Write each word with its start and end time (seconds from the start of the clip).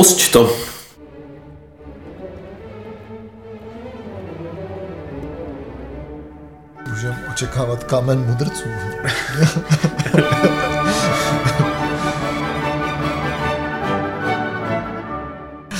Pusť 0.00 0.32
to. 0.32 0.56
Můžeme 6.88 7.28
očekávat 7.32 7.84
kámen 7.84 8.24
mudrců. 8.26 8.68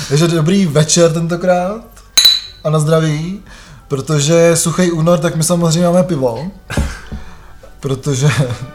Takže 0.09 0.29
dobrý 0.29 0.66
večer 0.66 1.12
tentokrát 1.12 1.84
a 2.64 2.71
na 2.71 2.79
zdraví, 2.79 3.43
protože 3.89 4.57
suchý 4.57 4.93
únor, 4.93 5.18
tak 5.18 5.37
my 5.37 5.45
samozřejmě 5.45 5.87
máme 5.87 6.02
pivo, 6.02 6.50
protože 7.80 8.29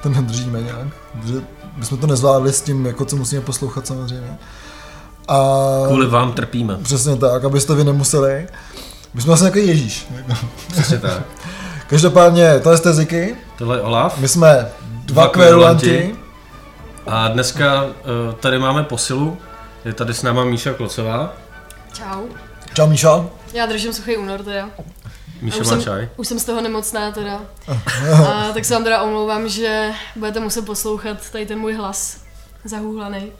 to 0.04 0.09
nedržíme 0.09 0.62
nějak, 0.62 0.88
protože 1.12 1.41
bychom 1.77 1.98
to 1.98 2.07
nezvládli 2.07 2.54
s 2.54 2.62
tím, 2.62 2.86
jako 2.86 3.05
co 3.05 3.16
musíme 3.16 3.41
poslouchat 3.41 3.88
samozřejmě. 3.88 4.38
A 5.28 5.39
Kvůli 5.88 6.07
vám 6.07 6.34
trpíme. 6.34 6.78
přesně 6.84 7.16
tak, 7.16 7.43
abyste 7.43 7.75
vy 7.75 7.84
nemuseli. 7.84 8.47
My 9.14 9.21
jsme 9.21 9.34
asi 9.34 9.43
jako 9.43 9.57
Ježíš. 9.57 10.07
Přesně 10.71 10.98
tak. 11.00 11.21
Každopádně, 11.88 12.60
to 12.60 12.71
je 12.71 12.78
Ziky, 12.78 13.36
Tohle 13.57 13.78
je 13.78 13.82
Olaf. 13.82 14.18
my 14.18 14.28
jsme 14.28 14.48
dva 14.88 15.24
Dva 15.24 15.28
kverulanti. 15.28 15.86
kverulanti. 15.88 16.15
A 17.07 17.28
dneska 17.28 17.84
uh, 17.84 17.92
tady 18.39 18.60
máme 18.60 18.84
posilu. 18.84 19.38
Je 19.86 19.93
tady 19.93 20.14
s 20.14 20.24
náma 20.24 20.43
Míša 20.43 20.74
Klocová. 20.74 21.34
Čau. 21.93 22.23
Čau 22.73 22.87
Míša. 22.87 23.26
Já 23.54 23.65
držím 23.65 23.93
suchý 23.93 24.18
únor 24.18 24.43
teda. 24.43 24.70
Míša 25.42 25.57
už 25.57 25.65
má 25.68 25.70
jsem, 25.73 25.82
čaj. 25.82 26.10
už 26.18 26.28
jsem 26.28 26.39
z 26.39 26.46
toho 26.46 26.62
nemocná 26.62 27.12
teda. 27.12 27.42
A, 28.28 28.51
tak 28.54 28.65
se 28.65 28.73
vám 28.73 28.84
teda 28.84 29.01
omlouvám, 29.01 29.50
že 29.50 29.92
budete 30.15 30.39
muset 30.39 30.65
poslouchat 30.65 31.18
tady 31.32 31.46
ten 31.46 31.60
můj 31.60 31.73
hlas 31.73 32.17
zahůhlaný. 32.66 33.31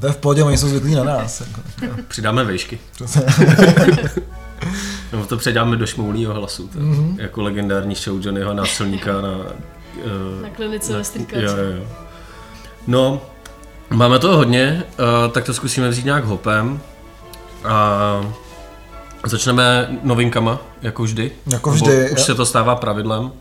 To 0.00 0.06
je 0.06 0.12
v 0.12 0.16
pohodě, 0.16 0.42
oni 0.42 0.58
jsou 0.58 0.68
zvyklí 0.68 0.94
na 0.94 1.04
nás. 1.04 1.40
Jako. 1.40 1.60
Přidáme 2.08 2.44
vejšky. 2.44 2.78
Přesně. 2.92 3.22
Nebo 5.12 5.26
to 5.26 5.36
předáme 5.36 5.76
do 5.76 5.86
šmoulího 5.86 6.34
hlasu. 6.34 6.68
To, 6.68 6.78
mm-hmm. 6.78 7.14
Jako 7.18 7.42
legendární 7.42 7.94
show 7.94 8.16
Johnnyho 8.26 8.54
násilníka 8.54 9.12
na... 9.20 9.30
Uh, 9.30 10.42
Na 10.42 10.50
klinice 10.56 10.92
ve 10.96 11.04
strýkači. 11.04 11.44
Jo, 11.44 11.56
jo, 11.56 11.76
jo. 11.76 11.84
No, 12.86 13.22
máme 13.90 14.18
toho 14.18 14.36
hodně, 14.36 14.82
uh, 14.98 15.32
tak 15.32 15.44
to 15.44 15.54
zkusíme 15.54 15.88
vzít 15.88 16.04
nějak 16.04 16.24
hopem. 16.24 16.80
A 17.64 18.32
začneme 19.26 19.88
novinkama, 20.02 20.58
jako 20.82 21.02
vždy. 21.02 21.32
Jako 21.46 21.70
Nebo 21.70 21.84
vždy, 21.84 22.10
Už 22.10 22.20
se 22.22 22.34
to 22.34 22.46
stává 22.46 22.76
pravidlem. 22.76 23.32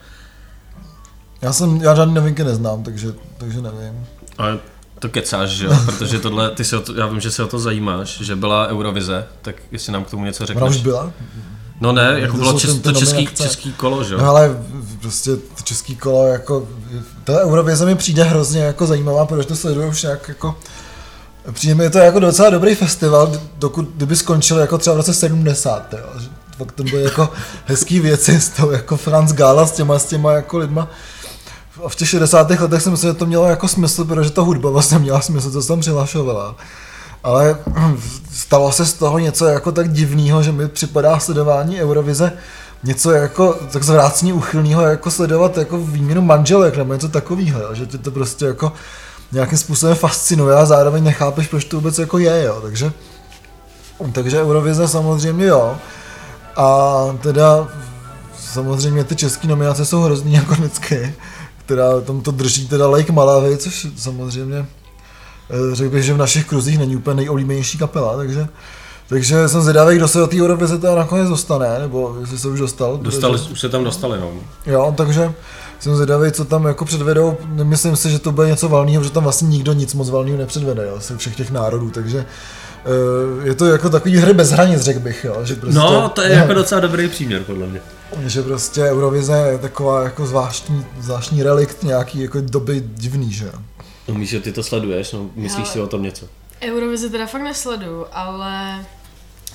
Já 1.41 1.53
jsem, 1.53 1.81
já 1.81 1.95
žádný 1.95 2.13
novinky 2.13 2.43
neznám, 2.43 2.83
takže, 2.83 3.07
takže 3.37 3.61
nevím. 3.61 4.05
Ale 4.37 4.59
to 4.99 5.09
kecáš, 5.09 5.49
že 5.49 5.65
jo? 5.65 5.71
Protože 5.85 6.19
tohle, 6.19 6.51
ty 6.51 6.63
se 6.65 6.77
o 6.77 6.81
to, 6.81 6.93
já 6.95 7.07
vím, 7.07 7.19
že 7.19 7.31
se 7.31 7.43
o 7.43 7.47
to 7.47 7.59
zajímáš, 7.59 8.21
že 8.21 8.35
byla 8.35 8.67
Eurovize, 8.67 9.25
tak 9.41 9.55
jestli 9.71 9.93
nám 9.93 10.03
k 10.03 10.09
tomu 10.09 10.25
něco 10.25 10.43
Ona 10.43 10.65
už 10.65 10.73
řekneš. 10.73 10.83
byla? 10.83 11.11
No 11.81 11.91
ne, 11.91 12.15
jako 12.17 12.31
To 12.31 12.37
bylo 12.37 12.59
čes, 12.59 12.75
to 12.79 12.91
český, 12.91 13.27
český 13.33 13.73
kolo, 13.73 14.03
že 14.03 14.13
jo? 14.13 14.19
No 14.21 14.29
ale 14.29 14.57
prostě 15.01 15.35
to 15.35 15.63
český 15.63 15.95
kolo 15.95 16.27
jako, 16.27 16.67
ta 17.23 17.41
Eurovize 17.41 17.85
mi 17.85 17.95
přijde 17.95 18.23
hrozně 18.23 18.61
jako 18.61 18.85
zajímavá, 18.87 19.25
protože 19.25 19.47
to 19.47 19.55
sleduju 19.55 19.87
už 19.87 20.03
nějak 20.03 20.27
jako, 20.27 20.55
přijde 21.51 21.75
mi 21.75 21.89
to 21.89 21.97
jako 21.97 22.19
docela 22.19 22.49
dobrý 22.49 22.75
festival, 22.75 23.31
dokud, 23.57 23.89
kdyby 23.95 24.15
skončil 24.15 24.57
jako 24.59 24.77
třeba 24.77 24.93
v 24.93 24.97
roce 24.97 25.13
70, 25.13 25.93
jo, 25.93 26.21
fakt 26.57 26.71
to 26.71 26.83
byly 26.83 27.03
jako 27.03 27.29
hezký 27.65 27.99
věci 27.99 28.41
z 28.41 28.49
toho, 28.49 28.71
jako 28.71 28.97
Franz 28.97 29.33
Gala 29.33 29.67
s 29.67 29.71
těma, 29.71 29.99
s 29.99 30.05
těma 30.05 30.31
jako 30.33 30.57
lidma. 30.57 30.87
V 31.87 31.95
těch 31.95 32.09
60. 32.09 32.49
letech 32.49 32.81
si 32.81 32.89
myslím, 32.89 33.09
že 33.09 33.13
to 33.13 33.25
mělo 33.25 33.47
jako 33.47 33.67
smysl, 33.67 34.05
protože 34.05 34.31
ta 34.31 34.41
hudba 34.41 34.69
vlastně 34.69 34.99
měla 34.99 35.21
smysl, 35.21 35.51
co 35.51 35.61
se 35.61 35.67
tam 35.67 35.79
přihlašovala. 35.79 36.55
Ale 37.23 37.57
stalo 38.33 38.71
se 38.71 38.85
z 38.85 38.93
toho 38.93 39.19
něco 39.19 39.45
jako 39.45 39.71
tak 39.71 39.91
divného, 39.91 40.43
že 40.43 40.51
mi 40.51 40.67
připadá 40.67 41.19
sledování 41.19 41.81
Eurovize 41.81 42.31
něco 42.83 43.11
jako 43.11 43.57
tak 43.71 43.83
zvrácně 43.83 44.33
uchylného, 44.33 44.81
jako 44.81 45.11
sledovat 45.11 45.57
jako 45.57 45.77
výměnu 45.77 46.21
manželek 46.21 46.77
nebo 46.77 46.93
něco 46.93 47.09
takového, 47.09 47.75
že 47.75 47.85
tě 47.85 47.97
to 47.97 48.11
prostě 48.11 48.45
jako 48.45 48.71
nějakým 49.31 49.57
způsobem 49.57 49.95
fascinuje 49.95 50.55
a 50.55 50.65
zároveň 50.65 51.03
nechápeš, 51.03 51.47
proč 51.47 51.65
to 51.65 51.77
vůbec 51.77 51.99
jako 51.99 52.17
je, 52.17 52.43
jo. 52.43 52.59
Takže, 52.61 52.91
takže 54.11 54.41
Eurovize 54.41 54.87
samozřejmě 54.87 55.45
jo. 55.45 55.77
A 56.55 56.97
teda 57.21 57.67
samozřejmě 58.39 59.03
ty 59.03 59.15
české 59.15 59.47
nominace 59.47 59.85
jsou 59.85 60.01
hrozný 60.01 60.33
jako 60.33 60.53
vždycky, 60.53 61.15
která 61.69 62.01
tam 62.01 62.21
to 62.21 62.31
drží 62.31 62.67
teda 62.67 62.87
Lake 62.87 63.11
Malawi, 63.11 63.57
což 63.57 63.87
samozřejmě 63.97 64.57
eh, 65.49 65.75
řekl 65.75 65.89
bych, 65.89 66.03
že 66.03 66.13
v 66.13 66.17
našich 66.17 66.45
kruzích 66.45 66.79
není 66.79 66.95
úplně 66.95 67.15
nejoblíbenější 67.15 67.77
kapela, 67.77 68.17
takže 68.17 68.47
takže 69.09 69.49
jsem 69.49 69.61
zvědavý, 69.61 69.95
kdo 69.95 70.07
se 70.07 70.19
do 70.19 70.27
té 70.27 70.41
Eurovize 70.41 70.77
teda 70.77 70.95
nakonec 70.95 71.29
dostane, 71.29 71.79
nebo 71.79 72.17
jestli 72.19 72.39
se 72.39 72.47
už 72.47 72.59
dostal. 72.59 72.97
Dostali, 72.97 73.37
protože- 73.37 73.51
už 73.51 73.59
se 73.59 73.69
tam 73.69 73.83
dostali, 73.83 74.19
no. 74.19 74.31
Jo, 74.65 74.93
takže 74.97 75.33
jsem 75.79 75.95
zvědavý, 75.95 76.31
co 76.31 76.45
tam 76.45 76.65
jako 76.65 76.85
předvedou. 76.85 77.37
Nemyslím 77.45 77.95
si, 77.95 78.11
že 78.11 78.19
to 78.19 78.31
bude 78.31 78.47
něco 78.47 78.69
valného, 78.69 79.01
protože 79.01 79.13
tam 79.13 79.23
vlastně 79.23 79.47
nikdo 79.47 79.73
nic 79.73 79.93
moc 79.93 80.09
valného 80.09 80.37
nepředvede, 80.37 80.85
jo, 80.85 80.97
ze 80.99 81.17
všech 81.17 81.35
těch 81.35 81.51
národů, 81.51 81.89
takže 81.89 82.25
je 83.43 83.55
to 83.55 83.65
jako 83.65 83.89
takový 83.89 84.17
hry 84.17 84.33
bez 84.33 84.51
hranic, 84.51 84.81
řekl 84.81 84.99
bych, 84.99 85.23
jo, 85.23 85.45
že 85.45 85.55
prostě, 85.55 85.79
No, 85.79 86.09
to 86.09 86.21
je 86.21 86.31
jako 86.33 86.53
docela 86.53 86.81
dobrý 86.81 87.07
příměr, 87.09 87.43
podle 87.43 87.67
mě. 87.67 87.81
že 88.25 88.41
prostě 88.43 88.81
Eurovize 88.83 89.37
je 89.51 89.57
taková 89.57 90.03
jako 90.03 90.25
zvláštní, 90.25 90.85
zvláštní 90.99 91.43
relikt 91.43 91.83
nějaký 91.83 92.21
jako 92.21 92.41
doby 92.41 92.83
divný, 92.87 93.33
že 93.33 93.45
jo. 93.45 93.51
No, 94.07 94.13
Míšo, 94.15 94.39
ty 94.39 94.51
to 94.51 94.63
sleduješ, 94.63 95.11
no, 95.11 95.29
myslíš 95.35 95.65
Ale- 95.65 95.73
si 95.73 95.81
o 95.81 95.87
tom 95.87 96.03
něco? 96.03 96.25
Eurovizi 96.61 97.09
teda 97.09 97.25
fakt 97.25 97.41
nesleduju, 97.41 98.05
ale 98.11 98.85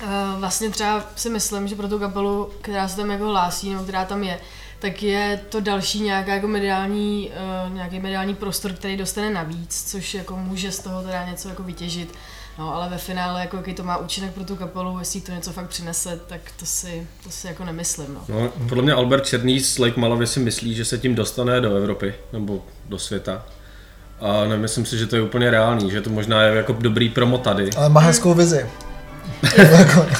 uh, 0.03 0.39
vlastně 0.39 0.69
třeba 0.69 1.03
si 1.15 1.29
myslím, 1.29 1.67
že 1.67 1.75
pro 1.75 1.87
tu 1.87 1.99
kapelu, 1.99 2.49
která 2.61 2.87
se 2.87 2.95
tam 2.97 3.11
jako 3.11 3.25
hlásí, 3.29 3.69
nebo 3.69 3.83
která 3.83 4.05
tam 4.05 4.23
je, 4.23 4.39
tak 4.79 5.03
je 5.03 5.39
to 5.49 5.59
další 5.61 6.01
nějaká 6.01 6.33
jako 6.33 6.47
mediální, 6.47 7.31
uh, 7.67 7.73
nějaký 7.73 7.99
mediální 7.99 8.35
prostor, 8.35 8.73
který 8.73 8.97
dostane 8.97 9.29
navíc, 9.33 9.83
což 9.91 10.13
jako 10.13 10.35
může 10.37 10.71
z 10.71 10.79
toho 10.79 11.01
teda 11.01 11.25
něco 11.29 11.49
jako 11.49 11.63
vytěžit. 11.63 12.13
No, 12.59 12.75
ale 12.75 12.89
ve 12.89 12.97
finále, 12.97 13.41
jako 13.41 13.57
jaký 13.57 13.73
to 13.73 13.83
má 13.83 13.97
účinek 13.97 14.33
pro 14.33 14.43
tu 14.43 14.55
kapelu, 14.55 14.99
jestli 14.99 15.21
to 15.21 15.31
něco 15.31 15.51
fakt 15.51 15.67
přinese, 15.69 16.19
tak 16.27 16.41
to 16.59 16.65
si, 16.65 17.07
to 17.23 17.29
si 17.29 17.47
jako 17.47 17.65
nemyslím, 17.65 18.13
no. 18.13 18.21
No, 18.29 18.49
podle 18.69 18.83
mě 18.83 18.93
Albert 18.93 19.25
Černý 19.25 19.59
z 19.59 19.79
Lake 19.79 19.99
Malawi 19.99 20.27
si 20.27 20.39
myslí, 20.39 20.75
že 20.75 20.85
se 20.85 20.97
tím 20.97 21.15
dostane 21.15 21.61
do 21.61 21.75
Evropy, 21.75 22.13
nebo 22.33 22.65
do 22.89 22.99
světa. 22.99 23.45
A 24.21 24.45
nemyslím 24.45 24.85
si, 24.85 24.97
že 24.97 25.07
to 25.07 25.15
je 25.15 25.21
úplně 25.21 25.51
reálný, 25.51 25.91
že 25.91 26.01
to 26.01 26.09
možná 26.09 26.43
je 26.43 26.55
jako 26.55 26.73
dobrý 26.73 27.09
promo 27.09 27.37
tady. 27.37 27.69
Ale 27.77 27.89
má 27.89 28.01
hezkou 28.01 28.33
vizi. 28.33 28.65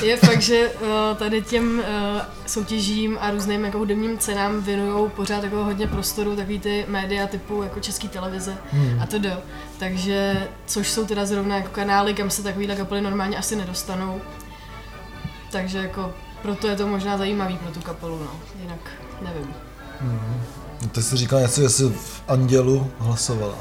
Je 0.02 0.18
fakt, 0.18 0.42
že 0.42 0.70
uh, 0.70 0.88
tady 1.18 1.42
těm 1.42 1.80
uh, 1.80 2.22
soutěžím 2.48 3.18
a 3.22 3.32
různým 3.32 3.66
jako 3.66 3.78
hudebním 3.78 4.18
cenám 4.18 4.62
věnují 4.64 5.10
pořád 5.16 5.44
jako 5.44 5.64
hodně 5.64 5.88
prostoru 5.88 6.36
takový 6.36 6.60
ty 6.60 6.86
média 6.88 7.28
typu 7.28 7.64
jako 7.64 7.80
český 7.80 8.08
televize 8.08 8.58
hmm. 8.72 9.00
a 9.02 9.06
to 9.06 9.20
do. 9.20 9.34
Takže, 9.80 10.48
což 10.66 10.90
jsou 10.90 11.06
teda 11.06 11.26
zrovna 11.26 11.56
jako 11.56 11.70
kanály, 11.70 12.14
kam 12.14 12.30
se 12.30 12.44
takovýhle 12.44 12.76
kapely 12.76 13.02
normálně 13.02 13.38
asi 13.38 13.56
nedostanou. 13.56 14.22
Takže 15.52 15.78
jako 15.78 16.14
proto 16.42 16.68
je 16.68 16.76
to 16.76 16.88
možná 16.88 17.18
zajímavý 17.18 17.58
pro 17.58 17.72
tu 17.72 17.82
kapelu, 17.82 18.20
no. 18.20 18.32
Jinak 18.62 18.80
nevím. 19.22 19.54
Ty 20.92 21.04
jsi 21.04 21.18
říkal 21.18 21.40
něco, 21.40 21.62
jestli 21.62 21.90
v 21.90 22.22
Andělu 22.28 22.92
hlasovala. 23.00 23.58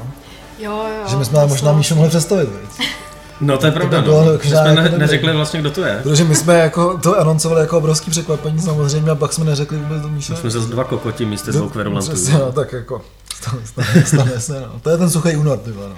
Jo, 0.59 0.71
jo. 0.71 1.07
že 1.07 1.15
my 1.15 1.25
jsme 1.25 1.47
možná 1.47 1.71
Míšu 1.71 1.95
mohli 1.95 2.09
představit? 2.09 2.49
No 3.41 3.57
to 3.57 3.65
je 3.65 3.71
pravda, 3.71 4.01
no. 4.01 4.31
jako 4.31 4.43
Že 4.43 4.49
jsme 4.49 4.69
jako 4.69 4.81
ne, 4.81 4.97
neřekli 4.97 5.33
vlastně, 5.33 5.59
kdo 5.59 5.71
to 5.71 5.83
je. 5.83 5.99
Protože 6.03 6.23
my 6.23 6.35
jsme 6.35 6.59
jako 6.59 6.97
to 6.97 7.19
anoncovali 7.19 7.61
jako 7.61 7.77
obrovský 7.77 8.11
překvapení 8.11 8.61
samozřejmě 8.61 9.11
a 9.11 9.15
pak 9.15 9.33
jsme 9.33 9.45
neřekli 9.45 9.77
vůbec 9.77 10.01
to 10.01 10.07
Míša. 10.07 10.35
Jsme 10.35 10.49
zase 10.49 10.67
dva 10.67 10.83
kokoti 10.83 11.25
místo 11.25 11.51
dvou 11.51 11.69
kverulantů. 11.69 12.11
Přesně, 12.11 12.33
no, 12.33 12.51
tak 12.51 12.73
jako 12.73 13.01
stane, 13.35 13.65
stane, 13.65 14.05
stane 14.05 14.39
se, 14.39 14.61
no. 14.61 14.79
To 14.79 14.89
je 14.89 14.97
ten 14.97 15.09
suchý 15.09 15.35
únor, 15.35 15.57
ty 15.57 15.69
no. 15.69 15.97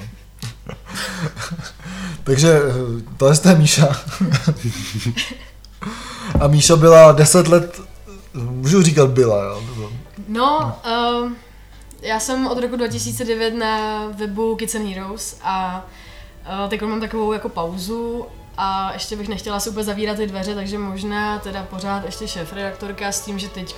Takže 2.24 2.62
eh, 2.70 3.04
to 3.18 3.28
je 3.28 3.36
z 3.36 3.40
té 3.40 3.56
Míša. 3.56 3.88
A 6.40 6.48
Míša 6.48 6.76
byla 6.76 7.12
10 7.12 7.48
let, 7.48 7.82
můžu 8.34 8.82
říkat 8.82 9.10
byla, 9.10 9.44
jo. 9.44 9.62
No, 10.28 10.76
uh, 11.22 11.32
já 12.02 12.20
jsem 12.20 12.48
od 12.48 12.58
roku 12.62 12.76
2009 12.76 13.52
na 13.52 14.06
webu 14.08 14.56
Kids 14.56 14.76
and 14.76 14.88
Heroes 14.88 15.38
a 15.44 15.86
uh, 15.86 15.97
teď 16.68 16.82
mám 16.82 17.00
takovou 17.00 17.34
jako 17.34 17.50
pauzu 17.50 18.26
a 18.58 18.94
ještě 18.94 19.16
bych 19.16 19.28
nechtěla 19.28 19.60
si 19.60 19.70
úplně 19.70 19.84
zavírat 19.84 20.18
ty 20.18 20.28
dveře, 20.28 20.56
takže 20.56 20.78
možná 20.78 21.40
teda 21.40 21.64
pořád 21.64 22.06
ještě 22.06 22.28
šéf 22.28 22.54
redaktorka 22.54 23.12
s 23.12 23.22
tím, 23.26 23.40
že 23.40 23.48
teď 23.48 23.76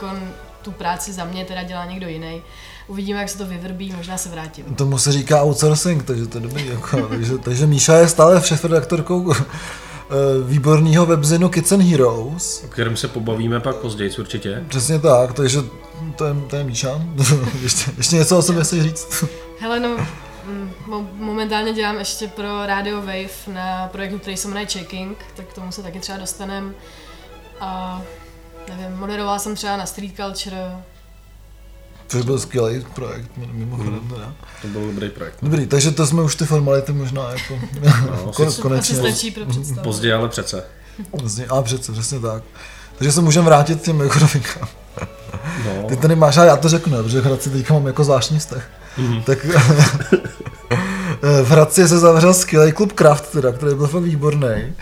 tu 0.62 0.72
práci 0.72 1.14
za 1.14 1.26
mě 1.26 1.46
teda 1.46 1.64
dělá 1.64 1.86
někdo 1.86 2.08
jiný. 2.08 2.42
Uvidíme, 2.88 3.20
jak 3.20 3.30
se 3.30 3.38
to 3.38 3.46
vyvrbí, 3.46 3.94
možná 3.98 4.18
se 4.18 4.30
vrátím. 4.30 4.66
Tomu 4.66 4.98
se 4.98 5.12
říká 5.12 5.44
outsourcing, 5.44 6.04
takže 6.04 6.28
to 6.28 6.38
je 6.38 6.42
dobrý. 6.42 6.68
Jako, 6.68 7.08
takže, 7.10 7.38
takže 7.38 7.68
Míša 7.68 7.96
je 7.98 8.08
stále 8.08 8.42
šéf-redaktorkou 8.42 9.34
eh, 9.34 9.38
výborného 10.44 11.06
webzinu 11.06 11.50
Kids 11.50 11.72
and 11.72 11.82
Heroes. 11.82 12.64
O 12.66 12.68
kterém 12.68 12.98
se 12.98 13.08
pobavíme 13.08 13.60
pak 13.60 13.76
později 13.76 14.12
určitě. 14.20 14.64
Přesně 14.68 15.00
tak, 15.00 15.34
takže 15.34 15.60
to 16.16 16.26
je, 16.26 16.36
to 16.48 16.56
je 16.56 16.64
Míša. 16.64 17.02
ještě, 17.62 17.92
ještě 17.98 18.16
něco 18.16 18.38
o 18.38 18.42
sobě 18.42 18.64
chceš 18.64 18.84
říct? 18.84 19.24
Hele, 19.60 19.80
no, 19.80 19.98
momentálně 21.14 21.74
dělám 21.74 22.00
ještě 22.00 22.28
pro 22.28 22.66
Radio 22.66 22.98
Wave 22.98 23.48
na 23.54 23.88
projektu, 23.92 24.20
který 24.20 24.38
se 24.38 24.48
jmenuje 24.48 24.66
Checking, 24.66 25.18
tak 25.36 25.46
k 25.46 25.54
tomu 25.54 25.72
se 25.72 25.84
taky 25.84 26.00
třeba 26.00 26.18
dostanem. 26.18 26.74
A 27.60 28.02
nevím, 28.70 28.98
moderovala 28.98 29.40
jsem 29.40 29.56
třeba 29.56 29.78
na 29.78 29.86
Street 29.86 30.16
Culture, 30.16 30.72
Což 32.08 32.26
byl 32.26 32.40
skvělý 32.40 32.86
projekt, 32.96 33.32
mimochodem 33.38 34.00
teda. 34.10 34.34
To 34.62 34.68
byl 34.68 34.88
dobrý 34.88 35.10
projekt. 35.10 35.38
Dobrý, 35.42 35.68
takže 35.68 35.92
to 35.92 36.08
jsme 36.08 36.22
už 36.24 36.36
ty 36.36 36.46
formality 36.46 36.92
možná 36.92 37.30
jako 37.32 37.60
No, 38.26 38.32
kon, 38.36 38.54
konečně. 38.62 39.00
asi 39.00 39.12
stačí 39.12 39.32
pro 39.32 39.46
představu. 39.46 39.82
Pozdě, 39.84 40.14
ale 40.14 40.30
přece. 40.30 40.64
Vlastně, 41.22 41.46
a 41.46 41.62
přece, 41.62 41.92
přesně 41.92 42.20
tak. 42.20 42.44
Takže 42.98 43.12
se 43.12 43.22
můžeme 43.22 43.46
vrátit 43.46 43.82
k 43.82 43.84
těm 43.86 44.00
jako 44.00 44.20
novinkám. 44.20 44.68
No. 45.66 45.88
Ty 45.90 45.98
tady 45.98 46.16
máš, 46.16 46.38
a 46.38 46.44
já 46.46 46.58
to 46.58 46.70
řeknu, 46.70 46.98
ne, 46.98 47.04
protože 47.04 47.22
Hradci 47.22 47.50
teďka 47.50 47.74
mám 47.74 47.88
jako 47.88 48.04
zvláštní 48.04 48.40
vztah. 48.40 48.64
Mhm. 48.98 49.22
Tak 49.24 49.46
v 51.44 51.50
Hradci 51.50 51.88
se 51.88 52.00
zavřel 52.00 52.34
skvělý 52.34 52.72
klub 52.72 52.94
Kraft, 52.94 53.32
teda, 53.32 53.52
který 53.52 53.76
byl 53.76 53.88
fakt 53.88 54.04
výborný. 54.04 54.74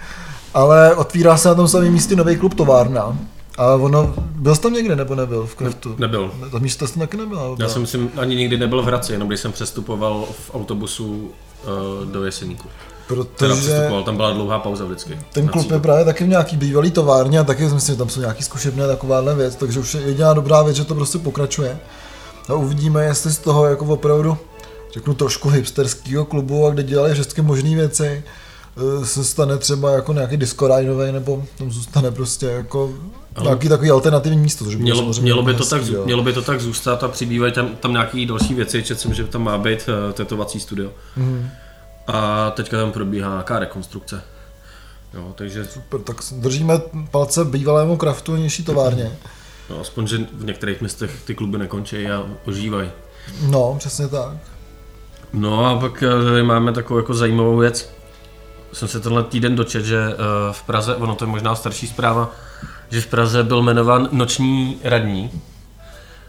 Ale 0.53 0.95
otvírá 0.95 1.37
se 1.37 1.47
na 1.47 1.55
tom 1.55 1.67
samém 1.67 1.93
místě 1.93 2.15
nový 2.15 2.35
klub 2.35 2.53
Továrna. 2.53 3.17
A 3.57 3.73
ono, 3.73 4.13
byl 4.17 4.55
jsi 4.55 4.61
tam 4.61 4.73
někde 4.73 4.95
nebo 4.95 5.15
nebyl 5.15 5.45
v 5.45 5.55
Kraftu? 5.55 5.95
Nebyl. 5.97 6.31
To 6.51 6.59
místo 6.59 6.87
jsi 6.87 6.99
taky 6.99 7.17
nebyl. 7.17 7.55
Já 7.59 7.67
jsem 7.69 7.81
myslím 7.81 8.11
ani 8.17 8.35
nikdy 8.35 8.57
nebyl 8.57 8.81
v 8.81 8.85
Hradci, 8.85 9.11
jenom 9.13 9.27
když 9.27 9.39
jsem 9.39 9.51
přestupoval 9.51 10.25
v 10.31 10.55
autobusu 10.55 11.05
uh, 11.13 12.11
do 12.11 12.25
Jeseníku. 12.25 12.67
Protože 13.07 13.89
tam 14.05 14.15
byla 14.15 14.31
dlouhá 14.31 14.59
pauza 14.59 14.85
vždycky. 14.85 15.19
ten 15.33 15.47
klub 15.47 15.71
je 15.71 15.79
právě 15.79 16.05
taky 16.05 16.23
v 16.23 16.27
nějaký 16.27 16.57
bývalý 16.57 16.91
továrně 16.91 17.39
a 17.39 17.43
taky 17.43 17.63
myslím, 17.63 17.95
že 17.95 17.99
tam 17.99 18.09
jsou 18.09 18.19
nějaký 18.19 18.43
zkušebné 18.43 18.87
takováhle 18.87 19.35
věc, 19.35 19.55
takže 19.55 19.79
už 19.79 19.93
je 19.93 20.01
jediná 20.01 20.33
dobrá 20.33 20.61
věc, 20.63 20.75
že 20.77 20.85
to 20.85 20.95
prostě 20.95 21.17
pokračuje. 21.17 21.79
A 22.47 22.53
uvidíme, 22.53 23.05
jestli 23.05 23.31
z 23.31 23.37
toho 23.37 23.65
jako 23.65 23.85
opravdu, 23.85 24.37
řeknu 24.93 25.13
trošku 25.13 25.49
hipsterského 25.49 26.25
klubu, 26.25 26.67
a 26.67 26.69
kde 26.69 26.83
dělali 26.83 27.13
všechny 27.13 27.43
možné 27.43 27.75
věci, 27.75 28.23
eh, 29.01 29.05
se 29.05 29.23
stane 29.23 29.57
třeba 29.57 29.91
jako 29.91 30.13
nějaký 30.13 30.37
disco 30.37 30.77
rideový, 30.77 31.11
nebo 31.11 31.43
tam 31.57 31.71
zůstane 31.71 32.11
prostě 32.11 32.45
jako 32.45 32.93
nějaký 33.41 33.69
takový 33.69 33.91
alternativní 33.91 34.37
místo, 34.37 34.65
což 34.65 34.75
by 34.75 34.83
Mělo, 34.83 35.13
mělo, 35.21 35.43
by 35.43 35.53
to 35.53 35.65
tak, 35.65 35.79
hezký, 35.79 35.93
zů- 35.93 35.97
jo. 35.97 36.05
mělo 36.05 36.23
by 36.23 36.33
to 36.33 36.41
tak 36.41 36.61
zůstat 36.61 37.03
a 37.03 37.07
přibývají 37.07 37.53
tam, 37.53 37.75
tam 37.75 37.91
nějaký 37.91 38.25
další 38.25 38.53
věci, 38.53 38.83
četl 38.83 39.01
jsem, 39.01 39.13
že 39.13 39.23
tam 39.23 39.43
má 39.43 39.57
být 39.57 39.89
uh, 39.89 40.13
tetovací 40.13 40.59
studio. 40.59 40.89
Mhm. 41.15 41.49
A 42.07 42.51
teďka 42.51 42.77
tam 42.77 42.91
probíhá 42.91 43.29
nějaká 43.29 43.59
rekonstrukce. 43.59 44.21
Jo, 45.13 45.33
takže 45.35 45.65
Super, 45.65 45.99
tak 46.01 46.17
držíme 46.31 46.81
palce 47.11 47.45
bývalému 47.45 47.97
kraftu 47.97 48.35
nižší 48.35 48.63
továrně. 48.63 49.11
no, 49.69 49.79
aspoň, 49.81 50.07
že 50.07 50.17
v 50.33 50.45
některých 50.45 50.81
městech 50.81 51.23
ty 51.25 51.35
kluby 51.35 51.57
nekončí 51.57 52.07
a 52.07 52.23
ožívají. 52.45 52.91
No, 53.49 53.75
přesně 53.79 54.07
tak. 54.07 54.37
No 55.33 55.65
a 55.65 55.79
pak 55.79 56.03
eh, 56.03 56.23
tady 56.23 56.43
máme 56.43 56.73
takovou 56.73 56.99
jako 56.99 57.13
zajímavou 57.13 57.57
věc. 57.57 57.89
Jsem 58.73 58.87
se 58.87 58.99
tenhle 58.99 59.23
týden 59.23 59.55
dočet, 59.55 59.85
že 59.85 59.97
eh, 59.97 60.15
v 60.51 60.63
Praze, 60.63 60.95
ono 60.95 61.15
to 61.15 61.25
je 61.25 61.29
možná 61.31 61.55
starší 61.55 61.87
zpráva, 61.87 62.31
že 62.89 63.01
v 63.01 63.07
Praze 63.07 63.43
byl 63.43 63.61
jmenován 63.61 64.09
noční 64.11 64.79
radní, 64.83 65.31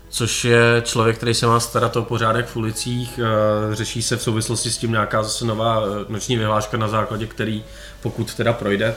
což 0.08 0.44
je 0.44 0.82
člověk, 0.84 1.16
který 1.16 1.34
se 1.34 1.46
má 1.46 1.60
starat 1.60 1.96
o 1.96 2.02
pořádek 2.02 2.46
v 2.46 2.56
ulicích. 2.56 3.20
eh, 3.22 3.74
Řeší 3.74 4.02
se 4.02 4.16
v 4.16 4.22
souvislosti 4.22 4.70
s 4.70 4.78
tím 4.78 4.90
nějaká 4.90 5.22
zase 5.22 5.44
nová 5.44 5.82
noční 6.08 6.36
vyhláška, 6.36 6.76
na 6.76 6.88
základě 6.88 7.26
který, 7.26 7.64
pokud 8.02 8.34
teda 8.34 8.52
projde, 8.52 8.94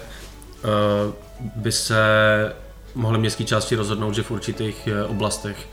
by 1.55 1.71
se 1.71 2.03
mohly 2.95 3.19
městské 3.19 3.43
části 3.43 3.75
rozhodnout, 3.75 4.15
že 4.15 4.23
v 4.23 4.31
určitých 4.31 4.87
eh, 4.87 5.03
oblastech 5.05 5.69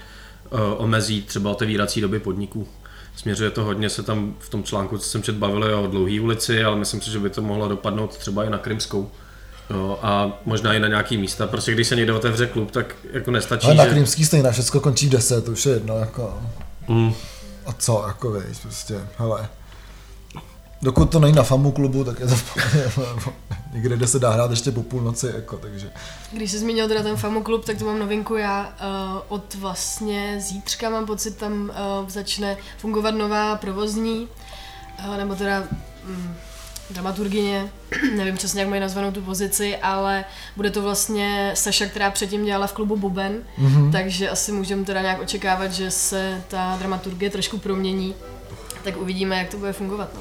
eh, 0.53 0.57
omezí 0.77 1.23
třeba 1.23 1.51
otevírací 1.51 2.01
doby 2.01 2.19
podniků. 2.21 2.69
Směřuje 3.17 3.51
to 3.51 3.65
hodně, 3.65 3.91
se 3.91 4.03
tam 4.03 4.35
v 4.39 4.49
tom 4.49 4.63
článku, 4.63 4.99
co 4.99 5.09
jsem 5.09 5.23
čet, 5.23 5.35
bavili 5.35 5.75
o 5.75 5.87
dlouhé 5.87 6.21
ulici, 6.21 6.65
ale 6.65 6.77
myslím 6.77 7.01
si, 7.01 7.11
že 7.11 7.19
by 7.19 7.31
to 7.31 7.43
mohlo 7.43 7.69
dopadnout 7.69 8.17
třeba 8.17 8.45
i 8.45 8.51
na 8.51 8.59
Krymskou. 8.59 9.11
Jo, 9.71 9.99
a 10.03 10.39
možná 10.45 10.75
i 10.75 10.81
na 10.81 10.89
nějaký 10.89 11.17
místa. 11.17 11.47
Prostě 11.47 11.73
když 11.73 11.89
se 11.89 11.97
někde 11.97 12.13
otevře 12.13 12.47
klub, 12.47 12.71
tak 12.71 12.97
jako 13.13 13.31
nestačí, 13.31 13.67
Ale 13.67 13.75
na 13.75 13.85
že... 13.85 13.91
Krymský 13.91 14.25
stejná, 14.25 14.51
všechno 14.51 14.81
končí 14.81 15.07
v 15.07 15.11
10, 15.11 15.45
to 15.45 15.51
už 15.51 15.67
je 15.67 15.73
jedno, 15.73 15.99
jako. 15.99 16.43
Mm, 16.89 17.13
A 17.67 17.73
co, 17.73 18.05
jako 18.07 18.33
víš, 18.33 18.59
prostě, 18.63 19.01
hele. 19.19 19.49
Dokud 20.83 21.11
to 21.11 21.21
není 21.21 21.35
na 21.37 21.43
famu 21.43 21.73
klubu, 21.73 22.05
tak 22.05 22.21
je 22.21 22.27
to 22.27 22.35
někde, 23.73 23.97
kde 23.97 24.07
se 24.07 24.19
dá 24.19 24.31
hrát 24.31 24.51
ještě 24.51 24.71
po 24.73 24.83
půlnoci, 24.83 25.27
jako, 25.35 25.57
takže. 25.57 25.91
Když 26.33 26.51
jsi 26.51 26.59
zmínil 26.59 26.89
teda 26.89 27.03
ten 27.03 27.17
FAMU 27.17 27.43
klub, 27.43 27.65
tak 27.65 27.79
to 27.79 27.85
mám 27.85 27.99
novinku 27.99 28.35
já. 28.37 28.73
Uh, 29.15 29.23
od 29.29 29.55
vlastně 29.55 30.37
zítřka 30.41 30.91
mám 30.91 31.07
pocit, 31.07 31.37
tam 31.37 31.53
uh, 32.03 32.09
začne 32.09 32.57
fungovat 32.79 33.15
nová 33.15 33.57
provozní, 33.57 34.29
uh, 35.09 35.17
nebo 35.17 35.35
teda 35.35 35.65
um, 36.09 36.35
dramaturgině, 36.91 37.71
nevím 38.17 38.37
přesně, 38.37 38.61
jak 38.61 38.69
mají 38.71 38.81
nazvanou 38.81 39.11
tu 39.13 39.23
pozici, 39.23 39.77
ale 39.77 40.25
bude 40.57 40.71
to 40.71 40.83
vlastně 40.83 41.51
Saša, 41.55 41.87
která 41.87 42.11
předtím 42.11 42.45
dělala 42.45 42.67
v 42.67 42.73
klubu 42.73 42.97
Buben, 42.97 43.39
Mhm. 43.59 43.93
takže 43.93 44.31
asi 44.31 44.53
můžeme 44.53 44.85
teda 44.85 45.03
nějak 45.03 45.21
očekávat, 45.21 45.73
že 45.73 45.91
se 45.91 46.43
ta 46.49 46.77
dramaturgie 46.79 47.31
trošku 47.31 47.59
promění. 47.59 48.15
Tak 48.85 48.97
uvidíme, 48.97 49.37
jak 49.39 49.49
to 49.49 49.57
bude 49.57 49.73
fungovat. 49.73 50.09
No. 50.15 50.21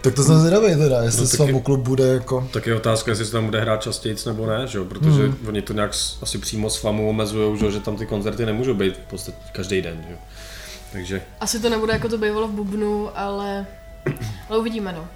Tak 0.00 0.14
to 0.14 0.22
jsem 0.24 0.38
zvědavý 0.38 0.76
teda, 0.76 1.02
jestli 1.02 1.20
No, 1.20 1.26
taky- 1.26 1.36
s 1.36 1.38
famu 1.38 1.60
klub 1.60 1.80
bude 1.80 2.06
jako. 2.06 2.48
tak 2.52 2.66
je 2.66 2.74
otázka, 2.74 3.10
jestli 3.10 3.24
se 3.26 3.32
tam 3.32 3.44
bude 3.46 3.60
hrát 3.60 3.82
častěji 3.82 4.16
nebo 4.26 4.46
ne, 4.46 4.66
že 4.66 4.78
jo? 4.78 4.84
protože 4.84 5.22
mm. 5.22 5.36
oni 5.48 5.62
to 5.62 5.72
nějak 5.72 5.90
asi 6.22 6.38
přímo 6.38 6.70
s 6.70 6.76
FAMu 6.76 7.08
omezují, 7.08 7.58
že, 7.58 7.64
jo, 7.64 7.70
že 7.70 7.80
tam 7.80 7.96
ty 7.96 8.06
koncerty 8.06 8.46
nemůžou 8.46 8.74
být 8.74 8.94
v 8.96 9.10
podstatě 9.10 9.36
každý 9.52 9.82
den. 9.82 10.04
Že? 10.08 10.12
jo. 10.12 10.18
Takže 10.92 11.22
Asi 11.40 11.60
to 11.60 11.70
nebude 11.70 11.92
jako 11.92 12.08
to 12.08 12.18
bývalo 12.18 12.48
v 12.48 12.50
Bubnu, 12.50 13.08
ale, 13.18 13.66
ale 14.48 14.58
uvidíme, 14.58 14.92
no. 14.92 15.08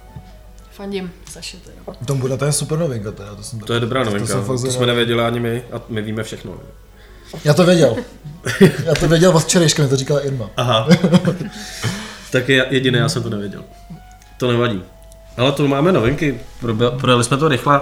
Fandím, 0.71 1.11
Saše 1.31 1.57
teda. 1.57 1.97
Tam 2.05 2.17
bude, 2.19 2.37
to 2.37 2.45
je 2.45 2.51
super 2.51 2.79
novinka 2.79 3.11
teda, 3.11 3.35
to 3.35 3.43
jsem 3.43 3.59
to 3.59 3.73
je 3.73 3.79
dobrá 3.79 4.03
novinka, 4.03 4.33
to, 4.33 4.41
fakt 4.41 4.61
to 4.61 4.71
jsme 4.71 4.85
nevěděli 4.85 5.21
ani 5.21 5.39
my 5.39 5.63
a 5.71 5.81
my 5.89 6.01
víme 6.01 6.23
všechno. 6.23 6.51
že? 7.31 7.39
Já 7.45 7.53
to 7.53 7.65
věděl. 7.65 7.95
Já 8.85 8.93
to 8.99 9.07
věděl 9.07 9.31
od 9.37 9.39
včerejška, 9.43 9.83
mi 9.83 9.89
to 9.89 9.95
říkala 9.95 10.25
Irma. 10.25 10.49
Aha. 10.57 10.87
tak 12.31 12.49
je 12.49 12.65
jediné, 12.69 12.99
já 12.99 13.09
jsem 13.09 13.23
to 13.23 13.29
nevěděl. 13.29 13.63
To 14.37 14.51
nevadí. 14.51 14.83
Ale 15.37 15.51
tu 15.51 15.67
máme 15.67 15.91
novinky, 15.91 16.39
projeli 16.99 17.23
jsme 17.23 17.37
to 17.37 17.47
rychle 17.47 17.81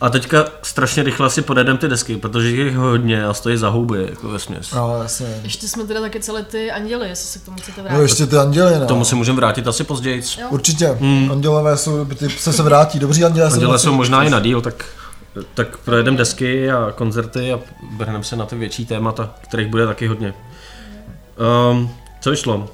a 0.00 0.08
teďka 0.10 0.44
strašně 0.62 1.02
rychle 1.02 1.30
si 1.30 1.42
podedem 1.42 1.78
ty 1.78 1.88
desky, 1.88 2.16
protože 2.16 2.48
jich 2.48 2.58
je 2.58 2.76
hodně 2.76 3.24
a 3.24 3.34
stojí 3.34 3.56
za 3.56 3.68
houby, 3.68 4.06
jako 4.10 4.28
ve 4.28 4.38
směs. 4.38 4.72
No, 4.72 5.02
jasně. 5.02 5.26
Ještě 5.42 5.68
jsme 5.68 5.84
teda 5.84 6.00
taky 6.00 6.20
celé 6.20 6.42
ty 6.42 6.70
anděly, 6.70 7.08
jestli 7.08 7.26
se 7.26 7.38
k 7.38 7.42
tomu 7.44 7.56
chcete 7.56 7.80
No 7.82 7.84
vrátit. 7.88 8.02
ještě 8.02 8.26
ty 8.26 8.36
anděly, 8.36 8.78
no. 8.78 8.84
K 8.84 8.88
tomu 8.88 9.04
se 9.04 9.14
můžeme 9.14 9.36
vrátit 9.36 9.66
asi 9.68 9.84
později. 9.84 10.22
Jo. 10.40 10.46
Určitě. 10.50 10.98
Andělové 11.30 11.76
jsou, 11.76 12.04
ty 12.04 12.30
se, 12.30 12.52
se 12.52 12.62
vrátí. 12.62 12.98
Dobří 12.98 13.24
andělé 13.24 13.50
vrací. 13.50 13.82
jsou 13.84 13.92
možná 13.94 14.22
i 14.24 14.30
na 14.30 14.40
díl, 14.40 14.60
tak, 14.60 14.84
tak 15.54 15.76
projedeme 15.78 16.16
desky 16.16 16.70
a 16.70 16.92
koncerty 16.96 17.52
a 17.52 17.58
vrhneme 17.96 18.24
se 18.24 18.36
na 18.36 18.46
ty 18.46 18.56
větší 18.56 18.86
témata, 18.86 19.34
kterých 19.40 19.66
bude 19.68 19.86
taky 19.86 20.06
hodně. 20.06 20.34
Um, 21.72 21.90
co 22.20 22.30
vyšlo? 22.30 22.68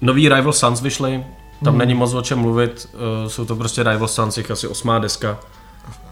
Nový 0.00 0.28
Rival 0.28 0.52
Sons 0.52 0.80
vyšly, 0.80 1.24
tam 1.64 1.78
není 1.78 1.94
moc 1.94 2.14
o 2.14 2.22
čem 2.22 2.38
mluvit, 2.38 2.88
uh, 2.94 3.28
jsou 3.28 3.44
to 3.44 3.56
prostě 3.56 3.82
Rival 3.82 4.08
Sons, 4.08 4.36
jich 4.38 4.50
asi 4.50 4.68
osmá 4.68 4.98
deska. 4.98 5.38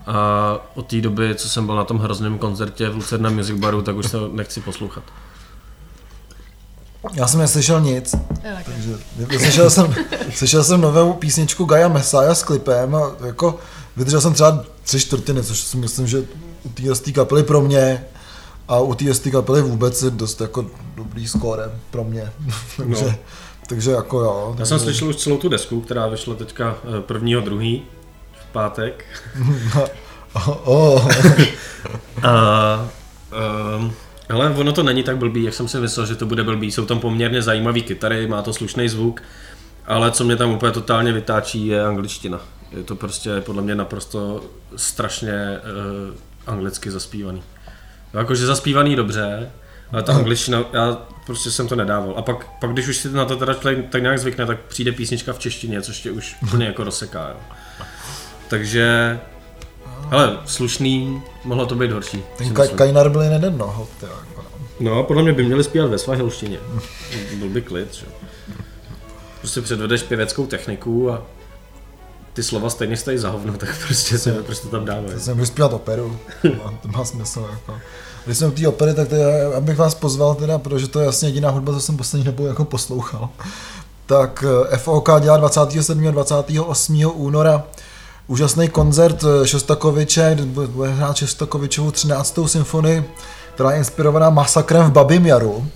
A 0.07 0.57
od 0.75 0.87
té 0.87 1.01
doby, 1.01 1.35
co 1.35 1.49
jsem 1.49 1.67
byl 1.67 1.77
na 1.77 1.85
tom 1.85 1.99
hrozném 1.99 2.39
koncertě 2.39 2.89
v 2.89 2.95
Lucerna 2.97 3.31
Music 3.31 3.59
Baru, 3.59 3.83
tak 3.83 3.97
už 3.97 4.11
to 4.11 4.29
nechci 4.29 4.61
poslouchat. 4.61 5.05
Já 7.13 7.27
jsem 7.27 7.41
neslyšel 7.41 7.81
nic, 7.81 8.15
takže 8.65 8.99
slyšel 9.39 9.71
jsem, 9.71 9.95
slyšel 10.35 10.65
jsem 10.65 10.81
novou 10.81 11.13
písničku 11.13 11.65
Gaia 11.65 11.89
Messiah 11.89 12.37
s 12.37 12.43
klipem 12.43 12.95
a 12.95 13.13
jako 13.27 13.59
vydržel 13.97 14.21
jsem 14.21 14.35
třeba 14.35 14.65
tři 14.83 15.01
čtvrtiny, 15.01 15.43
což 15.43 15.61
si 15.61 15.77
myslím, 15.77 16.07
že 16.07 16.25
u 16.65 16.95
té 16.95 17.13
kapely 17.13 17.43
pro 17.43 17.61
mě 17.61 18.05
a 18.69 18.79
u 18.79 18.95
té 18.95 19.31
kapely 19.31 19.63
vůbec 19.63 20.03
je 20.03 20.11
dost 20.11 20.41
jako 20.41 20.67
dobrý 20.95 21.29
skóre 21.29 21.71
pro 21.91 22.05
mě. 22.05 22.33
takže, 22.77 23.05
No. 23.07 23.15
Takže 23.71 23.91
jako 23.91 24.21
jo. 24.21 24.57
Já 24.59 24.65
jsem 24.65 24.79
slyšel 24.79 25.09
už 25.09 25.17
celou 25.17 25.39
tu 25.39 25.49
desku, 25.49 25.81
která 25.81 26.07
vyšla 26.07 26.35
teďka 26.35 26.79
eh, 26.85 27.01
prvního, 27.01 27.41
druhý, 27.41 27.83
v 28.33 28.53
pátek. 28.53 29.05
Oh, 30.33 30.69
oh. 30.69 31.11
A, 32.23 32.89
um, 33.77 33.93
ale 34.29 34.51
ono 34.51 34.73
to 34.73 34.83
není 34.83 35.03
tak 35.03 35.17
blbý, 35.17 35.43
jak 35.43 35.55
jsem 35.55 35.69
si 35.69 35.79
myslel, 35.81 36.07
že 36.07 36.15
to 36.15 36.27
bude 36.27 36.45
blbý. 36.45 36.73
Jsou 36.73 36.87
tam 36.87 36.99
poměrně 36.99 37.43
zajímavé 37.43 37.81
kytary, 37.81 38.27
má 38.27 38.43
to 38.43 38.53
slušný 38.53 38.89
zvuk, 38.89 39.23
ale 39.87 40.11
co 40.11 40.25
mě 40.25 40.37
tam 40.37 40.51
úplně 40.51 40.73
totálně 40.73 41.13
vytáčí 41.13 41.67
je 41.67 41.85
angličtina. 41.85 42.41
Je 42.71 42.83
to 42.83 42.97
prostě 42.97 43.41
podle 43.41 43.63
mě 43.63 43.75
naprosto 43.75 44.45
strašně 44.77 45.33
uh, 45.33 46.15
anglicky 46.47 46.91
zaspívaný. 46.91 47.43
Jakože 48.15 48.47
zaspívaný 48.47 48.97
dobře, 48.97 49.51
ale 49.93 50.03
ta 50.03 50.15
angličtina, 50.15 50.65
já 50.73 50.99
prostě 51.27 51.51
jsem 51.51 51.69
to 51.69 51.77
nedával. 51.77 52.15
A 52.17 52.23
pak, 52.23 52.47
pak 52.61 52.73
když 52.73 52.89
už 52.89 52.97
si 52.97 53.13
na 53.13 53.25
to 53.25 53.37
teda 53.37 53.55
člověk 53.55 53.91
tak 53.91 54.03
nějak 54.03 54.19
zvykne, 54.19 54.47
tak 54.47 54.61
přijde 54.61 54.93
písnička 54.93 55.33
v 55.33 55.39
češtině, 55.39 55.83
což 55.83 56.01
tě 56.01 56.11
už 56.11 56.37
úplně 56.43 56.67
jako 56.67 56.85
rozseká. 56.85 57.29
Jo. 57.29 57.37
Takže, 58.49 59.19
ale 60.11 60.39
slušný, 60.45 61.23
mohlo 61.45 61.67
to 61.67 61.75
být 61.75 61.93
horší. 61.93 62.23
Ten 62.39 62.55
Ka-. 62.55 62.75
Kajnar 62.75 63.09
byl 63.09 63.23
jen 63.23 63.33
jeden, 63.33 63.59
no. 63.59 63.89
Jako, 64.03 64.15
no. 64.37 64.45
No, 64.81 65.05
podle 65.05 65.23
mě 65.23 65.33
by 65.33 65.45
měli 65.45 65.65
zpívat 65.65 65.91
ve 65.91 65.99
svahilštině. 65.99 66.59
Byl 67.39 67.49
by 67.49 67.63
klid, 67.63 67.95
že? 67.95 68.07
prostě 69.41 69.61
předvedeš 69.61 70.03
pěveckou 70.03 70.47
techniku 70.47 71.11
a 71.11 71.23
ty 72.33 72.43
slova 72.43 72.71
stejně 72.71 72.97
stojí 72.97 73.19
za 73.19 73.31
hovno, 73.31 73.53
tak 73.57 73.69
prostě 73.87 74.19
se 74.19 74.33
prostě 74.33 74.69
tam. 74.69 74.87
To 74.87 75.21
jsem 75.21 75.37
můžu 75.37 75.47
zpívat 75.47 75.73
operu, 75.73 76.19
to 76.43 76.49
má, 76.65 76.75
to 76.83 76.89
má 76.89 77.05
smysl. 77.05 77.49
Jako. 77.51 77.79
Když 78.25 78.39
jsem 78.39 78.49
u 78.49 78.53
té 78.53 78.69
opery, 78.69 78.95
tak 78.95 79.09
teda, 79.09 79.57
abych 79.57 79.77
vás 79.77 79.95
pozval 79.95 80.35
teda, 80.35 80.59
protože 80.59 80.89
to 80.89 81.01
je 81.01 81.07
jasně 81.07 81.29
jediná 81.29 81.51
hudba, 81.51 81.73
co 81.73 81.81
jsem 81.81 81.97
poslední 81.97 82.25
dobou 82.25 82.47
jako 82.47 82.65
poslouchal. 82.65 83.29
Tak 84.07 84.45
eh, 84.73 84.77
FOK 84.77 85.11
dělá 85.21 85.37
27. 85.37 86.09
a 86.09 86.11
28. 86.11 87.13
února 87.15 87.65
úžasný 88.27 88.69
koncert 88.69 89.25
eh, 89.25 89.47
Šostakoviče, 89.47 90.37
bude 90.45 90.91
hrát 90.91 91.17
Šostakovičovu 91.17 91.91
13. 91.91 92.39
symfonii, 92.47 93.05
která 93.55 93.71
je 93.71 93.79
inspirovaná 93.79 94.31
masakrem 94.31 94.87
v 94.87 94.93
Babím 94.93 95.27
Jaru. 95.27 95.67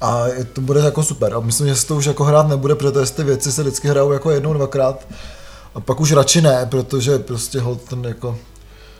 A 0.00 0.24
to 0.52 0.60
bude 0.60 0.80
jako 0.80 1.02
super. 1.02 1.34
A 1.34 1.40
myslím, 1.40 1.68
že 1.68 1.76
se 1.76 1.86
to 1.86 1.96
už 1.96 2.04
jako 2.06 2.24
hrát 2.24 2.48
nebude, 2.48 2.74
protože 2.74 3.12
ty 3.12 3.24
věci 3.24 3.52
se 3.52 3.62
vždycky 3.62 3.88
hrajou 3.88 4.12
jako 4.12 4.30
jednou, 4.30 4.52
dvakrát. 4.54 5.06
A 5.74 5.80
pak 5.80 6.00
už 6.00 6.12
radši 6.12 6.40
ne, 6.42 6.66
protože 6.70 7.18
prostě 7.18 7.60
hold 7.60 7.82
ten 7.82 8.04
jako 8.04 8.38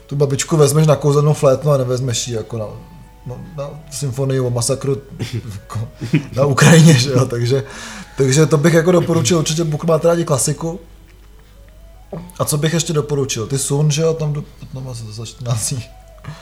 tu 0.07 0.17
babičku 0.17 0.57
vezmeš 0.57 0.87
na 0.87 0.97
kouzelnou 0.97 1.33
flétnu 1.33 1.71
a 1.73 1.77
nevezmeš 1.77 2.29
ji 2.29 2.35
jako 2.35 2.59
na, 2.59 2.67
na, 3.27 3.37
na 3.57 3.71
symfonii 3.91 4.41
o 4.41 4.51
masakru 4.51 5.03
jako 5.53 5.89
na 6.37 6.45
Ukrajině, 6.47 6.95
že 6.95 7.11
jo, 7.11 7.27
takže, 7.27 7.65
takže 8.17 8.47
to 8.47 8.59
bych 8.59 8.75
jako 8.75 8.93
doporučil, 8.93 9.39
určitě 9.39 9.65
pokud 9.65 9.87
máte 9.87 10.09
rádi 10.09 10.25
klasiku. 10.25 10.81
A 12.39 12.45
co 12.45 12.59
bych 12.59 12.73
ještě 12.75 12.93
doporučil? 12.93 13.47
Ty 13.47 13.59
Sun, 13.59 13.91
že 13.91 14.03
jo, 14.03 14.15
tam, 14.15 14.33
do, 14.33 14.45
tam 14.73 14.95
za, 14.95 15.13
za 15.13 15.27
14. 15.27 15.75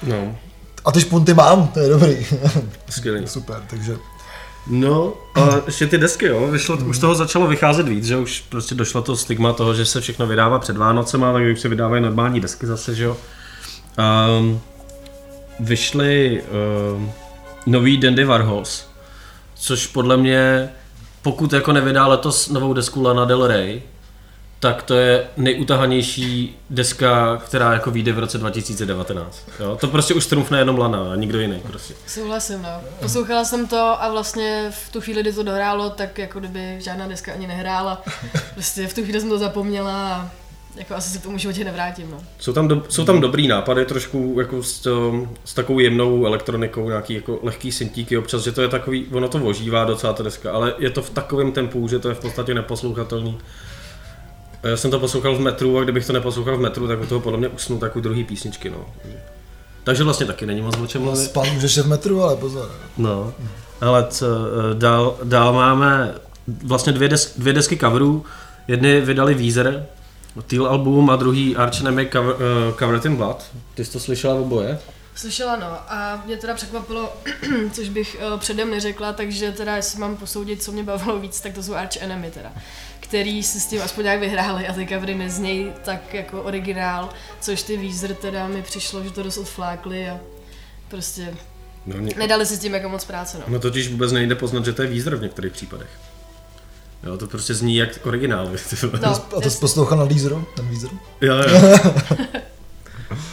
No, 0.02 0.36
A 0.84 0.92
ty 0.92 1.00
špunty 1.00 1.34
mám, 1.34 1.68
to 1.68 1.80
je 1.80 1.88
dobrý. 1.88 2.26
skvělý. 2.90 3.26
Super, 3.28 3.62
takže 3.70 3.96
No, 4.66 5.14
a 5.34 5.48
ještě 5.66 5.86
ty 5.86 5.98
desky, 5.98 6.26
jo, 6.26 6.46
vyšlo, 6.46 6.76
už 6.76 6.98
toho 6.98 7.14
začalo 7.14 7.46
vycházet 7.46 7.88
víc, 7.88 8.04
že 8.04 8.16
už 8.16 8.40
prostě 8.48 8.74
došlo 8.74 9.02
to 9.02 9.16
stigma 9.16 9.52
toho, 9.52 9.74
že 9.74 9.86
se 9.86 10.00
všechno 10.00 10.26
vydává 10.26 10.58
před 10.58 10.76
Vánocema, 10.76 11.32
tak 11.32 11.42
už 11.52 11.60
se 11.60 11.68
vydávají 11.68 12.02
normální 12.02 12.40
desky 12.40 12.66
zase, 12.66 12.94
že 12.94 13.04
jo. 13.04 13.16
Um, 14.38 14.60
vyšly 15.60 16.42
um, 16.96 17.12
nový 17.66 17.98
Dandy 17.98 18.24
Warhols, 18.24 18.86
což 19.54 19.86
podle 19.86 20.16
mě, 20.16 20.68
pokud 21.22 21.52
jako 21.52 21.72
nevydá 21.72 22.06
letos 22.06 22.48
novou 22.48 22.72
desku 22.72 23.02
Lana 23.02 23.24
Del 23.24 23.46
Rey, 23.46 23.82
tak 24.62 24.82
to 24.82 24.94
je 24.94 25.26
nejutahanější 25.36 26.56
deska, 26.70 27.36
která 27.44 27.72
jako 27.72 27.90
vyjde 27.90 28.12
v 28.12 28.18
roce 28.18 28.38
2019. 28.38 29.48
Jo? 29.60 29.78
To 29.80 29.88
prostě 29.88 30.14
už 30.14 30.26
trumfne 30.26 30.58
jenom 30.58 30.78
Lana 30.78 31.12
a 31.12 31.16
nikdo 31.16 31.40
jiný 31.40 31.60
prostě. 31.66 31.94
Souhlasím, 32.06 32.62
no. 32.62 32.80
Poslouchala 33.00 33.44
jsem 33.44 33.66
to 33.66 34.02
a 34.02 34.08
vlastně 34.12 34.70
v 34.70 34.92
tu 34.92 35.00
chvíli, 35.00 35.20
kdy 35.20 35.32
to 35.32 35.42
dohrálo, 35.42 35.90
tak 35.90 36.18
jako 36.18 36.38
kdyby 36.38 36.76
žádná 36.78 37.08
deska 37.08 37.32
ani 37.32 37.46
nehrála. 37.46 38.02
Prostě 38.54 38.86
v 38.86 38.94
tu 38.94 39.02
chvíli 39.02 39.20
jsem 39.20 39.28
to 39.28 39.38
zapomněla 39.38 40.14
a 40.14 40.30
jako 40.76 40.94
asi 40.94 41.10
se 41.10 41.18
k 41.18 41.22
tomu 41.22 41.38
životě 41.38 41.64
nevrátím, 41.64 42.10
no. 42.10 42.20
Jsou 42.38 42.52
tam, 42.52 42.68
do, 42.68 42.82
jsou 42.88 43.04
tam 43.04 43.20
dobrý 43.20 43.48
nápady, 43.48 43.84
trošku 43.84 44.36
jako 44.38 44.62
s, 44.62 44.80
to, 44.80 45.26
s 45.44 45.54
takovou 45.54 45.78
jemnou 45.78 46.26
elektronikou, 46.26 46.88
nějaký 46.88 47.14
jako 47.14 47.38
lehký 47.42 47.72
syntíky 47.72 48.18
občas, 48.18 48.42
že 48.42 48.52
to 48.52 48.62
je 48.62 48.68
takový, 48.68 49.06
ono 49.12 49.28
to 49.28 49.38
ožívá 49.38 49.84
docela 49.84 50.12
ta 50.12 50.22
deska, 50.22 50.52
ale 50.52 50.74
je 50.78 50.90
to 50.90 51.02
v 51.02 51.10
takovém 51.10 51.52
tempu, 51.52 51.88
že 51.88 51.98
to 51.98 52.08
je 52.08 52.14
v 52.14 52.20
podstatě 52.20 52.54
neposlouchatelný. 52.54 53.38
Já 54.62 54.76
jsem 54.76 54.90
to 54.90 55.00
poslouchal 55.00 55.36
v 55.36 55.40
metru 55.40 55.78
a 55.78 55.82
kdybych 55.82 56.06
to 56.06 56.12
neposlouchal 56.12 56.56
v 56.56 56.60
metru, 56.60 56.88
tak 56.88 57.00
u 57.00 57.06
toho 57.06 57.20
podle 57.20 57.38
mě 57.38 57.48
usnu 57.48 57.78
takový 57.78 58.02
druhý 58.02 58.24
písničky, 58.24 58.70
no. 58.70 58.86
Takže 59.84 60.04
vlastně 60.04 60.26
taky 60.26 60.46
není 60.46 60.60
moc 60.60 60.76
o 60.76 60.86
čem 60.86 61.02
mluvit. 61.02 61.24
spát 61.24 61.46
můžeš 61.52 61.76
je 61.76 61.82
v 61.82 61.86
metru, 61.86 62.22
ale 62.22 62.36
pozor. 62.36 62.70
No, 62.98 63.32
ale 63.80 64.06
co, 64.10 64.26
eh, 64.26 64.74
dál, 64.74 65.16
dál 65.24 65.52
máme 65.52 66.14
vlastně 66.64 66.92
dvě, 66.92 67.08
des, 67.08 67.34
dvě 67.38 67.52
desky 67.52 67.76
coverů. 67.76 68.24
Jedny 68.68 69.00
vydali 69.00 69.34
Weezer, 69.34 69.86
Teal 70.46 70.66
album 70.66 71.10
a 71.10 71.16
druhý 71.16 71.56
Arch 71.56 71.80
Enemy 71.80 72.08
cover, 72.12 72.34
uh, 72.34 72.78
Covered 72.78 73.04
in 73.04 73.16
Blood. 73.16 73.44
Ty 73.74 73.84
jsi 73.84 73.92
to 73.92 74.00
slyšela 74.00 74.34
oboje? 74.34 74.78
Slyšela 75.14 75.56
no 75.56 75.92
a 75.92 76.22
mě 76.26 76.36
teda 76.36 76.54
překvapilo, 76.54 77.12
což 77.72 77.88
bych 77.88 78.16
uh, 78.32 78.40
předem 78.40 78.70
neřekla, 78.70 79.12
takže 79.12 79.52
teda 79.52 79.76
jestli 79.76 80.00
mám 80.00 80.16
posoudit, 80.16 80.62
co 80.62 80.72
mě 80.72 80.82
bavilo 80.82 81.18
víc, 81.18 81.40
tak 81.40 81.52
to 81.54 81.62
jsou 81.62 81.74
Arch 81.74 81.96
Enemy 82.02 82.30
teda 82.30 82.52
který 83.12 83.42
si 83.42 83.60
s 83.60 83.66
tím 83.66 83.82
aspoň 83.82 84.04
nějak 84.04 84.20
vyhráli 84.20 84.68
a 84.68 84.72
ty 84.72 84.86
covery 84.86 85.14
neznějí 85.14 85.72
tak 85.84 86.14
jako 86.14 86.42
originál, 86.42 87.08
což 87.40 87.62
ty 87.62 87.76
Weezer 87.76 88.14
teda 88.14 88.48
mi 88.48 88.62
přišlo, 88.62 89.04
že 89.04 89.10
to 89.10 89.22
dost 89.22 89.38
odflákli 89.38 90.10
a 90.10 90.20
prostě 90.88 91.34
No, 91.86 91.98
ně, 91.98 92.14
nedali 92.16 92.46
si 92.46 92.56
s 92.56 92.58
tím 92.58 92.74
jako 92.74 92.88
moc 92.88 93.04
práce 93.04 93.38
no. 93.38 93.44
no 93.48 93.58
totiž 93.58 93.88
vůbec 93.88 94.12
nejde 94.12 94.34
poznat, 94.34 94.64
že 94.64 94.72
to 94.72 94.82
je 94.82 94.88
Weezer 94.88 95.16
v 95.16 95.22
některých 95.22 95.52
případech. 95.52 95.88
Jo, 97.02 97.16
to 97.16 97.26
prostě 97.26 97.54
zní 97.54 97.76
jak 97.76 98.06
originál. 98.06 98.50
No, 99.02 99.08
A 99.08 99.40
to 99.40 99.50
jsi 99.50 99.58
poslouchal 99.58 99.98
na 99.98 100.04
Deezeru, 100.04 100.46
ten 100.56 100.68
Deezer? 100.68 100.90
Jo, 101.20 101.34
jo. 101.36 101.78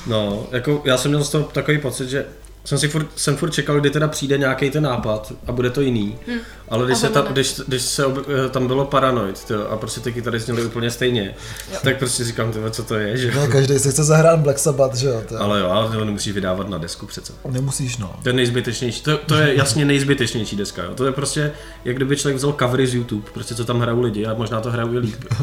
No, 0.09 0.47
jako 0.51 0.81
já 0.85 0.97
jsem 0.97 1.11
měl 1.11 1.23
z 1.23 1.29
toho 1.29 1.43
takový 1.43 1.77
pocit, 1.77 2.09
že 2.09 2.25
jsem 2.65 2.77
si 2.79 2.87
furt, 2.87 3.07
jsem 3.15 3.37
furt 3.37 3.49
čekal, 3.51 3.79
kdy 3.79 3.89
teda 3.89 4.07
přijde 4.07 4.37
nějaký 4.37 4.69
ten 4.69 4.83
nápad 4.83 5.33
a 5.47 5.51
bude 5.51 5.69
to 5.69 5.81
jiný. 5.81 6.17
Hmm. 6.27 6.39
Ale 6.69 6.85
když, 6.85 6.97
A 6.97 6.99
se 6.99 7.09
ne. 7.09 7.21
když, 7.31 7.55
když 7.67 7.81
se 7.81 8.05
ob, 8.05 8.17
eh, 8.45 8.49
tam 8.49 8.67
bylo 8.67 8.85
Paranoid 8.85 9.43
tyjo, 9.43 9.67
a 9.67 9.77
prostě 9.77 9.99
ty 10.01 10.13
kytary 10.13 10.39
zněly 10.39 10.65
úplně 10.65 10.91
stejně, 10.91 11.35
Jo. 11.71 11.79
tak 11.83 11.97
prostě 11.97 12.23
říkám, 12.23 12.51
tyhle, 12.51 12.71
co 12.71 12.83
to 12.83 12.95
je, 12.95 13.17
že? 13.17 13.31
No, 13.35 13.47
každý 13.47 13.79
si 13.79 13.91
chce 13.91 14.03
zahrát 14.03 14.39
Black 14.39 14.59
Sabbath, 14.59 14.95
že 14.95 15.07
jo? 15.07 15.23
Ale 15.39 15.59
jo, 15.59 15.69
ale 15.69 15.97
to 15.97 16.05
nemusí 16.05 16.31
vydávat 16.31 16.69
na 16.69 16.77
desku 16.77 17.05
přece. 17.05 17.33
Nemusíš, 17.51 17.97
no. 17.97 18.15
To 18.23 18.29
je 18.29 18.33
nejzbytečnější, 18.33 19.01
to, 19.01 19.17
to 19.17 19.35
je 19.35 19.55
jasně 19.55 19.85
nejzbytečnější 19.85 20.55
deska, 20.55 20.83
jo. 20.83 20.95
To 20.95 21.05
je 21.05 21.11
prostě, 21.11 21.51
jak 21.85 21.95
kdyby 21.95 22.15
člověk 22.17 22.37
vzal 22.37 22.55
covery 22.59 22.87
z 22.87 22.95
YouTube, 22.95 23.27
prostě 23.33 23.55
co 23.55 23.65
tam 23.65 23.79
hrajou 23.79 24.01
lidi 24.01 24.25
a 24.25 24.33
možná 24.33 24.61
to 24.61 24.71
hrajou 24.71 24.93
i 24.93 24.97
líp. 24.99 25.23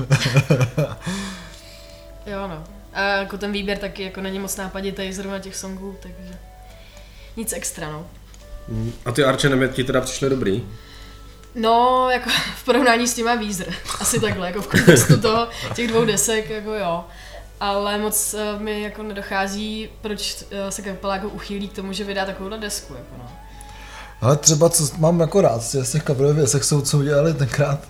Jo 2.26 2.48
no. 2.48 2.75
A 2.96 3.02
jako 3.02 3.38
ten 3.38 3.52
výběr 3.52 3.78
taky 3.78 4.02
jako 4.02 4.20
není 4.20 4.38
moc 4.38 4.56
nápaditý 4.56 5.12
zrovna 5.12 5.38
těch 5.38 5.56
songů, 5.56 5.96
takže 6.00 6.38
nic 7.36 7.52
extra 7.52 7.90
no. 7.90 8.06
A 9.04 9.12
ty 9.12 9.24
Arch 9.24 9.44
Enemy 9.44 9.68
ti 9.68 9.84
teda 9.84 10.00
přišly 10.00 10.30
dobrý? 10.30 10.64
No, 11.54 12.08
jako 12.10 12.30
v 12.56 12.64
porovnání 12.64 13.08
s 13.08 13.14
těma 13.14 13.34
Weezer. 13.34 13.74
Asi 14.00 14.20
takhle, 14.20 14.46
jako 14.46 14.62
v 14.62 14.66
kontextu 14.66 15.20
toho, 15.20 15.48
těch 15.74 15.88
dvou 15.88 16.04
desek, 16.04 16.50
jako 16.50 16.74
jo. 16.74 17.04
Ale 17.60 17.98
moc 17.98 18.34
uh, 18.34 18.62
mi 18.62 18.82
jako 18.82 19.02
nedochází, 19.02 19.88
proč 20.00 20.42
uh, 20.42 20.68
se 20.68 20.82
kapela 20.82 21.14
jako 21.14 21.28
uchýlí 21.28 21.68
k 21.68 21.72
tomu, 21.72 21.92
že 21.92 22.04
vydá 22.04 22.24
takovouhle 22.24 22.58
desku, 22.58 22.94
jako 22.94 23.14
no. 23.18 23.32
Ale 24.20 24.36
třeba, 24.36 24.68
co 24.68 24.84
mám 24.98 25.20
jako 25.20 25.40
rád 25.40 25.62
z 25.62 25.92
těch 25.92 26.04
coverových 26.04 26.36
věcech, 26.36 26.64
jsou, 26.64 26.80
co 26.80 26.98
udělali 26.98 27.34
tenkrát 27.34 27.80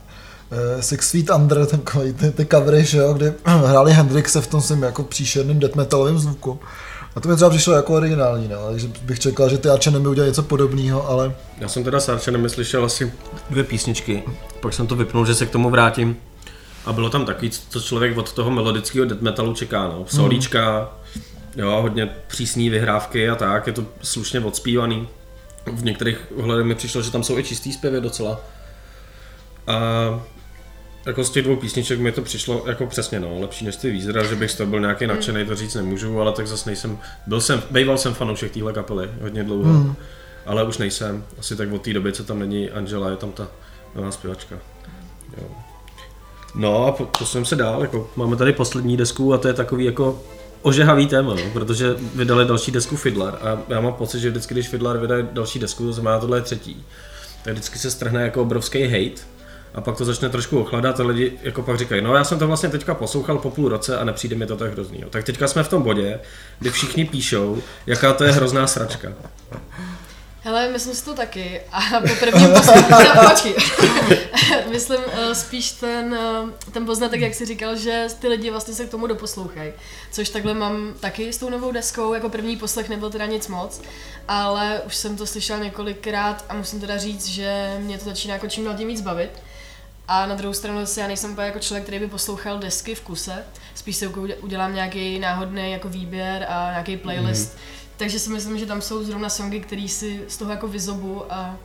Six 0.81 1.11
Feet 1.11 1.31
Under, 1.31 1.67
takový 1.67 2.13
ty, 2.13 2.31
ty 2.31 2.47
covery, 2.47 2.85
že 2.85 2.99
jo, 2.99 3.13
kdy 3.13 3.33
hráli 3.45 3.93
Hendrixe 3.93 4.41
v 4.41 4.47
tom 4.47 4.61
svým 4.61 4.83
jako 4.83 5.03
příšerným 5.03 5.59
death 5.59 5.75
metalovém 5.75 6.19
zvuku. 6.19 6.61
A 7.17 7.21
to 7.21 7.29
mi 7.29 7.37
třeba 7.37 7.51
přišlo 7.51 7.75
jako 7.75 7.95
originální, 7.95 8.49
no, 8.49 8.71
takže 8.71 8.89
bych 9.03 9.19
čekal, 9.19 9.49
že 9.49 9.59
ty 9.59 9.69
Arche 9.69 9.91
nemi 9.91 10.09
udělají 10.09 10.31
něco 10.31 10.43
podobného, 10.43 11.09
ale 11.09 11.35
Já 11.59 11.69
jsem 11.69 11.85
teda 11.85 12.01
s 12.01 12.09
Arch 12.09 12.29
Enemy 12.29 12.49
slyšel 12.51 12.85
asi 12.85 13.13
dvě 13.51 13.65
písničky, 13.65 14.23
pak 14.61 14.73
jsem 14.73 14.87
to 14.87 14.97
vypnul, 14.97 15.27
že 15.27 15.35
se 15.35 15.47
k 15.47 15.51
tomu 15.51 15.71
vrátím. 15.71 16.17
A 16.87 16.93
bylo 16.93 17.11
tam 17.11 17.25
takový, 17.25 17.51
co 17.51 17.81
člověk 17.81 18.17
od 18.17 18.33
toho 18.33 18.51
melodického 18.51 19.07
death 19.07 19.23
metalu 19.23 19.55
čeká, 19.55 19.83
no. 19.89 20.05
Solíčka, 20.09 20.91
jo, 21.57 21.79
hodně 21.83 22.11
přísný 22.27 22.71
vyhrávky 22.71 23.29
a 23.29 23.35
tak, 23.35 23.67
je 23.67 23.73
to 23.73 23.85
slušně 24.03 24.41
odspívaný. 24.41 25.09
V 25.67 25.85
některých 25.85 26.19
ohledech 26.37 26.67
mi 26.67 26.75
přišlo, 26.75 27.03
že 27.03 27.11
tam 27.11 27.23
jsou 27.23 27.39
i 27.39 27.45
čistý 27.45 27.73
zpěvy 27.73 28.01
docela. 28.01 28.41
A 29.67 29.77
jako 31.07 31.25
z 31.25 31.31
těch 31.31 31.45
dvou 31.45 31.57
písniček 31.57 32.01
mi 32.01 32.13
to 32.13 32.23
přišlo 32.23 32.63
jako 32.67 32.87
přesně 32.87 33.21
no, 33.21 33.41
lepší 33.41 33.65
než 33.65 33.77
ty 33.77 33.91
Weezer, 33.93 34.19
a 34.19 34.25
že 34.25 34.35
bych 34.37 34.51
z 34.51 34.55
toho 34.55 34.71
byl 34.71 34.81
nějaký 34.81 35.07
nadšený, 35.07 35.45
to 35.45 35.57
říct 35.57 35.75
nemůžu, 35.75 36.21
ale 36.21 36.33
tak 36.33 36.47
zase 36.47 36.71
nejsem, 36.71 36.99
byl 37.27 37.41
jsem, 37.41 37.63
býval 37.71 37.99
jsem 37.99 38.15
fanoušek 38.15 38.53
téhle 38.53 38.73
kapely 38.73 39.11
hodně 39.21 39.45
dlouho, 39.45 39.63
Hmm. 39.73 39.95
ale 40.47 40.65
už 40.65 40.79
nejsem, 40.79 41.25
asi 41.39 41.57
tak 41.57 41.73
od 41.73 41.83
té 41.83 41.93
doby, 41.93 42.13
co 42.13 42.25
tam 42.25 42.39
není 42.39 42.71
Angela, 42.71 43.11
je 43.11 43.17
tam 43.17 43.33
ta 43.33 43.49
nová 43.95 44.11
zpěvačka. 44.11 44.57
Jo. 45.39 45.49
No 46.55 46.87
a 46.87 46.93
po- 46.93 47.07
posuneme 47.19 47.47
se 47.47 47.57
dál, 47.57 47.83
jako 47.83 48.11
máme 48.17 48.37
tady 48.37 48.53
poslední 48.53 48.97
desku 48.97 49.35
a 49.35 49.39
to 49.39 49.49
je 49.49 49.55
takový 49.55 49.85
jako 49.85 50.23
ožehavý 50.63 51.07
téma, 51.07 51.35
no, 51.35 51.43
protože 51.53 51.95
vydali 52.15 52.45
další 52.45 52.73
desku 52.73 52.97
Fiddler 52.97 53.35
a 53.43 53.59
já 53.69 53.81
mám 53.81 53.93
pocit, 53.93 54.21
že 54.21 54.31
vždycky, 54.31 54.55
když 54.55 54.69
Fiddler 54.69 54.99
vydá 54.99 55.15
další 55.33 55.59
desku, 55.59 55.87
to 55.87 55.93
znamená 55.93 56.19
tohle 56.19 56.39
je 56.39 56.43
třetí, 56.43 56.85
tak 57.45 57.53
vždycky 57.53 57.79
se 57.79 57.91
strhne 57.91 58.23
jako 58.23 58.43
obrovský 58.43 58.83
hate 58.83 59.36
a 59.77 59.81
pak 59.81 59.97
to 59.97 60.05
začne 60.05 60.29
trošku 60.29 60.61
ochladat 60.61 61.01
a 61.01 61.03
lidi 61.03 61.39
jako 61.43 61.63
pak 61.63 61.79
říkají, 61.79 62.03
no 62.03 62.15
já 62.15 62.25
jsem 62.25 62.39
to 62.39 62.47
vlastně 62.47 62.69
teďka 62.69 62.95
poslouchal 62.95 63.39
po 63.39 63.51
půl 63.51 63.69
roce 63.69 63.99
a 63.99 64.05
nepřijde 64.05 64.37
mi 64.37 64.47
to 64.47 64.57
tak 64.57 64.73
hrozný. 64.73 65.05
Tak 65.11 65.25
teďka 65.25 65.49
jsme 65.49 65.63
v 65.63 65.69
tom 65.69 65.83
bodě, 65.83 66.21
kdy 66.59 66.71
všichni 66.71 67.05
píšou, 67.05 67.63
jaká 67.87 68.13
to 68.13 68.25
je 68.25 68.33
hrozná 68.33 68.67
sračka. 68.67 69.13
Hele, 70.41 70.69
myslím 70.69 70.95
si 70.95 71.05
to 71.05 71.15
taky. 71.15 71.61
A 71.73 72.01
po 72.01 72.15
prvním 72.21 72.53
poslechu, 72.53 72.93
počkej. 73.31 73.55
myslím 74.71 75.01
uh, 75.01 75.33
spíš 75.33 75.73
ten, 75.73 76.19
uh, 76.43 76.51
ten 76.73 76.87
poznatek, 76.87 77.21
jak 77.21 77.35
jsi 77.35 77.47
říkal, 77.47 77.77
že 77.77 78.07
ty 78.19 78.29
lidi 78.29 78.51
vlastně 78.51 78.75
se 78.75 78.87
k 78.87 78.91
tomu 78.91 79.07
doposlouchají. 79.07 79.73
Což 80.13 80.29
takhle 80.29 80.55
mám 80.55 80.95
taky 81.01 81.33
s 81.33 81.39
tou 81.39 81.51
novou 81.51 81.73
deskou, 81.73 82.15
jako 82.15 82.29
první 82.29 82.57
poslech 82.57 82.89
nebyl 82.89 83.11
teda 83.11 83.27
nic 83.27 83.49
moc, 83.49 83.83
ale 84.29 84.81
už 84.87 84.97
jsem 84.97 85.17
to 85.17 85.27
slyšela 85.27 85.59
několikrát 85.59 86.45
a 86.49 86.55
musím 86.55 86.81
teda 86.81 86.99
říct, 86.99 87.27
že 87.27 87.77
mě 87.79 87.99
to 87.99 88.05
začíná 88.05 88.35
jako 88.35 88.49
čím 88.49 88.65
dál 88.65 88.75
tím 88.75 88.89
víc 88.89 89.01
bavit. 89.01 89.31
A 90.09 90.27
na 90.27 90.35
druhou 90.35 90.55
stranu 90.55 90.81
zase 90.81 91.01
já 91.01 91.07
nejsem 91.07 91.31
úplně 91.31 91.47
jako 91.47 91.59
člověk, 91.59 91.83
který 91.85 91.99
by 91.99 92.07
poslouchal 92.07 92.59
desky 92.59 92.95
v 92.95 93.01
kuse. 93.01 93.45
Spíš 93.75 93.97
si 93.97 94.07
uděl- 94.07 94.37
udělám 94.41 94.75
nějaký 94.75 95.19
náhodný 95.19 95.73
jako 95.73 95.89
výběr 95.89 96.47
a 96.49 96.71
nějaký 96.71 96.97
playlist. 96.97 97.55
Mm. 97.55 97.61
Takže 97.97 98.19
si 98.19 98.31
myslím, 98.31 98.59
že 98.59 98.67
tam 98.67 98.83
jsou 98.83 99.05
zrovna 99.05 99.29
songy, 99.29 99.61
který 99.61 99.89
si 99.89 100.25
z 100.29 100.37
toho 100.37 100.51
jako 100.51 100.69
vyzobu 100.69 101.33
a, 101.33 101.57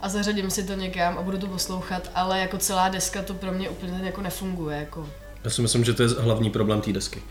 a 0.00 0.08
zařadím 0.08 0.50
si 0.50 0.62
to 0.62 0.74
někam 0.74 1.18
a 1.18 1.22
budu 1.22 1.38
to 1.38 1.46
poslouchat, 1.46 2.10
ale 2.14 2.40
jako 2.40 2.58
celá 2.58 2.88
deska 2.88 3.22
to 3.22 3.34
pro 3.34 3.52
mě 3.52 3.68
úplně 3.68 4.00
jako 4.02 4.20
nefunguje. 4.20 4.78
Jako. 4.78 5.08
Já 5.44 5.50
si 5.50 5.62
myslím, 5.62 5.84
že 5.84 5.92
to 5.92 6.02
je 6.02 6.08
hlavní 6.08 6.50
problém 6.50 6.80
té 6.80 6.92
desky. 6.92 7.22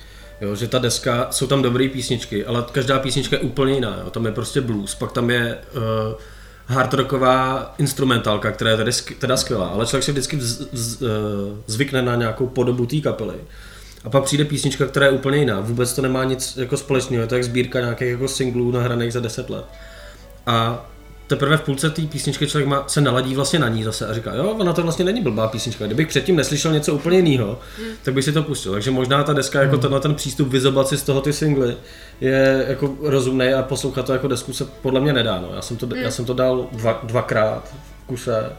Jo, 0.41 0.55
že 0.55 0.67
ta 0.67 0.79
deska, 0.79 1.27
jsou 1.31 1.47
tam 1.47 1.61
dobré 1.61 1.89
písničky, 1.89 2.45
ale 2.45 2.65
každá 2.71 2.99
písnička 2.99 3.35
je 3.35 3.41
úplně 3.41 3.73
jiná. 3.73 3.97
Jo. 4.03 4.09
Tam 4.09 4.25
je 4.25 4.31
prostě 4.31 4.61
blues, 4.61 4.95
pak 4.95 5.11
tam 5.11 5.29
je 5.29 5.57
uh, 5.75 5.81
hard 6.71 6.93
rocková 6.93 7.73
instrumentálka, 7.77 8.51
která 8.51 8.71
je 8.71 8.77
teda, 8.77 8.91
sk- 8.91 9.15
teda 9.19 9.37
skvělá, 9.37 9.67
ale 9.67 9.85
člověk 9.85 10.03
si 10.03 10.11
vždycky 10.11 10.41
z, 10.41 10.67
z, 10.73 11.01
uh, 11.01 11.07
zvykne 11.67 12.01
na 12.01 12.15
nějakou 12.15 12.47
podobu 12.47 12.85
té 12.85 13.01
kapely. 13.01 13.35
A 14.03 14.09
pak 14.09 14.23
přijde 14.23 14.45
písnička, 14.45 14.85
která 14.85 15.05
je 15.05 15.11
úplně 15.11 15.37
jiná. 15.37 15.59
Vůbec 15.59 15.93
to 15.93 16.01
nemá 16.01 16.23
nic 16.23 16.57
jako 16.57 16.77
společného, 16.77 17.21
je 17.21 17.27
to 17.27 17.35
jak 17.35 17.43
sbírka 17.43 17.79
nějakých 17.79 18.07
jako 18.07 18.27
singlů 18.27 18.71
nahraných 18.71 19.13
za 19.13 19.19
10 19.19 19.49
let. 19.49 19.65
A 20.45 20.85
teprve 21.31 21.57
v 21.57 21.61
půlce 21.61 21.89
té 21.89 22.01
písničky 22.01 22.47
člověk 22.47 22.67
má, 22.67 22.83
se 22.87 23.01
naladí 23.01 23.35
vlastně 23.35 23.59
na 23.59 23.69
ní 23.69 23.83
zase 23.83 24.07
a 24.07 24.13
říká, 24.13 24.35
jo, 24.35 24.55
ona 24.59 24.73
to 24.73 24.83
vlastně 24.83 25.05
není 25.05 25.21
blbá 25.21 25.47
písnička. 25.47 25.85
Kdybych 25.85 26.07
předtím 26.07 26.35
neslyšel 26.35 26.71
něco 26.71 26.93
úplně 26.93 27.17
jiného, 27.17 27.59
tak 28.03 28.13
bych 28.13 28.25
si 28.25 28.31
to 28.31 28.43
pustil. 28.43 28.71
Takže 28.71 28.91
možná 28.91 29.23
ta 29.23 29.33
deska, 29.33 29.61
jako 29.61 29.77
tenhle 29.77 29.99
ten 29.99 30.15
přístup 30.15 30.47
vyzobat 30.47 30.87
si 30.87 30.97
z 30.97 31.03
toho 31.03 31.21
ty 31.21 31.33
singly, 31.33 31.77
je 32.21 32.65
jako 32.67 32.95
rozumný 33.01 33.53
a 33.53 33.63
poslouchat 33.63 34.05
to 34.05 34.13
jako 34.13 34.27
desku 34.27 34.53
se 34.53 34.65
podle 34.65 35.01
mě 35.01 35.13
nedá. 35.13 35.41
No. 35.41 35.49
Já, 35.55 35.61
jsem 35.61 35.77
to, 35.77 35.95
já 35.95 36.11
jsem 36.11 36.25
to 36.25 36.33
dal 36.33 36.67
dva, 36.71 36.99
dvakrát 37.03 37.73
v 38.03 38.07
kuse 38.07 38.49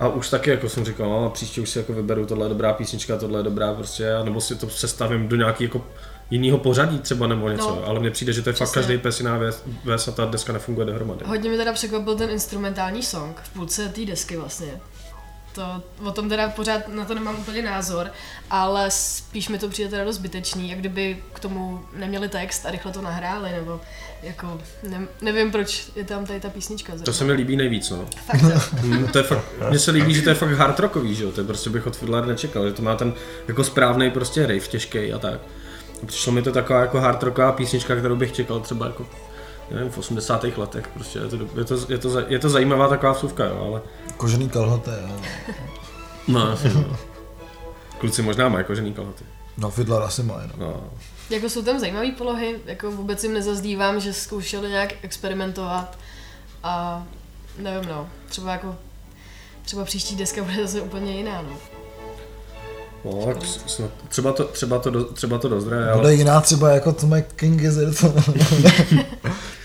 a 0.00 0.08
už 0.08 0.30
taky 0.30 0.50
jako 0.50 0.68
jsem 0.68 0.84
říkal, 0.84 1.10
no, 1.10 1.30
příště 1.30 1.60
už 1.60 1.70
si 1.70 1.78
jako 1.78 1.92
vyberu, 1.92 2.26
tohle 2.26 2.44
je 2.44 2.48
dobrá 2.48 2.72
písnička, 2.72 3.16
tohle 3.16 3.38
je 3.38 3.44
dobrá 3.44 3.74
prostě, 3.74 4.12
nebo 4.24 4.40
si 4.40 4.54
to 4.54 4.68
sestavím 4.68 5.28
do 5.28 5.36
nějaký 5.36 5.64
jako 5.64 5.84
jiného 6.30 6.58
pořadí 6.58 6.98
třeba 6.98 7.26
nebo 7.26 7.48
něco, 7.48 7.68
No. 7.70 7.84
ale 7.86 8.00
mně 8.00 8.10
přijde, 8.10 8.32
že 8.32 8.42
to 8.42 8.48
je 8.48 8.52
fakt 8.52 8.68
Přesně. 8.68 8.82
každý 8.82 8.98
pes 8.98 9.20
jiná 9.20 9.38
věc, 9.38 9.62
věc 9.84 10.08
a 10.08 10.12
ta 10.12 10.24
deska 10.26 10.52
nefunguje 10.52 10.86
dohromady. 10.86 11.24
Hodně 11.24 11.50
mi 11.50 11.56
teda 11.56 11.72
překvapil 11.72 12.14
ten 12.16 12.30
instrumentální 12.30 13.02
song 13.02 13.36
v 13.42 13.48
půlce 13.52 13.88
té 13.88 14.04
desky 14.04 14.36
vlastně. 14.36 14.80
To, 15.54 15.82
o 16.08 16.12
tom 16.12 16.28
teda 16.28 16.48
pořád 16.48 16.88
na 16.88 17.04
to 17.04 17.14
nemám 17.14 17.36
úplně 17.38 17.62
názor, 17.62 18.10
ale 18.50 18.90
spíš 18.90 19.48
mi 19.48 19.58
to 19.58 19.68
přijde 19.68 19.90
teda 19.90 20.04
dost 20.04 20.14
zbytečný, 20.16 20.70
jak 20.70 20.78
kdyby 20.78 21.18
k 21.32 21.40
tomu 21.40 21.80
neměli 21.96 22.28
text 22.28 22.66
a 22.66 22.70
rychle 22.70 22.92
to 22.92 23.02
nahráli, 23.02 23.52
nebo 23.52 23.80
jako, 24.22 24.60
ne, 24.88 25.06
nevím 25.22 25.52
proč 25.52 25.86
je 25.96 26.04
tam 26.04 26.26
tady 26.26 26.40
ta 26.40 26.48
písnička 26.50 26.92
To 26.92 26.98
zrovna. 26.98 27.12
se 27.12 27.24
mi 27.24 27.32
líbí 27.32 27.56
nejvíc, 27.56 27.90
no. 27.90 28.06
Fakt. 28.26 28.72
Mm, 28.82 29.06
to 29.08 29.18
je 29.18 29.24
fakt, 29.24 29.44
mně 29.70 29.78
se 29.78 29.90
líbí, 29.90 30.14
že 30.14 30.22
to 30.22 30.28
je 30.28 30.34
fakt 30.34 30.50
hard 30.50 30.80
rockový, 30.80 31.14
že 31.14 31.24
jo, 31.24 31.32
to 31.32 31.40
je 31.40 31.46
prostě 31.46 31.70
bych 31.70 31.86
od 31.86 31.96
Fiddler 31.96 32.26
nečekal, 32.26 32.66
že 32.66 32.72
to 32.72 32.82
má 32.82 32.94
ten 32.96 33.12
jako 33.48 33.64
správný 33.64 34.10
prostě 34.10 34.46
riff, 34.46 34.68
těžký 34.68 35.12
a 35.12 35.18
tak. 35.18 35.40
Přišlo 36.06 36.32
mi 36.32 36.42
to 36.42 36.52
taková 36.52 36.80
jako 36.80 37.00
hard 37.00 37.22
rocková 37.22 37.52
písnička, 37.52 37.96
kterou 37.96 38.16
bych 38.16 38.32
čekal 38.32 38.60
třeba 38.60 38.86
jako 38.86 39.06
nevím, 39.70 39.90
v 39.90 39.98
80. 39.98 40.44
letech, 40.44 40.88
prostě 40.88 41.18
je 41.18 41.28
to, 41.28 41.36
je 41.36 41.64
to, 41.64 41.92
je 41.92 41.98
to, 41.98 42.20
je 42.28 42.38
to 42.38 42.48
zajímavá 42.48 42.88
taková 42.88 43.12
vsuvka, 43.12 43.44
jo, 43.44 43.64
ale 43.68 43.82
Kožený 44.16 44.48
kalhoty, 44.48 44.90
jo. 44.90 45.20
no, 46.28 46.52
asi, 46.52 46.74
no. 46.74 46.96
Kluci 47.98 48.22
možná 48.22 48.48
mají 48.48 48.64
kožený 48.64 48.94
kalhoty. 48.94 49.24
No, 49.56 49.70
Fiddler 49.70 50.02
asi 50.02 50.22
má, 50.22 50.42
no. 50.46 50.66
No. 50.66 50.90
Jako 51.30 51.48
jsou 51.48 51.62
tam 51.62 51.78
zajímavé 51.78 52.12
polohy, 52.12 52.60
jako 52.66 52.90
vůbec 52.90 53.24
jim 53.24 53.32
nezazdívám, 53.32 54.00
že 54.00 54.12
zkoušeli 54.12 54.68
nějak 54.70 55.04
experimentovat 55.04 55.98
a 56.62 57.04
nevím 57.58 57.88
no, 57.88 58.08
třeba 58.28 58.52
jako 58.52 58.76
třeba 59.64 59.84
příští 59.84 60.16
deska 60.16 60.42
bude 60.42 60.56
zase 60.62 60.80
úplně 60.80 61.16
jiná, 61.16 61.42
no. 61.42 61.58
No, 63.06 63.26
tak 63.26 63.36
snad, 63.66 63.90
třeba 64.08 64.32
to, 64.32 64.44
třeba 64.44 64.78
to, 64.78 64.90
do, 64.90 65.04
třeba 65.04 65.38
to 65.38 65.48
dozraje, 65.48 65.82
Bude 65.82 65.92
ale 65.92 66.14
jiná 66.14 66.40
třeba 66.40 66.70
jako 66.70 66.92
to 66.92 67.06
má 67.06 67.20
King 67.20 67.60
Gizzard. 67.60 68.04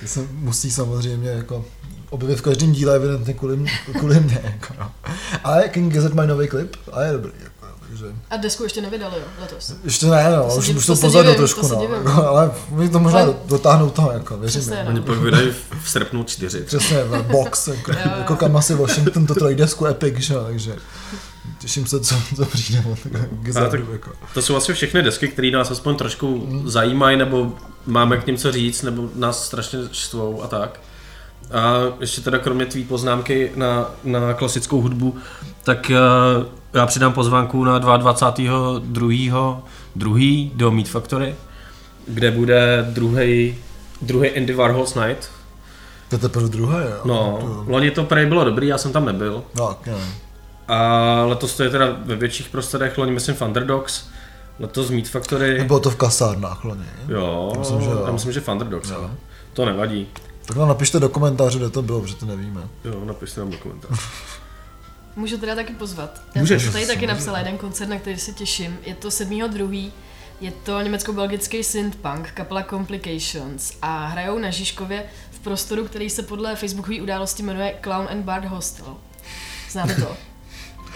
To 0.01 0.07
se 0.07 0.19
musí 0.31 0.71
samozřejmě 0.71 1.29
jako 1.29 1.65
objevit 2.09 2.35
v 2.35 2.41
každém 2.41 2.71
díle 2.71 2.95
evidentně 2.95 3.33
kvůli, 3.33 3.65
kvůli 3.99 4.19
mě. 4.19 4.41
Jako, 4.43 4.73
no. 4.79 4.91
Ale 5.43 5.69
King 5.69 5.93
Gizzard 5.93 6.13
mají 6.15 6.29
nový 6.29 6.47
klip 6.47 6.75
a 6.91 7.01
je 7.03 7.11
dobrý. 7.11 7.31
Jako, 7.43 7.65
takže 7.87 8.05
A 8.29 8.37
desku 8.37 8.63
ještě 8.63 8.81
nevydali, 8.81 9.15
jo, 9.17 9.25
letos. 9.41 9.73
ještě 9.83 10.05
ne, 10.05 10.29
no, 10.35 10.43
To 10.43 10.51
se 10.51 10.57
už, 10.59 10.69
div- 10.69 10.77
už 10.77 10.85
to 10.85 10.91
to 10.91 10.95
se 10.95 11.01
pozadu 11.01 11.23
divím, 11.23 11.37
trošku, 11.37 11.61
to 11.61 11.67
se 11.67 11.75
no, 11.75 11.83
jako, 11.83 12.27
ale 12.27 12.51
my 12.69 12.89
to 12.89 12.99
možná 12.99 13.19
Ale- 13.19 13.33
dotáhnou 13.45 13.89
toho, 13.89 14.11
jako, 14.11 14.37
věřím. 14.37 14.61
Přesně, 14.61 14.83
no. 14.83 14.89
oni 14.89 15.01
pak 15.01 15.17
vydají 15.17 15.51
v, 15.51 15.83
v 15.83 15.89
srpnu 15.89 16.23
čtyři. 16.23 16.59
Přesně, 16.61 17.03
v 17.03 17.23
box, 17.23 17.67
jako, 17.67 17.91
jako 17.91 18.35
kam 18.35 18.57
asi 18.57 18.73
Washington 18.75 19.25
to 19.25 19.35
trojdesku 19.35 19.85
Epic, 19.85 20.15
že 20.17 20.33
jo, 20.33 20.43
takže 20.43 20.75
těším 21.71 21.87
se, 21.87 21.99
co, 21.99 22.15
co 22.35 22.45
přijde 22.45 22.83
od 22.91 22.99
Gizzardu, 23.41 23.77
tak- 23.85 23.93
jako. 23.93 24.11
To 24.33 24.41
jsou 24.41 24.55
asi 24.55 24.73
všechny 24.73 25.01
desky, 25.03 25.27
které 25.27 25.51
nás 25.51 25.71
aspoň 25.71 25.95
trošku 25.95 26.47
zajímají, 26.65 27.17
nebo 27.17 27.53
máme 27.85 28.17
k 28.17 28.27
ním 28.27 28.37
co 28.37 28.51
říct, 28.51 28.81
nebo 28.83 29.09
nás 29.15 29.45
strašně 29.45 29.79
štvou 29.91 30.43
a 30.43 30.47
tak. 30.47 30.79
A 31.51 31.73
ještě 31.99 32.21
teda 32.21 32.37
kromě 32.37 32.65
tvý 32.65 32.83
poznámky 32.83 33.51
na, 33.55 33.85
na 34.03 34.33
klasickou 34.33 34.81
hudbu, 34.81 35.15
tak 35.63 35.91
eh, 35.91 35.95
já 36.73 36.85
přidám 36.85 37.13
pozvánku 37.13 37.63
na 37.63 37.79
22. 37.79 38.79
druhý 39.95 40.51
do 40.55 40.71
Meat 40.71 40.87
Factory, 40.87 41.35
kde 42.07 42.31
bude 42.31 42.87
druhý 42.89 43.55
druhý 44.01 44.29
Andy 44.37 44.53
Warhol's 44.53 44.95
Night. 44.95 45.29
To 46.09 46.15
je 46.15 46.19
teprve 46.19 46.49
druhé, 46.49 46.83
jo. 46.91 47.01
No, 47.05 47.37
To- 47.41 47.65
loni 47.67 47.91
to 47.91 48.03
prej 48.03 48.25
bylo 48.25 48.43
dobrý, 48.43 48.67
já 48.67 48.77
jsem 48.77 48.91
tam 48.91 49.05
nebyl. 49.05 49.43
No, 49.55 49.67
tak, 49.67 49.87
jo. 49.87 49.99
A 50.67 51.23
letos 51.25 51.57
to 51.57 51.63
je 51.63 51.69
teda 51.69 51.85
ve 52.05 52.15
větších 52.15 52.49
prostorech, 52.49 52.97
loni 52.97 53.11
myslím 53.11 53.35
v 53.35 53.41
Underdogs, 53.41 54.07
letos 54.59 54.89
Meat 54.89 55.07
Factory. 55.07 55.63
Bylo 55.63 55.79
to 55.79 55.89
v 55.89 55.95
kasárnách 55.95 56.63
loni. 56.63 56.85
Jo, 57.07 57.53
Myslím, 57.59 57.81
že 57.81 57.89
jo. 57.89 58.03
já 58.05 58.11
myslím, 58.11 58.31
že 58.31 58.39
v 58.39 58.47
Underdogs, 58.47 58.89
Jo. 58.89 58.95
ale 58.97 59.09
to 59.53 59.65
nevadí. 59.65 60.07
Tak 60.45 60.57
nám 60.57 60.67
napište 60.67 60.99
do 60.99 61.09
komentářů, 61.09 61.57
kde 61.59 61.69
to 61.69 61.81
bylo, 61.81 62.01
protože 62.01 62.15
to 62.15 62.25
nevíme. 62.25 62.61
Jo, 62.85 63.05
napište 63.05 63.39
nám 63.41 63.49
do 63.51 63.57
komentářů. 63.57 63.95
Můžu 65.15 65.37
teda 65.37 65.55
taky 65.55 65.73
pozvat. 65.73 66.21
Já 66.35 66.41
Můžeš. 66.41 66.63
jsem 66.63 66.71
tady 66.71 66.87
taky 66.87 67.07
napsala 67.07 67.37
jeden 67.39 67.57
koncert, 67.57 67.87
na 67.89 67.99
který 67.99 68.19
se 68.19 68.31
těším. 68.31 68.77
Je 68.85 68.95
to 68.95 69.07
7.2. 69.09 69.91
Je 70.41 70.51
to 70.51 70.81
německo-belgický 70.81 71.63
synthpunk, 71.63 72.31
kapela 72.33 72.63
Complications 72.63 73.73
a 73.81 74.05
hrajou 74.07 74.39
na 74.39 74.49
Žižkově 74.49 75.03
v 75.31 75.39
prostoru, 75.39 75.85
který 75.85 76.09
se 76.09 76.23
podle 76.23 76.55
facebookové 76.55 77.01
události 77.01 77.43
jmenuje 77.43 77.75
Clown 77.83 78.07
and 78.11 78.23
Bard 78.23 78.45
Hostel. 78.45 78.95
Znáte 79.71 79.95
to? 79.95 80.17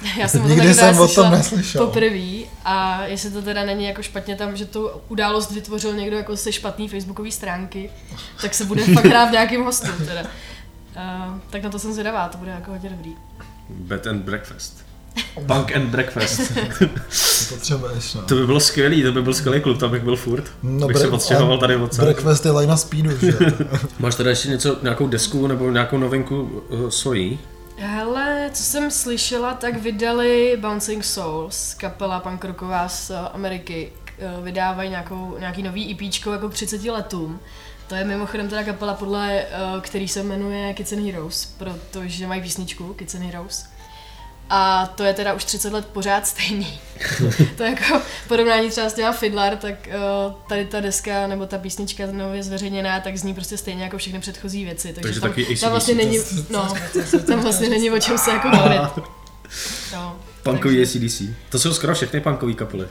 Já 0.19 0.27
jsem 0.27 0.41
o 0.41 0.47
tom 0.47 0.51
Nikdy 0.51 0.73
jsem 0.73 0.93
teda 0.93 1.03
o 1.03 1.07
tom 1.07 1.31
neslyšel. 1.31 1.85
Poprvé 1.85 2.43
a 2.65 3.05
jestli 3.05 3.31
to 3.31 3.41
teda 3.41 3.65
není 3.65 3.85
jako 3.85 4.01
špatně 4.01 4.35
tam, 4.35 4.55
že 4.55 4.65
tu 4.65 4.89
událost 5.07 5.51
vytvořil 5.51 5.93
někdo 5.93 6.17
jako 6.17 6.37
se 6.37 6.51
špatný 6.51 6.89
facebookové 6.89 7.31
stránky, 7.31 7.89
tak 8.41 8.53
se 8.53 8.65
bude 8.65 8.83
fakt 8.83 9.05
hrát 9.05 9.29
v 9.29 9.31
nějakým 9.31 9.63
hostu 9.63 9.87
teda. 10.05 10.21
Uh, 10.21 11.39
tak 11.49 11.63
na 11.63 11.69
to 11.69 11.79
jsem 11.79 11.93
zvědavá, 11.93 12.27
to 12.27 12.37
bude 12.37 12.51
jako 12.51 12.71
hodně 12.71 12.89
dobrý. 12.89 13.15
Bed 13.69 14.07
and 14.07 14.21
breakfast. 14.21 14.85
Punk 15.47 15.75
and 15.75 15.89
breakfast. 15.89 16.51
Potřebuješ, 17.49 18.13
no. 18.13 18.21
to 18.21 18.35
by 18.35 18.45
bylo 18.45 18.59
skvělý, 18.59 19.03
to 19.03 19.11
by 19.11 19.21
byl 19.21 19.33
skvělý 19.33 19.61
klub, 19.61 19.77
tam 19.77 19.91
bych 19.91 20.03
byl 20.03 20.15
furt. 20.15 20.51
No, 20.63 20.87
bych 20.87 20.97
se 20.97 21.07
odstěhoval 21.07 21.57
tady 21.57 21.75
od 21.75 21.95
Breakfast 21.95 22.45
je 22.45 22.51
line 22.51 22.77
speedu, 22.77 23.17
že? 23.17 23.33
Máš 23.99 24.15
tady 24.15 24.29
ještě 24.29 24.49
něco, 24.49 24.77
nějakou 24.81 25.07
desku 25.07 25.47
nebo 25.47 25.71
nějakou 25.71 25.97
novinku 25.97 26.63
uh, 26.69 26.89
svojí? 26.89 27.39
Hele, 27.77 28.24
co 28.53 28.63
jsem 28.63 28.91
slyšela, 28.91 29.53
tak 29.53 29.77
vydali 29.77 30.57
Bouncing 30.61 31.03
Souls, 31.03 31.73
kapela 31.73 32.19
punk 32.19 32.45
rocková 32.45 32.89
z 32.89 33.09
eh, 33.09 33.15
Ameriky. 33.33 33.91
Eh, 34.19 34.41
Vydávají 34.41 34.89
nějakou, 34.89 35.35
nějaký 35.39 35.63
nový 35.63 35.91
EPčko 35.91 36.31
jako 36.31 36.49
k 36.49 36.53
30 36.53 36.83
letům. 36.83 37.39
To 37.87 37.95
je 37.95 38.03
mimochodem 38.03 38.49
teda 38.49 38.63
kapela, 38.63 38.93
podle 38.93 39.41
eh, 39.41 39.47
který 39.81 40.07
se 40.07 40.23
jmenuje 40.23 40.73
Kids 40.73 40.91
and 40.91 41.05
Heroes, 41.05 41.45
protože 41.45 42.27
mají 42.27 42.41
písničku 42.41 42.93
Kids 42.93 43.15
and 43.15 43.21
Heroes. 43.21 43.65
A 44.49 44.85
to 44.95 45.03
je 45.03 45.13
teda 45.13 45.33
už 45.33 45.43
30 45.43 45.73
let 45.73 45.85
pořád 45.85 46.27
stejný. 46.27 46.79
to 47.57 47.63
je 47.63 47.69
jako 47.69 48.01
porovnání 48.27 48.69
třeba 48.69 48.89
s 48.89 48.93
těma 48.93 49.11
Fiddler, 49.11 49.57
tak 49.57 49.75
uh, 49.87 50.33
tady 50.49 50.65
ta 50.65 50.79
deska 50.79 51.27
nebo 51.27 51.45
ta 51.45 51.57
písnička 51.57 52.03
nově 52.11 52.43
zveřejněná, 52.43 52.99
tak 52.99 53.17
zní 53.17 53.33
prostě 53.33 53.57
stejně 53.57 53.83
jako 53.83 53.97
všechny 53.97 54.19
předchozí 54.19 54.65
věci. 54.65 54.87
Takže, 54.87 55.01
Takže 55.01 55.21
tam, 55.21 55.29
taky 55.29 55.57
tam 55.57 55.71
vlastně 55.71 55.93
není, 55.93 56.19
no, 56.49 56.73
tam 57.27 57.39
vlastně 57.39 57.69
není 57.69 57.91
o 57.91 57.99
čem 57.99 58.17
se 58.17 58.31
jako 58.31 58.49
bavit. 58.49 58.81
No, 59.93 60.15
Punkový 60.43 60.81
ACDC. 60.81 61.21
To 61.49 61.59
jsou 61.59 61.73
skoro 61.73 61.95
všechny 61.95 62.21
punkové 62.21 62.53
kapely. 62.53 62.87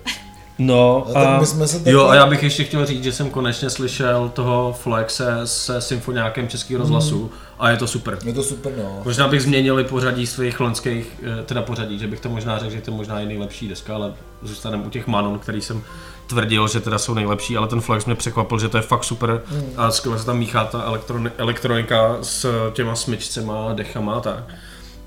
No 0.58 1.06
A 1.08 1.12
tak 1.12 1.40
my 1.40 1.46
jsme 1.46 1.68
se 1.68 1.90
jo 1.90 2.06
a 2.06 2.14
já 2.14 2.26
bych 2.26 2.42
ještě 2.42 2.64
chtěl 2.64 2.86
říct, 2.86 3.04
že 3.04 3.12
jsem 3.12 3.30
konečně 3.30 3.70
slyšel 3.70 4.28
toho 4.34 4.76
Flexe 4.80 5.40
se 5.44 5.80
symfoniákem 5.80 6.48
Českého 6.48 6.78
rozhlasu 6.80 7.30
a 7.58 7.70
je 7.70 7.76
to 7.76 7.86
super. 7.86 8.18
Je 8.24 8.32
to 8.32 8.42
super, 8.42 8.72
no. 8.78 9.00
Možná 9.04 9.28
bych 9.28 9.42
změnil 9.42 9.80
i 9.80 9.84
pořadí 9.84 10.26
svých 10.26 10.60
loňských, 10.60 11.06
eh, 11.40 11.42
teda 11.42 11.62
pořadí, 11.62 11.98
že 11.98 12.06
bych 12.06 12.20
to 12.20 12.28
možná 12.28 12.58
řekl, 12.58 12.72
že 12.72 12.80
to 12.80 12.90
možná 12.92 13.20
je 13.20 13.26
nejlepší 13.26 13.68
deska, 13.68 13.94
ale 13.94 14.12
zůstaneme 14.42 14.84
u 14.86 14.90
těch 14.90 15.06
Manon, 15.06 15.38
který 15.38 15.60
jsem 15.60 15.82
tvrdil, 16.26 16.68
že 16.68 16.80
teda 16.80 16.98
jsou 16.98 17.14
nejlepší, 17.14 17.56
ale 17.56 17.68
ten 17.68 17.80
Flex 17.80 18.04
mě 18.04 18.14
překvapil, 18.14 18.58
že 18.58 18.68
to 18.68 18.76
je 18.76 18.82
fakt 18.82 19.04
super 19.04 19.42
a 19.76 19.90
skvěle 19.90 20.18
se 20.18 20.26
tam 20.26 20.38
míchá 20.38 20.64
ta 20.64 20.78
elektron- 20.92 21.30
elektronika 21.38 22.16
s 22.22 22.70
těma 22.72 22.96
smyčcema, 22.96 23.72
dechama 23.72 24.14
a 24.14 24.20
tak. 24.20 24.44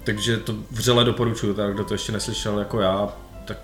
takže 0.03 0.37
to 0.37 0.53
vřele 0.71 1.03
doporučuju, 1.03 1.53
tak 1.53 1.73
kdo 1.73 1.83
to 1.83 1.93
ještě 1.93 2.11
neslyšel 2.11 2.59
jako 2.59 2.79
já, 2.81 3.09
tak 3.45 3.57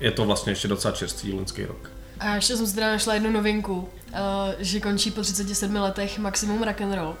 je 0.00 0.10
to 0.10 0.24
vlastně 0.24 0.52
ještě 0.52 0.68
docela 0.68 0.94
čerstvý 0.94 1.32
loňský 1.32 1.64
rok. 1.64 1.90
A 2.20 2.34
ještě 2.34 2.56
jsem 2.56 2.66
si 2.66 2.74
teda 2.74 2.90
našla 2.92 3.14
jednu 3.14 3.30
novinku, 3.30 3.76
uh, 3.78 3.86
že 4.58 4.80
končí 4.80 5.10
po 5.10 5.22
37 5.22 5.74
letech 5.76 6.18
Maximum 6.18 6.62
Rock'n'Roll, 6.62 7.14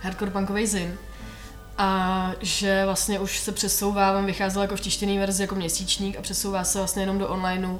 hardcore 0.00 0.30
punkový 0.30 0.66
zin. 0.66 0.94
A 1.78 2.32
že 2.40 2.84
vlastně 2.84 3.20
už 3.20 3.38
se 3.38 3.52
přesouvá, 3.52 4.12
vám 4.12 4.26
vycházel 4.26 4.62
jako 4.62 4.76
v 4.76 4.80
tištěný 4.80 5.18
verzi 5.18 5.42
jako 5.42 5.54
měsíčník 5.54 6.18
a 6.18 6.22
přesouvá 6.22 6.64
se 6.64 6.78
vlastně 6.78 7.02
jenom 7.02 7.18
do 7.18 7.28
onlineu 7.28 7.78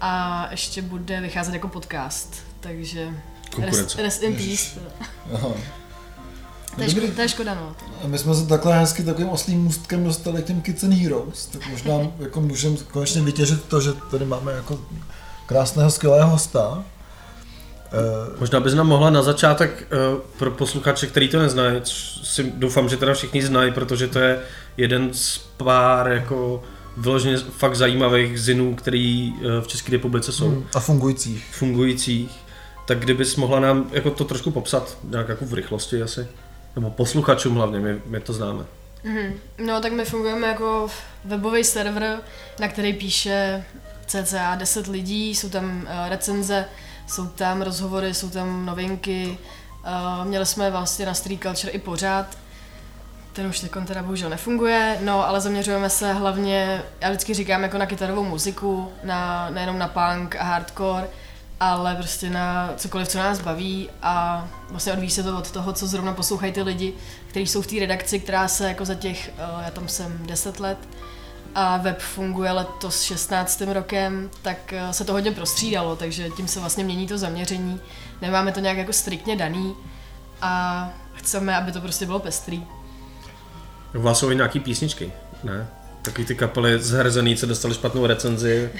a 0.00 0.48
ještě 0.50 0.82
bude 0.82 1.20
vycházet 1.20 1.54
jako 1.54 1.68
podcast, 1.68 2.44
takže 2.60 3.04
rest, 3.04 3.54
Konkurence. 3.54 4.02
rest 4.02 4.22
in 4.22 4.36
peace. 4.36 4.80
To 6.76 6.82
je, 6.82 6.86
Dobrý. 6.88 7.00
škoda, 7.00 7.14
to 7.16 7.20
je 7.22 7.28
škoda, 7.28 7.54
no. 7.54 7.76
A 8.04 8.06
my 8.06 8.18
jsme 8.18 8.34
se 8.34 8.46
takhle 8.46 8.78
hezky 8.78 9.02
takovým 9.02 9.30
oslým 9.30 9.62
můstkem 9.62 10.04
dostali 10.04 10.42
k 10.42 10.46
těm 10.46 10.60
Kids 10.60 10.84
and 10.84 10.92
Heroes, 10.92 11.46
tak 11.46 11.70
možná 11.70 11.94
jako 12.18 12.40
můžeme 12.40 12.76
konečně 12.92 13.20
vytěžit 13.22 13.64
to, 13.64 13.80
že 13.80 13.92
tady 14.10 14.24
máme 14.24 14.52
jako 14.52 14.78
krásného, 15.46 15.90
skvělého 15.90 16.30
hosta. 16.30 16.84
Eh, 17.92 18.36
Možná 18.40 18.60
bys 18.60 18.74
nám 18.74 18.86
mohla 18.86 19.10
na 19.10 19.22
začátek 19.22 19.88
uh, 20.14 20.20
pro 20.38 20.50
posluchače, 20.50 21.06
který 21.06 21.28
to 21.28 21.38
neznají, 21.38 21.80
si 22.22 22.52
doufám, 22.56 22.88
že 22.88 22.96
teda 22.96 23.14
všichni 23.14 23.42
znají, 23.42 23.72
protože 23.72 24.08
to 24.08 24.18
je 24.18 24.38
jeden 24.76 25.08
z 25.14 25.38
pár 25.56 26.08
jako 26.08 26.62
vyloženě 26.96 27.36
fakt 27.38 27.76
zajímavých 27.76 28.40
zinů, 28.40 28.74
který 28.74 29.32
uh, 29.32 29.64
v 29.64 29.66
České 29.66 29.92
republice 29.92 30.32
jsou 30.32 30.48
Hmm. 30.48 30.64
A 30.74 30.80
fungujících. 30.80 31.44
fungujících. 31.54 32.30
Tak 32.86 32.98
kdybys 32.98 33.36
mohla 33.36 33.60
nám 33.60 33.84
jako 33.92 34.10
to 34.10 34.24
trošku 34.24 34.50
popsat, 34.50 34.98
nějak 35.04 35.28
jako 35.28 35.44
v 35.44 35.54
rychlosti 35.54 36.02
asi. 36.02 36.26
Nebo 36.76 36.90
posluchačům 36.90 37.54
hlavně, 37.54 37.80
my, 37.80 38.00
my 38.06 38.20
to 38.20 38.32
známe. 38.32 38.64
Mhm. 39.04 39.34
No 39.66 39.80
tak 39.80 39.92
my 39.92 40.04
fungujeme 40.04 40.46
jako 40.46 40.88
webový 41.24 41.64
server, 41.64 42.18
na 42.60 42.68
který 42.68 42.92
píše 42.92 43.64
cca 44.06 44.54
10 44.54 44.86
lidí, 44.86 45.34
jsou 45.34 45.48
tam 45.48 45.86
eh, 45.88 46.08
recenze, 46.08 46.64
jsou 47.06 47.26
tam 47.26 47.62
rozhovory, 47.62 48.14
jsou 48.14 48.30
tam 48.30 48.66
novinky. 48.66 49.38
Eh, 49.84 50.24
Měli 50.24 50.46
jsme 50.46 50.70
vlastně 50.70 51.06
na 51.06 51.14
Street 51.14 51.42
Culture 51.42 51.72
i 51.72 51.78
pořád, 51.78 52.26
ten 53.32 53.46
už 53.46 53.60
teď 53.60 53.70
teda 53.86 54.02
bohužel 54.02 54.30
nefunguje, 54.30 54.98
no 55.00 55.28
ale 55.28 55.40
zaměřujeme 55.40 55.90
se 55.90 56.12
hlavně, 56.12 56.82
já 57.00 57.08
vždycky 57.08 57.34
říkám 57.34 57.62
jako 57.62 57.78
na 57.78 57.86
kytarovou 57.86 58.24
muziku, 58.24 58.92
na, 59.04 59.50
nejenom 59.50 59.78
na 59.78 59.88
punk 59.88 60.36
a 60.36 60.42
hardcore, 60.44 61.06
ale 61.62 61.96
prostě 61.96 62.30
na 62.30 62.70
cokoliv, 62.76 63.08
co 63.08 63.18
nás 63.18 63.40
baví 63.40 63.90
a 64.02 64.46
vlastně 64.70 64.92
odvíjí 64.92 65.10
se 65.10 65.22
to 65.22 65.38
od 65.38 65.50
toho, 65.50 65.72
co 65.72 65.86
zrovna 65.86 66.12
poslouchají 66.12 66.52
ty 66.52 66.62
lidi, 66.62 66.94
kteří 67.28 67.46
jsou 67.46 67.62
v 67.62 67.66
té 67.66 67.80
redakci, 67.80 68.20
která 68.20 68.48
se 68.48 68.68
jako 68.68 68.84
za 68.84 68.94
těch, 68.94 69.28
eh, 69.28 69.64
já 69.64 69.70
tam 69.70 69.88
jsem 69.88 70.26
10 70.26 70.60
let 70.60 70.78
a 71.54 71.76
web 71.76 71.98
funguje 71.98 72.52
letos 72.52 73.02
16. 73.02 73.72
rokem, 73.72 74.30
tak 74.42 74.72
eh, 74.72 74.92
se 74.92 75.04
to 75.04 75.12
hodně 75.12 75.32
prostřídalo, 75.32 75.96
takže 75.96 76.30
tím 76.30 76.48
se 76.48 76.60
vlastně 76.60 76.84
mění 76.84 77.06
to 77.06 77.18
zaměření. 77.18 77.80
Nemáme 78.22 78.52
to 78.52 78.60
nějak 78.60 78.76
jako 78.76 78.92
striktně 78.92 79.36
daný 79.36 79.74
a 80.40 80.90
chceme, 81.14 81.56
aby 81.56 81.72
to 81.72 81.80
prostě 81.80 82.06
bylo 82.06 82.18
pestrý. 82.18 82.66
U 83.94 84.02
vás 84.02 84.18
jsou 84.18 84.30
i 84.30 84.36
nějaký 84.36 84.60
písničky, 84.60 85.12
ne? 85.44 85.68
Takový 86.02 86.26
ty 86.26 86.34
kapely 86.34 86.82
zhrzený, 86.82 87.36
co 87.36 87.46
dostali 87.46 87.74
špatnou 87.74 88.06
recenzi. 88.06 88.70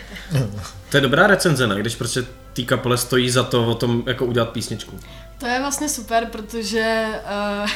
To 0.90 0.96
je 0.96 1.00
dobrá 1.00 1.26
recenze, 1.26 1.66
ne? 1.66 1.80
Když 1.80 1.96
prostě 1.96 2.24
té 2.52 2.62
kapele 2.62 2.98
stojí 2.98 3.30
za 3.30 3.42
to 3.42 3.66
o 3.66 3.74
tom, 3.74 4.02
jako 4.06 4.26
udělat 4.26 4.50
písničku. 4.50 4.98
To 5.38 5.46
je 5.46 5.60
vlastně 5.60 5.88
super, 5.88 6.26
protože 6.26 7.06
uh, 7.62 7.70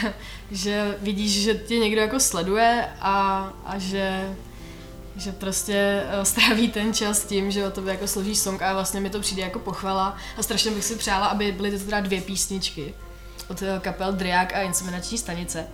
že 0.50 0.94
vidíš, 1.02 1.42
že 1.42 1.54
tě 1.54 1.78
někdo 1.78 2.00
jako 2.00 2.20
sleduje 2.20 2.84
a, 3.00 3.48
a 3.66 3.78
že 3.78 4.28
že 5.16 5.32
prostě 5.32 6.02
uh, 6.18 6.24
stráví 6.24 6.68
ten 6.68 6.94
čas 6.94 7.24
tím, 7.24 7.50
že 7.50 7.66
o 7.66 7.70
tobě 7.70 7.92
jako 7.92 8.06
složí 8.06 8.36
song 8.36 8.62
a 8.62 8.72
vlastně 8.72 9.00
mi 9.00 9.10
to 9.10 9.20
přijde 9.20 9.42
jako 9.42 9.58
pochvala 9.58 10.16
a 10.38 10.42
strašně 10.42 10.70
bych 10.70 10.84
si 10.84 10.94
přála, 10.94 11.26
aby 11.26 11.52
byly 11.52 11.70
to 11.78 11.84
teda 11.84 12.00
dvě 12.00 12.20
písničky 12.20 12.94
od 13.48 13.62
eh, 13.62 13.80
kapel 13.80 14.12
Driak 14.12 14.54
a 14.54 14.60
Inseminační 14.60 15.18
stanice. 15.18 15.66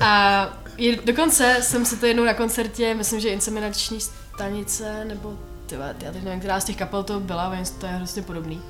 A 0.00 0.46
je, 0.80 0.96
dokonce 1.04 1.56
jsem 1.60 1.86
si 1.86 1.96
to 1.96 2.06
jednou 2.06 2.24
na 2.24 2.34
koncertě, 2.34 2.94
myslím, 2.94 3.20
že 3.20 3.28
Inseminační 3.28 4.00
stanice, 4.00 5.04
nebo 5.04 5.38
tyhle, 5.66 5.94
já 6.02 6.12
teď 6.12 6.22
nevím, 6.22 6.40
která 6.40 6.60
z 6.60 6.64
těch 6.64 6.76
kapel 6.76 7.02
to 7.02 7.20
byla, 7.20 7.42
ale 7.42 7.62
to 7.80 7.86
je 7.86 7.92
hrozně 7.92 8.22
podobný. 8.22 8.62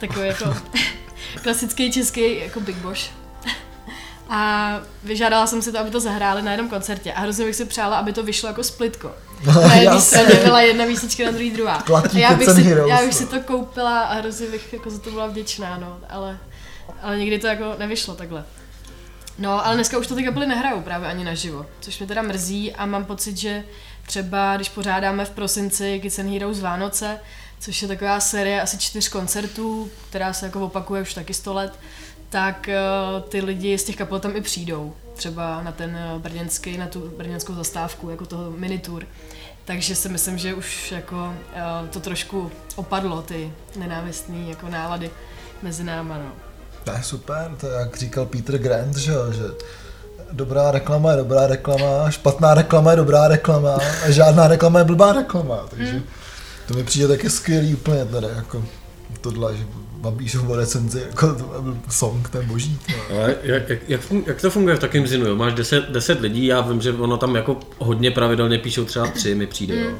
Takový 0.00 0.26
jako 0.26 0.56
klasický 1.42 1.92
český 1.92 2.40
jako 2.40 2.60
Big 2.60 2.76
Boss. 2.76 3.10
A 4.30 4.80
vyžádala 5.04 5.46
jsem 5.46 5.62
si 5.62 5.72
to, 5.72 5.78
aby 5.78 5.90
to 5.90 6.00
zahráli 6.00 6.42
na 6.42 6.50
jednom 6.50 6.70
koncertě 6.70 7.12
a 7.12 7.20
hrozně 7.20 7.44
bych 7.44 7.56
si 7.56 7.64
přála, 7.64 7.96
aby 7.96 8.12
to 8.12 8.22
vyšlo 8.22 8.48
jako 8.48 8.62
splitko. 8.62 9.12
Na 9.46 9.74
jedné 9.74 10.00
straně 10.00 10.34
byla 10.44 10.60
jedna 10.60 10.86
písnička, 10.86 11.24
na 11.24 11.30
druhý 11.30 11.50
druhá. 11.50 11.82
Klatí 11.82 12.16
A 12.16 12.30
já 12.30 12.36
bych, 12.36 12.50
si, 12.50 12.62
Heroes, 12.62 12.90
já 12.90 12.96
bych 12.96 13.06
no. 13.06 13.12
si 13.12 13.26
to 13.26 13.40
koupila 13.40 14.00
a 14.00 14.14
hrozně 14.14 14.46
bych 14.46 14.72
jako 14.72 14.90
za 14.90 14.98
to 14.98 15.10
byla 15.10 15.26
vděčná, 15.26 15.78
no, 15.78 15.98
ale, 16.10 16.38
ale 17.02 17.18
nikdy 17.18 17.38
to 17.38 17.46
jako 17.46 17.74
nevyšlo 17.78 18.14
takhle. 18.14 18.44
No, 19.38 19.66
ale 19.66 19.74
dneska 19.74 19.98
už 19.98 20.06
to 20.06 20.14
ty 20.14 20.24
kapely 20.24 20.46
nehrajou 20.46 20.80
právě 20.80 21.08
ani 21.08 21.24
naživo, 21.24 21.66
což 21.80 21.98
mě 21.98 22.06
teda 22.06 22.22
mrzí 22.22 22.72
a 22.72 22.86
mám 22.86 23.04
pocit, 23.04 23.36
že 23.36 23.64
třeba 24.06 24.56
když 24.56 24.68
pořádáme 24.68 25.24
v 25.24 25.30
prosinci 25.30 26.00
Kids 26.00 26.18
and 26.18 26.30
Heroes 26.30 26.60
Vánoce, 26.60 27.20
což 27.60 27.82
je 27.82 27.88
taková 27.88 28.20
série 28.20 28.62
asi 28.62 28.78
čtyř 28.78 29.08
koncertů, 29.08 29.90
která 30.08 30.32
se 30.32 30.46
jako 30.46 30.60
opakuje 30.60 31.02
už 31.02 31.14
taky 31.14 31.34
100 31.34 31.54
let, 31.54 31.78
tak 32.28 32.68
uh, 32.68 33.22
ty 33.22 33.40
lidi 33.40 33.78
z 33.78 33.84
těch 33.84 33.96
kapel 33.96 34.20
tam 34.20 34.36
i 34.36 34.40
přijdou. 34.40 34.94
Třeba 35.14 35.62
na 35.62 35.72
ten 35.72 35.98
uh, 36.14 36.22
brněnský, 36.22 36.78
na 36.78 36.86
tu 36.86 37.12
brněnskou 37.16 37.54
zastávku, 37.54 38.10
jako 38.10 38.26
toho 38.26 38.50
minitour. 38.50 39.06
Takže 39.64 39.94
si 39.94 40.08
myslím, 40.08 40.38
že 40.38 40.54
už 40.54 40.92
jako 40.92 41.16
uh, 41.16 41.88
to 41.88 42.00
trošku 42.00 42.50
opadlo, 42.76 43.22
ty 43.22 43.52
nenávistné 43.76 44.38
jako 44.38 44.68
nálady 44.68 45.10
mezi 45.62 45.84
náma, 45.84 46.18
no. 46.18 46.47
To 46.84 46.90
je 46.90 47.02
super, 47.02 47.50
to 47.60 47.66
je 47.66 47.72
jak 47.72 47.96
říkal 47.96 48.26
Peter 48.26 48.58
Grant, 48.58 48.96
že, 48.96 49.12
že 49.30 49.44
dobrá 50.32 50.70
reklama 50.70 51.10
je 51.10 51.16
dobrá 51.16 51.46
reklama, 51.46 52.10
špatná 52.10 52.54
reklama 52.54 52.90
je 52.90 52.96
dobrá 52.96 53.28
reklama 53.28 53.78
a 54.06 54.10
žádná 54.10 54.48
reklama 54.48 54.78
je 54.78 54.84
blbá 54.84 55.12
reklama, 55.12 55.56
takže 55.70 55.92
Hmm. 55.92 56.02
to 56.68 56.74
mi 56.74 56.84
přijde 56.84 57.08
taky 57.08 57.30
skvělý 57.30 57.74
úplně 57.74 58.04
tady, 58.04 58.26
jako 58.36 58.64
tohle, 59.20 59.56
že 59.56 59.64
vám 60.00 60.16
píšou 60.16 60.48
o 60.48 60.56
recenzi, 60.56 61.00
jako 61.10 61.34
to 61.34 61.62
byl 61.62 61.76
song, 61.90 62.28
ten 62.28 62.46
boží. 62.46 62.78
Ale 63.10 63.36
jak, 63.42 63.68
jak, 63.68 63.78
jak, 63.88 64.00
jak 64.26 64.40
to 64.40 64.50
funguje 64.50 64.76
v 64.76 64.78
takovém 64.78 65.06
zinu? 65.06 65.26
Jo? 65.26 65.36
Máš 65.36 65.52
10, 65.54 65.84
10 65.90 66.20
lidí, 66.20 66.46
já 66.46 66.60
vím, 66.60 66.80
že 66.80 66.92
ono 66.92 67.16
tam 67.16 67.36
jako 67.36 67.56
hodně 67.78 68.10
pravidelně 68.10 68.58
píšou 68.58 68.84
třeba 68.84 69.06
tři, 69.06 69.34
mi 69.34 69.46
přijde, 69.46 69.80
jo. 69.80 69.90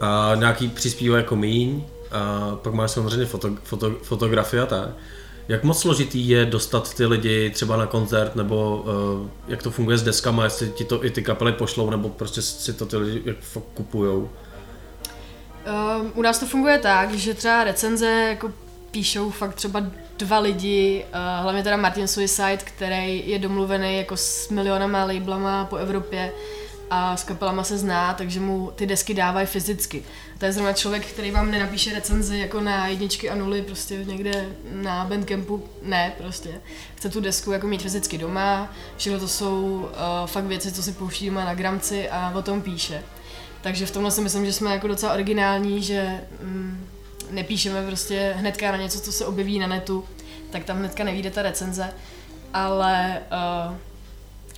A 0.00 0.32
nějaký 0.34 0.68
přispívá 0.68 1.16
jako 1.16 1.36
míň, 1.36 1.82
a 2.10 2.50
pak 2.62 2.74
máš 2.74 2.90
samozřejmě 2.90 3.26
foto, 3.26 3.50
foto, 3.64 3.90
fotografie 4.02 4.62
a 4.62 4.66
tak. 4.66 4.88
Jak 5.50 5.64
moc 5.64 5.80
složitý 5.80 6.28
je 6.28 6.46
dostat 6.46 6.94
ty 6.94 7.06
lidi 7.06 7.50
třeba 7.50 7.76
na 7.76 7.86
koncert, 7.86 8.36
nebo 8.36 8.84
uh, 9.22 9.28
jak 9.48 9.62
to 9.62 9.70
funguje 9.70 9.98
s 9.98 10.02
deskama, 10.02 10.44
jestli 10.44 10.70
ti 10.70 10.84
to 10.84 11.04
i 11.04 11.10
ty 11.10 11.22
kapely 11.22 11.52
pošlou, 11.52 11.90
nebo 11.90 12.08
prostě 12.08 12.42
si 12.42 12.72
to 12.72 12.86
ty 12.86 12.96
lidi 12.96 13.22
jak 13.24 13.36
kupujou. 13.74 14.18
Um, 14.20 16.12
u 16.14 16.22
nás 16.22 16.38
to 16.38 16.46
funguje 16.46 16.78
tak, 16.78 17.14
že 17.14 17.34
třeba 17.34 17.64
recenze 17.64 18.06
jako 18.06 18.52
píšou 18.90 19.30
fakt 19.30 19.54
třeba 19.54 19.82
dva 20.18 20.38
lidi, 20.38 21.04
uh, 21.08 21.42
hlavně 21.42 21.62
teda 21.62 21.76
Martin 21.76 22.08
Suicide, 22.08 22.58
který 22.64 23.30
je 23.30 23.38
domluvený 23.38 23.96
jako 23.96 24.16
s 24.16 24.48
milionama 24.48 25.04
labelama 25.04 25.64
po 25.64 25.76
Evropě 25.76 26.32
a 26.90 27.16
s 27.16 27.24
kapelama 27.24 27.64
se 27.64 27.78
zná, 27.78 28.14
takže 28.14 28.40
mu 28.40 28.72
ty 28.76 28.86
desky 28.86 29.14
dávají 29.14 29.46
fyzicky. 29.46 30.04
To 30.38 30.44
je 30.44 30.52
zrovna 30.52 30.72
člověk, 30.72 31.06
který 31.06 31.30
vám 31.30 31.50
nenapíše 31.50 31.94
recenzi 31.94 32.38
jako 32.38 32.60
na 32.60 32.86
jedničky 32.86 33.30
a 33.30 33.34
nuly 33.34 33.62
prostě 33.62 34.04
někde 34.04 34.48
na 34.72 35.04
Bandcampu, 35.04 35.64
ne 35.82 36.12
prostě. 36.18 36.60
Chce 36.94 37.08
tu 37.08 37.20
desku 37.20 37.52
jako 37.52 37.66
mít 37.66 37.82
fyzicky 37.82 38.18
doma, 38.18 38.72
všechno 38.96 39.18
to 39.18 39.28
jsou 39.28 39.62
uh, 39.62 40.26
fakt 40.26 40.44
věci, 40.44 40.72
co 40.72 40.82
si 40.82 40.92
pouští 40.92 41.26
doma 41.26 41.44
na 41.44 41.54
gramci 41.54 42.10
a 42.10 42.32
o 42.36 42.42
tom 42.42 42.62
píše. 42.62 43.02
Takže 43.62 43.86
v 43.86 43.90
tomhle 43.90 44.10
si 44.10 44.20
myslím, 44.20 44.46
že 44.46 44.52
jsme 44.52 44.70
jako 44.70 44.88
docela 44.88 45.12
originální, 45.12 45.82
že 45.82 46.20
mm, 46.42 46.86
nepíšeme 47.30 47.86
prostě 47.86 48.34
hnedka 48.36 48.72
na 48.72 48.78
něco, 48.78 49.00
co 49.00 49.12
se 49.12 49.26
objeví 49.26 49.58
na 49.58 49.66
netu, 49.66 50.04
tak 50.50 50.64
tam 50.64 50.78
hnedka 50.78 51.04
nevíde 51.04 51.30
ta 51.30 51.42
recenze, 51.42 51.92
ale, 52.54 53.22
uh, 53.68 53.76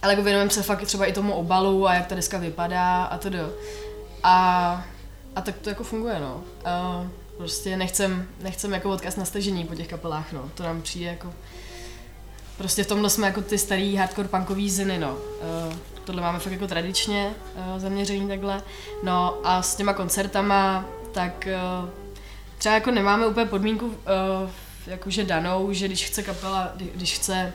ale 0.03 0.13
jako 0.13 0.23
věnujeme 0.23 0.51
se 0.51 0.63
fakt 0.63 0.83
třeba 0.87 1.07
i 1.07 1.13
tomu 1.13 1.33
obalu 1.33 1.89
a 1.89 1.95
jak 1.95 2.07
ta 2.07 2.15
deska 2.15 2.39
vypadá 2.39 3.05
a 3.05 3.19
to 3.19 3.29
A, 4.23 4.85
a 5.37 5.41
tak 5.41 5.59
to 5.59 5.69
jako 5.69 5.85
funguje, 5.85 6.21
no. 6.21 6.35
Uh, 6.35 7.07
prostě 7.37 7.77
nechcem, 7.77 8.27
nechcem 8.41 8.73
jako 8.73 8.91
odkaz 8.91 9.17
na 9.17 9.25
stažení 9.25 9.65
po 9.65 9.75
těch 9.75 9.89
kapelách, 9.89 10.33
no. 10.33 10.51
To 10.55 10.63
nám 10.63 10.83
přijde 10.83 11.07
jako... 11.07 11.35
Prostě 12.59 12.85
v 12.85 12.87
tomhle 12.87 13.11
jsme 13.11 13.27
jako 13.27 13.43
ty 13.43 13.59
starý 13.59 13.97
hardcore 13.97 14.29
punkový 14.29 14.71
ziny, 14.71 14.99
no. 14.99 15.13
Uh, 15.13 15.75
tohle 16.05 16.23
máme 16.23 16.39
fakt 16.39 16.53
jako 16.53 16.67
tradičně 16.67 17.35
zaměření 17.77 18.29
takhle. 18.29 18.63
No 19.03 19.39
a 19.45 19.63
s 19.63 19.75
těma 19.75 19.95
koncertama, 19.95 20.85
tak 21.13 21.49
třeba 22.59 22.75
jako 22.75 22.91
nemáme 22.91 23.27
úplně 23.27 23.47
podmínku 23.47 23.95
jakože 24.87 25.25
danou, 25.25 25.73
že 25.73 25.87
když 25.87 26.05
chce 26.05 26.23
kapela, 26.23 26.73
kdy- 26.77 26.91
když 26.95 27.15
chce 27.15 27.53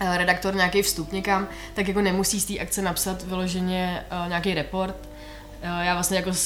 redaktor 0.00 0.54
nějaký 0.54 0.82
vstup 0.82 1.12
někam, 1.12 1.48
tak 1.74 1.88
jako 1.88 2.00
nemusí 2.00 2.40
z 2.40 2.44
té 2.44 2.58
akce 2.58 2.82
napsat 2.82 3.22
vyloženě 3.22 4.04
uh, 4.22 4.28
nějaký 4.28 4.54
report. 4.54 4.96
Uh, 5.62 5.80
já 5.80 5.94
vlastně 5.94 6.16
jako 6.16 6.34
z, 6.34 6.38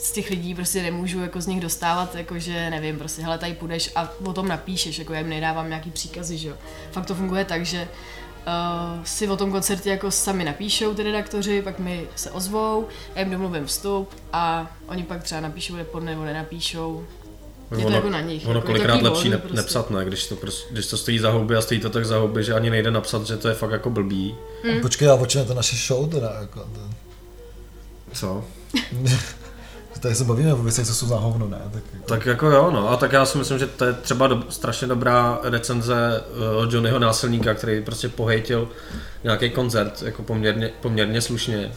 z 0.00 0.12
těch 0.12 0.30
lidí 0.30 0.54
prostě 0.54 0.82
nemůžu 0.82 1.20
jako 1.20 1.40
z 1.40 1.46
nich 1.46 1.60
dostávat, 1.60 2.14
jakože 2.14 2.70
nevím, 2.70 2.98
prostě 2.98 3.22
hele 3.22 3.38
tady 3.38 3.54
půjdeš 3.54 3.90
a 3.94 4.08
o 4.24 4.32
tom 4.32 4.48
napíšeš, 4.48 4.98
jako 4.98 5.12
já 5.12 5.18
jim 5.18 5.28
nedávám 5.28 5.68
nějaký 5.68 5.90
příkazy, 5.90 6.38
že 6.38 6.48
jo. 6.48 6.56
Fakt 6.92 7.06
to 7.06 7.14
funguje 7.14 7.44
tak, 7.44 7.66
že 7.66 7.82
uh, 7.82 9.04
si 9.04 9.28
o 9.28 9.36
tom 9.36 9.52
koncertě 9.52 9.90
jako 9.90 10.10
sami 10.10 10.44
napíšou 10.44 10.94
ty 10.94 11.02
redaktoři, 11.02 11.62
pak 11.62 11.78
mi 11.78 12.06
se 12.16 12.30
ozvou, 12.30 12.88
já 13.14 13.20
jim 13.20 13.30
domluvím 13.30 13.66
vstup 13.66 14.14
a 14.32 14.70
oni 14.88 15.02
pak 15.02 15.22
třeba 15.22 15.40
napíšou 15.40 15.76
report 15.76 16.04
nebo 16.04 16.24
nenapíšou. 16.24 17.06
Je 17.70 17.76
to 17.76 17.86
ono, 17.86 17.96
jako 17.96 18.10
na 18.10 18.20
nich. 18.20 18.46
Ono 18.46 18.58
jako 18.58 18.66
kolikrát 18.66 19.02
lepší 19.02 19.08
volný 19.08 19.30
ne, 19.30 19.38
prostě. 19.38 19.56
nepsat, 19.56 19.90
ne? 19.90 20.04
Když 20.04 20.26
to, 20.26 20.36
prostě, 20.36 20.66
když 20.70 20.86
to 20.86 20.96
stojí 20.96 21.18
za 21.18 21.30
houby 21.30 21.56
a 21.56 21.60
stojí 21.60 21.80
to 21.80 21.90
tak 21.90 22.04
za 22.06 22.18
houby, 22.18 22.44
že 22.44 22.54
ani 22.54 22.70
nejde 22.70 22.90
napsat, 22.90 23.26
že 23.26 23.36
to 23.36 23.48
je 23.48 23.54
fakt 23.54 23.70
jako 23.70 23.90
blbý. 23.90 24.34
Mm. 24.64 24.80
Počkej, 24.80 25.08
a 25.08 25.14
o 25.14 25.26
čem 25.26 25.40
je 25.40 25.46
to 25.46 25.54
naše 25.54 25.76
show 25.76 26.10
teda? 26.10 26.36
Jako, 26.40 26.60
to, 26.60 26.80
Co? 28.12 28.44
tady 30.06 30.14
se 30.14 30.24
bavíme 30.24 30.54
o 30.54 30.62
věcech, 30.62 30.86
co 30.86 30.94
jsou 30.94 31.06
za 31.06 31.16
hovno, 31.16 31.48
ne? 31.48 31.58
Tak, 31.72 31.82
jako, 31.92 32.06
Tak 32.06 32.26
jako 32.26 32.50
jo, 32.50 32.70
no. 32.70 32.90
A 32.90 32.96
tak 32.96 33.12
já 33.12 33.26
si 33.26 33.38
myslím, 33.38 33.58
že 33.58 33.66
to 33.66 33.84
je 33.84 33.92
třeba 33.92 34.26
do, 34.26 34.42
strašně 34.48 34.86
dobrá 34.86 35.38
recenze 35.42 36.24
uh, 36.36 36.62
od 36.62 36.72
Johnnyho 36.72 36.98
Násilníka, 36.98 37.54
který 37.54 37.82
prostě 37.82 38.08
pohejtil 38.08 38.68
nějaký 39.24 39.50
koncert, 39.50 40.02
jako 40.02 40.22
poměrně, 40.22 40.70
poměrně 40.80 41.20
slušně. 41.20 41.72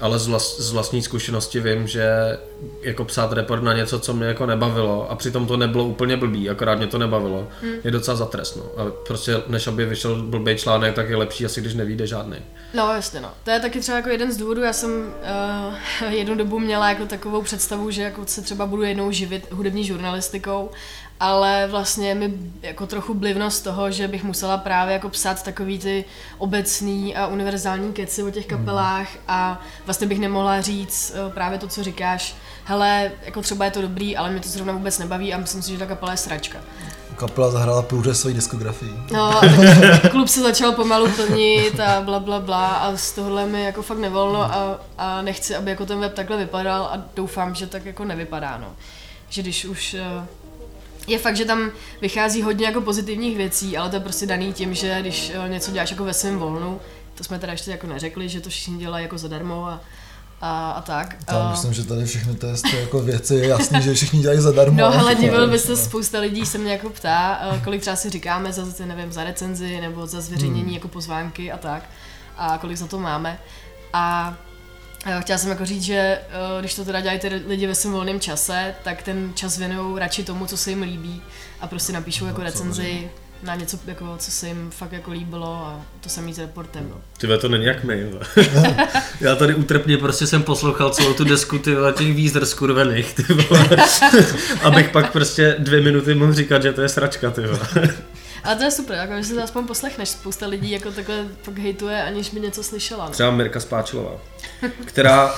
Ale 0.00 0.18
z, 0.18 0.26
vlast, 0.26 0.60
z 0.60 0.72
vlastní 0.72 1.02
zkušenosti 1.02 1.60
vím, 1.60 1.86
že 1.86 2.08
jako 2.82 3.04
psát 3.04 3.32
report 3.32 3.62
na 3.62 3.72
něco, 3.72 4.00
co 4.00 4.14
mě 4.14 4.26
jako 4.26 4.46
nebavilo 4.46 5.10
a 5.10 5.14
přitom 5.14 5.46
to 5.46 5.56
nebylo 5.56 5.84
úplně 5.84 6.16
blbý, 6.16 6.50
akorát 6.50 6.74
mě 6.74 6.86
to 6.86 6.98
nebavilo, 6.98 7.48
hmm. 7.62 7.72
je 7.84 7.90
docela 7.90 8.16
zatrestno. 8.16 8.62
A 8.76 8.84
prostě 9.06 9.42
než 9.46 9.66
aby 9.66 9.86
vyšel 9.86 10.22
blbý 10.22 10.56
článek, 10.56 10.94
tak 10.94 11.08
je 11.08 11.16
lepší 11.16 11.44
asi, 11.44 11.60
když 11.60 11.74
nevíde 11.74 12.06
žádný. 12.06 12.36
No 12.74 12.92
jasně 12.92 13.20
no. 13.20 13.30
To 13.44 13.50
je 13.50 13.60
taky 13.60 13.80
třeba 13.80 13.96
jako 13.96 14.08
jeden 14.08 14.32
z 14.32 14.36
důvodů, 14.36 14.62
já 14.62 14.72
jsem 14.72 15.14
uh, 16.02 16.12
jednu 16.12 16.34
dobu 16.34 16.58
měla 16.58 16.88
jako 16.88 17.06
takovou 17.06 17.42
představu, 17.42 17.90
že 17.90 18.02
jako 18.02 18.26
se 18.26 18.42
třeba 18.42 18.66
budu 18.66 18.82
jednou 18.82 19.10
živit 19.10 19.52
hudební 19.52 19.84
žurnalistikou, 19.84 20.70
ale 21.20 21.66
vlastně 21.70 22.14
mi 22.14 22.32
jako 22.62 22.86
trochu 22.86 23.14
blivnost 23.14 23.64
toho, 23.64 23.90
že 23.90 24.08
bych 24.08 24.24
musela 24.24 24.56
právě 24.56 24.92
jako 24.92 25.08
psát 25.08 25.42
takový 25.42 25.78
ty 25.78 26.04
obecný 26.38 27.16
a 27.16 27.26
univerzální 27.26 27.92
keci 27.92 28.22
o 28.22 28.30
těch 28.30 28.46
kapelách 28.46 29.08
a 29.28 29.60
vlastně 29.84 30.06
bych 30.06 30.18
nemohla 30.18 30.60
říct 30.60 31.12
uh, 31.26 31.32
právě 31.32 31.58
to, 31.58 31.68
co 31.68 31.82
říkáš, 31.82 32.36
hele, 32.64 33.12
jako 33.22 33.42
třeba 33.42 33.64
je 33.64 33.70
to 33.70 33.82
dobrý, 33.82 34.16
ale 34.16 34.30
mě 34.30 34.40
to 34.40 34.48
zrovna 34.48 34.72
vůbec 34.72 34.98
nebaví 34.98 35.34
a 35.34 35.38
myslím 35.38 35.62
si, 35.62 35.72
že 35.72 35.78
ta 35.78 35.86
kapela 35.86 36.12
je 36.12 36.18
sračka. 36.18 36.58
kapela 37.16 37.50
zahrála 37.50 37.82
průřez 37.82 38.20
svojí 38.20 38.34
diskografii. 38.34 38.92
No, 39.12 39.40
klub 40.10 40.28
se 40.28 40.40
začal 40.40 40.72
pomalu 40.72 41.08
plnit 41.10 41.80
a 41.80 42.00
bla 42.00 42.20
bla 42.20 42.40
bla 42.40 42.66
a 42.66 42.96
z 42.96 43.12
tohle 43.12 43.46
mi 43.46 43.64
jako 43.64 43.82
fakt 43.82 43.98
nevolno 43.98 44.42
a, 44.42 44.80
a 44.98 45.22
nechci, 45.22 45.56
aby 45.56 45.70
jako 45.70 45.86
ten 45.86 46.00
web 46.00 46.14
takhle 46.14 46.36
vypadal 46.36 46.82
a 46.82 47.02
doufám, 47.16 47.54
že 47.54 47.66
tak 47.66 47.84
jako 47.84 48.04
nevypadá, 48.04 48.58
no. 48.58 48.72
Že 49.28 49.42
když 49.42 49.64
už 49.64 49.94
eh, 49.94 50.26
je 51.06 51.18
fakt, 51.18 51.36
že 51.36 51.44
tam 51.44 51.70
vychází 52.00 52.42
hodně 52.42 52.66
jako 52.66 52.80
pozitivních 52.80 53.36
věcí, 53.36 53.76
ale 53.76 53.90
to 53.90 53.96
je 53.96 54.00
prostě 54.00 54.26
daný 54.26 54.52
tím, 54.52 54.74
že 54.74 54.96
když 55.00 55.32
eh, 55.44 55.48
něco 55.48 55.70
děláš 55.70 55.90
jako 55.90 56.04
ve 56.04 56.14
svém 56.14 56.38
volnu, 56.38 56.80
to 57.14 57.24
jsme 57.24 57.38
teda 57.38 57.52
ještě 57.52 57.70
jako 57.70 57.86
neřekli, 57.86 58.28
že 58.28 58.40
to 58.40 58.50
všichni 58.50 58.78
dělají 58.78 59.02
jako 59.04 59.18
zadarmo 59.18 59.66
a, 59.66 59.80
a, 60.40 60.70
a 60.70 60.80
tak. 60.82 61.16
A- 61.28 61.50
myslím, 61.50 61.72
že 61.72 61.84
tady 61.84 62.04
všechny 62.04 62.34
ty 62.34 62.46
ty 62.70 62.76
jako 62.80 63.00
věci 63.00 63.34
je 63.34 63.46
jasný, 63.48 63.82
že 63.82 63.94
všichni 63.94 64.20
dělají 64.20 64.40
zadarmo. 64.40 64.80
No 64.80 64.90
hele, 64.98 65.14
divil 65.14 65.38
Ale- 65.38 65.46
by 65.50 65.58
se, 65.58 65.76
spousta 65.76 66.18
lidí 66.20 66.46
se 66.46 66.58
mě 66.58 66.72
jako 66.72 66.90
ptá, 66.90 67.40
eh, 67.54 67.60
kolik 67.64 67.80
třeba 67.80 67.96
si 67.96 68.10
říkáme 68.10 68.52
za, 68.52 68.64
nevím, 68.86 69.12
za 69.12 69.24
recenzi 69.24 69.80
nebo 69.80 70.06
za 70.06 70.20
zveřejnění 70.20 70.62
Hmm. 70.62 70.74
jako 70.74 70.88
pozvánky 70.88 71.52
a 71.52 71.56
tak 71.58 71.82
a 72.36 72.58
kolik 72.58 72.76
za 72.76 72.86
to 72.86 72.98
máme. 72.98 73.38
A 73.92 74.34
chtěla 75.20 75.38
jsem 75.38 75.50
jako 75.50 75.66
říct, 75.66 75.82
že 75.82 75.94
eh, 75.94 76.60
když 76.60 76.74
to 76.74 76.84
teda 76.84 77.00
dělají 77.00 77.18
ty 77.18 77.28
lidi 77.28 77.66
ve 77.66 77.74
svém 77.74 77.92
volném 77.92 78.20
čase, 78.20 78.74
tak 78.84 79.02
ten 79.02 79.32
čas 79.34 79.58
věnují 79.58 79.98
radši 79.98 80.24
tomu, 80.24 80.46
co 80.46 80.56
se 80.56 80.70
jim 80.70 80.82
líbí 80.82 81.22
a 81.60 81.66
prostě 81.66 81.92
napíšou 81.92 82.26
jako 82.26 82.42
recenzi 82.42 83.10
na 83.42 83.54
něco, 83.54 83.78
jako, 83.86 84.16
co 84.18 84.30
se 84.30 84.48
jim 84.48 84.70
fakt 84.70 84.92
jako 84.92 85.10
líbilo 85.10 85.54
a 85.54 85.82
to 86.00 86.08
samý 86.08 86.34
s 86.34 86.38
reportem. 86.38 86.88
No. 86.90 87.00
Ty 87.18 87.38
to 87.38 87.48
není 87.48 87.64
jak 87.64 87.84
my. 87.84 88.10
Já 89.20 89.36
tady 89.36 89.54
útrpně 89.54 89.98
prostě 89.98 90.26
jsem 90.26 90.42
poslouchal 90.42 90.90
celou 90.90 91.14
tu 91.14 91.24
desku 91.24 91.58
ty 91.58 91.74
vole, 91.74 91.92
těch 91.92 92.14
výzdr 92.14 92.46
skurvených, 92.46 93.14
ty 93.14 93.22
vole. 93.22 93.68
Abych 94.62 94.90
pak 94.90 95.12
prostě 95.12 95.56
dvě 95.58 95.80
minuty 95.80 96.14
mohl 96.14 96.34
říkat, 96.34 96.62
že 96.62 96.72
to 96.72 96.82
je 96.82 96.88
sračka, 96.88 97.30
ty 97.30 97.42
Ale 98.46 98.56
to 98.56 98.62
je 98.62 98.70
super, 98.70 98.96
jako, 98.96 99.16
že 99.16 99.24
si 99.24 99.34
to 99.34 99.42
aspoň 99.42 99.66
poslechneš. 99.66 100.08
Spousta 100.08 100.46
lidí 100.46 100.70
jako 100.70 100.90
takhle 100.90 101.24
fakt 101.42 101.58
hejtuje, 101.58 102.02
aniž 102.02 102.30
by 102.30 102.40
něco 102.40 102.62
slyšela. 102.62 103.04
No. 103.04 103.10
Třeba 103.10 103.30
Mirka 103.30 103.60
Spáčilová, 103.60 104.10
která 104.84 105.34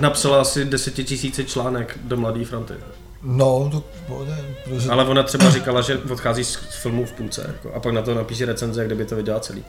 napsala 0.00 0.40
asi 0.40 0.64
desetitisíce 0.64 1.44
článek 1.44 1.98
do 2.02 2.16
Mladé 2.16 2.44
fronty. 2.44 2.74
No, 3.22 3.68
to 3.72 3.84
pohodě, 4.06 4.36
protože 4.64 4.90
Ale 4.90 5.04
ona 5.04 5.22
třeba 5.22 5.50
říkala, 5.50 5.80
že 5.80 5.98
odchází 5.98 6.44
z 6.44 6.56
filmů 6.82 7.06
v 7.06 7.12
půlce 7.12 7.44
jako, 7.46 7.74
a 7.76 7.80
pak 7.80 7.94
na 7.94 8.02
to 8.02 8.14
napíše 8.14 8.46
recenze, 8.46 8.84
kde 8.84 8.94
by 8.94 9.04
to 9.04 9.16
viděla 9.16 9.40
celý. 9.40 9.64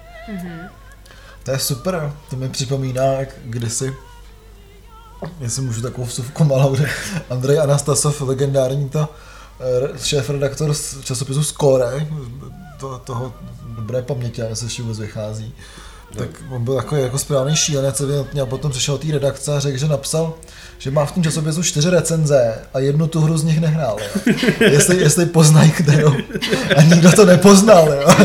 to 1.44 1.52
je 1.52 1.60
super, 1.60 2.14
to 2.30 2.36
mi 2.36 2.50
připomíná, 2.50 3.04
jak 3.04 3.30
kdysi, 3.44 3.94
jestli 5.40 5.62
můžu 5.62 5.82
takovou 5.82 6.08
vsuvku 6.08 6.44
malou, 6.44 6.76
že 6.76 6.90
Andrej 7.30 7.60
Anastasov, 7.60 8.22
legendární 8.22 8.90
to 8.90 9.10
eh, 9.60 10.00
šéf-redaktor 10.04 10.74
z 10.74 11.02
časopisu 11.02 11.44
Score, 11.44 12.08
to, 12.80 13.02
toho 13.04 13.34
dobré 13.76 14.02
paměti, 14.02 14.42
ale 14.42 14.56
se 14.56 14.66
ještě 14.66 14.82
vůbec 14.82 15.00
vychází, 15.00 15.54
tak 16.18 16.30
on 16.50 16.64
byl 16.64 16.76
takový 16.76 17.02
jako 17.02 17.18
správný 17.18 17.56
šílenec 17.56 18.02
evidentně 18.02 18.42
a 18.42 18.46
potom 18.46 18.72
přišel 18.72 18.98
do 18.98 19.04
té 19.04 19.14
redakce 19.14 19.56
a 19.56 19.60
řekl, 19.60 19.78
že 19.78 19.88
napsal, 19.88 20.34
že 20.78 20.92
má 20.92 21.06
v 21.06 21.12
tom 21.12 21.24
časopisu 21.24 21.64
čtyři 21.64 21.90
recenze 21.90 22.60
a 22.74 22.80
jednu 22.80 23.08
tu 23.08 23.22
hru 23.22 23.38
z 23.38 23.44
nich 23.44 23.60
nehrál. 23.60 23.98
Jo. 24.00 24.34
Jestli, 24.60 24.98
jestli 25.02 25.26
poznají 25.26 25.72
kterou. 25.72 26.14
A 26.76 26.82
nikdo 26.82 27.12
to 27.12 27.26
nepoznal. 27.26 27.94
Jo. 27.94 28.08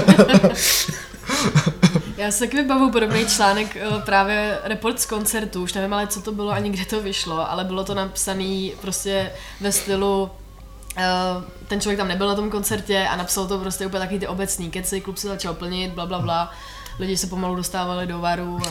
Já 2.16 2.30
se 2.30 2.38
taky 2.38 2.56
vybavu 2.56 2.90
podobný 2.90 3.26
článek, 3.26 3.76
eh, 3.76 4.02
právě 4.04 4.58
report 4.64 5.00
z 5.00 5.06
koncertu, 5.06 5.62
už 5.62 5.72
nevím 5.72 5.94
ale 5.94 6.06
co 6.06 6.20
to 6.20 6.32
bylo 6.32 6.50
ani 6.50 6.70
kde 6.70 6.84
to 6.84 7.00
vyšlo, 7.00 7.50
ale 7.50 7.64
bylo 7.64 7.84
to 7.84 7.94
napsané 7.94 8.70
prostě 8.80 9.30
ve 9.60 9.72
stylu 9.72 10.30
ten 11.68 11.80
člověk 11.80 11.98
tam 11.98 12.08
nebyl 12.08 12.28
na 12.28 12.34
tom 12.34 12.50
koncertě 12.50 13.06
a 13.10 13.16
napsal 13.16 13.46
to 13.46 13.58
prostě 13.58 13.86
úplně 13.86 14.00
takový 14.00 14.18
ty 14.20 14.26
obecný 14.26 14.70
keci, 14.70 15.00
klub 15.00 15.18
se 15.18 15.28
začal 15.28 15.54
plnit, 15.54 15.92
bla 15.92 16.06
bla 16.06 16.18
bla. 16.18 16.50
Lidi 16.98 17.16
se 17.16 17.26
pomalu 17.26 17.54
dostávali 17.56 18.06
do 18.06 18.18
varu. 18.18 18.58
A 18.66 18.70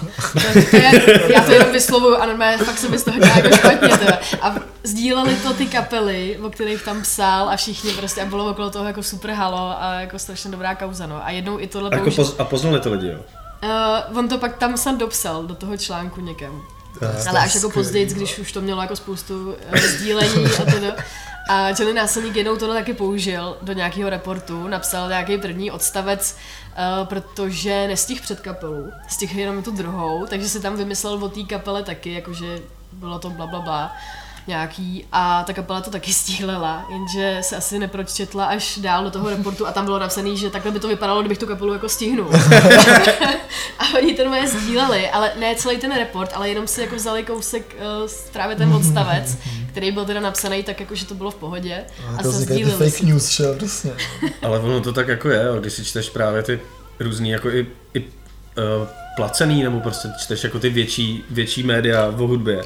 to, 0.54 0.70
to 0.70 0.76
je, 0.76 0.92
já 1.34 1.42
to 1.42 1.52
jenom 1.52 1.72
vyslovuju 1.72 2.16
a 2.16 2.26
normálně 2.26 2.58
fakt 2.58 2.78
se 2.78 2.90
mi 2.90 2.98
z 2.98 3.04
toho 3.04 3.20
dělá 3.20 3.36
jako 3.38 3.56
špatně. 3.56 3.98
Teda. 3.98 4.20
A 4.42 4.56
sdíleli 4.84 5.36
to 5.36 5.54
ty 5.54 5.66
kapely, 5.66 6.40
o 6.44 6.50
kterých 6.50 6.84
tam 6.84 7.02
psal 7.02 7.50
a 7.50 7.56
všichni 7.56 7.94
prostě 7.94 8.22
a 8.22 8.26
bylo 8.26 8.52
okolo 8.52 8.70
toho 8.70 8.86
jako 8.86 9.04
super 9.04 9.32
halo 9.32 9.84
a 9.84 9.94
jako 9.94 10.20
strašně 10.20 10.52
dobrá 10.52 10.76
kauza. 10.76 11.06
No. 11.06 11.26
A 11.26 11.30
jednou 11.30 11.60
i 11.60 11.68
tohle 11.68 11.90
A, 11.90 11.94
jako 11.94 12.06
použil- 12.10 12.26
poz, 12.26 12.36
a 12.40 12.44
poznali 12.44 12.80
to 12.80 12.92
lidi, 12.92 13.08
jo? 13.08 13.20
Uh, 14.12 14.18
on 14.18 14.30
to 14.30 14.38
pak 14.38 14.58
tam 14.58 14.78
snad 14.78 14.98
dopsal 14.98 15.44
do 15.44 15.56
toho 15.56 15.78
článku 15.78 16.22
někam. 16.22 16.62
To 17.00 17.30
Ale 17.30 17.40
až 17.40 17.56
jako 17.56 17.70
později, 17.70 18.06
když 18.06 18.40
už 18.40 18.52
to 18.52 18.62
mělo 18.62 18.82
jako 18.82 18.96
spoustu 18.96 19.50
uh, 19.74 19.80
sdílení 19.80 20.46
a 20.46 20.72
to. 20.72 21.04
A 21.50 21.70
Johnny 21.70 21.94
Násilník 21.94 22.36
jednou 22.36 22.56
tohle 22.56 22.76
taky 22.76 22.94
použil 22.94 23.58
do 23.62 23.74
nějakého 23.74 24.10
reportu, 24.10 24.68
napsal 24.68 25.10
nějaký 25.10 25.38
první 25.38 25.72
odstavec, 25.72 26.38
uh, 27.02 27.08
protože 27.08 27.88
nestih 27.88 28.22
před 28.22 28.40
kapelu, 28.40 28.92
stihl 29.08 29.40
jenom 29.40 29.64
tu 29.64 29.72
druhou, 29.72 30.26
takže 30.26 30.50
si 30.50 30.60
tam 30.60 30.76
vymyslel 30.76 31.24
o 31.24 31.30
té 31.30 31.44
kapele 31.44 31.84
taky, 31.84 32.14
jakože 32.14 32.60
bylo 32.92 33.20
to 33.20 33.30
bla 33.30 33.48
bla 33.48 33.62
bla 33.62 33.92
nějaký 34.48 35.06
a 35.12 35.44
ta 35.44 35.54
kapela 35.54 35.82
to 35.82 35.92
taky 35.92 36.14
stíhlela, 36.14 36.86
jenže 36.90 37.38
se 37.42 37.56
asi 37.56 37.80
nepročetla 37.80 38.46
až 38.46 38.78
dál 38.78 39.04
do 39.04 39.12
toho 39.12 39.30
reportu 39.30 39.68
a 39.68 39.72
tam 39.72 39.86
bylo 39.86 40.00
napsané, 40.00 40.36
že 40.36 40.50
takhle 40.50 40.72
by 40.72 40.80
to 40.80 40.88
vypadalo, 40.88 41.22
kdybych 41.22 41.38
tu 41.38 41.48
kapelu 41.48 41.74
jako 41.74 41.90
stihnul. 41.90 42.32
a 43.80 43.84
oni 43.98 44.14
ten 44.14 44.30
moje 44.30 44.48
sdíleli, 44.48 45.10
ale 45.10 45.32
ne 45.40 45.56
celý 45.56 45.78
ten 45.78 45.96
report, 45.96 46.32
ale 46.34 46.50
jenom 46.50 46.68
si 46.68 46.82
jako 46.82 46.96
vzali 46.96 47.24
kousek 47.24 47.76
uh, 48.04 48.10
právě 48.32 48.56
ten 48.56 48.74
odstavec, 48.74 49.38
který 49.74 49.92
byl 49.92 50.06
teda 50.06 50.20
napsaný 50.20 50.64
tak 50.64 50.80
jako, 50.80 50.96
že 50.96 51.06
to 51.06 51.14
bylo 51.16 51.32
v 51.32 51.36
pohodě 51.36 51.84
A 52.08 52.18
a 52.18 52.24
to 52.24 52.32
se 52.32 52.46
fake 52.78 52.94
si. 52.94 53.06
news, 53.06 53.30
že 53.30 53.44
přesně. 53.58 53.92
Ale 54.42 54.60
ono 54.60 54.82
to 54.82 54.94
tak 54.94 55.08
jako 55.08 55.30
je, 55.30 55.44
jo, 55.44 55.60
když 55.60 55.74
si 55.74 55.86
čteš 55.86 56.10
právě 56.10 56.44
ty 56.44 56.60
různý 57.00 57.30
jako 57.30 57.50
i, 57.50 57.68
i 57.94 58.00
uh, 58.00 58.06
placený, 59.16 59.64
nebo 59.64 59.80
prostě 59.80 60.08
čteš 60.20 60.44
jako 60.44 60.60
ty 60.60 60.70
větší, 60.70 61.24
větší 61.30 61.64
média 61.64 62.08
o 62.08 62.28
hudbě, 62.28 62.62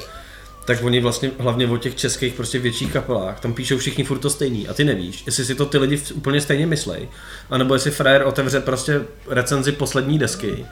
tak 0.68 0.84
oni 0.84 1.00
vlastně 1.00 1.30
hlavně 1.38 1.66
o 1.66 1.76
těch 1.76 1.94
českých 1.94 2.34
prostě 2.34 2.58
větších 2.58 2.92
kapelách, 2.92 3.40
tam 3.40 3.54
píšou 3.54 3.78
všichni 3.78 4.04
furt 4.04 4.18
to 4.18 4.30
stejný 4.30 4.68
a 4.68 4.74
ty 4.74 4.84
nevíš, 4.84 5.22
jestli 5.26 5.44
si 5.44 5.54
to 5.54 5.66
ty 5.66 5.78
lidi 5.78 6.02
úplně 6.14 6.40
stejně 6.40 6.66
myslej, 6.66 7.08
anebo 7.50 7.74
jestli 7.74 7.90
frajer 7.90 8.22
otevře 8.22 8.60
prostě 8.60 9.00
recenzi 9.28 9.72
poslední 9.72 10.18
desky 10.18 10.66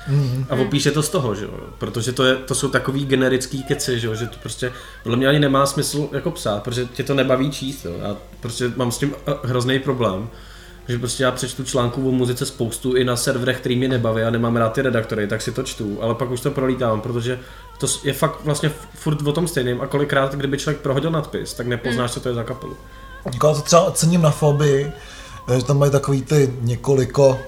a 0.51 0.55
opíše 0.55 0.91
to 0.91 1.03
z 1.03 1.09
toho, 1.09 1.35
že 1.35 1.45
jo, 1.45 1.61
protože 1.79 2.13
to, 2.13 2.25
je, 2.25 2.35
to 2.35 2.55
jsou 2.55 2.69
takový 2.69 3.07
generický 3.07 3.63
keci, 3.63 4.01
že 4.01 4.07
jo, 4.07 4.15
že 4.15 4.27
to 4.27 4.37
prostě 4.43 4.73
podle 5.03 5.17
mě 5.17 5.29
ani 5.29 5.39
nemá 5.39 5.67
smysl 5.67 6.09
jako 6.13 6.31
psát, 6.31 6.63
protože 6.63 6.85
tě 6.85 7.03
to 7.03 7.15
nebaví 7.15 7.51
číst, 7.51 7.85
jo, 7.85 7.97
já 8.03 8.17
prostě 8.41 8.73
mám 8.77 8.93
s 8.93 8.99
tím 8.99 9.15
eh, 9.27 9.33
hrozný 9.45 9.79
problém, 9.79 10.29
že 10.89 10.99
prostě 10.99 11.23
já 11.23 11.31
přečtu 11.31 11.65
článků 11.65 12.09
o 12.09 12.13
muzice 12.13 12.47
spoustu 12.47 12.97
i 12.97 13.05
na 13.05 13.17
serverech, 13.17 13.59
který 13.59 13.77
mě 13.77 13.89
nebaví 13.89 14.23
a 14.23 14.31
nemám 14.31 14.57
rád 14.57 14.73
ty 14.73 14.83
redaktory, 14.83 15.27
tak 15.27 15.43
si 15.43 15.53
to 15.53 15.63
čtu, 15.63 15.99
ale 16.01 16.15
pak 16.15 16.31
už 16.31 16.41
to 16.41 16.51
prolítám, 16.51 17.01
protože 17.01 17.39
to 17.79 17.87
je 18.05 18.13
fakt 18.13 18.45
vlastně 18.45 18.71
furt 18.95 19.27
o 19.27 19.33
tom 19.33 19.49
stejným 19.49 19.81
a 19.81 19.87
kolikrát, 19.87 20.35
kdyby 20.35 20.59
člověk 20.59 20.81
prohodil 20.81 21.11
nadpis, 21.11 21.55
tak 21.55 21.67
nepoznáš, 21.67 22.11
co 22.13 22.21
to 22.21 22.29
je 22.29 22.35
za 22.35 22.45
kapelu. 22.45 22.77
Jako 23.33 23.55
to 23.55 23.61
třeba 23.61 23.83
ocením 23.83 24.23
na 24.23 24.31
Fobii, 24.31 24.93
že 25.57 25.65
tam 25.65 25.79
mají 25.79 25.93
takový 25.93 26.23
ty 26.23 26.53
několiko, 26.61 27.39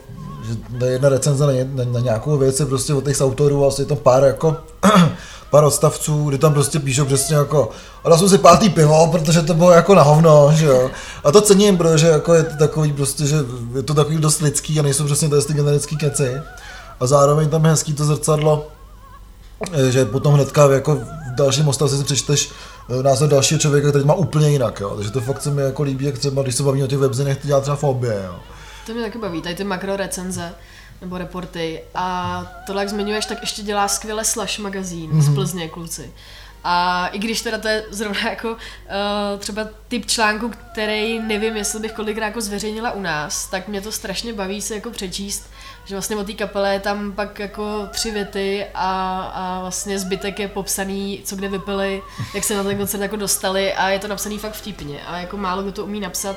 že 0.43 0.87
jedna 0.87 1.09
recenze 1.09 1.47
na, 1.47 1.53
na, 1.85 1.93
na 1.93 2.01
nějakou 2.01 2.39
věc 2.39 2.61
je 2.61 2.67
prostě 2.67 2.95
od 2.95 3.05
těch 3.05 3.21
autorů 3.21 3.57
a 3.57 3.61
vlastně 3.61 3.83
je 3.83 3.87
tam 3.87 3.97
pár 3.97 4.25
jako 4.25 4.57
pár 5.51 5.65
odstavců, 5.65 6.29
kdy 6.29 6.39
tam 6.39 6.53
prostě 6.53 6.79
píšou 6.79 7.05
přesně 7.05 7.37
jako 7.37 7.71
a 8.05 8.09
dal 8.09 8.19
jsem 8.19 8.29
si 8.29 8.39
pátý 8.39 8.69
pivo, 8.69 9.09
protože 9.13 9.43
to 9.43 9.55
bylo 9.55 9.71
jako 9.71 9.95
na 9.95 10.03
hovno, 10.03 10.51
že 10.53 10.67
jo. 10.67 10.91
A 11.25 11.33
to 11.33 11.41
cením, 11.41 11.79
protože 11.79 12.07
jako 12.07 12.35
je 12.35 12.43
to 12.43 12.57
takový 12.57 12.93
prostě, 12.93 13.27
že 13.27 13.37
je 13.75 13.83
to 13.83 13.95
takový 13.95 14.19
dost 14.19 14.41
lidský 14.41 14.81
a 14.81 14.83
nejsou 14.83 15.05
přesně 15.05 15.29
ty 15.29 15.55
generický 15.55 15.97
keci. 15.97 16.35
A 17.01 17.07
zároveň 17.07 17.49
tam 17.49 17.65
je 17.65 17.71
hezký 17.71 17.93
to 17.95 18.05
zrcadlo, 18.05 18.67
eh, 18.67 18.78
že 19.91 20.05
potom 20.05 20.35
hnedka 20.35 20.73
jako 20.73 20.95
v 20.97 21.35
dalším 21.35 21.69
odstavci 21.69 21.97
si 21.97 22.05
přečteš 22.05 22.51
eh, 23.01 23.03
názor 23.03 23.29
dalšího 23.29 23.61
člověka, 23.61 23.89
který 23.89 24.05
má 24.05 24.15
úplně 24.15 24.51
jinak, 24.51 24.81
jo. 24.81 24.97
Takže 24.97 25.11
to 25.11 25.21
fakt 25.21 25.43
se 25.43 25.51
mi 25.51 25.63
jako 25.63 25.83
líbí, 25.83 26.05
jak 26.05 26.19
třeba, 26.19 26.43
když 26.43 26.55
se 26.55 26.63
bavíme 26.63 26.85
o 26.85 26.89
těch 26.89 26.99
webzinech, 26.99 27.39
to 27.39 27.47
dělá 27.47 27.61
třeba 27.61 27.77
fobie, 27.77 28.23
jo. 28.27 28.35
To 28.87 28.95
mě 28.95 29.03
taky 29.03 29.19
baví, 29.19 29.43
tady 29.43 29.55
ty 29.55 29.65
makro 29.65 29.97
recenze 29.97 30.55
nebo 31.01 31.19
reporty. 31.19 31.81
A 31.95 32.47
tohle, 32.67 32.83
jak 32.83 32.89
zmiňuješ, 32.89 33.27
tak 33.27 33.39
ještě 33.41 33.63
dělá 33.63 33.89
skvěle 33.89 34.25
Slash 34.25 34.59
magazín 34.59 35.11
mm-hmm. 35.11 35.33
z 35.33 35.35
Plzně, 35.35 35.69
kluci. 35.69 36.13
A 36.65 37.07
i 37.07 37.19
když 37.19 37.41
teda 37.41 37.59
to 37.59 37.69
je 37.69 37.85
zrovna 37.91 38.31
jako 38.31 38.51
uh, 38.51 38.57
třeba 39.39 39.69
typ 39.89 40.07
článku, 40.07 40.51
který 40.73 41.19
nevím, 41.19 41.57
jestli 41.57 41.81
bych 41.81 41.93
kolikrát 41.93 42.27
jako 42.27 42.41
zveřejnila 42.41 42.91
u 42.91 43.01
nás, 43.01 43.47
tak 43.47 43.69
mě 43.69 43.81
to 43.81 43.93
strašně 43.93 44.33
baví 44.33 44.63
se 44.63 44.75
jako 44.75 44.91
přečíst, 44.91 45.51
že 45.89 45.95
vlastně 45.95 46.17
o 46.17 46.25
té 46.25 46.33
kapele 46.33 46.73
je 46.73 46.81
tam 46.81 47.13
pak 47.13 47.39
jako 47.39 47.89
tři 47.91 48.11
věty 48.11 48.67
a, 48.75 49.21
a 49.35 49.61
vlastně 49.61 49.99
zbytek 49.99 50.39
je 50.39 50.49
popsaný, 50.49 51.21
co 51.25 51.37
kde 51.37 51.49
vypili, 51.49 52.03
jak 52.35 52.45
se 52.45 52.57
na 52.57 52.65
ten 52.65 52.77
koncert 52.77 53.01
jako 53.01 53.17
dostali 53.17 53.73
a 53.73 53.89
je 53.89 53.99
to 53.99 54.09
napsaný 54.09 54.39
fakt 54.39 54.53
vtipně 54.53 55.01
a 55.07 55.19
jako 55.19 55.37
málo 55.37 55.63
kdo 55.63 55.73
to 55.73 55.85
umí 55.85 56.01
napsat 56.01 56.37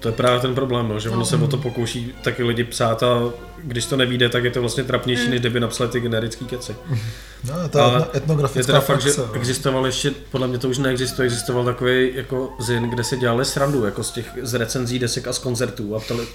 to 0.00 0.08
je 0.08 0.12
právě 0.12 0.40
ten 0.40 0.54
problém, 0.54 0.88
no, 0.88 1.00
že 1.00 1.10
ono 1.10 1.24
se 1.24 1.36
o 1.36 1.46
to 1.46 1.56
pokouší 1.56 2.14
taky 2.22 2.42
lidi 2.42 2.64
psát 2.64 3.02
a 3.02 3.32
když 3.58 3.86
to 3.86 3.96
nevíde, 3.96 4.28
tak 4.28 4.44
je 4.44 4.50
to 4.50 4.60
vlastně 4.60 4.84
trapnější, 4.84 5.24
mm. 5.24 5.30
než 5.30 5.40
kdyby 5.40 5.60
napsali 5.60 5.90
ty 5.90 6.00
generické 6.00 6.44
keci. 6.44 6.76
No, 7.44 7.68
to 7.68 7.78
je 7.78 8.18
etnografická 8.18 8.60
je 8.60 8.64
teda 8.64 8.80
fakt, 8.80 9.00
že 9.00 9.10
no. 9.18 9.32
existoval 9.32 9.86
ještě, 9.86 10.10
podle 10.30 10.48
mě 10.48 10.58
to 10.58 10.68
už 10.68 10.78
neexistuje, 10.78 11.26
existoval 11.26 11.64
takový 11.64 12.10
jako 12.14 12.52
zin, 12.60 12.90
kde 12.90 13.04
se 13.04 13.16
dělali 13.16 13.44
srandu, 13.44 13.84
jako 13.84 14.02
z 14.04 14.10
těch 14.10 14.26
z 14.42 14.54
recenzí 14.54 14.98
desek 14.98 15.26
a 15.26 15.32
z 15.32 15.38
koncertů 15.38 15.96
a 15.96 16.00
ptali, 16.00 16.28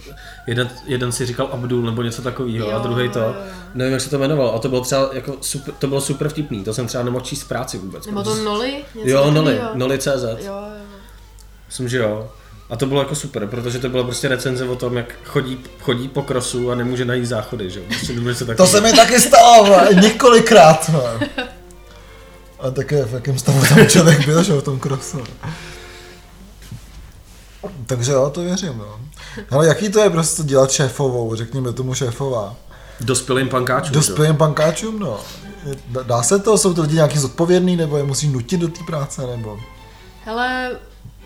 jeden, 0.48 0.70
jeden 0.86 1.12
si 1.12 1.26
říkal 1.26 1.50
Abdul 1.52 1.82
nebo 1.82 2.02
něco 2.02 2.22
takového 2.22 2.72
a 2.76 2.80
druhý 2.80 3.10
to, 3.10 3.36
nevím 3.74 3.94
jak 3.94 4.02
se 4.02 4.10
to 4.10 4.16
jmenovalo 4.16 4.56
a 4.56 4.60
to 4.60 4.70
bylo 4.70 4.82
třeba 4.82 5.10
jako 5.14 5.38
super, 5.42 5.74
to 5.80 5.88
bylo 5.88 6.02
super 6.02 6.30
vtipný, 6.30 6.64
to 6.64 6.74
jsem 6.74 6.88
třeba 6.88 7.04
nemohl 7.04 7.26
číst 7.26 7.44
práci 7.44 7.78
vůbec. 7.78 8.06
Nebo 8.06 8.24
to 8.24 8.36
Noli? 8.36 8.84
Jo, 9.04 9.32
Noli, 9.32 9.60
Noli.cz. 9.74 10.08
Jo, 10.08 10.36
jo. 10.40 10.68
Myslím, 11.68 11.90
že 11.90 11.98
jo. 11.98 12.30
A 12.70 12.76
to 12.76 12.86
bylo 12.86 13.00
jako 13.02 13.16
super, 13.16 13.48
protože 13.48 13.80
to 13.80 13.90
bylo 13.90 14.04
prostě 14.04 14.28
recenze 14.28 14.66
o 14.66 14.76
tom, 14.76 14.98
jak 14.98 15.14
chodí, 15.24 15.60
chodí 15.82 16.08
po 16.08 16.22
krosu 16.22 16.72
a 16.72 16.76
nemůže 16.76 17.06
najít 17.06 17.26
záchody, 17.26 17.70
že 17.70 17.80
Prostě 17.82 18.36
se 18.36 18.46
taky... 18.46 18.58
To 18.58 18.68
se 18.68 18.82
mi 18.82 18.94
taky 18.94 19.20
stalo, 19.20 19.94
několikrát. 20.02 20.92
A 22.60 22.72
také 22.72 23.06
v 23.06 23.14
jakém 23.14 23.38
stavu 23.38 23.62
tam 23.70 23.88
člověk 23.88 24.26
byl, 24.26 24.44
že 24.44 24.54
v 24.54 24.62
tom 24.62 24.80
krosu. 24.80 25.24
Takže 27.86 28.12
jo, 28.12 28.30
to 28.30 28.42
věřím, 28.42 28.78
no. 28.78 29.00
Ale 29.52 29.68
jaký 29.68 29.90
to 29.90 30.00
je 30.00 30.10
prostě 30.10 30.44
dělat 30.44 30.72
šéfovou, 30.72 31.36
řekněme 31.36 31.74
tomu 31.74 31.94
šéfová? 31.94 32.56
Dospělým 33.02 33.50
pankáčům. 33.50 33.94
Dospělým 33.94 34.36
pankáčům, 34.36 35.00
no. 35.00 35.20
Dá 36.04 36.24
se 36.24 36.40
to? 36.40 36.58
Jsou 36.58 36.74
to 36.74 36.82
lidi 36.82 36.96
nějaký 36.96 37.20
zodpovědný, 37.20 37.76
nebo 37.76 37.98
je 37.98 38.04
musí 38.04 38.28
nutit 38.28 38.60
do 38.60 38.68
té 38.68 38.80
práce, 38.88 39.28
nebo? 39.28 39.60
Hele, 40.26 40.72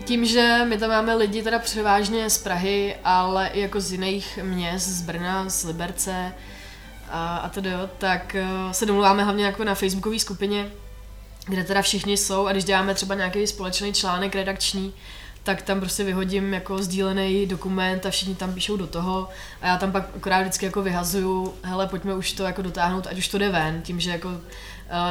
tím, 0.04 0.24
že 0.24 0.58
my 0.68 0.78
tam 0.78 0.90
máme 0.90 1.14
lidi 1.14 1.42
teda 1.42 1.58
převážně 1.58 2.30
z 2.30 2.38
Prahy, 2.38 2.96
ale 3.04 3.48
i 3.48 3.60
jako 3.60 3.80
z 3.80 3.92
jiných 3.92 4.38
měst, 4.42 4.88
z 4.88 5.02
Brna, 5.02 5.48
z 5.48 5.64
Liberce 5.64 6.32
a, 7.10 7.36
a 7.36 7.48
tedy, 7.48 7.70
tak 7.98 8.36
uh, 8.66 8.72
se 8.72 8.86
domluváme 8.86 9.24
hlavně 9.24 9.44
jako 9.44 9.64
na 9.64 9.74
facebookové 9.74 10.18
skupině, 10.18 10.70
kde 11.46 11.64
teda 11.64 11.82
všichni 11.82 12.16
jsou. 12.16 12.46
A 12.46 12.52
když 12.52 12.64
děláme 12.64 12.94
třeba 12.94 13.14
nějaký 13.14 13.46
společný 13.46 13.92
článek 13.92 14.34
redakční, 14.34 14.94
tak 15.42 15.62
tam 15.62 15.80
prostě 15.80 16.04
vyhodím 16.04 16.54
jako 16.54 16.82
sdílený 16.82 17.46
dokument 17.46 18.06
a 18.06 18.10
všichni 18.10 18.34
tam 18.34 18.54
píšou 18.54 18.76
do 18.76 18.86
toho. 18.86 19.28
A 19.62 19.66
já 19.66 19.76
tam 19.76 19.92
pak 19.92 20.04
akorát 20.16 20.40
vždycky 20.40 20.66
jako 20.66 20.82
vyhazuju, 20.82 21.54
hele, 21.62 21.86
pojďme 21.86 22.14
už 22.14 22.32
to 22.32 22.42
jako 22.42 22.62
dotáhnout, 22.62 23.06
ať 23.06 23.18
už 23.18 23.28
to 23.28 23.38
jde 23.38 23.48
ven, 23.48 23.82
tím, 23.82 24.00
že 24.00 24.10
jako 24.10 24.40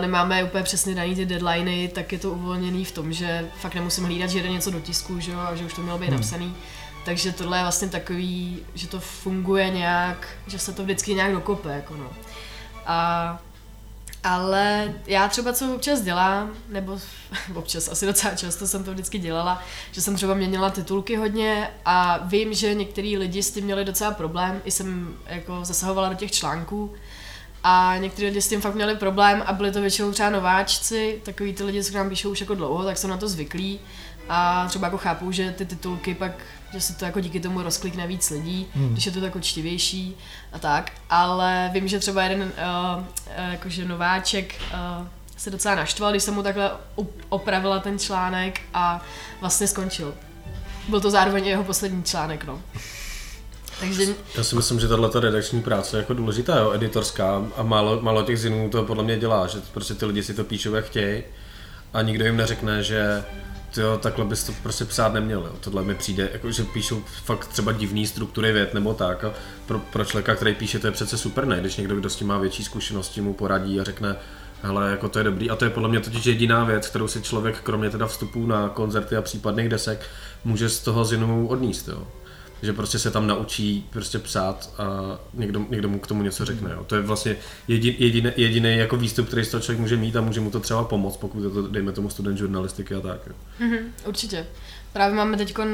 nemáme 0.02 0.44
úplně 0.44 0.64
přesně 0.64 0.96
daný 0.96 1.16
ty 1.16 1.26
deadliny, 1.26 1.92
tak 1.96 2.12
je 2.12 2.20
to 2.20 2.32
uvolněný 2.32 2.86
v 2.86 2.92
tom, 2.92 3.14
že 3.14 3.50
fakt 3.60 3.76
nemusím 3.76 4.04
hlídat, 4.04 4.30
že 4.30 4.44
jde 4.44 4.50
něco 4.50 4.72
do 4.72 4.80
tisku, 4.80 5.20
že, 5.20 5.32
jo, 5.32 5.40
a 5.40 5.56
že 5.56 5.66
už 5.66 5.74
to 5.74 5.82
mělo 5.82 5.98
být 5.98 6.10
hmm. 6.10 6.16
napsaný. 6.16 6.56
Takže 7.06 7.32
tohle 7.32 7.58
je 7.58 7.62
vlastně 7.62 7.88
takový, 7.88 8.60
že 8.74 8.88
to 8.88 9.00
funguje 9.00 9.70
nějak, 9.70 10.28
že 10.48 10.60
se 10.60 10.74
to 10.74 10.84
vždycky 10.84 11.14
nějak 11.14 11.32
dokope, 11.32 11.70
jako 11.70 11.96
no. 11.96 12.10
A, 12.86 13.40
ale 14.24 14.94
já 15.08 15.28
třeba 15.28 15.54
co 15.54 15.76
občas 15.76 16.02
dělám, 16.02 16.52
nebo 16.70 17.00
občas, 17.56 17.88
asi 17.88 18.06
docela 18.06 18.36
často 18.36 18.68
jsem 18.68 18.84
to 18.84 18.92
vždycky 18.92 19.20
dělala, 19.20 19.64
že 19.92 20.02
jsem 20.02 20.16
třeba 20.16 20.34
měnila 20.34 20.70
titulky 20.70 21.16
hodně 21.16 21.70
a 21.86 22.20
vím, 22.26 22.54
že 22.54 22.74
některý 22.74 23.18
lidi 23.18 23.44
s 23.44 23.52
tím 23.52 23.66
měli 23.66 23.86
docela 23.86 24.12
problém, 24.12 24.62
i 24.66 24.72
jsem 24.72 25.18
jako 25.26 25.66
zasahovala 25.66 26.10
do 26.10 26.16
těch 26.16 26.32
článků, 26.32 26.94
a 27.64 27.96
někteří 27.98 28.26
lidi 28.26 28.42
s 28.42 28.50
tím 28.50 28.62
fakt 28.62 28.76
měli 28.76 28.96
problém 28.96 29.44
a 29.46 29.54
byli 29.54 29.72
to 29.72 29.82
většinou 29.82 30.12
třeba 30.12 30.30
nováčci, 30.30 31.22
takový 31.24 31.54
ty 31.54 31.64
lidi, 31.64 31.84
co 31.84 31.92
k 31.92 31.96
nám 31.96 32.10
píšou 32.10 32.30
už 32.30 32.42
jako 32.42 32.56
dlouho, 32.56 32.84
tak 32.84 32.98
jsou 32.98 33.08
na 33.08 33.18
to 33.18 33.28
zvyklí 33.28 33.80
a 34.30 34.68
třeba 34.68 34.88
jako 34.88 34.98
chápou, 34.98 35.32
že 35.32 35.52
ty 35.52 35.66
titulky 35.66 36.16
pak, 36.16 36.32
že 36.74 36.82
se 36.82 36.94
to 36.94 37.06
jako 37.06 37.20
díky 37.20 37.40
tomu 37.40 37.62
rozklikne 37.62 38.08
víc 38.08 38.30
lidí, 38.30 38.68
hmm. 38.76 38.90
když 38.90 39.06
je 39.06 39.12
to 39.12 39.20
jako 39.20 39.40
čtivější 39.40 40.18
a 40.54 40.60
tak, 40.60 40.92
ale 41.10 41.70
vím, 41.74 41.88
že 41.88 42.00
třeba 42.00 42.24
jeden 42.24 42.42
uh, 42.42 43.04
jakože 43.52 43.86
nováček 43.86 44.56
uh, 45.00 45.08
se 45.38 45.50
docela 45.50 45.76
naštval, 45.76 46.12
když 46.12 46.24
jsem 46.24 46.34
mu 46.34 46.44
takhle 46.44 46.72
opravila 47.30 47.80
ten 47.80 48.00
článek 48.00 48.62
a 48.74 49.02
vlastně 49.42 49.68
skončil. 49.68 50.14
Byl 50.88 51.02
to 51.02 51.12
zároveň 51.12 51.46
jeho 51.46 51.64
poslední 51.64 52.04
článek, 52.04 52.44
no. 52.44 52.62
Takže... 53.80 54.04
Já 54.38 54.44
si 54.44 54.56
myslím, 54.56 54.80
že 54.80 54.88
tahle 54.88 55.10
redakční 55.14 55.62
práce 55.62 55.98
je 55.98 56.02
jako 56.02 56.14
důležitá, 56.14 56.58
jo, 56.58 56.72
editorská 56.72 57.46
a 57.56 57.64
málo, 57.64 58.02
málo 58.02 58.24
těch 58.24 58.40
zinů 58.40 58.70
to 58.70 58.84
podle 58.84 59.04
mě 59.04 59.20
dělá, 59.20 59.48
že 59.48 59.58
prostě 59.74 59.94
ty 59.94 60.06
lidi 60.06 60.24
si 60.24 60.34
to 60.34 60.44
píšou 60.44 60.74
jak 60.74 60.86
chtějí 60.86 61.24
a 61.94 62.02
nikdo 62.02 62.26
jim 62.26 62.38
neřekne, 62.38 62.84
že 62.84 63.24
jo, 63.78 63.98
takhle 63.98 64.26
bys 64.26 64.44
to 64.44 64.54
prostě 64.64 64.86
psát 64.86 65.14
neměl. 65.14 65.40
Jo. 65.40 65.56
Tohle 65.60 65.84
mi 65.84 65.96
přijde, 65.96 66.30
jako, 66.34 66.52
že 66.52 66.64
píšou 66.64 67.04
fakt 67.24 67.48
třeba 67.48 67.72
divný 67.72 68.08
struktury 68.08 68.52
vět 68.52 68.74
nebo 68.74 68.94
tak. 68.94 69.24
A 69.24 69.34
pro, 69.66 69.80
pro 69.80 70.06
člověka, 70.06 70.36
který 70.36 70.56
píše, 70.56 70.80
to 70.80 70.88
je 70.88 70.92
přece 70.92 71.18
super, 71.18 71.46
ne? 71.46 71.60
Když 71.60 71.78
někdo, 71.78 71.96
kdo 71.96 72.10
s 72.10 72.16
tím 72.16 72.28
má 72.28 72.38
větší 72.38 72.64
zkušenosti, 72.64 73.22
mu 73.22 73.34
poradí 73.34 73.80
a 73.80 73.84
řekne, 73.84 74.16
hele, 74.62 74.92
jako 74.92 75.10
to 75.10 75.20
je 75.20 75.24
dobrý. 75.24 75.50
A 75.50 75.56
to 75.56 75.66
je 75.66 75.72
podle 75.72 75.90
mě 75.90 76.00
totiž 76.00 76.26
jediná 76.26 76.64
věc, 76.64 76.88
kterou 76.88 77.08
si 77.08 77.22
člověk, 77.22 77.62
kromě 77.62 77.90
teda 77.90 78.08
vstupů 78.08 78.46
na 78.46 78.70
koncerty 78.70 79.16
a 79.16 79.22
případných 79.22 79.70
desek, 79.70 80.06
může 80.44 80.70
z 80.70 80.80
toho 80.80 81.06
zinu 81.06 81.48
odníst. 81.48 81.88
Jo 81.88 82.08
že 82.62 82.74
prostě 82.74 83.00
se 83.00 83.12
tam 83.12 83.28
naučí 83.28 83.88
prostě 83.90 84.20
psát 84.20 84.70
a 84.78 84.84
někdo, 85.34 85.66
někdo 85.70 85.90
mu 85.90 86.00
k 86.00 86.08
tomu 86.08 86.24
něco 86.24 86.46
řekne. 86.46 86.72
Jo. 86.72 86.84
To 86.84 86.96
je 86.96 87.02
vlastně 87.02 87.36
jedin, 87.68 87.96
jediný, 87.98 88.32
jediný 88.36 88.78
jako 88.78 88.98
výstup, 88.98 89.28
který 89.28 89.46
z 89.46 89.52
toho 89.52 89.62
člověk 89.62 89.80
může 89.80 89.98
mít 89.98 90.16
a 90.16 90.22
může 90.22 90.40
mu 90.40 90.52
to 90.52 90.60
třeba 90.60 90.84
pomoct, 90.84 91.18
pokud 91.18 91.44
je 91.44 91.50
to, 91.50 91.68
dejme 91.68 91.92
tomu, 91.92 92.10
student 92.10 92.38
žurnalistiky 92.38 92.96
a 92.96 93.00
tak. 93.00 93.20
Jo. 93.28 93.34
Mm-hmm, 93.60 93.80
určitě. 94.06 94.46
Právě 94.94 95.16
máme 95.16 95.38
teď 95.38 95.58
uh, 95.58 95.66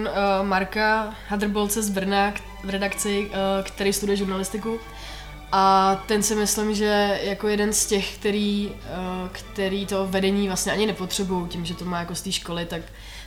Marka 0.41 1.15
Hadrbolce 1.27 1.83
z 1.83 1.89
Brna 1.89 2.33
v 2.63 2.69
redakci, 2.69 3.29
uh, 3.29 3.35
který 3.63 3.93
studuje 3.93 4.17
žurnalistiku. 4.17 4.79
A 5.51 5.95
ten 6.07 6.23
si 6.23 6.35
myslím, 6.35 6.75
že 6.75 7.19
jako 7.23 7.47
jeden 7.47 7.73
z 7.73 7.85
těch, 7.85 8.17
který, 8.17 8.69
uh, 8.69 9.29
který 9.31 9.85
to 9.85 10.07
vedení 10.07 10.47
vlastně 10.47 10.71
ani 10.71 10.85
nepotřebují, 10.85 11.47
tím, 11.47 11.65
že 11.65 11.73
to 11.73 11.85
má 11.85 11.99
jako 11.99 12.15
z 12.15 12.21
té 12.21 12.31
školy, 12.31 12.65
tak 12.65 12.81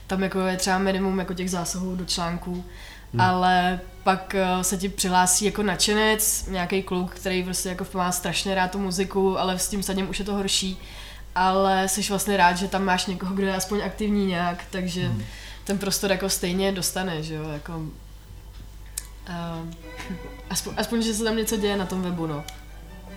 tam 0.07 0.23
jako 0.23 0.41
je 0.41 0.57
třeba 0.57 0.79
minimum 0.79 1.19
jako 1.19 1.35
těch 1.35 1.51
zásahů 1.51 1.97
do 1.97 2.05
článků 2.05 2.65
Hmm. 3.13 3.21
Ale 3.21 3.81
pak 4.03 4.35
uh, 4.57 4.63
se 4.63 4.77
ti 4.77 4.89
přihlásí 4.89 5.45
jako 5.45 5.63
nadšenec, 5.63 6.47
nějaký 6.47 6.83
kluk, 6.83 7.15
který 7.15 7.43
prostě 7.43 7.69
jako 7.69 7.87
má 7.95 8.13
strašně 8.13 8.55
rád 8.55 8.71
tu 8.71 8.79
muziku, 8.79 9.39
ale 9.39 9.59
s 9.59 9.69
tím 9.69 9.83
sadním 9.83 10.11
už 10.11 10.19
je 10.19 10.25
to 10.25 10.35
horší. 10.35 10.81
Ale 11.35 11.89
jsi 11.89 12.03
vlastně 12.03 12.37
rád, 12.37 12.57
že 12.57 12.69
tam 12.69 12.85
máš 12.85 13.07
někoho, 13.07 13.35
kdo 13.35 13.47
je 13.47 13.57
aspoň 13.57 13.81
aktivní 13.81 14.27
nějak, 14.27 14.65
takže 14.71 15.07
hmm. 15.07 15.25
ten 15.65 15.79
prostor 15.79 16.11
jako 16.11 16.29
stejně 16.29 16.73
dostane, 16.73 17.23
že 17.23 17.35
jo, 17.35 17.49
jako... 17.49 17.77
Uh, 17.77 19.69
aspoň, 20.51 20.75
aspoň, 20.77 21.03
že 21.03 21.15
se 21.15 21.25
tam 21.25 21.37
něco 21.37 21.57
děje 21.57 21.77
na 21.77 21.87
tom 21.87 22.03
webu, 22.03 22.27
no. 22.27 22.45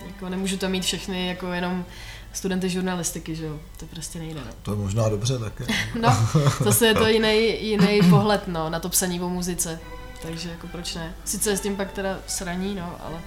Jako 0.06 0.28
nemůžu 0.28 0.56
tam 0.56 0.70
mít 0.70 0.84
všechny 0.84 1.26
jako 1.26 1.52
jenom 1.52 1.84
studenty 2.32 2.68
žurnalistiky, 2.68 3.34
že 3.34 3.44
jo, 3.44 3.60
to 3.76 3.86
prostě 3.86 4.18
nejde. 4.18 4.40
No. 4.46 4.52
To 4.62 4.70
je 4.70 4.76
možná 4.76 5.08
dobře 5.08 5.38
také. 5.38 5.66
no, 6.00 6.16
zase 6.60 6.86
je 6.86 6.94
to 6.94 7.06
jiný, 7.06 7.66
jiný 7.68 8.00
pohled, 8.10 8.48
no, 8.48 8.70
na 8.70 8.80
to 8.80 8.88
psaní 8.88 9.20
o 9.20 9.28
muzice. 9.28 9.80
takže 10.22 10.50
jako 10.50 10.66
proč 10.66 10.94
ne. 10.94 11.14
Sice 11.24 11.50
je 11.50 11.56
s 11.56 11.60
tím 11.60 11.76
pak 11.76 11.92
teda 11.92 12.18
sraní, 12.26 12.74
no, 12.74 12.96
ale... 13.06 13.20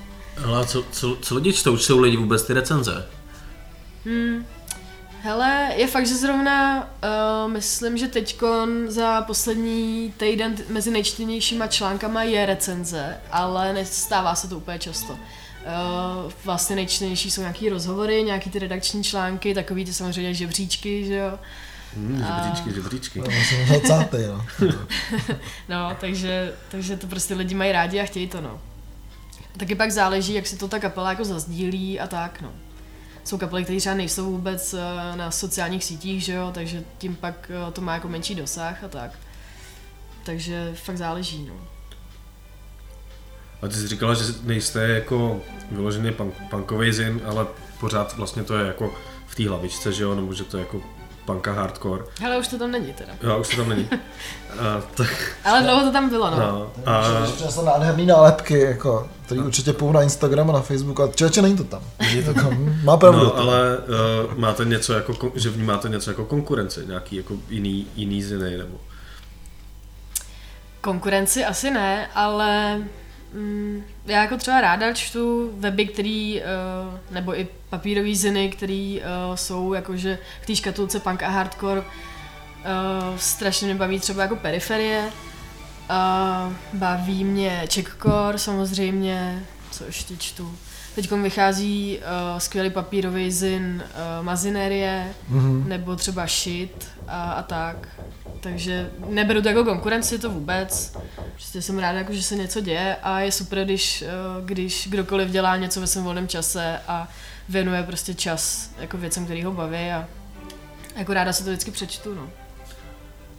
Ale 0.45 0.65
co, 0.65 0.83
co, 0.91 1.17
co 1.21 1.35
lidi 1.35 1.53
čtou? 1.53 1.77
Čtou 1.77 1.99
lidi 1.99 2.17
vůbec 2.17 2.43
ty 2.43 2.53
recenze? 2.53 3.05
Hmm. 4.05 4.45
Hele, 5.25 5.73
je 5.75 5.87
fakt, 5.87 6.07
že 6.07 6.15
zrovna 6.15 6.81
uh, 6.83 7.51
myslím, 7.51 7.97
že 7.97 8.07
teďkon 8.07 8.85
za 8.87 9.21
poslední 9.21 10.13
týden 10.17 10.55
mezi 10.69 10.91
nejčtenějšíma 10.91 11.67
článkama 11.67 12.23
je 12.23 12.45
recenze, 12.45 13.17
ale 13.31 13.73
nestává 13.73 14.35
se 14.35 14.47
to 14.47 14.57
úplně 14.57 14.79
často. 14.79 15.17
Uh, 15.65 16.31
vlastně 16.43 16.75
nejčtenější 16.75 17.31
jsou 17.31 17.41
nějaký 17.41 17.69
rozhovory, 17.69 18.23
nějaký 18.23 18.49
ty 18.49 18.59
redakční 18.59 19.03
články, 19.03 19.53
takový 19.53 19.85
ty 19.85 19.93
samozřejmě 19.93 20.33
žebříčky, 20.33 21.05
že 21.05 21.15
jo. 21.15 21.39
Hmm, 21.95 22.25
žebříčky, 22.27 22.73
žebříčky. 22.73 23.19
No, 23.19 23.25
jsem 23.25 23.65
20. 23.65 24.11
no. 24.27 24.45
No, 25.69 25.97
takže, 25.99 26.53
takže 26.71 26.97
to 26.97 27.07
prostě 27.07 27.33
lidi 27.33 27.55
mají 27.55 27.71
rádi 27.71 27.99
a 27.99 28.05
chtějí 28.05 28.27
to, 28.27 28.41
no. 28.41 28.61
Taky 29.57 29.75
pak 29.75 29.91
záleží, 29.91 30.33
jak 30.33 30.47
si 30.47 30.57
to 30.57 30.67
ta 30.67 30.79
kapela 30.79 31.09
jako 31.09 31.25
zazdílí 31.25 31.99
a 31.99 32.07
tak, 32.07 32.41
no. 32.41 32.51
Jsou 33.23 33.37
kapely, 33.37 33.63
které 33.63 33.79
třeba 33.79 33.95
nejsou 33.95 34.31
vůbec 34.31 34.73
eh, 34.73 35.17
na 35.17 35.31
sociálních 35.31 35.83
sítích, 35.83 36.23
že 36.23 36.33
jo, 36.33 36.51
takže 36.53 36.83
tím 36.97 37.15
pak 37.15 37.51
eh, 37.67 37.71
to 37.71 37.81
má 37.81 37.93
jako 37.93 38.07
menší 38.07 38.35
dosah 38.35 38.83
a 38.83 38.87
tak. 38.87 39.11
Takže 40.23 40.71
fakt 40.75 40.97
záleží, 40.97 41.45
no. 41.49 41.74
A 43.65 43.67
ty 43.67 43.75
jsi 43.75 43.87
říkala, 43.87 44.13
že 44.13 44.23
nejste 44.43 44.87
jako 44.87 45.41
vyložený 45.71 46.11
punk, 46.11 46.33
punkový 46.49 46.93
zin, 46.93 47.21
ale 47.25 47.45
pořád 47.79 48.17
vlastně 48.17 48.43
to 48.43 48.57
je 48.57 48.67
jako 48.67 48.93
v 49.27 49.35
té 49.35 49.49
hlavičce, 49.49 49.91
že 49.93 50.03
jo, 50.03 50.15
nebo 50.15 50.33
že 50.33 50.43
to 50.43 50.57
je 50.57 50.61
jako 50.61 50.81
punk 51.25 51.47
a 51.47 51.53
hardcore. 51.53 52.03
Hele, 52.19 52.37
už 52.37 52.47
to 52.47 52.57
tam 52.57 52.71
není 52.71 52.93
teda. 52.93 53.13
Jo, 53.23 53.39
už 53.39 53.49
to 53.49 53.55
tam 53.55 53.69
není. 53.69 53.89
A, 54.59 54.81
tak, 54.95 55.37
Ale 55.43 55.61
dlouho 55.61 55.85
to 55.85 55.91
tam 55.91 56.09
bylo, 56.09 56.31
no. 56.31 56.37
no, 56.37 56.71
A... 56.85 56.97
a, 56.97 57.25
Přinesl 57.35 57.61
nádherný 57.61 58.05
nálepky, 58.05 58.59
jako, 58.59 59.09
který 59.25 59.41
určitě 59.41 59.73
půjdu 59.73 59.93
na 59.93 60.01
Instagram 60.01 60.49
a 60.49 60.53
na 60.53 60.61
Facebook 60.61 60.99
a 60.99 61.07
člověče 61.07 61.41
není 61.41 61.57
to 61.57 61.63
tam. 61.63 61.81
Je 62.09 62.23
to 62.23 62.33
tam. 62.33 62.79
Má 62.83 62.97
pravdu. 62.97 63.23
no, 63.23 63.37
ale 63.37 63.77
uh, 63.77 64.37
máte 64.37 64.65
něco 64.65 64.93
jako, 64.93 65.31
že 65.35 65.49
vnímáte 65.49 65.89
něco 65.89 66.11
jako 66.11 66.25
konkurence, 66.25 66.85
nějaký 66.85 67.15
jako 67.15 67.33
jiný, 67.49 67.87
jiný 67.95 68.23
ziny, 68.23 68.57
nebo 68.57 68.77
Konkurenci 70.81 71.45
asi 71.45 71.71
ne, 71.71 72.09
ale 72.15 72.79
mm, 73.35 73.83
já 74.05 74.21
jako 74.21 74.37
třeba 74.37 74.61
ráda 74.61 74.93
čtu 74.93 75.51
weby, 75.59 75.85
který, 75.85 76.41
uh, 76.41 76.99
nebo 77.11 77.39
i 77.39 77.47
papírový 77.69 78.15
ziny, 78.15 78.49
který 78.49 79.01
uh, 79.01 79.35
jsou 79.35 79.73
jakože 79.73 80.19
v 80.41 80.45
té 80.45 80.55
škatulce 80.55 80.99
punk 80.99 81.23
a 81.23 81.29
hardcore. 81.29 81.81
Uh, 81.81 81.85
strašně 83.17 83.65
mě 83.65 83.75
baví 83.75 83.99
třeba 83.99 84.21
jako 84.23 84.35
periferie. 84.35 85.11
Uh, 85.89 86.53
baví 86.73 87.23
mě 87.23 87.67
Checkcore 87.73 88.37
samozřejmě, 88.37 89.45
co 89.71 89.83
ještě 89.83 90.17
čtu. 90.17 90.57
Teď 90.95 91.11
vychází 91.11 91.97
uh, 91.99 92.39
skvělý 92.39 92.69
papírový 92.69 93.31
zin 93.31 93.83
uh, 94.19 94.25
Mazinerie, 94.25 95.13
Mhm. 95.29 95.69
nebo 95.69 95.95
třeba 95.95 96.27
Shit 96.27 96.87
a, 97.07 97.31
a 97.31 97.41
tak. 97.43 97.87
Takže 98.41 98.89
neberu 99.09 99.41
to 99.41 99.47
jako 99.47 99.63
konkurenci, 99.63 100.19
to 100.19 100.29
vůbec. 100.29 100.97
Prostě 101.33 101.61
jsem 101.61 101.79
ráda, 101.79 101.97
jako, 101.97 102.13
že 102.13 102.23
se 102.23 102.35
něco 102.35 102.61
děje 102.61 102.95
a 103.03 103.19
je 103.19 103.31
super, 103.31 103.65
když, 103.65 104.01
eh, 104.01 104.07
když 104.45 104.87
kdokoliv 104.91 105.29
dělá 105.29 105.57
něco 105.57 105.81
ve 105.81 105.87
svém 105.87 106.03
volném 106.03 106.27
čase 106.27 106.79
a 106.87 107.07
věnuje 107.49 107.83
prostě 107.83 108.13
čas 108.13 108.69
jako 108.79 108.97
věcem, 108.97 109.25
který 109.25 109.43
ho 109.43 109.51
baví 109.51 109.77
a 109.91 110.05
jako 110.95 111.13
ráda 111.13 111.33
si 111.33 111.43
to 111.43 111.49
vždycky 111.49 111.71
přečtu, 111.71 112.15
no. 112.15 112.29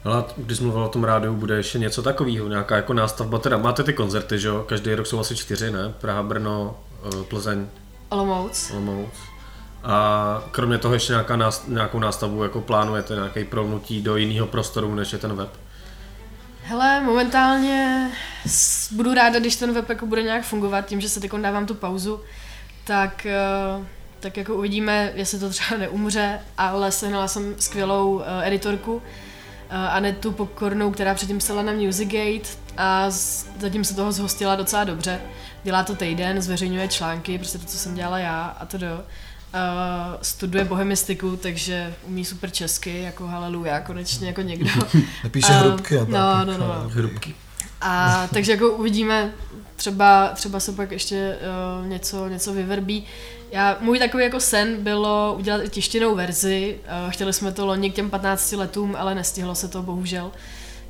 Ale 0.05 0.25
když 0.37 0.59
jsi 0.59 0.63
mluvil 0.65 0.83
o 0.85 0.89
tom 0.89 1.05
rádiu, 1.05 1.35
bude 1.35 1.57
ještě 1.57 1.79
něco 1.79 2.03
takového, 2.03 2.49
nějaká 2.49 2.77
jako 2.77 2.93
nástavba, 2.95 3.39
teda 3.39 3.57
máte 3.59 3.83
ty 3.83 3.93
koncerty, 3.93 4.39
že 4.39 4.49
jo, 4.49 4.65
každý 4.69 4.95
rok 4.95 5.07
jsou 5.07 5.21
asi 5.21 5.37
čtyři, 5.37 5.71
ne? 5.71 5.93
Praha, 6.01 6.23
Brno, 6.23 6.77
eh, 6.81 6.86
Plzeň, 7.29 7.67
Olomouc. 8.09 8.71
Olomouc. 8.71 9.15
A 9.85 10.43
kromě 10.51 10.79
toho 10.79 10.95
ještě 10.95 11.13
nějaká 11.13 11.37
nást, 11.37 11.69
nějakou 11.69 11.99
nástavu 11.99 12.43
jako 12.43 12.61
plánujete, 12.61 13.15
nějaký 13.15 13.45
promnutí 13.45 14.03
do 14.03 14.17
jiného 14.17 14.47
prostoru, 14.47 14.95
než 14.95 15.13
je 15.13 15.19
ten 15.19 15.35
web? 15.35 15.51
Hele, 16.63 17.01
momentálně 17.01 18.11
budu 18.91 19.15
ráda, 19.15 19.39
když 19.39 19.57
ten 19.57 19.73
web 19.73 19.89
jako 19.89 20.07
bude 20.07 20.23
nějak 20.23 20.45
fungovat, 20.45 20.87
tím, 20.87 21.01
že 21.01 21.09
se 21.09 21.21
teď 21.21 21.33
dávám 21.33 21.67
tu 21.67 21.75
pauzu, 21.75 22.21
tak, 22.85 23.27
eh, 23.27 23.85
tak 24.21 24.37
jako 24.37 24.55
uvidíme, 24.55 25.13
jestli 25.15 25.39
to 25.39 25.51
třeba 25.51 25.77
neumře, 25.79 26.41
ale 26.59 26.93
sehnala 26.93 27.29
jsem 27.29 27.55
skvělou 27.59 28.23
eh, 28.23 28.47
editorku, 28.47 29.03
eh, 29.71 29.77
Anetu 29.77 30.33
Pokornou, 30.33 30.91
která 30.91 31.15
předtím 31.15 31.39
psala 31.39 31.63
na 31.63 31.73
Musicgate 31.73 32.49
a 32.77 33.07
zatím 33.59 33.85
se 33.85 33.95
toho 33.95 34.13
zhostila 34.13 34.57
docela 34.57 34.85
dobře. 34.85 35.21
Dělá 35.67 35.83
to 35.83 35.95
týden, 35.95 36.43
zveřejňuje 36.43 36.89
články, 36.89 37.39
prostě 37.39 37.59
to, 37.59 37.64
co 37.64 37.79
jsem 37.79 37.95
dělala 37.95 38.19
já 38.19 38.57
a 38.61 38.67
to 38.67 38.79
do. 38.79 38.87
Uh, 38.95 39.01
studuje 40.23 40.64
bohemistiku, 40.64 41.37
takže 41.37 41.95
umí 42.05 42.25
super 42.25 42.51
česky, 42.51 43.03
jako 43.03 43.27
haleluja, 43.27 43.81
konečně 43.81 44.27
jako 44.27 44.43
někdo. 44.43 44.71
Nepíše 45.25 45.53
A- 45.53 45.59
hrubky 45.59 45.97
a 45.99 46.01
tak. 46.01 46.09
no, 46.09 46.45
no, 46.45 46.59
no. 46.59 46.89
Hrubky. 46.89 47.35
A 47.81 48.27
takže 48.33 48.53
jako 48.53 48.71
uvidíme, 48.71 49.33
třeba, 49.77 50.29
třeba 50.35 50.61
se 50.61 50.73
pak 50.73 50.91
ještě 50.91 51.39
uh, 51.81 51.87
něco, 51.87 52.29
něco 52.29 52.53
vyvrbí. 52.53 53.05
Já, 53.53 53.77
můj 53.81 53.99
takový 53.99 54.25
jako 54.25 54.41
sen 54.41 54.85
bylo 54.85 55.35
udělat 55.39 55.62
i 55.64 55.69
tištěnou 55.69 56.14
verzi. 56.14 56.79
Uh, 57.05 57.11
chtěli 57.11 57.33
jsme 57.33 57.53
to 57.53 57.67
loni 57.67 57.91
k 57.91 57.95
těm 57.95 58.11
15 58.11 58.53
letům, 58.53 58.97
ale 58.99 59.14
nestihlo 59.14 59.55
se 59.55 59.69
to 59.69 59.83
bohužel. 59.83 60.31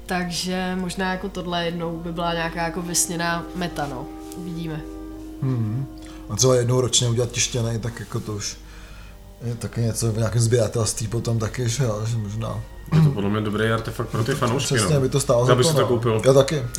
Takže 0.07 0.73
možná 0.81 1.13
jako 1.13 1.29
tohle 1.29 1.65
jednou 1.65 1.97
by 1.97 2.13
byla 2.13 2.35
nějaká 2.35 2.63
jako 2.65 2.83
vysněná 2.83 3.45
meta, 3.55 3.87
no. 3.87 4.07
Uvidíme. 4.37 4.81
Hmm. 5.43 5.87
A 6.29 6.37
třeba 6.37 6.55
jednou 6.55 6.81
ročně 6.81 7.09
udělat 7.09 7.31
tištěný, 7.31 7.79
tak 7.81 8.01
jako 8.01 8.21
to 8.21 8.33
už 8.33 8.57
je 9.45 9.55
taky 9.55 9.81
něco 9.81 10.13
v 10.13 10.17
nějakém 10.19 10.43
sběratelství 10.43 11.09
potom 11.09 11.39
taky, 11.39 11.69
že, 11.69 11.85
jo, 11.85 12.03
že 12.07 12.17
možná. 12.17 12.61
Je 12.95 13.01
to 13.03 13.11
podle 13.11 13.31
mě 13.31 13.41
dobrý 13.41 13.69
artefakt 13.69 14.09
pro 14.09 14.25
ty 14.25 14.35
fanoušky, 14.35 14.75
Přesně, 14.75 14.95
no. 14.95 15.01
by 15.01 15.09
to 15.09 15.21
stálo 15.21 15.41
Já 15.41 15.47
za 15.47 15.55
bych 15.55 15.67
to, 15.67 15.71
si 15.71 15.75
to 15.77 15.81
no. 15.83 15.89
koupil. 15.89 16.23
Já 16.25 16.33
taky. 16.33 16.63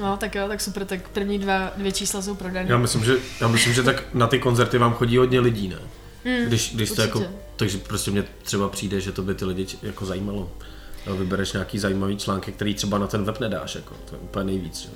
No 0.00 0.16
tak 0.16 0.34
jo, 0.34 0.48
tak 0.48 0.60
super, 0.60 0.84
tak 0.84 1.08
první 1.08 1.38
dva, 1.38 1.72
dvě 1.76 1.92
čísla 1.92 2.22
jsou 2.22 2.34
prodané. 2.34 2.66
Já 2.68 2.78
myslím, 2.78 3.04
že, 3.04 3.16
já 3.40 3.48
myslím, 3.48 3.72
že 3.74 3.82
tak 3.82 4.02
na 4.14 4.26
ty 4.26 4.38
koncerty 4.38 4.78
vám 4.78 4.94
chodí 4.94 5.16
hodně 5.16 5.40
lidí, 5.40 5.68
ne? 5.68 5.78
Mm, 6.24 6.46
Když, 6.46 6.74
když 6.74 6.90
to 6.90 7.02
jako, 7.02 7.22
takže 7.56 7.78
prostě 7.78 8.10
mě 8.10 8.24
třeba 8.42 8.68
přijde, 8.68 9.00
že 9.00 9.12
to 9.12 9.22
by 9.22 9.34
ty 9.34 9.44
lidi 9.44 9.66
jako 9.82 10.06
zajímalo. 10.06 10.50
Vybereš 11.18 11.52
nějaký 11.52 11.78
zajímavý 11.78 12.16
články, 12.16 12.52
který 12.52 12.74
třeba 12.74 12.98
na 12.98 13.06
ten 13.06 13.24
web 13.24 13.40
nedáš, 13.40 13.74
jako, 13.74 13.94
to 14.10 14.14
je 14.14 14.20
úplně 14.20 14.44
nejvíc. 14.44 14.84
Jo. 14.84 14.90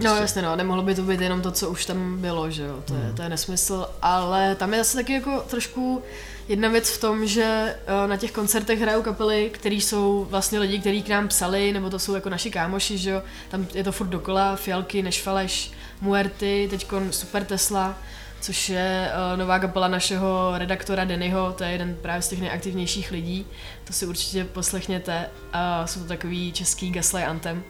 No 0.00 0.16
jasně 0.16 0.42
no, 0.42 0.56
nemohlo 0.56 0.82
by 0.82 0.94
to 0.94 1.02
být 1.02 1.20
jenom 1.20 1.42
to, 1.42 1.50
co 1.50 1.70
už 1.70 1.86
tam 1.86 2.18
bylo, 2.20 2.50
že 2.50 2.62
jo, 2.62 2.82
to 2.84 2.94
je, 2.94 3.12
to 3.16 3.22
je 3.22 3.28
nesmysl, 3.28 3.86
ale 4.02 4.54
tam 4.54 4.72
je 4.72 4.78
zase 4.78 4.96
taky 4.96 5.12
jako 5.12 5.44
trošku 5.48 6.02
jedna 6.48 6.68
věc 6.68 6.90
v 6.90 7.00
tom, 7.00 7.26
že 7.26 7.76
eh, 7.86 8.08
na 8.08 8.16
těch 8.16 8.32
koncertech 8.32 8.80
hrajou 8.80 9.02
kapely, 9.02 9.50
který 9.54 9.80
jsou 9.80 10.26
vlastně 10.30 10.58
lidi, 10.58 10.78
kteří 10.78 11.02
k 11.02 11.08
nám 11.08 11.28
psali, 11.28 11.72
nebo 11.72 11.90
to 11.90 11.98
jsou 11.98 12.14
jako 12.14 12.28
naši 12.28 12.50
kámoši, 12.50 12.98
že 12.98 13.10
jo, 13.10 13.22
tam 13.48 13.66
je 13.74 13.84
to 13.84 13.92
furt 13.92 14.06
dokola, 14.06 14.56
Fialky, 14.56 15.02
Nešfaleš, 15.02 15.72
Muerty, 16.00 16.66
teďkon 16.70 17.12
Super 17.12 17.44
Tesla, 17.44 17.98
což 18.40 18.68
je 18.68 19.10
uh, 19.32 19.38
nová 19.38 19.58
kapela 19.58 19.88
našeho 19.88 20.52
redaktora 20.56 21.04
Dennyho, 21.04 21.54
to 21.58 21.64
je 21.64 21.70
jeden 21.70 21.96
právě 22.02 22.22
z 22.22 22.28
těch 22.28 22.40
nejaktivnějších 22.40 23.10
lidí, 23.10 23.46
to 23.84 23.92
si 23.92 24.06
určitě 24.06 24.44
poslechněte, 24.44 25.30
a 25.52 25.86
jsou 25.86 26.00
to 26.00 26.06
takový 26.06 26.52
český 26.52 26.90
gaslight 26.90 27.28
anthem. 27.28 27.64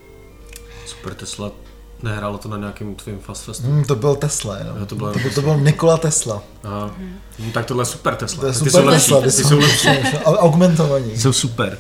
Super 0.87 1.15
Tesla, 1.15 1.53
nehrálo 2.03 2.39
to 2.39 2.49
na 2.49 2.57
nějakém 2.57 2.95
tvým 2.95 3.19
Fast 3.19 3.45
Festu? 3.45 3.67
Hmm, 3.67 3.85
to 3.85 3.95
byl 3.95 4.17
Tesla, 4.17 4.59
jo. 4.59 4.67
Jo, 4.81 4.87
to 4.87 4.95
bylo- 4.95 5.13
to, 5.13 5.19
byl, 5.19 5.31
to 5.31 5.43
byl 5.43 5.57
Nikola 5.61 5.97
Tesla. 5.99 6.43
Aha. 6.65 6.91
Hm, 7.39 7.53
tak 7.53 7.67
tohle 7.67 7.83
je 7.83 7.87
super 7.87 8.17
Tesla. 8.17 8.41
To 8.41 8.47
je 8.47 8.53
ty 8.53 8.59
super 8.59 8.71
jsou 8.73 8.87
lepší, 8.87 9.01
Tesla, 9.05 9.21
ty 9.21 9.27
ty 9.27 9.33
jsou 9.33 9.59
lepší. 9.59 9.89
Au- 9.89 10.37
Augmentovaní. 10.39 11.11
Ty 11.11 11.19
jsou 11.19 11.33
super. 11.33 11.79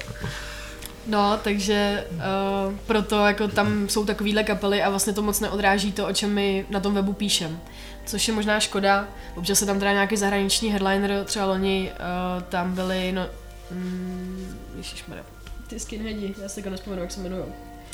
No, 1.07 1.39
takže 1.45 2.05
uh, 2.13 2.75
proto 2.87 3.27
jako 3.27 3.49
tam 3.49 3.89
jsou 3.89 4.05
takovýhle 4.05 4.45
kapely 4.45 4.83
a 4.83 4.91
vlastně 4.91 5.13
to 5.13 5.23
moc 5.23 5.41
neodráží 5.41 5.93
to, 5.93 6.07
o 6.07 6.13
čem 6.13 6.31
my 6.35 6.67
na 6.71 6.81
tom 6.81 6.95
webu 6.95 7.13
píšem. 7.13 7.61
Což 8.07 8.29
je 8.29 8.35
možná 8.35 8.61
škoda. 8.61 9.05
Občas 9.37 9.59
se 9.59 9.67
tam 9.67 9.79
teda 9.79 9.93
nějaký 9.93 10.17
zahraniční 10.17 10.69
headliner, 10.71 11.25
třeba 11.25 11.45
loni 11.47 11.93
uh, 12.37 12.43
tam 12.43 12.73
byli, 12.75 13.13
no... 13.13 13.27
Mm, 13.71 14.57
ježišmarja. 14.77 15.25
Ty 15.67 15.81
skinheadi, 15.81 16.35
já 16.43 16.49
si 16.49 16.61
jako 16.61 16.71
nespomenu, 16.71 17.03
jak 17.03 17.13
se 17.13 17.21
jmenují. 17.21 17.43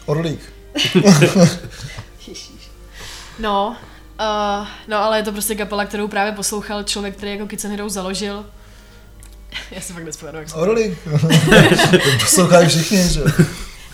Orlík. 0.06 0.40
Ježíš. 2.28 2.70
No, 3.38 3.76
uh, 4.20 4.66
no 4.88 4.96
ale 4.96 5.18
je 5.18 5.22
to 5.22 5.32
prostě 5.32 5.54
kapela, 5.54 5.84
kterou 5.84 6.08
právě 6.08 6.32
poslouchal 6.32 6.82
člověk, 6.82 7.16
který 7.16 7.32
jako 7.32 7.46
Kitchen 7.46 7.70
Hero 7.70 7.88
založil. 7.88 8.46
Já 9.70 9.80
si 9.80 9.92
fakt 9.92 10.04
nespomenu, 10.04 10.38
jak 10.38 10.48
to 11.92 11.98
poslouchají 12.20 12.68
všichni, 12.68 13.08
že? 13.08 13.20
jo. 13.20 13.26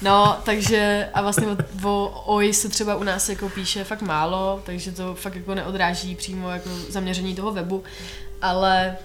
No, 0.03 0.39
takže 0.45 1.09
a 1.14 1.22
vlastně 1.22 1.47
o, 1.47 1.57
o 1.85 2.35
OI 2.35 2.55
se 2.55 2.68
třeba 2.68 2.97
u 2.97 3.03
nás 3.03 3.28
jako 3.28 3.49
píše 3.49 3.85
fakt 3.85 4.03
málo, 4.03 4.62
takže 4.66 4.93
to 4.93 5.14
fakt 5.14 5.35
jako 5.35 5.55
neodráží 5.55 6.14
přímo 6.14 6.51
jako 6.51 6.70
zaměření 6.89 7.35
toho 7.35 7.53
webu, 7.53 7.85
ale 8.43 8.97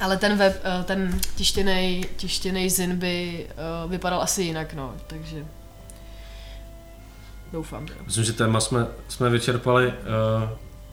ale 0.00 0.16
ten 0.16 0.36
web, 0.36 0.62
eh, 0.64 0.84
ten 0.84 1.20
tištěný, 1.36 2.04
tištěný 2.16 2.70
zin 2.70 2.96
by 2.96 3.46
uh, 3.84 3.90
vypadal 3.90 4.22
asi 4.22 4.42
jinak, 4.42 4.74
no, 4.74 4.94
takže 5.06 5.46
doufám. 7.52 7.86
Teda. 7.86 8.00
Myslím, 8.06 8.24
že 8.24 8.32
téma 8.32 8.60
jsme, 8.60 8.86
jsme 9.08 9.30
vyčerpali, 9.30 9.86
uh, 9.86 10.48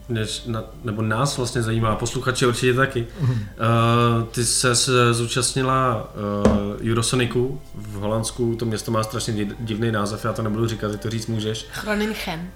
než, 0.09 0.43
na, 0.45 0.63
nebo 0.83 1.01
nás 1.01 1.37
vlastně 1.37 1.63
zajímá, 1.63 1.95
posluchače 1.95 2.47
určitě 2.47 2.73
taky. 2.73 3.07
Uh, 3.21 4.27
ty 4.31 4.45
se 4.45 4.75
zúčastnila 5.13 6.09
uh, 6.45 6.91
Eurosonicu 6.91 7.61
v 7.75 7.93
Holandsku, 7.93 8.55
to 8.55 8.65
město 8.65 8.91
má 8.91 9.03
strašně 9.03 9.33
div- 9.33 9.55
divný 9.59 9.91
název, 9.91 10.25
já 10.25 10.33
to 10.33 10.41
nebudu 10.41 10.67
říkat, 10.67 10.91
ty 10.91 10.97
to 10.97 11.09
říct 11.09 11.27
můžeš. 11.27 11.65
Groningen. 11.81 12.51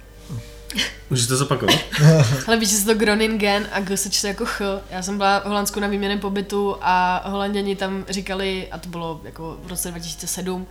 Můžeš 1.10 1.28
to 1.28 1.38
zopakovat? 1.38 1.76
Ale 2.48 2.58
víš, 2.58 2.70
že 2.70 2.76
se 2.76 2.86
to 2.86 2.94
Groningen 2.94 3.68
a 3.72 3.80
G 3.80 3.98
se 3.98 4.10
čte 4.10 4.28
jako 4.28 4.46
Ch. 4.46 4.62
Já 4.92 5.02
jsem 5.02 5.18
byla 5.18 5.40
v 5.40 5.46
Holandsku 5.46 5.80
na 5.80 5.88
výměném 5.88 6.20
pobytu 6.20 6.76
a 6.82 7.24
holanděni 7.30 7.76
tam 7.76 8.06
říkali, 8.10 8.68
a 8.72 8.78
to 8.78 8.90
bylo 8.90 9.22
jako 9.24 9.58
v 9.64 9.68
roce 9.68 9.92
2007, 9.92 10.68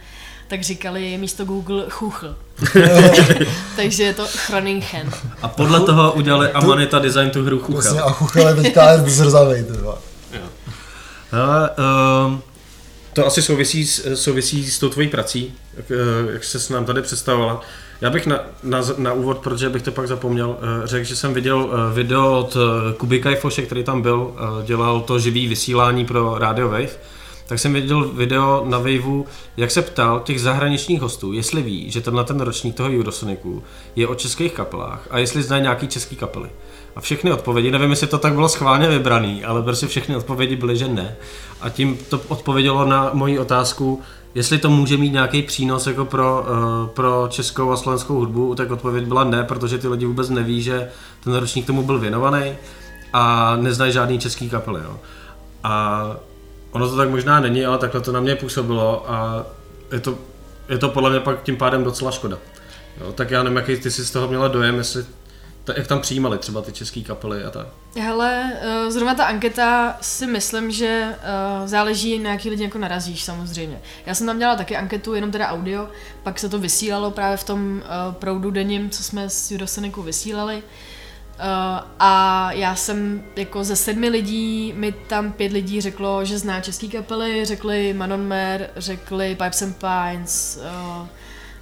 tak 0.50 0.62
říkali 0.62 1.18
místo 1.18 1.44
Google 1.44 1.84
chuchl. 1.90 2.36
Takže 3.76 4.02
je 4.02 4.14
to 4.14 4.26
Groningen. 4.48 5.10
A 5.42 5.48
podle 5.48 5.80
toho 5.80 6.12
udělali 6.12 6.50
Amanita 6.50 6.98
design 6.98 7.30
tu 7.30 7.44
hru 7.44 7.62
Vlastně 7.68 7.90
Chuchel. 7.90 8.08
a 8.08 8.12
chuchel 8.12 8.48
je 8.48 8.54
teďka 8.54 8.96
zrzavej, 8.96 9.64
um, 12.26 12.42
to 13.12 13.26
asi 13.26 13.42
souvisí 13.42 13.86
s, 13.86 14.14
souvisí 14.14 14.70
s 14.70 14.78
tou 14.78 14.88
tvojí 14.88 15.08
prací, 15.08 15.54
jak, 15.76 15.90
eh, 15.90 16.32
jak 16.32 16.44
jsi 16.44 16.60
se 16.60 16.72
nám 16.72 16.84
tady 16.84 17.02
představovala. 17.02 17.60
Já 18.00 18.10
bych 18.10 18.26
na, 18.26 18.40
na, 18.62 18.80
na 18.96 19.12
úvod, 19.12 19.38
protože 19.38 19.68
bych 19.68 19.82
to 19.82 19.92
pak 19.92 20.08
zapomněl, 20.08 20.56
eh, 20.60 20.86
řekl, 20.86 21.04
že 21.04 21.16
jsem 21.16 21.34
viděl 21.34 21.70
eh, 21.72 21.94
video 21.94 22.38
od 22.38 22.56
Kuby 22.96 23.20
Kajfoše, 23.20 23.62
který 23.62 23.84
tam 23.84 24.02
byl, 24.02 24.34
dělal 24.64 25.00
to 25.00 25.18
živý 25.18 25.48
vysílání 25.48 26.04
pro 26.04 26.38
Radio 26.38 26.68
Wave, 26.68 26.90
tak 27.50 27.58
jsem 27.58 27.72
viděl 27.72 28.08
video 28.08 28.64
na 28.68 28.78
Waveu, 28.78 29.26
jak 29.56 29.70
se 29.70 29.82
ptal 29.82 30.20
těch 30.20 30.40
zahraničních 30.40 31.00
hostů, 31.00 31.32
jestli 31.32 31.62
ví, 31.62 31.90
že 31.90 32.00
tenhle 32.00 32.24
ten 32.24 32.40
ročník 32.40 32.76
toho 32.76 32.88
Eurosonicu 32.88 33.62
je 33.96 34.08
o 34.08 34.14
českých 34.14 34.52
kapelách 34.52 35.08
a 35.10 35.18
jestli 35.18 35.42
znají 35.42 35.62
nějaký 35.62 35.88
český 35.88 36.16
kapely. 36.16 36.50
A 36.96 37.00
všechny 37.00 37.32
odpovědi, 37.32 37.70
nevím, 37.70 37.90
jestli 37.90 38.06
to 38.06 38.18
tak 38.18 38.34
bylo 38.34 38.48
schválně 38.48 38.88
vybraný, 38.88 39.44
ale 39.44 39.62
prostě 39.62 39.86
všechny 39.86 40.16
odpovědi 40.16 40.56
byly, 40.56 40.76
že 40.76 40.88
ne. 40.88 41.16
A 41.60 41.68
tím 41.68 41.98
to 42.08 42.20
odpovědělo 42.28 42.84
na 42.84 43.10
moji 43.12 43.38
otázku, 43.38 44.00
jestli 44.34 44.58
to 44.58 44.70
může 44.70 44.96
mít 44.96 45.12
nějaký 45.12 45.42
přínos 45.42 45.86
jako 45.86 46.04
pro, 46.04 46.42
uh, 46.82 46.88
pro 46.88 47.26
českou 47.30 47.70
a 47.70 47.76
slovenskou 47.76 48.14
hudbu, 48.14 48.54
tak 48.54 48.70
odpověď 48.70 49.04
byla 49.04 49.24
ne, 49.24 49.44
protože 49.44 49.78
ty 49.78 49.88
lidi 49.88 50.06
vůbec 50.06 50.30
neví, 50.30 50.62
že 50.62 50.88
ten 51.24 51.34
ročník 51.34 51.66
tomu 51.66 51.82
byl 51.82 51.98
věnovaný 51.98 52.52
a 53.12 53.56
neznají 53.56 53.92
žádný 53.92 54.18
český 54.18 54.50
kapely. 54.50 54.80
Jo. 54.84 54.98
A 55.64 56.16
ono 56.72 56.88
to 56.88 56.96
tak 56.96 57.10
možná 57.10 57.40
není, 57.40 57.64
ale 57.64 57.78
takhle 57.78 58.00
to 58.00 58.12
na 58.12 58.20
mě 58.20 58.36
působilo 58.36 59.10
a 59.10 59.46
je 59.92 60.00
to, 60.00 60.18
je 60.68 60.78
to 60.78 60.88
podle 60.88 61.10
mě 61.10 61.20
pak 61.20 61.42
tím 61.42 61.56
pádem 61.56 61.84
docela 61.84 62.10
škoda. 62.10 62.38
Jo, 63.00 63.12
tak 63.12 63.30
já 63.30 63.42
nevím, 63.42 63.56
jaký 63.56 63.76
ty 63.76 63.90
si 63.90 64.04
z 64.04 64.10
toho 64.10 64.28
měla 64.28 64.48
dojem, 64.48 64.78
jestli 64.78 65.04
ta, 65.64 65.72
jak 65.76 65.86
tam 65.86 66.00
přijímali 66.00 66.38
třeba 66.38 66.62
ty 66.62 66.72
české 66.72 67.00
kapely 67.00 67.44
a 67.44 67.50
tak. 67.50 67.66
Hele, 67.96 68.52
eh, 68.60 68.90
zrovna 68.90 69.14
ta 69.14 69.24
anketa 69.24 69.96
si 70.00 70.26
myslím, 70.26 70.70
že 70.70 71.14
eh, 71.22 71.68
záleží 71.68 72.18
na 72.18 72.30
jaký 72.30 72.50
lidi 72.50 72.64
jako 72.64 72.78
narazíš 72.78 73.24
samozřejmě. 73.24 73.80
Já 74.06 74.14
jsem 74.14 74.26
tam 74.26 74.38
dělala 74.38 74.56
taky 74.56 74.76
anketu, 74.76 75.14
jenom 75.14 75.30
teda 75.30 75.48
audio, 75.48 75.88
pak 76.22 76.38
se 76.38 76.48
to 76.48 76.58
vysílalo 76.58 77.10
právě 77.10 77.36
v 77.36 77.44
tom 77.44 77.82
eh, 77.84 77.88
proudu 78.12 78.50
denním, 78.50 78.90
co 78.90 79.02
jsme 79.02 79.30
s 79.30 79.50
Judosonikou 79.50 80.02
vysílali. 80.02 80.62
Uh, 81.40 81.86
a 81.98 82.52
já 82.52 82.74
jsem 82.74 83.22
jako 83.36 83.64
ze 83.64 83.76
sedmi 83.76 84.08
lidí, 84.08 84.72
mi 84.76 84.92
tam 84.92 85.32
pět 85.32 85.52
lidí 85.52 85.80
řeklo, 85.80 86.24
že 86.24 86.38
zná 86.38 86.60
český 86.60 86.88
kapely, 86.88 87.44
řekli 87.44 87.92
Manon 87.92 88.26
Mer, 88.26 88.70
řekli 88.76 89.34
Pipes 89.34 89.62
and 89.62 89.76
Pines, 89.76 90.58
uh, 91.00 91.06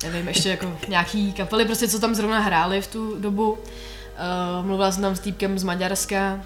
nevím, 0.03 0.29
ještě 0.29 0.49
jako 0.49 0.79
nějaký 0.89 1.33
kapely, 1.33 1.65
prostě 1.65 1.89
co 1.89 2.01
tam 2.01 2.15
zrovna 2.15 2.41
hráli 2.41 2.81
v 2.81 2.87
tu 2.87 3.17
dobu. 3.19 3.53
Uh, 3.53 4.67
mluvila 4.67 4.93
jsem 4.93 5.03
tam 5.03 5.17
s 5.17 5.21
týpkem 5.21 5.59
z 5.59 5.65
Maďarska, 5.65 6.41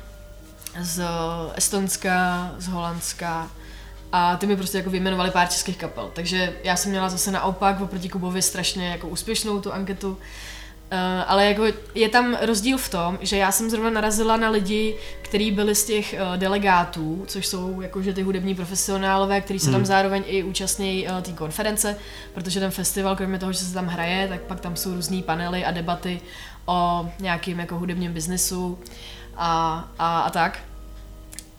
z 0.80 1.04
Estonska, 1.56 2.50
z 2.58 2.68
Holandska 2.68 3.50
a 4.12 4.36
ty 4.36 4.46
mi 4.46 4.56
prostě 4.56 4.78
jako 4.78 4.90
vyjmenovali 4.90 5.30
pár 5.30 5.48
českých 5.48 5.76
kapel. 5.76 6.10
Takže 6.14 6.52
já 6.64 6.76
jsem 6.76 6.90
měla 6.90 7.08
zase 7.08 7.30
naopak 7.30 7.80
oproti 7.80 8.08
Kubovi 8.08 8.42
strašně 8.42 8.88
jako 8.88 9.08
úspěšnou 9.08 9.60
tu 9.60 9.72
anketu. 9.72 10.18
Uh, 10.92 10.98
ale 11.26 11.46
jako 11.46 11.64
je 11.94 12.08
tam 12.08 12.38
rozdíl 12.40 12.78
v 12.78 12.88
tom, 12.88 13.18
že 13.20 13.36
já 13.36 13.52
jsem 13.52 13.70
zrovna 13.70 13.90
narazila 13.90 14.36
na 14.36 14.50
lidi, 14.50 14.96
kteří 15.22 15.50
byli 15.50 15.74
z 15.74 15.84
těch 15.84 16.14
uh, 16.14 16.36
delegátů, 16.36 17.24
což 17.26 17.46
jsou 17.46 17.80
jakože 17.80 18.12
ty 18.12 18.22
hudební 18.22 18.54
profesionálové, 18.54 19.40
kteří 19.40 19.58
se 19.58 19.66
tam 19.70 19.74
Hmm. 19.74 19.86
zároveň 19.86 20.22
i 20.26 20.42
účastní 20.42 21.06
uh, 21.08 21.20
té 21.20 21.32
konference, 21.32 21.96
protože 22.34 22.60
ten 22.60 22.70
festival, 22.70 23.16
kromě 23.16 23.38
toho, 23.38 23.52
že 23.52 23.58
se 23.58 23.74
tam 23.74 23.86
hraje, 23.86 24.28
tak 24.28 24.40
pak 24.40 24.60
tam 24.60 24.76
jsou 24.76 24.94
různý 24.94 25.22
panely 25.22 25.64
a 25.64 25.70
debaty 25.70 26.20
o 26.66 27.08
nějakým 27.18 27.60
jako 27.60 27.78
hudebním 27.78 28.12
biznesu 28.12 28.78
a, 29.36 29.88
a, 29.98 30.20
a 30.20 30.30
tak. 30.30 30.58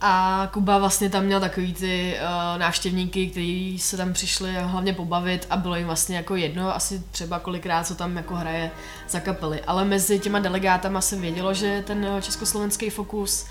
A 0.05 0.49
Kuba 0.53 0.77
vlastně 0.77 1.09
tam 1.09 1.23
měl 1.23 1.39
takový 1.39 1.73
ty 1.73 2.15
uh, 2.21 2.59
návštěvníky, 2.59 3.27
kteří 3.27 3.79
se 3.79 3.97
tam 3.97 4.13
přišli 4.13 4.53
hlavně 4.53 4.93
pobavit 4.93 5.47
a 5.49 5.57
bylo 5.57 5.75
jim 5.75 5.85
vlastně 5.85 6.17
jako 6.17 6.35
jedno 6.35 6.75
asi 6.75 7.03
třeba 7.11 7.39
kolikrát, 7.39 7.87
co 7.87 7.95
tam 7.95 8.17
jako 8.17 8.35
hraje 8.35 8.71
za 9.09 9.19
kapely. 9.19 9.61
Ale 9.61 9.85
mezi 9.85 10.19
těma 10.19 10.39
delegátama 10.39 11.01
se 11.01 11.15
vědělo, 11.15 11.53
že 11.53 11.67
je 11.67 11.83
ten 11.83 12.05
eh, 12.05 12.21
československý 12.21 12.89
fokus 12.89 13.47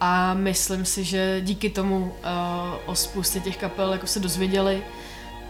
a 0.00 0.34
myslím 0.34 0.84
si, 0.84 1.04
že 1.04 1.40
díky 1.40 1.70
tomu 1.70 1.98
uh, 1.98 2.12
o 2.86 2.94
spoustě 2.94 3.40
těch 3.40 3.56
kapel 3.56 3.92
jako 3.92 4.06
se 4.06 4.20
dozvěděli 4.20 4.82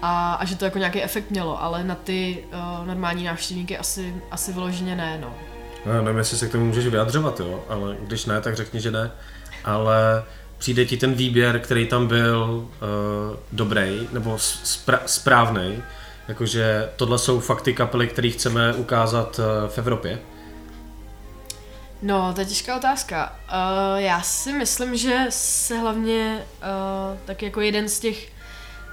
a, 0.02 0.34
a 0.34 0.44
že 0.44 0.56
to 0.56 0.64
jako 0.64 0.78
nějaký 0.78 1.02
efekt 1.02 1.30
mělo, 1.30 1.62
ale 1.62 1.84
na 1.84 1.94
ty 1.94 2.44
uh, 2.80 2.86
normální 2.86 3.24
návštěvníky 3.24 3.78
asi, 3.78 4.14
asi 4.30 4.52
vyloženě 4.52 4.96
ne, 4.96 5.18
no. 5.20 5.34
No, 5.86 6.02
nevím, 6.02 6.18
jestli 6.18 6.38
se 6.38 6.48
k 6.48 6.52
tomu 6.52 6.64
můžeš 6.64 6.86
vyjadřovat, 6.86 7.40
jo, 7.40 7.64
ale 7.68 7.96
když 8.00 8.26
ne, 8.26 8.40
tak 8.40 8.56
řekni, 8.56 8.80
že 8.80 8.90
ne. 8.90 9.10
Ale 9.64 10.24
přijde 10.58 10.84
ti 10.84 10.96
ten 10.96 11.14
výběr, 11.14 11.60
který 11.60 11.86
tam 11.86 12.06
byl 12.06 12.44
uh, 12.50 12.66
dobrý, 13.52 14.08
nebo 14.12 14.36
spra- 14.36 15.00
správný, 15.06 15.82
jakože 16.28 16.88
tohle 16.96 17.18
jsou 17.18 17.40
fakty 17.40 17.74
kapely, 17.74 18.06
které 18.06 18.30
chceme 18.30 18.74
ukázat 18.74 19.38
uh, 19.38 19.44
v 19.70 19.78
Evropě. 19.78 20.18
No, 22.02 22.32
to 22.34 22.40
je 22.40 22.46
těžká 22.46 22.76
otázka. 22.76 23.36
Uh, 23.48 24.00
já 24.00 24.22
si 24.22 24.52
myslím, 24.52 24.96
že 24.96 25.26
se 25.28 25.78
hlavně 25.78 26.44
uh, 26.60 27.18
tak 27.24 27.42
jako 27.42 27.60
jeden 27.60 27.88
z 27.88 28.00
těch 28.00 28.38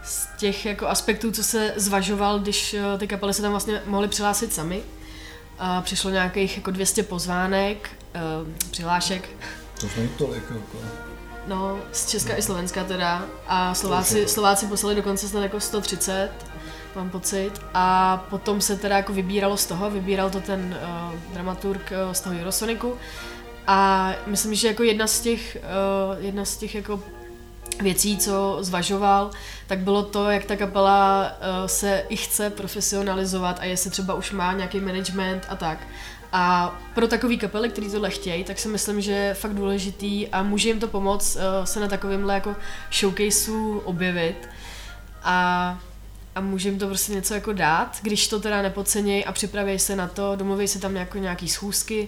z 0.06 0.28
těch 0.38 0.66
jako 0.66 0.88
aspektů, 0.88 1.32
co 1.32 1.44
se 1.44 1.74
zvažoval, 1.76 2.40
když 2.40 2.74
uh, 2.74 3.00
ty 3.00 3.08
kapely 3.08 3.34
se 3.34 3.42
tam 3.42 3.52
vlastně 3.52 3.82
mohly 3.86 4.08
přihlásit 4.08 4.54
sami. 4.54 4.82
Uh, 5.62 5.82
přišlo 5.84 6.10
nějakých 6.10 6.58
jako 6.58 6.72
200 6.72 7.04
pozvánek, 7.04 7.90
uh, 8.16 8.22
přihlášek, 8.72 9.30
To 9.80 9.88
není 9.98 10.10
tolik, 10.10 10.44
jako. 10.50 10.78
no, 11.48 11.80
z 11.92 12.10
Česka 12.10 12.36
i 12.36 12.42
Slovenska 12.42 12.84
teda. 12.84 13.26
A 13.48 13.74
Slováci, 13.74 14.28
Slováci 14.28 14.66
poslali 14.66 14.96
dokonce 14.96 15.28
snad 15.28 15.44
jako 15.44 15.60
130, 15.60 16.30
mám 16.96 17.10
pocit. 17.10 17.52
A 17.74 18.18
potom 18.30 18.62
se 18.62 18.76
teda 18.76 18.98
jako 18.98 19.14
vybíralo 19.14 19.58
z 19.58 19.66
toho, 19.66 19.92
vybíral 19.92 20.30
to 20.30 20.42
ten 20.42 20.78
uh, 20.82 21.34
dramaturg 21.34 21.94
uh, 22.08 22.14
z 22.14 22.22
toho 22.22 22.36
Eurosoniku. 22.36 22.98
A 23.68 24.12
myslím, 24.28 24.56
že 24.56 24.68
jako 24.68 24.84
jedna 24.84 25.08
z 25.08 25.20
těch, 25.20 25.58
uh, 26.18 26.26
jedna 26.26 26.46
z 26.46 26.58
těch 26.58 26.76
jako 26.76 27.00
věcí, 27.82 28.18
co 28.18 28.58
zvažoval, 28.62 29.32
tak 29.68 29.80
bylo 29.80 30.04
to, 30.04 30.30
jak 30.32 30.46
ta 30.46 30.56
kapela 30.56 31.32
uh, 31.32 31.68
se 31.68 32.04
i 32.10 32.16
chce 32.16 32.50
profesionalizovat 32.50 33.60
a 33.60 33.66
jestli 33.66 33.90
třeba 33.90 34.14
už 34.14 34.32
má 34.32 34.54
nějaký 34.54 34.80
management 34.80 35.46
a 35.50 35.56
tak. 35.56 35.88
A 36.38 36.76
pro 36.94 37.08
takové 37.08 37.36
kapely, 37.36 37.70
který 37.70 37.92
tohle 37.92 38.10
chtějí, 38.10 38.44
tak 38.44 38.60
si 38.60 38.68
myslím, 38.68 39.02
že 39.02 39.12
je 39.12 39.34
fakt 39.34 39.54
důležitý 39.54 40.28
a 40.28 40.44
může 40.44 40.70
jim 40.70 40.80
to 40.80 40.88
pomoct 40.88 41.36
uh, 41.36 41.42
se 41.66 41.80
na 41.80 41.88
takovémhle 41.88 42.34
jako 42.34 42.56
showcaseu 42.92 43.80
objevit. 43.80 44.50
A 45.24 45.80
a 46.36 46.42
může 46.42 46.70
jim 46.70 46.80
to 46.80 46.88
prostě 46.88 47.14
něco 47.14 47.34
jako 47.34 47.54
dát, 47.54 47.98
když 48.02 48.28
to 48.28 48.40
teda 48.40 48.62
nepodcenějí 48.62 49.26
a 49.26 49.32
připraví 49.32 49.80
se 49.80 49.96
na 49.96 50.08
to, 50.08 50.36
domluví 50.36 50.68
se 50.68 50.80
tam 50.80 50.96
jako 50.96 51.18
nějaký 51.18 51.50
schůzky, 51.50 52.08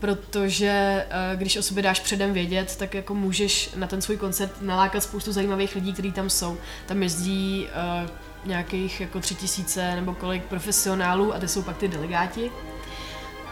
protože 0.00 1.06
eh, 1.10 1.36
když 1.36 1.56
o 1.56 1.62
sobě 1.62 1.82
dáš 1.82 2.00
předem 2.00 2.32
vědět, 2.32 2.76
tak 2.76 2.94
jako 2.94 3.14
můžeš 3.14 3.70
na 3.76 3.86
ten 3.86 4.02
svůj 4.02 4.16
koncert 4.16 4.62
nalákat 4.62 5.02
spoustu 5.02 5.32
zajímavých 5.32 5.74
lidí, 5.74 5.92
kteří 5.92 6.12
tam 6.12 6.30
jsou. 6.30 6.58
Tam 6.86 7.02
jezdí 7.02 7.66
uh, 8.04 8.10
nějakých 8.44 9.00
jako 9.00 9.20
tři 9.20 9.34
tisíce 9.34 9.94
nebo 9.94 10.14
kolik 10.14 10.44
profesionálů 10.44 11.34
a 11.34 11.38
ty 11.38 11.48
jsou 11.48 11.62
pak 11.62 11.76
ty 11.76 11.88
delegáti. 11.88 12.50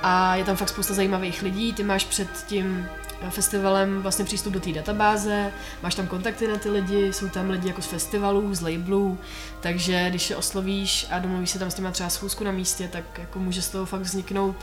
A 0.08 0.36
je 0.36 0.44
tam 0.44 0.56
fakt 0.56 0.68
spousta 0.68 0.94
zajímavých 0.94 1.42
lidí, 1.42 1.72
ty 1.72 1.82
máš 1.82 2.04
před 2.04 2.28
tím 2.46 2.88
festivalem 3.30 4.02
vlastně 4.02 4.24
přístup 4.24 4.52
do 4.52 4.60
té 4.60 4.72
databáze, 4.72 5.52
máš 5.82 5.94
tam 5.94 6.06
kontakty 6.06 6.48
na 6.48 6.56
ty 6.56 6.70
lidi, 6.70 7.12
jsou 7.12 7.28
tam 7.28 7.50
lidi 7.50 7.68
jako 7.68 7.82
z 7.82 7.86
festivalů, 7.86 8.54
z 8.54 8.60
labelů, 8.60 9.18
takže 9.60 10.06
když 10.10 10.30
je 10.30 10.36
oslovíš 10.36 11.06
a 11.10 11.18
domluvíš 11.18 11.50
se 11.50 11.58
tam 11.58 11.70
s 11.70 11.74
těma 11.74 11.90
třeba 11.90 12.08
schůzku 12.08 12.44
na 12.44 12.52
místě, 12.52 12.88
tak 12.88 13.04
jako 13.18 13.38
může 13.38 13.62
z 13.62 13.68
toho 13.68 13.86
fakt 13.86 14.00
vzniknout, 14.00 14.56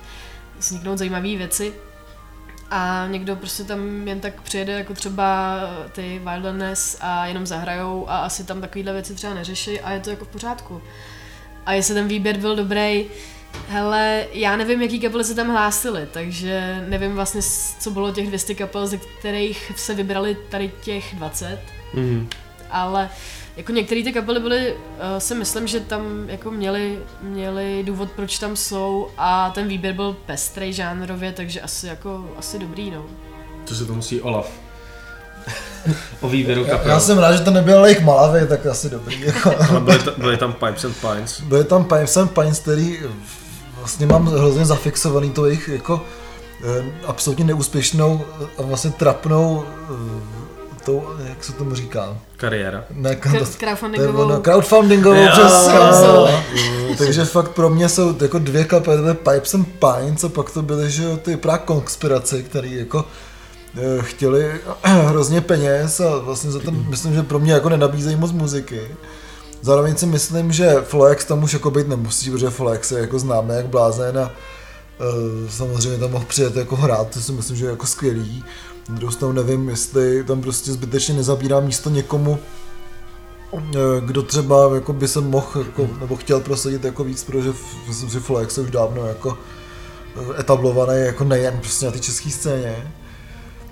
vzniknout 0.59 0.97
zajímavé 0.97 1.35
věci. 1.35 1.73
A 2.71 3.07
někdo 3.07 3.35
prostě 3.35 3.63
tam 3.63 4.07
jen 4.07 4.19
tak 4.19 4.41
přijede 4.41 4.73
jako 4.73 4.93
třeba 4.93 5.59
ty 5.91 6.21
Wilderness 6.23 6.97
a 7.01 7.25
jenom 7.25 7.45
zahrajou 7.45 8.09
a 8.09 8.17
asi 8.17 8.43
tam 8.43 8.61
takovýhle 8.61 8.93
věci 8.93 9.15
třeba 9.15 9.33
neřeší 9.33 9.79
a 9.79 9.91
je 9.91 9.99
to 9.99 10.09
jako 10.09 10.25
v 10.25 10.27
pořádku. 10.27 10.81
A 11.65 11.73
jestli 11.73 11.93
ten 11.93 12.07
výběr 12.07 12.37
byl 12.37 12.55
dobrý, 12.55 13.05
Hele, 13.69 14.25
já 14.33 14.55
nevím, 14.55 14.81
jaký 14.81 14.99
kapely 14.99 15.23
se 15.23 15.35
tam 15.35 15.49
hlásily, 15.49 16.07
takže 16.11 16.83
nevím 16.89 17.13
vlastně, 17.15 17.41
co 17.79 17.91
bylo 17.91 18.11
těch 18.11 18.27
200 18.27 18.55
kapel, 18.55 18.87
ze 18.87 18.97
kterých 18.97 19.71
se 19.75 19.93
vybrali 19.93 20.37
tady 20.49 20.71
těch 20.81 21.15
20, 21.15 21.59
Mhm. 21.93 22.27
ale 22.71 23.09
jako 23.57 23.71
některé 23.71 24.03
ty 24.03 24.13
kapely 24.13 24.39
byly, 24.39 24.73
uh, 24.73 24.77
si 25.17 25.35
myslím, 25.35 25.67
že 25.67 25.79
tam 25.79 26.29
jako 26.29 26.51
měli, 26.51 26.99
měli 27.21 27.83
důvod, 27.83 28.11
proč 28.11 28.39
tam 28.39 28.55
jsou 28.55 29.07
a 29.17 29.49
ten 29.49 29.67
výběr 29.67 29.93
byl 29.93 30.15
pestrej 30.25 30.73
žánrově, 30.73 31.31
takže 31.31 31.61
asi 31.61 31.87
jako, 31.87 32.29
asi 32.37 32.59
dobrý, 32.59 32.91
no. 32.91 33.05
Co 33.65 33.75
se 33.75 33.85
to 33.85 33.93
musí 33.93 34.21
Olaf? 34.21 34.49
o 36.21 36.29
výběru 36.29 36.63
Já, 36.63 36.69
kapel. 36.69 36.91
já 36.91 36.99
jsem 36.99 37.17
rád, 37.17 37.33
že 37.33 37.43
to 37.43 37.51
nebyl 37.51 37.81
Lake 37.81 37.99
Malavy, 37.99 38.47
tak 38.47 38.65
asi 38.65 38.89
dobrý. 38.89 39.21
Jako. 39.21 39.55
Ale 39.69 39.79
byly, 39.79 39.99
ta, 39.99 40.11
byly 40.17 40.37
tam 40.37 40.53
Pipes 40.53 40.85
and 40.85 40.95
Pines. 41.01 41.41
Byly 41.41 41.63
tam 41.63 41.83
Pipes 41.85 42.17
and 42.17 42.31
Pines, 42.31 42.59
který 42.59 42.99
vlastně 43.83 44.05
mám 44.07 44.27
hrozně 44.27 44.65
zafixovaný 44.65 45.29
to 45.29 45.45
jejich 45.45 45.69
jako 45.73 46.01
eh, 46.79 46.85
absolutně 47.07 47.45
neúspěšnou 47.45 48.21
a 48.57 48.61
vlastně 48.61 48.91
trapnou 48.91 49.63
eh, 49.89 50.83
tou, 50.85 51.03
jak 51.29 51.43
se 51.43 51.53
tomu 51.53 51.75
říká? 51.75 52.17
Kariéra. 52.37 52.83
Ne, 52.91 53.15
K- 53.15 53.31
to, 53.39 53.45
crowdfundingovou- 53.45 54.13
to 54.17 54.23
ono, 54.25 54.39
crowdfundingovou, 54.41 55.15
jo. 55.15 55.29
no. 56.89 56.95
Takže 56.97 57.25
fakt 57.25 57.49
pro 57.51 57.69
mě 57.69 57.89
jsou 57.89 58.15
jako 58.21 58.39
dvě 58.39 58.63
kapely, 58.63 59.01
to 59.01 59.07
je 59.07 59.13
Pipes 59.13 59.53
and 59.55 59.67
Pines 59.67 60.23
a 60.23 60.29
pak 60.29 60.51
to 60.51 60.61
byly, 60.61 60.91
že 60.91 61.03
jo, 61.03 61.17
ty 61.17 61.37
právě 61.37 61.61
konspirace, 61.65 62.41
které 62.43 62.67
jako 62.67 63.05
eh, 63.77 64.01
chtěli 64.01 64.51
hrozně 64.83 65.41
peněz 65.41 65.99
a 65.99 66.17
vlastně 66.17 66.51
za 66.51 66.59
ten, 66.59 66.85
myslím, 66.89 67.13
že 67.13 67.23
pro 67.23 67.39
mě 67.39 67.53
jako 67.53 67.69
nenabízejí 67.69 68.15
moc 68.15 68.31
muziky. 68.31 68.81
Zároveň 69.63 69.95
si 69.95 70.05
myslím, 70.05 70.51
že 70.51 70.81
Floex 70.81 71.25
tam 71.25 71.43
už 71.43 71.53
jako 71.53 71.71
být 71.71 71.87
nemusí, 71.87 72.31
protože 72.31 72.49
Floex 72.49 72.91
je 72.91 72.99
jako 72.99 73.19
známé 73.19 73.55
jak 73.55 73.67
blázen 73.67 74.19
a 74.19 74.31
eh, 74.31 75.49
samozřejmě 75.49 75.99
tam 75.99 76.11
mohl 76.11 76.25
přijet 76.25 76.55
jako 76.55 76.75
hrát, 76.75 77.09
to 77.09 77.21
si 77.21 77.31
myslím, 77.31 77.57
že 77.57 77.65
je 77.65 77.69
jako 77.69 77.87
skvělý. 77.87 78.43
Stranu 79.09 79.33
nevím, 79.33 79.69
jestli 79.69 80.23
tam 80.23 80.41
prostě 80.41 80.71
zbytečně 80.71 81.13
nezabírá 81.13 81.59
místo 81.59 81.89
někomu, 81.89 82.39
eh, 83.53 83.79
kdo 84.05 84.23
třeba 84.23 84.75
jako 84.75 84.93
by 84.93 85.07
se 85.07 85.21
mohl 85.21 85.59
jako, 85.65 85.89
nebo 85.99 86.15
chtěl 86.15 86.39
prosadit 86.39 86.83
jako 86.83 87.03
víc, 87.03 87.23
protože 87.23 87.53
myslím, 87.87 88.09
že 88.09 88.19
Floex 88.19 88.57
je 88.57 88.63
už 88.63 88.71
dávno 88.71 89.07
jako 89.07 89.37
eh, 90.15 90.39
etablovaný 90.39 90.99
jako 91.05 91.23
nejen 91.23 91.57
prostě 91.59 91.85
na 91.85 91.91
té 91.91 91.99
české 91.99 92.29
scéně. 92.29 92.91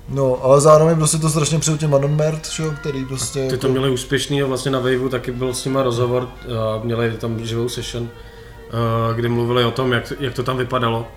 No, 0.10 0.44
ale 0.44 0.62
zároveň 0.62 0.98
prostě 0.98 1.18
to 1.18 1.30
strašně 1.30 1.60
přeju 1.60 1.78
těm 1.78 1.90
Manon 1.90 2.16
Mert, 2.16 2.50
že 2.50 2.64
jo, 2.64 2.74
který 2.80 3.06
prostě... 3.06 3.40
Ty 3.40 3.58
to 3.58 3.68
jako, 3.68 3.68
měli 3.68 3.90
úspěšný 3.90 4.42
a 4.42 4.46
vlastně 4.46 4.72
na 4.72 4.80
Waveu 4.80 5.10
taky 5.10 5.32
byl 5.32 5.54
s 5.54 5.66
nima 5.66 5.84
rozhovor 5.84 6.30
a 6.60 6.84
měli 6.84 7.12
tam 7.12 7.46
živou 7.46 7.70
session, 7.70 8.10
a 9.10 9.14
kdy 9.14 9.30
mluvili 9.30 9.66
o 9.66 9.72
tom, 9.72 9.92
jak, 9.92 10.14
jak 10.20 10.34
to 10.34 10.44
tam 10.44 10.58
vypadalo. 10.58 11.08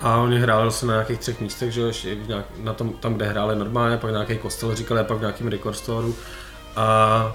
A 0.00 0.16
oni 0.16 0.38
hráli 0.38 0.72
se 0.72 0.86
na 0.86 0.92
nějakých 0.92 1.18
třech 1.18 1.40
místech, 1.40 1.72
že 1.72 1.80
jo, 1.80 1.86
ještě 1.86 2.16
nějak, 2.28 2.44
na 2.62 2.72
tom, 2.72 2.92
tam, 2.92 3.14
kde 3.14 3.26
hráli 3.26 3.56
normálně, 3.56 3.96
pak 3.96 4.10
nějaký 4.10 4.38
kostel 4.38 4.74
říkali 4.74 5.00
a 5.00 5.04
pak 5.04 5.18
v 5.18 5.20
nějakým 5.20 5.48
record 5.48 5.76
storeu. 5.76 6.14
A 6.76 7.32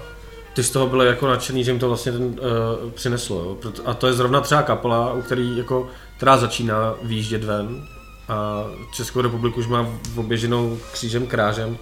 ty 0.54 0.62
z 0.62 0.70
toho 0.70 0.86
byly 0.86 1.06
jako 1.06 1.26
nadšený, 1.26 1.64
že 1.64 1.70
jim 1.70 1.80
to 1.80 1.88
vlastně 1.88 2.12
ten, 2.12 2.22
uh, 2.22 2.90
přineslo. 2.90 3.36
Jo. 3.44 3.72
A 3.84 3.94
to 3.94 4.06
je 4.06 4.12
zrovna 4.12 4.40
třeba 4.40 4.62
kapela, 4.62 5.12
u 5.12 5.22
který 5.22 5.56
jako, 5.56 5.88
která 6.16 6.36
začíná 6.36 6.94
výjíždět 7.02 7.44
ven 7.44 7.88
a 8.28 8.64
Českou 8.92 9.20
republiku 9.20 9.60
už 9.60 9.66
má 9.66 9.86
oběženou 10.16 10.78
křížem 10.92 11.26
krážem 11.26 11.78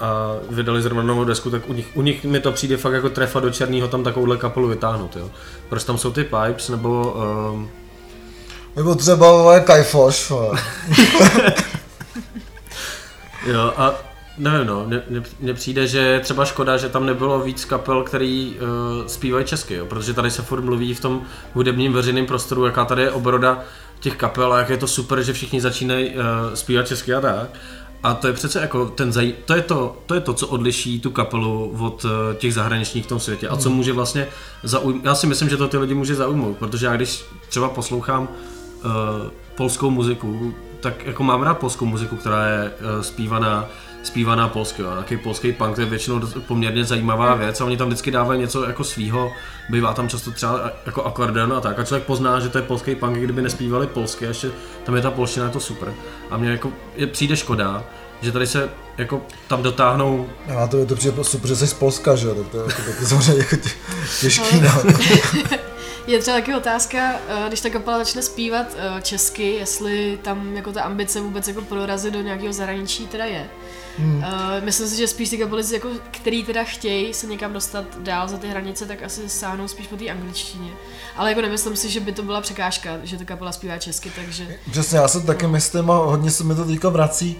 a 0.00 0.32
vydali 0.50 0.82
zrovna 0.82 1.02
novou 1.02 1.24
desku, 1.24 1.50
tak 1.50 1.68
u 1.68 1.72
nich, 1.72 1.86
u 1.94 2.02
nich 2.02 2.24
mi 2.24 2.40
to 2.40 2.52
přijde 2.52 2.76
fakt 2.76 2.92
jako 2.92 3.10
trefa 3.10 3.40
do 3.40 3.50
černého 3.50 3.88
tam 3.88 4.04
takovouhle 4.04 4.36
kapelu 4.36 4.68
vytáhnout, 4.68 5.16
jo. 5.16 5.30
Proč 5.68 5.84
tam 5.84 5.98
jsou 5.98 6.12
ty 6.12 6.24
Pipes, 6.24 6.68
nebo 6.68 7.16
um, 7.52 7.70
Nebo 8.76 8.94
třeba 8.94 9.32
vole, 9.32 9.60
Kajfoš, 9.60 10.30
jo, 13.46 13.72
a 13.76 13.94
nevím 14.38 14.66
no, 14.66 14.86
mně- 15.40 15.54
přijde, 15.54 15.86
že 15.86 15.98
je 15.98 16.20
třeba 16.20 16.44
škoda, 16.44 16.76
že 16.76 16.88
tam 16.88 17.06
nebylo 17.06 17.40
víc 17.40 17.64
kapel, 17.64 18.02
který 18.02 18.56
uh, 18.60 19.06
zpívají 19.06 19.44
česky, 19.44 19.74
jo, 19.74 19.86
protože 19.86 20.14
tady 20.14 20.30
se 20.30 20.42
furt 20.42 20.62
mluví 20.62 20.94
v 20.94 21.00
tom 21.00 21.22
hudebním 21.54 21.92
veřejném 21.92 22.26
prostoru, 22.26 22.66
jaká 22.66 22.84
tady 22.84 23.02
je 23.02 23.10
obroda 23.10 23.64
těch 24.00 24.16
kapel 24.16 24.52
a 24.52 24.58
jak 24.58 24.68
je 24.68 24.76
to 24.76 24.86
super, 24.86 25.22
že 25.22 25.32
všichni 25.32 25.60
začínají 25.60 26.08
uh, 26.08 26.14
zpívat 26.54 26.86
česky 26.86 27.14
a 27.14 27.20
tak. 27.20 27.50
A 28.02 28.14
to 28.14 28.26
je 28.26 28.32
přece 28.32 28.60
jako 28.60 28.86
ten 28.86 29.12
zaj... 29.12 29.32
to, 29.44 29.54
je 29.54 29.62
to, 29.62 29.96
to 30.06 30.14
je 30.14 30.20
to, 30.20 30.34
co 30.34 30.46
odliší 30.46 31.00
tu 31.00 31.10
kapelu 31.10 31.76
od 31.78 32.04
eh, 32.04 32.34
těch 32.34 32.54
zahraničních 32.54 33.04
v 33.04 33.08
tom 33.08 33.20
světě 33.20 33.48
a 33.48 33.56
co 33.56 33.70
může 33.70 33.92
vlastně 33.92 34.26
zaujmout. 34.62 35.04
Já 35.04 35.14
si 35.14 35.26
myslím, 35.26 35.48
že 35.48 35.56
to 35.56 35.68
ty 35.68 35.78
lidi 35.78 35.94
může 35.94 36.14
zaujmout, 36.14 36.56
protože 36.56 36.86
já 36.86 36.96
když 36.96 37.24
třeba 37.48 37.68
poslouchám 37.68 38.22
uh, 38.84 38.90
polskou 39.56 39.90
muziku, 39.90 40.54
tak 40.80 41.06
jako 41.06 41.22
mám 41.22 41.42
rád 41.42 41.58
polskou 41.58 41.86
muziku, 41.86 42.16
která 42.16 42.46
je 42.46 42.70
uh, 42.70 43.02
zpívaná 43.02 43.68
zpívaná 44.02 44.48
polsky, 44.48 44.82
jo. 44.82 44.90
Nějaký 44.90 45.16
polský 45.16 45.52
punk, 45.52 45.74
to 45.74 45.80
je 45.80 45.86
většinou 45.86 46.20
poměrně 46.46 46.84
zajímavá 46.84 47.34
věc 47.34 47.60
a 47.60 47.64
oni 47.64 47.76
tam 47.76 47.88
vždycky 47.88 48.10
dávají 48.10 48.40
něco 48.40 48.64
jako 48.64 48.84
svýho, 48.84 49.32
bývá 49.70 49.94
tam 49.94 50.08
často 50.08 50.30
třeba 50.30 50.70
jako 50.86 51.02
akordeon 51.02 51.52
a 51.52 51.60
tak 51.60 51.78
a 51.78 51.84
člověk 51.84 52.04
pozná, 52.06 52.40
že 52.40 52.48
to 52.48 52.58
je 52.58 52.64
polský 52.64 52.94
punk, 52.94 53.16
kdyby 53.16 53.42
nespívali 53.42 53.86
polsky 53.86 54.24
a 54.24 54.28
ještě 54.28 54.50
tam 54.84 54.96
je 54.96 55.02
ta 55.02 55.10
polština, 55.10 55.46
je 55.46 55.52
to 55.52 55.60
super. 55.60 55.94
A 56.30 56.36
mně 56.36 56.50
jako 56.50 56.72
je, 56.96 57.06
přijde 57.06 57.36
škoda, 57.36 57.84
že 58.20 58.32
tady 58.32 58.46
se 58.46 58.70
jako 58.98 59.22
tam 59.48 59.62
dotáhnou 59.62 60.28
A 60.56 60.66
to 60.66 60.78
je 60.78 60.86
to 60.86 60.94
přijde 60.96 61.24
super, 61.24 61.48
že 61.48 61.56
jsi 61.56 61.66
z 61.66 61.74
Polska, 61.74 62.16
že 62.16 62.26
jo, 62.26 62.34
tak 62.34 62.48
to 62.48 62.56
je 62.56 62.62
jako, 62.68 62.82
taky 62.82 63.06
samozřejmě 63.06 63.38
jako 63.38 63.56
tě- 63.56 63.70
těžký, 64.20 64.60
no. 64.60 64.70
Je 66.08 66.18
třeba 66.18 66.36
taky 66.36 66.54
otázka, 66.54 67.20
eh, 67.28 67.48
když 67.48 67.60
ta 67.60 67.70
kapela 67.70 67.98
začne 67.98 68.22
zpívat 68.22 68.66
eh, 68.76 69.02
česky, 69.02 69.42
jestli 69.42 70.18
tam 70.22 70.56
jako 70.56 70.72
ta 70.72 70.82
ambice 70.82 71.20
vůbec 71.20 71.48
jako 71.48 71.62
prorazit 71.62 72.14
do 72.14 72.20
nějakého 72.20 72.52
zahraničí 72.52 73.06
teda 73.06 73.24
je. 73.24 73.46
Hmm. 73.98 74.24
Myslím 74.60 74.88
si, 74.88 74.96
že 74.96 75.08
spíš 75.08 75.30
ty 75.30 75.38
kapely, 75.38 75.62
jako, 75.72 75.88
který 76.10 76.44
teda 76.44 76.64
chtějí 76.64 77.14
se 77.14 77.26
někam 77.26 77.52
dostat 77.52 77.84
dál 77.98 78.28
za 78.28 78.36
ty 78.36 78.48
hranice, 78.48 78.86
tak 78.86 79.02
asi 79.02 79.28
sáhnou 79.28 79.68
spíš 79.68 79.86
po 79.86 79.96
té 79.96 80.08
angličtině. 80.08 80.70
Ale 81.16 81.28
jako 81.28 81.40
nemyslím 81.40 81.76
si, 81.76 81.88
že 81.88 82.00
by 82.00 82.12
to 82.12 82.22
byla 82.22 82.40
překážka, 82.40 82.90
že 83.02 83.18
ta 83.18 83.24
kapela 83.24 83.52
zpívá 83.52 83.78
česky, 83.78 84.12
takže... 84.16 84.58
Přesně, 84.70 84.98
já 84.98 85.08
se 85.08 85.20
taky 85.20 85.46
myslím 85.46 85.90
a 85.90 85.94
hodně 85.94 86.30
se 86.30 86.44
mi 86.44 86.54
to 86.54 86.64
teďka 86.64 86.88
vrací, 86.88 87.36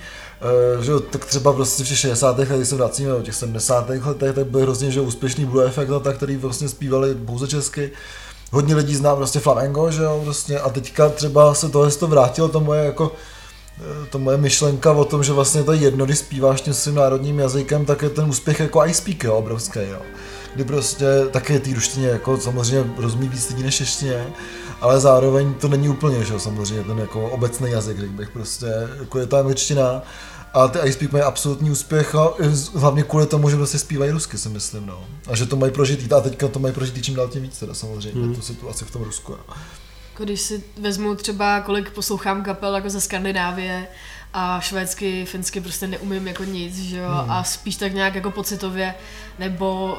eh, 0.78 0.84
že 0.84 0.92
tak 1.10 1.24
třeba 1.24 1.52
prostě 1.52 1.84
v 1.84 1.88
těch 1.88 1.98
60. 1.98 2.38
letech 2.38 2.66
se 2.66 2.76
vracíme 2.76 3.10
do 3.10 3.22
těch 3.22 3.34
70. 3.34 3.88
letech, 3.88 4.34
tak 4.34 4.46
byly 4.46 4.62
hrozně 4.62 4.90
že 4.90 5.00
úspěšný 5.00 5.44
Blue 5.44 5.66
Effect 5.66 5.92
a 5.92 6.00
tak, 6.00 6.16
který 6.16 6.36
vlastně 6.36 6.68
zpívali 6.68 7.14
pouze 7.14 7.48
česky. 7.48 7.92
Hodně 8.50 8.74
lidí 8.74 8.94
zná 8.94 9.16
prostě 9.16 9.40
flamengo, 9.40 9.90
že 9.90 10.02
jo, 10.02 10.20
prostě 10.24 10.60
a 10.60 10.70
teďka 10.70 11.08
třeba 11.08 11.54
se 11.54 11.68
tohle 11.68 11.90
to 11.90 12.06
vrátilo, 12.06 12.48
to 12.48 12.60
moje 12.60 12.84
jako 12.84 13.12
eh, 13.78 14.06
to 14.10 14.18
moje 14.18 14.36
myšlenka 14.36 14.92
o 14.92 15.04
tom, 15.04 15.24
že 15.24 15.32
vlastně 15.32 15.62
to 15.62 15.72
je 15.72 15.78
jedno, 15.78 16.04
když 16.04 16.18
zpíváš 16.18 16.60
tím 16.60 16.74
svým 16.74 16.94
národním 16.94 17.38
jazykem, 17.38 17.84
tak 17.84 18.02
je 18.02 18.10
ten 18.10 18.28
úspěch 18.28 18.60
jako 18.60 18.80
I 18.80 18.94
speak, 18.94 19.24
jo, 19.24 19.34
obrovský, 19.34 19.80
jo. 19.90 20.02
Kdy 20.54 20.64
prostě 20.64 21.06
taky 21.30 21.60
té 21.60 21.74
ruštině 21.74 22.08
jako 22.08 22.36
samozřejmě 22.36 22.90
rozumí 22.96 23.28
víc 23.28 23.48
lidí 23.50 23.62
než 23.62 23.76
češtině, 23.76 24.26
ale 24.80 25.00
zároveň 25.00 25.54
to 25.54 25.68
není 25.68 25.88
úplně, 25.88 26.24
že 26.24 26.32
jo, 26.32 26.38
samozřejmě 26.38 26.84
ten 26.84 26.98
jako 26.98 27.28
obecný 27.28 27.70
jazyk, 27.70 27.98
řekl 27.98 28.12
bych 28.12 28.30
prostě, 28.30 28.66
jako 28.98 29.18
je 29.18 29.26
ta 29.26 29.38
angličtina, 29.38 30.02
a 30.54 30.68
ty 30.68 30.78
iSpeak 30.84 31.12
mají 31.12 31.24
absolutní 31.24 31.70
úspěch 31.70 32.14
a 32.14 32.30
hlavně 32.74 33.02
kvůli 33.02 33.26
tomu, 33.26 33.50
že 33.50 33.56
prostě 33.56 33.78
zpívají 33.78 34.10
rusky, 34.10 34.38
si 34.38 34.48
myslím, 34.48 34.86
no. 34.86 35.04
A 35.26 35.36
že 35.36 35.46
to 35.46 35.56
mají 35.56 35.72
prožitý, 35.72 36.12
a 36.12 36.20
teďka 36.20 36.48
to 36.48 36.58
mají 36.58 36.74
prožitý 36.74 37.02
čím 37.02 37.14
dál 37.14 37.28
tím 37.28 37.42
víc 37.42 37.58
teda 37.58 37.74
samozřejmě, 37.74 38.22
hmm. 38.22 38.34
tu 38.34 38.42
situaci 38.42 38.84
v 38.84 38.90
tom 38.90 39.02
Rusku, 39.02 39.32
no. 39.32 39.54
Jako 40.12 40.24
když 40.24 40.40
si 40.40 40.64
vezmu 40.80 41.14
třeba, 41.14 41.60
kolik 41.60 41.90
poslouchám 41.90 42.42
kapel 42.42 42.74
jako 42.74 42.90
ze 42.90 43.00
Skandinávie 43.00 43.86
a 44.32 44.60
švédsky, 44.60 45.24
finsky 45.24 45.60
prostě 45.60 45.86
neumím 45.86 46.28
jako 46.28 46.44
nic, 46.44 46.78
že 46.78 46.96
jo, 46.96 47.08
hmm. 47.08 47.30
a 47.30 47.44
spíš 47.44 47.76
tak 47.76 47.94
nějak 47.94 48.14
jako 48.14 48.30
pocitově, 48.30 48.94
nebo 49.38 49.98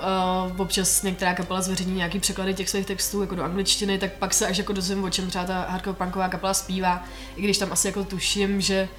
uh, 0.50 0.62
občas 0.62 1.04
některá 1.04 1.34
kapela 1.34 1.62
zveřejní 1.62 1.95
nějaký 1.95 2.20
překlady 2.20 2.54
těch 2.54 2.70
svých 2.70 2.86
textů 2.86 3.22
jako 3.22 3.36
do 3.36 3.43
angličtiny, 3.43 3.97
tak 3.97 4.14
pak 4.14 4.34
se 4.34 4.47
až 4.47 4.58
jako 4.58 4.74
dozvím, 4.74 5.04
o 5.04 5.10
čem 5.10 5.28
třeba 5.28 5.45
ta 5.45 5.66
hardcore 5.70 5.97
punková 5.97 6.30
kapela 6.30 6.54
zpívá, 6.54 7.04
i 7.36 7.41
když 7.41 7.58
tam 7.58 7.72
asi 7.72 7.88
jako 7.88 8.04
tuším, 8.04 8.62
že 8.62 8.89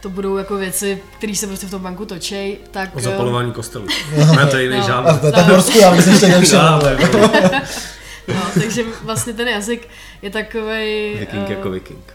to 0.00 0.08
budou 0.08 0.36
jako 0.36 0.56
věci, 0.56 0.98
které 1.18 1.34
se 1.34 1.46
prostě 1.46 1.66
v 1.66 1.70
tom 1.70 1.82
banku 1.82 2.04
točej, 2.04 2.58
tak... 2.70 2.96
o 2.96 2.98
eh, 2.98 3.02
zapalování 3.02 3.52
kostelů. 3.52 3.86
ne, 4.36 4.46
to 4.50 4.56
je 4.56 4.62
jiný 4.62 4.76
No. 4.78 4.86
žánr. 4.86 5.08
A 5.08 5.16
to 5.18 5.26
je 5.26 5.46
Norsku, 5.46 5.78
já 5.78 5.90
myslím, 5.94 6.18
že 6.18 6.28
nevšiml. 6.28 6.60
Ale 6.62 6.96
jako 7.00 7.18
No, 8.28 8.42
takže 8.60 8.82
vlastně 9.02 9.32
ten 9.32 9.48
jazyk 9.48 9.88
je 10.22 10.30
takovej... 10.30 11.16
viking 11.20 11.50
eh, 11.50 11.52
jako 11.52 11.70
viking. 11.70 12.14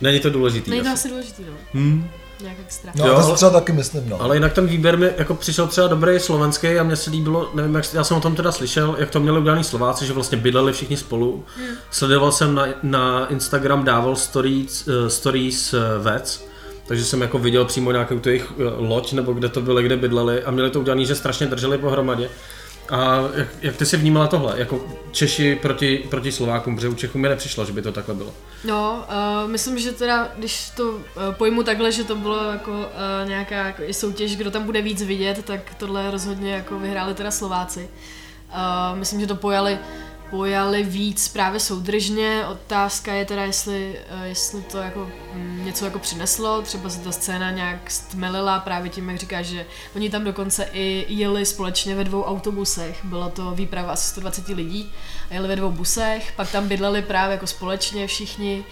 Není 0.00 0.20
to 0.20 0.30
důležitý. 0.30 0.70
Není 0.70 0.82
to 0.82 0.88
asi. 0.88 0.94
asi 0.94 1.08
důležitý, 1.08 1.42
no. 1.48 1.52
Hmm. 1.74 2.10
Nějak 2.42 2.58
extra. 2.60 2.92
No, 2.96 3.06
Jo, 3.06 3.14
to 3.14 3.22
si 3.22 3.32
třeba 3.34 3.50
taky 3.50 3.72
myslím, 3.72 4.08
no. 4.08 4.22
Ale 4.22 4.36
jinak 4.36 4.52
ten 4.52 4.66
výběr 4.66 4.98
mi 4.98 5.10
jako 5.18 5.34
přišel 5.34 5.66
třeba 5.66 5.86
dobrý 5.86 6.20
slovenský 6.20 6.78
a 6.78 6.82
mně 6.82 6.96
se 6.96 7.10
líbilo, 7.10 7.50
nevím 7.54 7.74
jak, 7.74 7.94
já 7.94 8.04
jsem 8.04 8.16
o 8.16 8.20
tom 8.20 8.34
teda 8.34 8.52
slyšel, 8.52 8.96
jak 8.98 9.10
to 9.10 9.20
měli 9.20 9.38
udělaný 9.38 9.64
Slováci, 9.64 10.06
že 10.06 10.12
vlastně 10.12 10.38
bydleli 10.38 10.72
všichni 10.72 10.96
spolu. 10.96 11.44
Hmm. 11.56 11.66
Sledoval 11.90 12.32
jsem 12.32 12.54
na, 12.54 12.66
na 12.82 13.26
Instagram, 13.26 13.84
dával 13.84 14.16
stories, 14.16 14.86
uh, 14.86 15.08
stories 15.08 15.74
uh, 15.74 15.80
Vec, 16.04 16.44
takže 16.86 17.04
jsem 17.04 17.20
jako 17.20 17.38
viděl 17.38 17.64
přímo 17.64 17.92
nějakou 17.92 18.18
tu 18.18 18.28
jejich 18.28 18.50
uh, 18.50 18.64
loď, 18.78 19.12
nebo 19.12 19.32
kde 19.32 19.48
to 19.48 19.60
bylo, 19.60 19.82
kde 19.82 19.96
bydleli 19.96 20.44
a 20.44 20.50
měli 20.50 20.70
to 20.70 20.80
udělaný, 20.80 21.06
že 21.06 21.14
strašně 21.14 21.46
drželi 21.46 21.78
pohromadě. 21.78 22.28
A 22.88 23.20
jak, 23.34 23.48
jak 23.60 23.76
ty 23.76 23.86
jsi 23.86 23.96
vnímala 23.96 24.26
tohle, 24.26 24.54
jako 24.58 24.84
Češi 25.10 25.58
proti, 25.62 26.06
proti 26.10 26.32
Slovákům, 26.32 26.74
protože 26.74 26.88
u 26.88 26.94
Čechů 26.94 27.18
mi 27.18 27.28
nepřišlo, 27.28 27.64
že 27.64 27.72
by 27.72 27.82
to 27.82 27.92
takhle 27.92 28.14
bylo. 28.14 28.34
No, 28.64 29.04
uh, 29.44 29.50
myslím, 29.50 29.78
že 29.78 29.92
teda, 29.92 30.28
když 30.36 30.70
to 30.70 30.90
uh, 30.90 31.00
pojmu 31.32 31.62
takhle, 31.62 31.92
že 31.92 32.04
to 32.04 32.16
bylo 32.16 32.50
jako 32.50 32.72
uh, 32.72 33.28
nějaká 33.28 33.66
jako 33.66 33.82
i 33.82 33.94
soutěž, 33.94 34.36
kdo 34.36 34.50
tam 34.50 34.62
bude 34.64 34.82
víc 34.82 35.02
vidět, 35.02 35.44
tak 35.44 35.74
tohle 35.74 36.10
rozhodně 36.10 36.52
jako 36.52 36.78
vyhráli 36.78 37.14
teda 37.14 37.30
Slováci. 37.30 37.88
Uh, 38.50 38.98
myslím, 38.98 39.20
že 39.20 39.26
to 39.26 39.36
pojali 39.36 39.78
pojali 40.32 40.82
víc 40.82 41.28
právě 41.28 41.60
soudržně. 41.60 42.46
Otázka 42.46 43.12
je 43.12 43.24
teda, 43.24 43.44
jestli, 43.44 43.98
eh, 44.08 44.28
jestli 44.28 44.62
to 44.62 44.78
jako 44.78 45.10
mm, 45.32 45.64
něco 45.64 45.84
jako 45.84 45.98
přineslo, 45.98 46.62
třeba 46.62 46.90
se 46.90 47.00
ta 47.00 47.12
scéna 47.12 47.50
nějak 47.50 47.90
stmelila 47.90 48.60
právě 48.60 48.90
tím, 48.90 49.08
jak 49.08 49.18
říká, 49.18 49.42
že 49.42 49.66
oni 49.96 50.10
tam 50.10 50.24
dokonce 50.24 50.68
i 50.72 51.06
jeli 51.08 51.46
společně 51.46 51.94
ve 51.94 52.04
dvou 52.04 52.24
autobusech. 52.24 53.04
Byla 53.04 53.28
to 53.28 53.50
výprava 53.50 53.92
asi 53.92 54.08
120 54.08 54.48
lidí 54.48 54.92
a 55.30 55.34
jeli 55.34 55.48
ve 55.48 55.56
dvou 55.56 55.70
busech, 55.70 56.32
pak 56.36 56.50
tam 56.50 56.68
bydleli 56.68 57.02
právě 57.02 57.32
jako 57.32 57.46
společně 57.46 58.06
všichni 58.06 58.64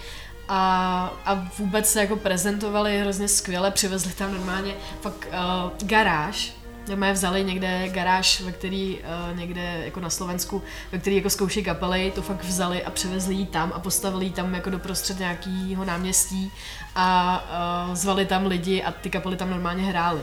a, 0.47 1.13
a 1.25 1.47
vůbec 1.57 1.89
se 1.89 1.99
jako 1.99 2.15
prezentovali 2.15 2.99
hrozně 2.99 3.27
skvěle, 3.27 3.71
přivezli 3.71 4.13
tam 4.13 4.33
normálně 4.33 4.73
fakt 5.01 5.27
uh, 5.27 5.87
garáž, 5.87 6.53
Normálně 6.87 7.13
vzali 7.13 7.43
někde 7.43 7.89
garáž, 7.89 8.41
ve 8.41 8.51
který 8.51 8.97
uh, 8.97 9.37
někde 9.37 9.81
jako 9.85 9.99
na 9.99 10.09
Slovensku, 10.09 10.63
ve 10.91 10.97
který 10.97 11.15
jako 11.15 11.29
zkouší 11.29 11.63
kapely, 11.63 12.11
to 12.15 12.21
fakt 12.21 12.43
vzali 12.43 12.83
a 12.83 12.91
převezli 12.91 13.35
ji 13.35 13.45
tam 13.45 13.71
a 13.75 13.79
postavili 13.79 14.25
ji 14.25 14.31
tam 14.31 14.53
jako 14.53 14.69
doprostřed 14.69 15.19
nějakého 15.19 15.85
náměstí 15.85 16.51
a 16.95 17.87
uh, 17.89 17.95
zvali 17.95 18.25
tam 18.25 18.45
lidi 18.45 18.83
a 18.83 18.91
ty 18.91 19.09
kapely 19.09 19.35
tam 19.35 19.49
normálně 19.49 19.83
hrály. 19.83 20.21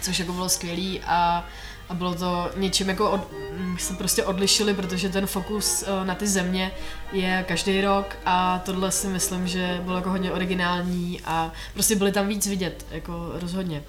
Což 0.00 0.18
jako 0.18 0.32
bylo 0.32 0.48
skvělý 0.48 1.00
a 1.06 1.44
a 1.88 1.94
bylo 1.94 2.14
to 2.14 2.50
něčím 2.56 2.88
jako 2.88 3.10
od, 3.10 3.28
mm, 3.32 3.78
se 3.78 3.94
prostě 3.94 4.24
odlišili, 4.24 4.74
protože 4.74 5.08
ten 5.08 5.26
fokus 5.26 5.82
uh, 5.82 6.06
na 6.06 6.14
ty 6.14 6.26
země 6.26 6.72
je 7.12 7.44
každý 7.48 7.80
rok 7.80 8.16
a 8.26 8.62
tohle 8.64 8.90
si 8.90 9.06
myslím, 9.06 9.48
že 9.48 9.80
bylo 9.84 9.96
jako 9.96 10.10
hodně 10.10 10.32
originální 10.32 11.20
a 11.24 11.52
prostě 11.72 11.96
byli 11.96 12.12
tam 12.12 12.28
víc 12.28 12.46
vidět, 12.46 12.86
jako 12.90 13.30
rozhodně. 13.34 13.82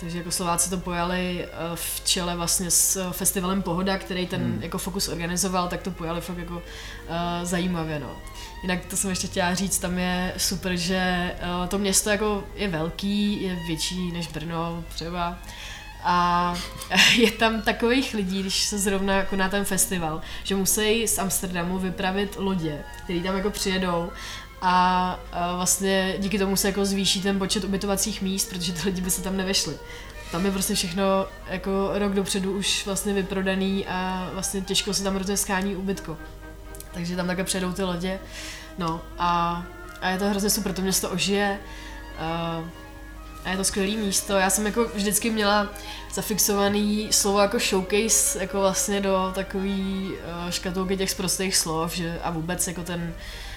Takže 0.00 0.18
jako 0.18 0.30
Slováci 0.30 0.70
to 0.70 0.78
pojali 0.78 1.44
eh, 1.44 1.48
v 1.74 2.02
čele 2.04 2.36
vlastně 2.36 2.70
s 2.70 2.96
eh, 2.96 3.12
festivalem 3.12 3.62
Pohoda, 3.62 3.98
který 3.98 4.26
ten 4.26 4.42
hmm. 4.42 4.62
jako 4.62 4.78
Fokus 4.78 5.08
organizoval, 5.08 5.68
tak 5.68 5.82
to 5.82 5.90
pojali 5.90 6.20
fakt 6.20 6.38
jako 6.38 6.54
uh, 6.54 6.62
zajímavě, 7.42 7.98
no. 7.98 8.16
Jinak 8.62 8.84
to 8.84 8.96
jsem 8.96 9.10
ještě 9.10 9.26
chtěla 9.26 9.54
říct, 9.54 9.78
tam 9.78 9.98
je 9.98 10.34
super, 10.36 10.76
že 10.76 11.32
uh, 11.60 11.66
to 11.66 11.78
město 11.78 12.10
jako 12.10 12.44
je 12.54 12.68
velký, 12.68 13.42
je 13.42 13.56
větší 13.66 14.12
než 14.12 14.26
Brno 14.26 14.84
třeba. 14.88 15.38
A 16.02 16.54
je 17.16 17.30
tam 17.30 17.62
takových 17.62 18.14
lidí, 18.14 18.40
když 18.40 18.64
se 18.64 18.78
zrovna 18.78 19.24
koná 19.24 19.48
ten 19.48 19.64
festival, 19.64 20.20
že 20.44 20.56
musí 20.56 21.06
z 21.06 21.18
Amsterdamu 21.18 21.78
vypravit 21.78 22.36
lodě, 22.38 22.82
který 23.04 23.22
tam 23.22 23.36
jako 23.36 23.50
přijedou 23.50 24.10
a, 24.62 25.18
vlastně 25.56 26.14
díky 26.18 26.38
tomu 26.38 26.56
se 26.56 26.68
jako 26.68 26.84
zvýší 26.84 27.22
ten 27.22 27.38
počet 27.38 27.64
ubytovacích 27.64 28.22
míst, 28.22 28.48
protože 28.50 28.72
ty 28.72 28.80
lidi 28.84 29.00
by 29.00 29.10
se 29.10 29.22
tam 29.22 29.36
nevešli. 29.36 29.76
Tam 30.32 30.46
je 30.46 30.52
prostě 30.52 30.74
všechno 30.74 31.26
jako 31.46 31.90
rok 31.94 32.12
dopředu 32.12 32.52
už 32.52 32.86
vlastně 32.86 33.12
vyprodaný 33.12 33.86
a 33.86 34.30
vlastně 34.32 34.60
těžko 34.60 34.94
se 34.94 35.02
tam 35.02 35.14
hrozně 35.14 35.36
schání 35.36 35.76
ubytko. 35.76 36.16
Takže 36.94 37.16
tam 37.16 37.26
také 37.26 37.44
přijedou 37.44 37.72
ty 37.72 37.82
lodě. 37.82 38.18
No 38.78 39.00
a, 39.18 39.62
a 40.00 40.08
je 40.08 40.18
to 40.18 40.28
hrozně 40.28 40.50
super, 40.50 40.72
to 40.72 40.82
město 40.82 41.10
ožije. 41.10 41.58
A, 42.18 42.64
a 43.44 43.50
je 43.50 43.56
to 43.56 43.64
skvělé 43.64 43.96
místo. 43.96 44.32
Já 44.32 44.50
jsem 44.50 44.66
jako 44.66 44.84
vždycky 44.94 45.30
měla 45.30 45.68
zafixovaný 46.14 47.08
slovo 47.12 47.40
jako 47.40 47.58
showcase 47.58 48.38
jako 48.38 48.60
vlastně 48.60 49.00
do 49.00 49.32
takový 49.34 50.10
uh, 50.12 50.50
škatulky 50.50 50.96
těch 50.96 51.14
prostých 51.14 51.56
slov, 51.56 51.94
že 51.94 52.20
a 52.22 52.30
vůbec 52.30 52.66
jako 52.66 52.82
ten 52.82 53.14
Eh, 53.14 53.49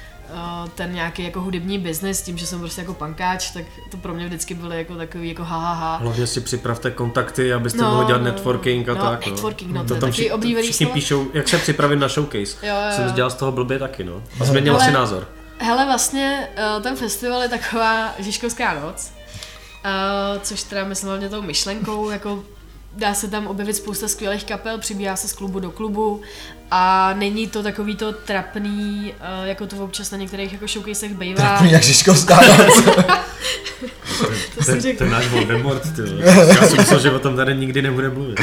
ten 0.76 0.94
nějaký 0.94 1.24
jako 1.24 1.42
hudební 1.42 1.80
biznis, 1.80 2.22
tím, 2.22 2.38
že 2.38 2.48
jsem 2.48 2.60
prostě 2.60 2.82
jako 2.82 2.94
pankáč, 2.94 3.52
tak 3.52 3.66
to 3.92 3.98
pro 3.98 4.14
mě 4.14 4.26
vždycky 4.26 4.54
byly 4.54 4.78
jako 4.78 4.96
takový 4.96 5.30
jako 5.30 5.44
ha, 5.44 5.60
ha, 5.60 5.74
ha. 5.74 5.98
Hlavně 5.98 6.28
si 6.28 6.42
připravte 6.42 6.92
kontakty, 6.92 7.54
abyste 7.54 7.82
no, 7.82 7.92
mohli 7.92 8.06
dělat 8.06 8.18
no, 8.18 8.24
networking 8.24 8.90
a 8.90 8.94
no, 8.94 9.02
tak. 9.02 9.26
No. 9.26 9.32
Networking, 9.32 9.72
no, 9.72 9.84
to, 9.84 9.88
to 9.88 10.00
tam 10.00 10.10
taky 10.10 10.32
Všichni 10.62 10.72
slovo. 10.72 10.94
píšou, 10.94 11.28
jak 11.34 11.48
se 11.48 11.58
připravit 11.58 11.96
na 11.96 12.08
showcase. 12.08 12.68
Jo, 12.68 12.76
jo. 12.76 12.92
Jsem 12.92 13.14
dělal 13.14 13.30
z 13.30 13.36
toho 13.36 13.52
blbě 13.52 13.80
taky, 13.80 14.04
no. 14.04 14.24
A 14.40 14.46
změnil 14.46 14.80
si 14.80 14.92
názor. 14.92 15.28
Hele, 15.58 15.86
vlastně 15.86 16.50
eh, 16.56 16.82
ten 16.82 16.96
festival 16.96 17.42
je 17.42 17.50
taková 17.50 18.14
Žižkovská 18.20 18.80
noc, 18.80 19.12
uh, 19.86 20.42
což 20.42 20.64
teda 20.64 20.84
myslím 20.84 21.10
hlavně 21.10 21.30
tou 21.30 21.42
myšlenkou, 21.42 22.10
jako 22.10 22.44
dá 22.98 23.14
se 23.14 23.28
tam 23.28 23.48
objevit 23.48 23.74
spousta 23.74 24.08
skvělých 24.08 24.44
kapel, 24.44 24.78
přibíhá 24.78 25.16
se 25.16 25.28
z 25.28 25.34
klubu 25.34 25.60
do 25.60 25.72
klubu 25.72 26.22
a 26.72 27.14
není 27.14 27.48
to 27.48 27.64
takový 27.64 27.96
to 27.96 28.12
trapný, 28.12 29.14
uh, 29.42 29.48
jako 29.48 29.68
to 29.68 29.84
občas 29.84 30.12
na 30.12 30.18
některých 30.18 30.54
jako 30.54 30.68
showcasech 30.68 31.14
bývá. 31.14 31.36
Trapný 31.36 31.72
jak 31.72 31.84
Žižkovská 31.84 32.40
noc. 32.58 32.84
to 34.66 34.94
ten, 34.98 35.12
náš 35.12 35.28
Voldemort, 35.28 35.96
ty 35.96 36.02
Já 36.48 36.68
si 36.68 36.78
myslel, 36.78 37.00
že 37.00 37.12
o 37.12 37.20
tom 37.20 37.36
tady 37.36 37.56
nikdy 37.56 37.82
nebude 37.82 38.10
mluvit. 38.10 38.40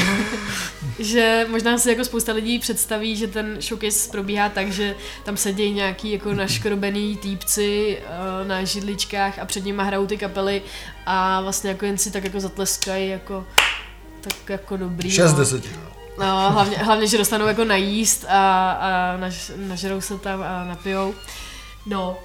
že 0.99 1.45
možná 1.49 1.77
si 1.77 1.89
jako 1.89 2.05
spousta 2.05 2.33
lidí 2.33 2.59
představí, 2.59 3.15
že 3.15 3.27
ten 3.27 3.57
showcase 3.61 4.11
probíhá 4.11 4.49
tak, 4.49 4.71
že 4.71 4.95
tam 5.23 5.37
sedí 5.37 5.71
nějaký 5.71 6.11
jako 6.11 6.33
naškrobený 6.33 7.17
týpci 7.17 7.97
uh, 8.01 8.47
na 8.47 8.63
židličkách 8.63 9.39
a 9.39 9.45
před 9.45 9.65
nimi 9.65 9.81
hrajou 9.85 10.05
ty 10.05 10.17
kapely 10.17 10.61
a 11.05 11.41
vlastně 11.41 11.69
jako 11.69 11.85
jen 11.85 11.97
si 11.97 12.11
tak 12.11 12.23
jako 12.23 12.39
zatleskají 12.39 13.09
jako 13.09 13.45
tak 14.21 14.49
jako 14.49 14.77
dobrý. 14.77 15.11
6 15.11 15.31
no. 15.31 15.39
10. 15.39 15.63
No, 16.19 16.51
hlavně, 16.51 16.77
hlavně, 16.77 17.07
že 17.07 17.17
dostanou 17.17 17.47
jako 17.47 17.65
najíst 17.65 18.25
a, 18.29 18.71
a 18.71 19.17
naž, 19.17 19.51
nažerou 19.55 20.01
se 20.01 20.17
tam 20.17 20.41
a 20.41 20.63
napijou. 20.63 21.13
No, 21.85 22.17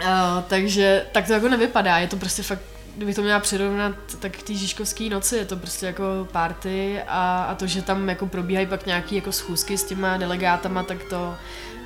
uh, 0.00 0.06
takže 0.48 1.06
tak 1.12 1.26
to 1.26 1.32
jako 1.32 1.48
nevypadá, 1.48 1.98
je 1.98 2.08
to 2.08 2.16
prostě 2.16 2.42
fakt 2.42 2.62
kdybych 2.96 3.14
to 3.14 3.22
měla 3.22 3.40
přirovnat, 3.40 3.94
tak 4.18 4.32
k 4.32 4.42
té 4.42 4.54
Žižkovské 4.54 5.08
noci 5.08 5.36
je 5.36 5.44
to 5.44 5.56
prostě 5.56 5.86
jako 5.86 6.28
party 6.32 7.02
a, 7.08 7.44
a 7.44 7.54
to, 7.54 7.66
že 7.66 7.82
tam 7.82 8.08
jako 8.08 8.26
probíhají 8.26 8.66
pak 8.66 8.86
nějaký 8.86 9.14
jako 9.14 9.32
schůzky 9.32 9.78
s 9.78 9.84
těma 9.84 10.16
delegátama, 10.16 10.82
tak 10.82 11.04
to 11.04 11.34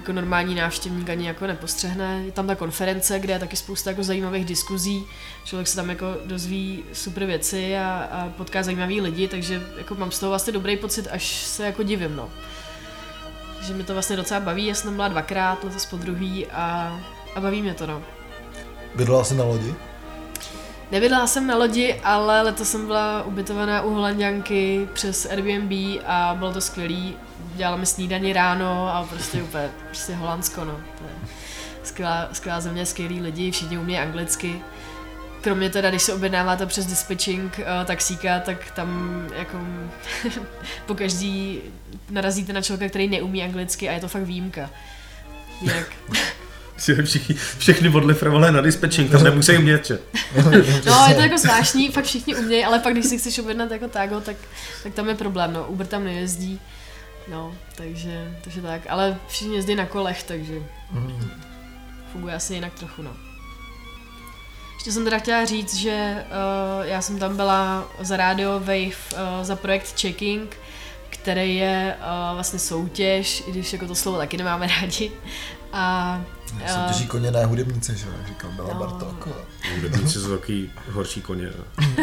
jako 0.07 0.13
normální 0.13 0.55
návštěvník 0.55 1.11
ani 1.11 1.27
jako 1.27 1.47
nepostřehne. 1.47 2.23
Je 2.27 2.33
tam 2.33 2.47
ta 2.47 2.55
konference, 2.55 3.19
kde 3.19 3.33
je 3.33 3.39
taky 3.39 3.57
spousta 3.57 3.91
jako 3.91 4.03
zajímavých 4.03 4.45
diskuzí, 4.45 5.07
člověk 5.45 5.69
se 5.69 5.77
tam 5.77 5.91
jako 5.91 6.07
dozví 6.25 6.85
super 6.93 7.25
věci 7.27 7.79
a, 7.79 8.09
a 8.11 8.29
potká 8.29 8.63
zajímavý 8.63 9.01
lidi, 9.01 9.29
takže 9.29 9.63
jako 9.79 9.95
mám 9.95 10.11
z 10.11 10.19
toho 10.19 10.31
vlastně 10.31 10.53
dobrý 10.53 10.77
pocit, 10.77 11.09
až 11.11 11.35
se 11.35 11.67
jako 11.67 11.83
divím, 11.83 12.17
no. 12.17 12.29
Že 13.63 13.75
mi 13.75 13.85
to 13.85 13.93
vlastně 13.93 14.17
docela 14.17 14.41
baví, 14.41 14.67
já 14.67 14.75
jsem 14.75 14.97
byla 14.97 15.09
dvakrát, 15.09 15.65
letos 15.65 15.87
po 15.87 15.97
druhý 15.97 16.47
a, 16.47 17.01
a 17.35 17.41
baví 17.41 17.63
mě 17.63 17.75
to, 17.75 17.87
no. 17.87 18.03
Bydlela 18.95 19.25
jsi 19.25 19.35
na 19.35 19.45
lodi? 19.45 19.75
Nebydlela 20.91 21.27
jsem 21.27 21.47
na 21.47 21.57
lodi, 21.57 22.01
ale 22.05 22.43
letos 22.43 22.71
jsem 22.71 22.87
byla 22.87 23.23
ubytovaná 23.23 23.83
u 23.83 23.91
Holandianky 23.91 24.89
přes 24.93 25.27
Airbnb 25.27 26.03
a 26.07 26.35
bylo 26.39 26.53
to 26.53 26.61
skvělý. 26.61 27.17
Dělala 27.55 27.77
mi 27.77 27.87
snídaní 27.87 28.33
ráno 28.33 28.89
a 28.95 29.07
prostě 29.11 29.43
úplně 29.43 29.71
prostě 29.87 30.15
Holandsko, 30.15 30.65
no. 30.65 30.81
To 30.99 31.05
je 31.05 31.29
skvělá, 31.83 32.29
skvělá 32.33 32.61
země, 32.61 32.87
skvělí 32.87 33.21
lidi, 33.21 33.51
všichni 33.51 33.79
umí 33.79 33.99
anglicky. 33.99 34.61
Kromě 35.41 35.71
teda, 35.71 35.91
když 35.91 36.03
se 36.03 36.15
objednáváte 36.15 36.67
přes 36.67 36.87
dispatching 36.87 37.59
uh, 37.59 37.87
taxíka, 37.87 38.41
tak 38.41 38.71
tam 38.71 39.21
jako 39.37 39.59
po 40.87 40.95
každý 40.95 41.61
narazíte 42.11 42.53
na 42.53 42.63
člověka, 42.63 42.91
který 42.91 43.09
neumí 43.09 43.43
anglicky 43.43 43.89
a 43.89 43.93
je 43.93 44.01
to 44.01 44.09
fakt 44.09 44.23
výjimka. 44.23 44.71
Jak... 45.63 45.93
Všichni, 46.77 47.35
všechny 47.59 47.89
odlifrovali 47.89 48.53
na 48.53 48.61
dispatching, 48.61 49.11
tam 49.11 49.25
nemusí 49.25 49.59
umět, 49.59 49.87
že? 49.87 49.99
No, 50.87 51.07
je 51.09 51.15
to 51.15 51.21
jako 51.21 51.39
zvláštní, 51.39 51.89
fakt 51.89 52.05
všichni 52.05 52.37
umějí, 52.37 52.65
ale 52.65 52.79
pak 52.79 52.93
když 52.93 53.07
si 53.07 53.19
chceš 53.19 53.39
objednat 53.39 53.71
jako 53.71 53.89
tago, 53.89 54.21
tak, 54.21 54.37
tak 54.83 54.95
tam 54.95 55.09
je 55.09 55.15
problém, 55.15 55.53
no, 55.53 55.65
Uber 55.65 55.87
tam 55.87 56.05
nejezdí, 56.05 56.61
no, 57.31 57.55
takže, 57.75 58.37
takže 58.45 58.63
tak, 58.63 58.81
ale 58.89 59.17
všichni 59.29 59.57
jezdí 59.57 59.75
na 59.75 59.87
kolech, 59.87 60.23
takže 60.23 60.55
funguje 62.13 62.35
asi 62.35 62.55
jinak 62.55 62.75
trochu, 62.75 63.03
no. 63.03 63.11
Ještě 64.75 64.93
jsem 64.93 65.05
teda 65.05 65.19
chtěla 65.19 65.45
říct, 65.45 65.75
že 65.75 66.25
uh, 66.27 66.87
já 66.87 67.03
jsem 67.03 67.19
tam 67.19 67.37
byla 67.37 67.89
za 68.01 68.17
Radio 68.17 68.61
Wave 68.61 68.87
uh, 68.87 69.19
za 69.43 69.57
projekt 69.57 70.01
Checking, 70.01 70.57
který 71.11 71.57
je 71.57 71.97
uh, 71.99 72.35
vlastně 72.35 72.59
soutěž, 72.59 73.43
i 73.47 73.51
když 73.51 73.73
jako 73.73 73.87
to 73.87 73.95
slovo 73.95 74.19
taky 74.19 74.37
nemáme 74.37 74.67
rádi. 74.81 75.13
A 75.73 76.21
Soutěží 76.67 77.05
uh, 77.05 77.11
koně, 77.11 77.31
ne 77.31 77.45
hudebníci, 77.45 77.97
že 77.97 78.07
jak 78.19 78.29
říkal 78.29 78.51
Bela 78.51 78.75
no. 78.75 78.81
Bartolko. 78.81 79.31
Hudebníci 79.75 80.21
jsou 80.21 80.37
taky 80.37 80.71
horší 80.91 81.21
koně. 81.21 81.49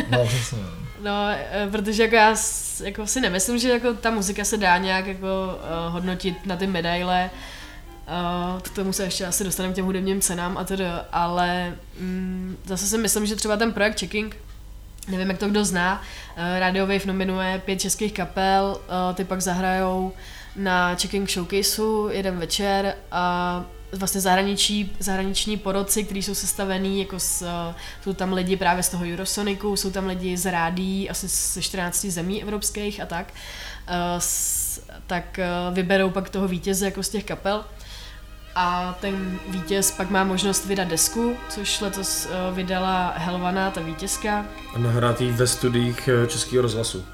No, 0.10 0.26
přesně. 0.26 0.58
No, 1.04 1.28
eh, 1.30 1.68
protože 1.72 2.04
jako 2.04 2.16
já 2.16 2.36
jako 2.84 3.08
si 3.08 3.22
nemyslím, 3.22 3.58
že 3.58 3.70
jako 3.70 3.94
ta 3.94 4.12
muzika 4.12 4.46
se 4.46 4.58
dá 4.58 4.78
nějak 4.78 5.06
jako 5.06 5.28
uh, 5.28 5.94
hodnotit 5.94 6.46
na 6.46 6.56
ty 6.56 6.68
medaile. 6.68 7.30
Uh, 8.54 8.60
k 8.62 8.70
tomu 8.70 8.94
se 8.94 9.04
ještě 9.04 9.26
asi 9.26 9.44
dostaneme 9.44 9.74
k 9.74 9.76
těm 9.76 9.86
hudebním 9.86 10.22
cenám 10.22 10.58
a 10.58 10.64
tedy, 10.64 10.86
ale 11.12 11.76
mm, 12.00 12.58
zase 12.66 12.88
si 12.88 12.98
myslím, 12.98 13.26
že 13.26 13.36
třeba 13.36 13.58
ten 13.58 13.74
projekt 13.74 14.00
Checking 14.00 14.38
Nevím, 15.08 15.30
jak 15.30 15.38
to 15.38 15.50
kdo 15.50 15.66
zná. 15.66 16.02
Eh, 16.36 16.60
Radio 16.60 16.88
Wave 16.88 17.06
nominuje 17.06 17.62
pět 17.66 17.82
českých 17.82 18.14
kapel, 18.14 18.78
eh, 18.82 19.14
ty 19.14 19.24
pak 19.24 19.42
zahrajou 19.42 20.14
na 20.56 20.96
Checking 20.96 21.30
Showcaseu 21.30 22.10
jeden 22.12 22.38
večer 22.40 22.96
a 23.12 23.66
vlastně 23.94 24.22
zahraničí, 24.22 24.92
zahraniční 25.00 25.58
poroci, 25.58 26.04
kteří 26.04 26.24
jsou 26.24 26.36
sestavený, 26.36 27.00
jako 27.00 27.20
s, 27.20 27.48
jsou 28.04 28.14
tam 28.14 28.34
lidi 28.34 28.58
právě 28.58 28.84
z 28.84 28.90
toho 28.90 29.06
Eurosonicu, 29.06 29.76
jsou 29.76 29.92
tam 29.92 30.06
lidi 30.06 30.38
z 30.38 30.52
rádí 30.52 31.10
asi 31.10 31.28
ze 31.28 31.62
14 31.62 32.06
zemí 32.06 32.44
evropských 32.44 33.02
a 33.02 33.06
tak, 33.06 33.34
s, 34.18 34.82
tak 35.08 35.40
vyberou 35.74 36.10
pak 36.10 36.30
toho 36.30 36.48
vítěze 36.48 36.86
jako 36.86 37.04
z 37.04 37.10
těch 37.10 37.24
kapel 37.24 37.66
a 38.56 38.98
ten 39.02 39.40
vítěz 39.48 39.92
pak 39.92 40.10
má 40.10 40.24
možnost 40.24 40.66
vydat 40.66 40.88
desku, 40.88 41.36
což 41.50 41.82
letos 41.82 42.28
vydala 42.54 43.14
Helvana, 43.18 43.72
ta 43.72 43.82
vítězka. 43.82 44.46
A 44.76 44.78
nahrát 44.78 45.20
ve 45.20 45.48
studiích 45.48 46.10
Českého 46.28 46.62
rozhlasu. 46.62 47.06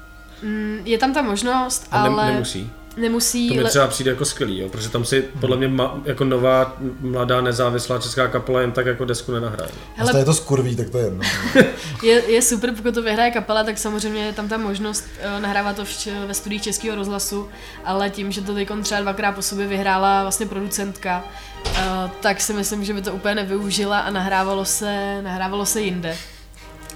Mm, 0.42 0.80
je 0.84 0.98
tam 0.98 1.14
ta 1.14 1.22
možnost, 1.22 1.88
a 1.90 2.02
ale... 2.02 2.26
Ne, 2.26 2.32
nemusí 2.32 2.70
nemusí... 2.96 3.48
To 3.48 3.54
mi 3.54 3.64
třeba 3.64 3.86
přijde 3.86 4.10
jako 4.10 4.24
skvělý, 4.24 4.58
jo, 4.58 4.68
protože 4.68 4.88
tam 4.88 5.04
si 5.04 5.22
podle 5.40 5.56
mě 5.56 5.68
ma, 5.68 6.00
jako 6.04 6.24
nová, 6.24 6.76
mladá, 7.00 7.40
nezávislá 7.40 7.98
česká 7.98 8.28
kapela 8.28 8.60
jen 8.60 8.72
tak 8.72 8.86
jako 8.86 9.04
desku 9.04 9.32
nenahraje. 9.32 9.70
Hele, 9.94 10.18
je 10.18 10.24
to 10.24 10.34
skurví, 10.34 10.76
tak 10.76 10.90
to 10.90 10.98
je 10.98 11.04
jedno. 11.04 11.20
je, 12.02 12.30
je 12.30 12.42
super, 12.42 12.74
pokud 12.74 12.94
to 12.94 13.02
vyhraje 13.02 13.30
kapela, 13.30 13.64
tak 13.64 13.78
samozřejmě 13.78 14.24
je 14.24 14.32
tam 14.32 14.48
ta 14.48 14.56
možnost 14.56 15.04
uh, 15.36 15.42
nahrávat 15.42 15.76
to 15.76 15.84
v, 15.84 16.06
ve 16.26 16.34
studiích 16.34 16.62
Českého 16.62 16.96
rozhlasu, 16.96 17.48
ale 17.84 18.10
tím, 18.10 18.32
že 18.32 18.40
to 18.40 18.54
teď 18.54 18.68
třeba 18.82 19.00
dvakrát 19.00 19.32
po 19.32 19.42
sobě 19.42 19.66
vyhrála 19.66 20.22
vlastně 20.22 20.46
producentka, 20.46 21.24
uh, 21.66 21.72
tak 22.20 22.40
si 22.40 22.52
myslím, 22.52 22.84
že 22.84 22.94
by 22.94 23.02
to 23.02 23.12
úplně 23.12 23.34
nevyužila 23.34 24.00
a 24.00 24.10
nahrávalo 24.10 24.64
se, 24.64 25.22
nahrávalo 25.22 25.66
se 25.66 25.80
jinde. 25.80 26.16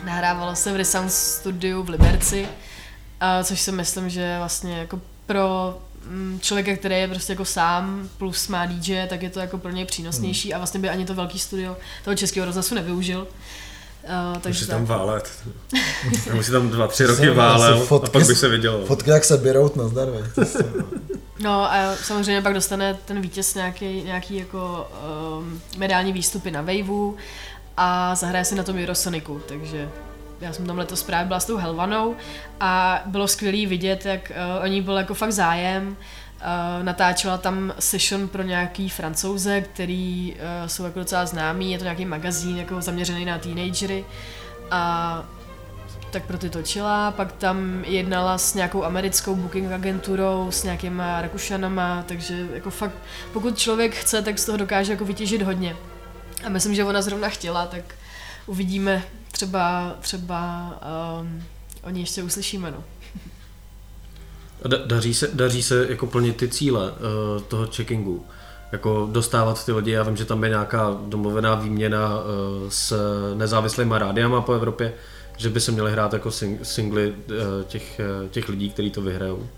Nahrávalo 0.05 0.57
se 0.57 0.73
v 0.73 0.77
Resound 0.77 1.13
studiu 1.13 1.83
v 1.83 1.89
Liberci, 1.89 2.43
uh, 2.43 3.45
což 3.45 3.61
si 3.61 3.73
myslím, 3.73 4.11
že 4.11 4.35
vlastně 4.39 4.79
jako 4.79 5.01
pro 5.27 5.79
mm, 6.09 6.39
člověka, 6.43 6.77
který 6.77 6.95
je 6.95 7.09
prostě 7.09 7.33
jako 7.33 7.45
sám 7.45 8.09
plus 8.19 8.49
má 8.49 8.67
DJ, 8.67 9.07
tak 9.09 9.23
je 9.23 9.31
to 9.31 9.41
jako 9.41 9.59
pro 9.59 9.71
něj 9.71 9.85
přínosnější 9.85 10.49
hmm. 10.49 10.55
a 10.55 10.59
vlastně 10.59 10.81
by 10.81 10.89
ani 10.89 11.07
to 11.07 11.15
velký 11.15 11.39
studio 11.39 11.77
toho 12.05 12.15
českého 12.15 12.47
rozhlasu 12.47 12.75
nevyužil. 12.75 13.27
Uh, 14.33 14.39
takže 14.41 14.61
Musí 14.61 14.71
tam 14.71 14.85
válet. 14.85 15.31
Musí 16.35 16.53
tam 16.53 16.69
dva, 16.69 16.87
tři 16.87 17.05
roky 17.05 17.31
válel 17.31 17.81
fotky, 17.81 18.09
a 18.09 18.11
pak 18.11 18.27
by 18.27 18.35
se 18.35 18.49
vidělo. 18.49 18.87
Fotky, 18.87 19.11
jak 19.11 19.25
se 19.25 19.37
běrou 19.37 19.71
na 19.77 19.89
zdar, 19.89 20.09
No 21.41 21.73
a 21.73 21.97
samozřejmě 21.97 22.43
pak 22.43 22.55
dostane 22.55 22.99
ten 23.05 23.21
vítěz 23.21 23.55
nějaký, 23.55 24.03
nějaký 24.03 24.37
jako 24.37 24.91
um, 25.39 25.61
mediální 25.77 26.13
výstupy 26.13 26.51
na 26.51 26.61
Waveu 26.61 27.17
a 27.77 28.15
zahraje 28.15 28.45
se 28.45 28.55
na 28.55 28.63
tom 28.63 28.79
Eurosonicu, 28.79 29.43
takže 29.49 29.89
já 30.45 30.53
jsem 30.53 30.67
tam 30.67 30.79
letos 30.79 31.03
právě 31.03 31.27
byla 31.27 31.41
s 31.41 31.45
tou 31.45 31.57
Helvanou 31.57 32.17
a 32.61 33.03
bylo 33.07 33.29
skvělé 33.29 33.67
vidět, 33.67 34.07
jak 34.07 34.33
uh, 34.59 34.65
o 34.65 34.67
ní 34.67 34.83
byl 34.83 34.97
jako 34.97 35.15
fakt 35.15 35.33
zájem. 35.33 35.89
Uh, 35.89 36.85
natáčela 36.85 37.39
tam 37.39 37.75
session 37.79 38.29
pro 38.29 38.43
nějaký 38.43 38.89
francouze, 38.89 39.61
který 39.61 40.35
uh, 40.35 40.69
jsou 40.69 40.85
jako 40.85 40.99
docela 40.99 41.27
známý, 41.27 41.73
je 41.73 41.79
to 41.79 41.85
nějaký 41.85 42.05
magazín 42.05 42.57
jako 42.57 42.81
zaměřený 42.81 43.25
na 43.25 43.39
teenagery 43.39 44.05
a 44.71 45.25
tak 46.11 46.25
pro 46.25 46.39
ty 46.39 46.51
točila, 46.51 47.11
pak 47.11 47.33
tam 47.33 47.85
jednala 47.87 48.39
s 48.39 48.55
nějakou 48.55 48.85
americkou 48.85 49.35
booking 49.35 49.73
agenturou, 49.73 50.51
s 50.51 50.65
nějakýma 50.65 51.23
Rakušanama, 51.23 52.05
takže 52.09 52.47
jako 52.55 52.71
fakt, 52.71 52.95
pokud 53.33 53.59
člověk 53.59 53.95
chce, 53.95 54.23
tak 54.23 54.39
z 54.39 54.45
toho 54.45 54.59
dokáže 54.59 54.93
jako 54.93 55.05
vytěžit 55.05 55.43
hodně. 55.43 55.77
A 56.47 56.49
myslím, 56.49 56.75
že 56.75 56.85
ona 56.85 57.03
zrovna 57.03 57.29
chtěla, 57.29 57.67
tak 57.67 57.85
uvidíme, 58.47 59.05
třeba, 59.33 59.97
třeba 60.01 60.71
um, 61.21 61.43
o 61.83 61.91
ní 61.91 62.01
ještě 62.01 62.23
uslyšíme. 62.23 62.71
No. 62.71 62.85
Da, 64.69 64.79
daří, 64.87 65.15
se, 65.15 65.31
daří 65.35 65.63
se 65.63 65.87
jako 65.89 66.07
plnit 66.07 66.37
ty 66.37 66.49
cíle 66.49 66.91
uh, 66.93 67.43
toho 67.43 67.67
checkingu? 67.67 68.27
Jako 68.73 69.09
dostávat 69.13 69.65
ty 69.65 69.73
lidi, 69.73 69.91
já 69.91 70.03
vím, 70.03 70.17
že 70.17 70.25
tam 70.25 70.45
je 70.45 70.51
nějaká 70.51 70.97
domluvená 71.07 71.55
výměna 71.55 72.19
uh, 72.19 72.23
s 72.69 72.99
nezávislými 73.35 73.95
rádiama 73.99 74.41
po 74.41 74.53
Evropě, 74.53 74.95
že 75.37 75.51
by 75.51 75.61
se 75.61 75.73
měli 75.73 75.93
hrát 75.93 76.13
jako 76.13 76.31
sing, 76.31 76.67
singly 76.67 77.11
uh, 77.11 77.35
těch, 77.67 78.01
uh, 78.23 78.29
těch 78.29 78.49
lidí, 78.49 78.71
kteří 78.71 78.91
to 78.91 79.03
vyhrajou. 79.03 79.49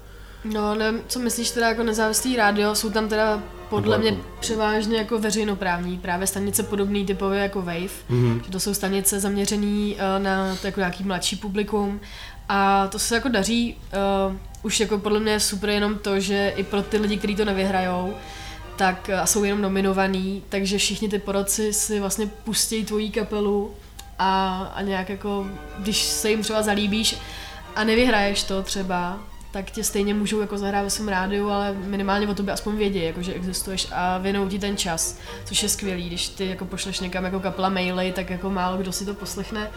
No, 0.44 0.74
nevím, 0.74 1.00
co 1.08 1.18
myslíš 1.18 1.50
teda 1.50 1.68
jako 1.68 1.82
nezávislý 1.82 2.36
rádio, 2.36 2.74
jsou 2.74 2.90
tam 2.90 3.08
teda 3.08 3.42
podle 3.68 3.98
mě 3.98 4.16
převážně 4.40 4.98
jako 4.98 5.18
veřejnoprávní, 5.18 5.98
právě 5.98 6.26
stanice 6.26 6.62
podobný 6.62 7.06
typově 7.06 7.40
jako 7.40 7.62
Wave, 7.62 7.90
mm-hmm. 8.10 8.42
že 8.44 8.50
to 8.50 8.60
jsou 8.60 8.74
stanice 8.74 9.20
zaměřený 9.20 9.94
uh, 9.94 10.22
na 10.22 10.56
jako 10.64 10.80
nějaký 10.80 11.04
mladší 11.04 11.36
publikum. 11.36 12.00
A 12.48 12.86
to 12.86 12.98
se 12.98 13.14
jako 13.14 13.28
daří, 13.28 13.76
uh, 14.28 14.36
už 14.62 14.80
jako 14.80 14.98
podle 14.98 15.20
mě 15.20 15.32
je 15.32 15.40
super 15.40 15.70
jenom 15.70 15.98
to, 15.98 16.20
že 16.20 16.52
i 16.56 16.64
pro 16.64 16.82
ty 16.82 16.96
lidi, 16.96 17.16
kteří 17.16 17.36
to 17.36 17.44
nevyhrajou, 17.44 18.14
tak 18.76 19.10
uh, 19.12 19.24
jsou 19.24 19.44
jenom 19.44 19.62
nominovaný, 19.62 20.42
takže 20.48 20.78
všichni 20.78 21.08
ty 21.08 21.18
poroci 21.18 21.72
si 21.72 22.00
vlastně 22.00 22.26
pustí 22.26 22.84
tvoji 22.84 23.10
kapelu 23.10 23.74
a, 24.18 24.62
a 24.74 24.82
nějak 24.82 25.08
jako, 25.08 25.46
když 25.78 26.02
se 26.02 26.30
jim 26.30 26.42
třeba 26.42 26.62
zalíbíš 26.62 27.18
a 27.76 27.84
nevyhraješ 27.84 28.42
to 28.42 28.62
třeba, 28.62 29.18
tak 29.56 29.70
tě 29.70 29.84
stejně 29.84 30.14
můžou 30.14 30.40
jako 30.40 30.58
zahrát 30.58 30.84
ve 30.84 30.90
svém 30.90 31.08
rádiu, 31.08 31.50
ale 31.50 31.72
minimálně 31.72 32.28
o 32.28 32.34
tobě 32.34 32.54
aspoň 32.54 32.76
vědí, 32.76 33.04
jako 33.04 33.22
že 33.22 33.34
existuješ 33.34 33.88
a 33.92 34.18
věnou 34.18 34.48
ti 34.48 34.58
ten 34.58 34.76
čas, 34.76 35.18
což 35.44 35.62
je 35.62 35.68
skvělý, 35.68 36.06
když 36.06 36.28
ty 36.28 36.46
jako 36.46 36.64
pošleš 36.64 37.00
někam 37.00 37.24
jako 37.24 37.40
kapela 37.40 37.68
maily, 37.68 38.12
tak 38.12 38.30
jako 38.30 38.50
málo 38.50 38.76
kdo 38.76 38.92
si 38.92 39.04
to 39.04 39.14
poslechne, 39.14 39.70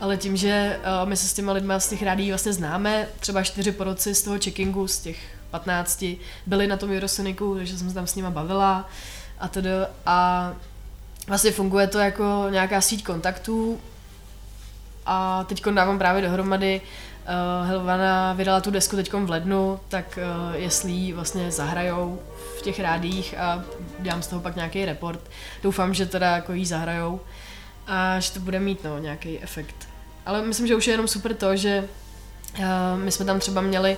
ale 0.00 0.16
tím, 0.16 0.36
že 0.36 0.80
uh, 1.02 1.08
my 1.08 1.16
se 1.16 1.28
s 1.28 1.34
těma 1.34 1.52
lidma 1.52 1.80
z 1.80 1.88
těch 1.88 2.02
rádií 2.02 2.28
vlastně 2.30 2.52
známe, 2.52 3.08
třeba 3.20 3.42
čtyři 3.42 3.72
poroci 3.72 4.14
z 4.14 4.22
toho 4.22 4.38
checkingu, 4.44 4.88
z 4.88 4.98
těch 4.98 5.18
15, 5.50 6.04
byli 6.46 6.66
na 6.66 6.76
tom 6.76 6.90
Eurosonicu, 6.90 7.54
takže 7.54 7.78
jsem 7.78 7.88
se 7.88 7.94
tam 7.94 8.06
s 8.06 8.14
nima 8.14 8.30
bavila 8.30 8.88
a 9.38 9.48
tedy 9.48 9.70
a 10.06 10.52
vlastně 11.26 11.50
funguje 11.50 11.86
to 11.86 11.98
jako 11.98 12.46
nějaká 12.50 12.80
síť 12.80 13.04
kontaktů 13.04 13.80
a 15.06 15.44
teď 15.44 15.64
dávám 15.66 15.98
právě 15.98 16.22
dohromady 16.22 16.80
uh, 17.26 17.68
Helvana 17.68 18.32
vydala 18.32 18.60
tu 18.60 18.70
desku 18.70 18.96
teď 18.96 19.12
v 19.12 19.30
lednu, 19.30 19.80
tak 19.88 20.18
uh, 20.18 20.54
jestli 20.54 20.92
ji 20.92 21.12
vlastně 21.12 21.50
zahrajou 21.50 22.18
v 22.58 22.62
těch 22.62 22.80
rádích 22.80 23.38
a 23.38 23.62
dělám 23.98 24.22
z 24.22 24.26
toho 24.26 24.42
pak 24.42 24.56
nějaký 24.56 24.84
report. 24.84 25.20
Doufám, 25.62 25.94
že 25.94 26.06
teda 26.06 26.36
jako 26.36 26.52
jí 26.52 26.66
zahrajou 26.66 27.20
a 27.86 28.20
že 28.20 28.32
to 28.32 28.40
bude 28.40 28.60
mít 28.60 28.84
no, 28.84 28.98
nějaký 28.98 29.38
efekt. 29.42 29.88
Ale 30.26 30.42
myslím, 30.42 30.66
že 30.66 30.74
už 30.74 30.86
je 30.86 30.92
jenom 30.92 31.08
super 31.08 31.34
to, 31.34 31.56
že 31.56 31.88
uh, 32.58 32.64
my 32.94 33.12
jsme 33.12 33.24
tam 33.24 33.38
třeba 33.38 33.60
měli, 33.60 33.96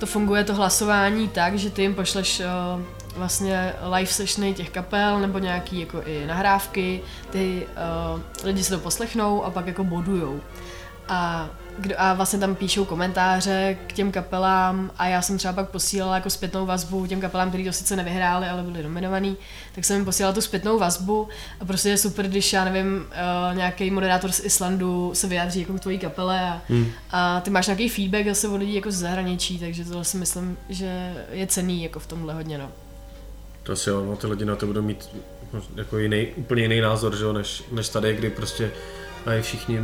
to 0.00 0.06
funguje 0.06 0.44
to 0.44 0.54
hlasování 0.54 1.28
tak, 1.28 1.58
že 1.58 1.70
ty 1.70 1.82
jim 1.82 1.94
pošleš 1.94 2.40
uh, 2.40 2.82
vlastně 3.16 3.74
live 3.96 4.10
sessiony 4.10 4.54
těch 4.54 4.70
kapel 4.70 5.20
nebo 5.20 5.38
nějaký 5.38 5.80
jako 5.80 6.02
i 6.06 6.26
nahrávky, 6.26 7.00
ty 7.30 7.66
uh, 8.14 8.20
lidi 8.44 8.64
si 8.64 8.70
to 8.70 8.78
poslechnou 8.78 9.44
a 9.44 9.50
pak 9.50 9.66
jako 9.66 9.84
bodujou. 9.84 10.40
A 11.08 11.48
kdo, 11.80 11.94
a 11.98 12.14
vlastně 12.14 12.38
tam 12.38 12.54
píšou 12.54 12.84
komentáře 12.84 13.76
k 13.86 13.92
těm 13.92 14.12
kapelám 14.12 14.90
a 14.96 15.06
já 15.06 15.22
jsem 15.22 15.38
třeba 15.38 15.52
pak 15.52 15.70
posílala 15.70 16.14
jako 16.14 16.30
zpětnou 16.30 16.66
vazbu 16.66 17.06
těm 17.06 17.20
kapelám, 17.20 17.48
kteří 17.48 17.64
to 17.64 17.72
sice 17.72 17.96
nevyhráli, 17.96 18.48
ale 18.48 18.62
byli 18.62 18.82
nominovaný, 18.82 19.36
tak 19.74 19.84
jsem 19.84 19.96
jim 19.96 20.04
posílala 20.04 20.34
tu 20.34 20.40
zpětnou 20.40 20.78
vazbu 20.78 21.28
a 21.60 21.64
prostě 21.64 21.88
je 21.88 21.96
super, 21.96 22.28
když 22.28 22.52
já 22.52 22.64
nevím, 22.64 22.96
uh, 22.96 23.56
nějaký 23.56 23.90
moderátor 23.90 24.32
z 24.32 24.44
Islandu 24.44 25.10
se 25.14 25.26
vyjádří 25.26 25.60
jako 25.60 25.72
k 25.72 25.80
tvojí 25.80 25.98
kapele 25.98 26.40
a, 26.40 26.62
hmm. 26.68 26.86
a 27.10 27.40
ty 27.40 27.50
máš 27.50 27.66
nějaký 27.66 27.88
feedback 27.88 28.26
zase 28.26 28.48
od 28.48 28.56
lidí 28.56 28.74
jako 28.74 28.90
z 28.90 28.94
zahraničí, 28.94 29.58
takže 29.58 29.84
to 29.84 30.04
si 30.04 30.16
myslím, 30.16 30.56
že 30.68 31.14
je 31.30 31.46
cený 31.46 31.82
jako 31.82 31.98
v 31.98 32.06
tomhle 32.06 32.34
hodně, 32.34 32.58
no. 32.58 32.70
To 33.62 33.76
si 33.76 33.90
jo, 33.90 34.04
no, 34.04 34.16
ty 34.16 34.26
lidi 34.26 34.44
na 34.44 34.56
to 34.56 34.66
budou 34.66 34.82
mít 34.82 35.08
jako 35.76 35.98
jiný, 35.98 36.26
úplně 36.36 36.62
jiný 36.62 36.80
názor, 36.80 37.16
že 37.16 37.24
jo, 37.24 37.32
než, 37.32 37.64
než 37.72 37.88
tady, 37.88 38.14
kdy 38.14 38.30
prostě 38.30 38.70
mají 39.26 39.42
všichni 39.42 39.80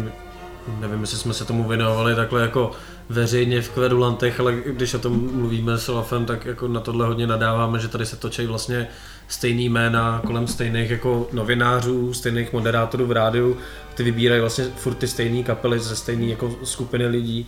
nevím, 0.80 1.00
jestli 1.00 1.18
jsme 1.18 1.34
se 1.34 1.44
tomu 1.44 1.68
věnovali 1.68 2.14
takhle 2.14 2.42
jako 2.42 2.70
veřejně 3.08 3.62
v 3.62 3.70
kvedulantech, 3.70 4.40
ale 4.40 4.54
když 4.66 4.94
o 4.94 4.98
tom 4.98 5.36
mluvíme 5.36 5.78
s 5.78 5.88
Olafem, 5.88 6.26
tak 6.26 6.44
jako 6.44 6.68
na 6.68 6.80
tohle 6.80 7.06
hodně 7.06 7.26
nadáváme, 7.26 7.78
že 7.78 7.88
tady 7.88 8.06
se 8.06 8.16
točí 8.16 8.46
vlastně 8.46 8.88
stejný 9.28 9.68
jména 9.68 10.22
kolem 10.26 10.46
stejných 10.46 10.90
jako 10.90 11.28
novinářů, 11.32 12.14
stejných 12.14 12.52
moderátorů 12.52 13.06
v 13.06 13.12
rádiu, 13.12 13.56
ty 13.94 14.02
vybírají 14.02 14.40
vlastně 14.40 14.64
furt 14.64 14.94
ty 14.94 15.08
stejné 15.08 15.42
kapely 15.42 15.78
ze 15.80 15.96
stejné 15.96 16.26
jako 16.26 16.56
skupiny 16.64 17.06
lidí, 17.06 17.46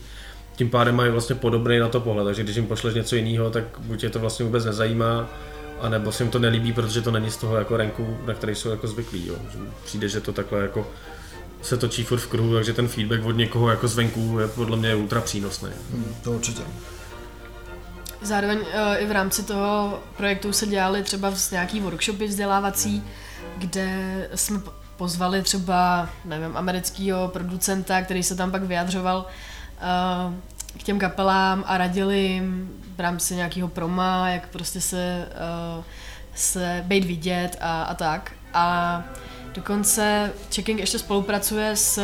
tím 0.57 0.71
pádem 0.71 0.97
mají 0.97 1.11
vlastně 1.11 1.35
podobný 1.35 1.79
na 1.79 1.89
to 1.89 2.01
pohled, 2.01 2.25
takže 2.25 2.43
když 2.43 2.57
jim 2.57 2.67
pošleš 2.67 2.95
něco 2.95 3.17
jiného, 3.17 3.51
tak 3.51 3.64
buď 3.79 4.03
je 4.03 4.11
to 4.11 4.19
vlastně 4.19 4.45
vůbec 4.45 4.64
nezajímá, 4.64 5.29
a 5.81 5.89
nebo 5.89 6.12
se 6.12 6.23
jim 6.23 6.31
to 6.31 6.39
nelíbí, 6.39 6.73
protože 6.73 7.03
to 7.03 7.11
není 7.11 7.31
z 7.31 7.37
toho 7.37 7.57
jako 7.57 7.77
renku, 7.77 8.17
na 8.27 8.35
který 8.35 8.55
jsou 8.55 8.69
jako 8.69 8.87
zvyklí. 8.87 9.27
Jo. 9.27 9.35
Přijde, 9.85 10.09
že 10.09 10.21
to 10.21 10.33
takhle 10.33 10.61
jako 10.61 10.87
se 11.63 11.77
točí 11.77 12.05
furt 12.05 12.19
v 12.19 12.27
kruhu, 12.27 12.55
takže 12.55 12.73
ten 12.73 12.89
feedback 12.89 13.25
od 13.25 13.33
někoho 13.33 13.71
jako 13.71 13.89
zvenku 13.89 14.39
je 14.39 14.49
podle 14.49 14.77
mě 14.77 14.95
ultra 14.95 15.21
přínosný. 15.21 15.69
Hmm, 15.93 16.15
to 16.25 16.33
určitě. 16.33 16.63
Zároveň 18.23 18.59
uh, 18.59 18.65
i 18.99 19.07
v 19.07 19.13
rámci 19.13 19.43
toho 19.43 20.01
projektu 20.17 20.53
se 20.53 20.67
dělali 20.67 21.03
třeba 21.03 21.33
nějaký 21.51 21.81
workshopy 21.81 22.27
vzdělávací, 22.27 23.03
kde 23.59 24.29
jsme 24.35 24.61
pozvali 24.97 25.43
třeba, 25.43 26.09
nevím, 26.25 26.57
amerického 26.57 27.29
producenta, 27.29 28.03
který 28.03 28.23
se 28.23 28.37
tam 28.37 28.51
pak 28.51 28.63
vyjadřoval 28.63 29.19
uh, 29.19 30.35
k 30.79 30.83
těm 30.83 30.99
kapelám 30.99 31.65
a 31.67 31.79
radili 31.79 32.19
jim 32.19 32.71
v 32.97 33.01
rámci 33.01 33.35
nějakého 33.35 33.69
proma, 33.69 34.29
jak 34.31 34.49
prostě 34.49 34.81
se, 34.81 35.29
uh, 35.79 35.85
se 36.35 36.85
být 36.87 37.05
vidět 37.05 37.57
a, 37.61 37.83
a 37.83 37.95
tak. 37.95 38.33
A 38.55 39.05
dokonce 39.57 40.33
Checking 40.55 40.81
ještě 40.81 40.99
spolupracuje 40.99 41.77
s 41.77 42.01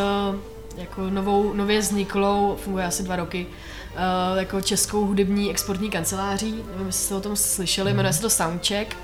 jako 0.77 1.11
novou, 1.11 1.53
nově 1.53 1.81
vzniklou, 1.81 2.57
funguje 2.65 2.85
asi 2.85 3.03
dva 3.03 3.17
roky, 3.17 3.47
uh, 3.47 4.39
jako 4.39 4.61
českou 4.61 5.07
hudební 5.07 5.51
exportní 5.51 5.91
kanceláří, 5.91 6.53
nevím, 6.53 6.87
jestli 6.87 7.05
jste 7.05 7.15
o 7.15 7.21
tom 7.21 7.37
slyšeli, 7.37 7.93
jmenuje 7.93 8.13
se 8.13 8.21
to 8.21 8.31
Soundcheck. 8.31 8.97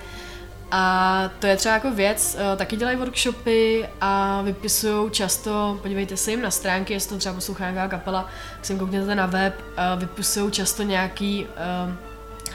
A 0.71 1.31
to 1.39 1.47
je 1.47 1.57
třeba 1.57 1.75
jako 1.75 1.91
věc, 1.91 2.37
uh, 2.53 2.59
taky 2.59 2.77
dělají 2.77 2.97
workshopy 2.97 3.89
a 4.01 4.43
vypisují 4.43 5.11
často, 5.11 5.79
podívejte 5.83 6.17
se 6.17 6.31
jim 6.31 6.43
na 6.43 6.51
stránky, 6.51 6.93
jestli 6.93 7.11
to 7.11 7.19
třeba 7.19 7.35
poslouchá 7.35 7.71
nějaká 7.71 7.97
kapela, 7.97 8.29
tak 8.57 8.65
si 8.65 8.75
koukněte 8.75 9.15
na 9.15 9.27
web, 9.27 9.61
uh, 9.61 10.01
vypisují 10.01 10.53
často 10.53 10.83
nějaký 10.83 11.47
uh, 11.87 11.95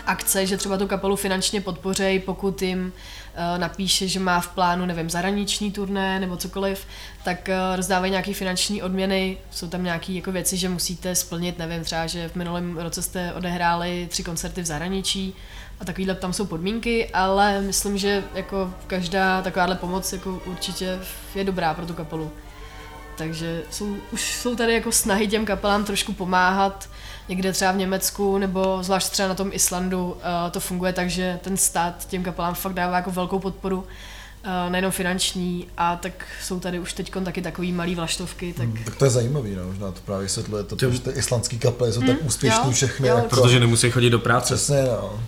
akce, 0.05 0.45
že 0.45 0.57
třeba 0.57 0.77
tu 0.77 0.87
kapelu 0.87 1.15
finančně 1.15 1.61
podpořejí, 1.61 2.19
pokud 2.19 2.61
jim 2.61 2.93
napíše, 3.57 4.07
že 4.07 4.19
má 4.19 4.39
v 4.39 4.47
plánu, 4.47 4.85
nevím, 4.85 5.09
zahraniční 5.09 5.71
turné 5.71 6.19
nebo 6.19 6.37
cokoliv, 6.37 6.85
tak 7.23 7.49
uh, 7.49 7.75
rozdávají 7.75 8.11
nějaké 8.11 8.33
finanční 8.33 8.81
odměny, 8.81 9.37
jsou 9.51 9.67
tam 9.67 9.83
nějaké 9.83 10.13
jako 10.13 10.31
věci, 10.31 10.57
že 10.57 10.69
musíte 10.69 11.15
splnit, 11.15 11.57
nevím, 11.57 11.83
třeba, 11.83 12.07
že 12.07 12.29
v 12.29 12.35
minulém 12.35 12.77
roce 12.77 13.01
jste 13.01 13.33
odehráli 13.33 14.07
tři 14.11 14.23
koncerty 14.23 14.61
v 14.61 14.65
zahraničí 14.65 15.33
a 15.79 15.85
takovýhle 15.85 16.15
tam 16.15 16.33
jsou 16.33 16.45
podmínky, 16.45 17.09
ale 17.09 17.61
myslím, 17.61 17.97
že 17.97 18.23
jako 18.33 18.73
každá 18.87 19.41
takováhle 19.41 19.75
pomoc 19.75 20.13
jako 20.13 20.41
určitě 20.45 20.99
je 21.35 21.43
dobrá 21.43 21.73
pro 21.73 21.85
tu 21.85 21.93
kapelu. 21.93 22.31
Takže 23.17 23.61
jsou, 23.71 23.95
už 24.11 24.35
jsou 24.35 24.55
tady 24.55 24.73
jako 24.73 24.91
snahy 24.91 25.27
těm 25.27 25.45
kapelám 25.45 25.83
trošku 25.83 26.13
pomáhat, 26.13 26.89
někde 27.29 27.53
třeba 27.53 27.71
v 27.71 27.77
Německu 27.77 28.37
nebo 28.37 28.79
zvlášť 28.81 29.09
třeba 29.09 29.27
na 29.27 29.35
tom 29.35 29.49
Islandu 29.53 30.05
uh, 30.05 30.19
to 30.51 30.59
funguje 30.59 30.93
tak, 30.93 31.09
že 31.09 31.39
ten 31.43 31.57
stát 31.57 32.07
těm 32.07 32.23
kapelám 32.23 32.55
fakt 32.55 32.73
dává 32.73 32.95
jako 32.95 33.11
velkou 33.11 33.39
podporu, 33.39 33.77
uh, 33.77 34.71
nejenom 34.71 34.91
finanční, 34.91 35.67
a 35.77 35.95
tak 35.95 36.25
jsou 36.43 36.59
tady 36.59 36.79
už 36.79 36.93
teď 36.93 37.11
taky 37.25 37.41
takový 37.41 37.71
malý 37.71 37.95
vlaštovky. 37.95 38.53
Tak... 38.53 38.67
Hmm, 38.67 38.83
tak 38.83 38.95
to 38.95 39.05
je 39.05 39.11
zajímavý, 39.11 39.55
no, 39.55 39.65
možná 39.65 39.91
to 39.91 39.99
právě 40.05 40.23
vysvětluje 40.23 40.63
to, 40.63 40.91
že 40.91 40.99
ty 40.99 41.09
islandské 41.09 41.57
kapely 41.57 41.93
jsou 41.93 41.99
hmm, 41.99 42.09
tak 42.09 42.25
úspěšní 42.25 42.65
jo, 42.65 42.71
všechny. 42.71 43.07
Jo, 43.07 43.15
jako... 43.15 43.29
Protože 43.29 43.59
nemusí 43.59 43.91
chodit 43.91 44.09
do 44.09 44.19
práce. 44.19 44.55
Přesně, 44.55 44.83
no. 44.83 45.19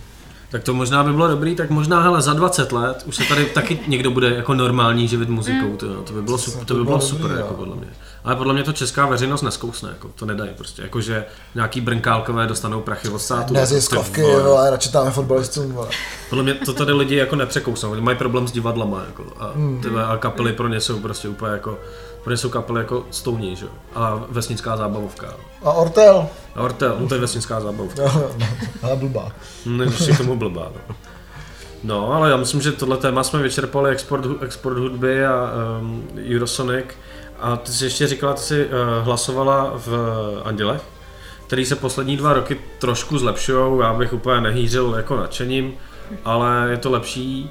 Tak 0.50 0.62
to 0.62 0.74
možná 0.74 1.04
by 1.04 1.12
bylo 1.12 1.28
dobrý, 1.28 1.54
tak 1.54 1.70
možná 1.70 2.00
hele, 2.00 2.22
za 2.22 2.32
20 2.32 2.72
let 2.72 3.02
už 3.06 3.16
se 3.16 3.24
tady 3.24 3.44
taky 3.44 3.78
někdo 3.86 4.10
bude 4.10 4.34
jako 4.34 4.54
normální 4.54 5.08
živit 5.08 5.28
muzikou, 5.28 5.68
mm. 5.68 5.76
to, 5.76 6.02
to 6.02 6.12
by 6.12 6.22
bylo 6.22 6.38
super, 6.38 6.64
to 6.64 6.74
by 6.74 6.84
bylo 6.84 7.00
super, 7.00 7.30
jako 7.30 7.54
podle 7.54 7.76
mě. 7.76 7.88
Ale 8.24 8.36
podle 8.36 8.54
mě 8.54 8.62
to 8.62 8.72
česká 8.72 9.06
veřejnost 9.06 9.42
neskousne, 9.42 9.88
jako, 9.88 10.10
to 10.14 10.26
nedají 10.26 10.50
prostě, 10.56 10.82
jakože 10.82 11.24
nějaký 11.54 11.80
brnkálkové 11.80 12.46
dostanou 12.46 12.80
prachy 12.80 13.08
od 13.08 13.18
státu. 13.18 13.54
Neziskovky, 13.54 14.20
jako, 14.20 14.56
ale 14.56 14.70
radši 14.70 14.92
tam 14.92 15.12
fotbalistům. 15.12 15.78
Podle 16.28 16.44
mě 16.44 16.54
to 16.54 16.72
tady 16.72 16.92
lidi 16.92 17.16
jako 17.16 17.36
nepřekousnou, 17.36 17.90
oni 17.90 18.00
mají 18.00 18.18
problém 18.18 18.48
s 18.48 18.52
divadlama, 18.52 19.02
jako, 19.06 19.24
a, 19.38 19.52
mm. 19.54 19.80
tyhle, 19.82 20.04
a 20.04 20.16
kapely 20.16 20.52
pro 20.52 20.68
ně 20.68 20.80
jsou 20.80 20.98
prostě 20.98 21.28
úplně 21.28 21.52
jako, 21.52 21.78
pro 22.26 22.32
ně 22.32 22.36
jsou 22.36 22.48
kapely 22.48 22.80
jako 22.80 23.06
stouní, 23.10 23.56
že? 23.56 23.66
a 23.94 24.22
vesnická 24.28 24.76
zábavovka. 24.76 25.34
A 25.62 25.72
Ortel. 25.72 26.28
A 26.54 26.62
Ortel, 26.62 26.96
no 27.00 27.08
to 27.08 27.14
je 27.14 27.20
vesnická 27.20 27.60
zábavovka. 27.60 28.02
No, 28.02 28.30
no, 28.38 28.46
ale 28.82 28.96
blbá. 28.96 29.32
Nejsi 29.66 30.12
k 30.12 30.16
tomu 30.16 30.36
blbá, 30.36 30.72
no. 30.74 30.96
No, 31.84 32.12
ale 32.12 32.30
já 32.30 32.36
myslím, 32.36 32.62
že 32.62 32.72
tohle 32.72 32.96
téma 32.96 33.22
jsme 33.22 33.42
vyčerpali, 33.42 33.90
export, 33.90 34.26
export 34.42 34.78
hudby 34.78 35.26
a 35.26 35.50
um, 35.80 36.08
Eurosonic. 36.34 36.86
A 37.40 37.56
ty 37.56 37.72
jsi 37.72 37.84
ještě 37.84 38.06
říkala, 38.06 38.34
ty 38.34 38.40
jsi 38.40 38.66
uh, 38.66 38.72
hlasovala 39.04 39.72
v 39.76 39.90
Andělech, 40.44 40.82
který 41.46 41.64
se 41.64 41.76
poslední 41.76 42.16
dva 42.16 42.32
roky 42.32 42.60
trošku 42.78 43.18
zlepšují. 43.18 43.80
Já 43.80 43.94
bych 43.94 44.12
úplně 44.12 44.40
nehýřil 44.40 44.94
jako 44.96 45.16
nadšením, 45.16 45.74
ale 46.24 46.66
je 46.70 46.76
to 46.76 46.90
lepší. 46.90 47.50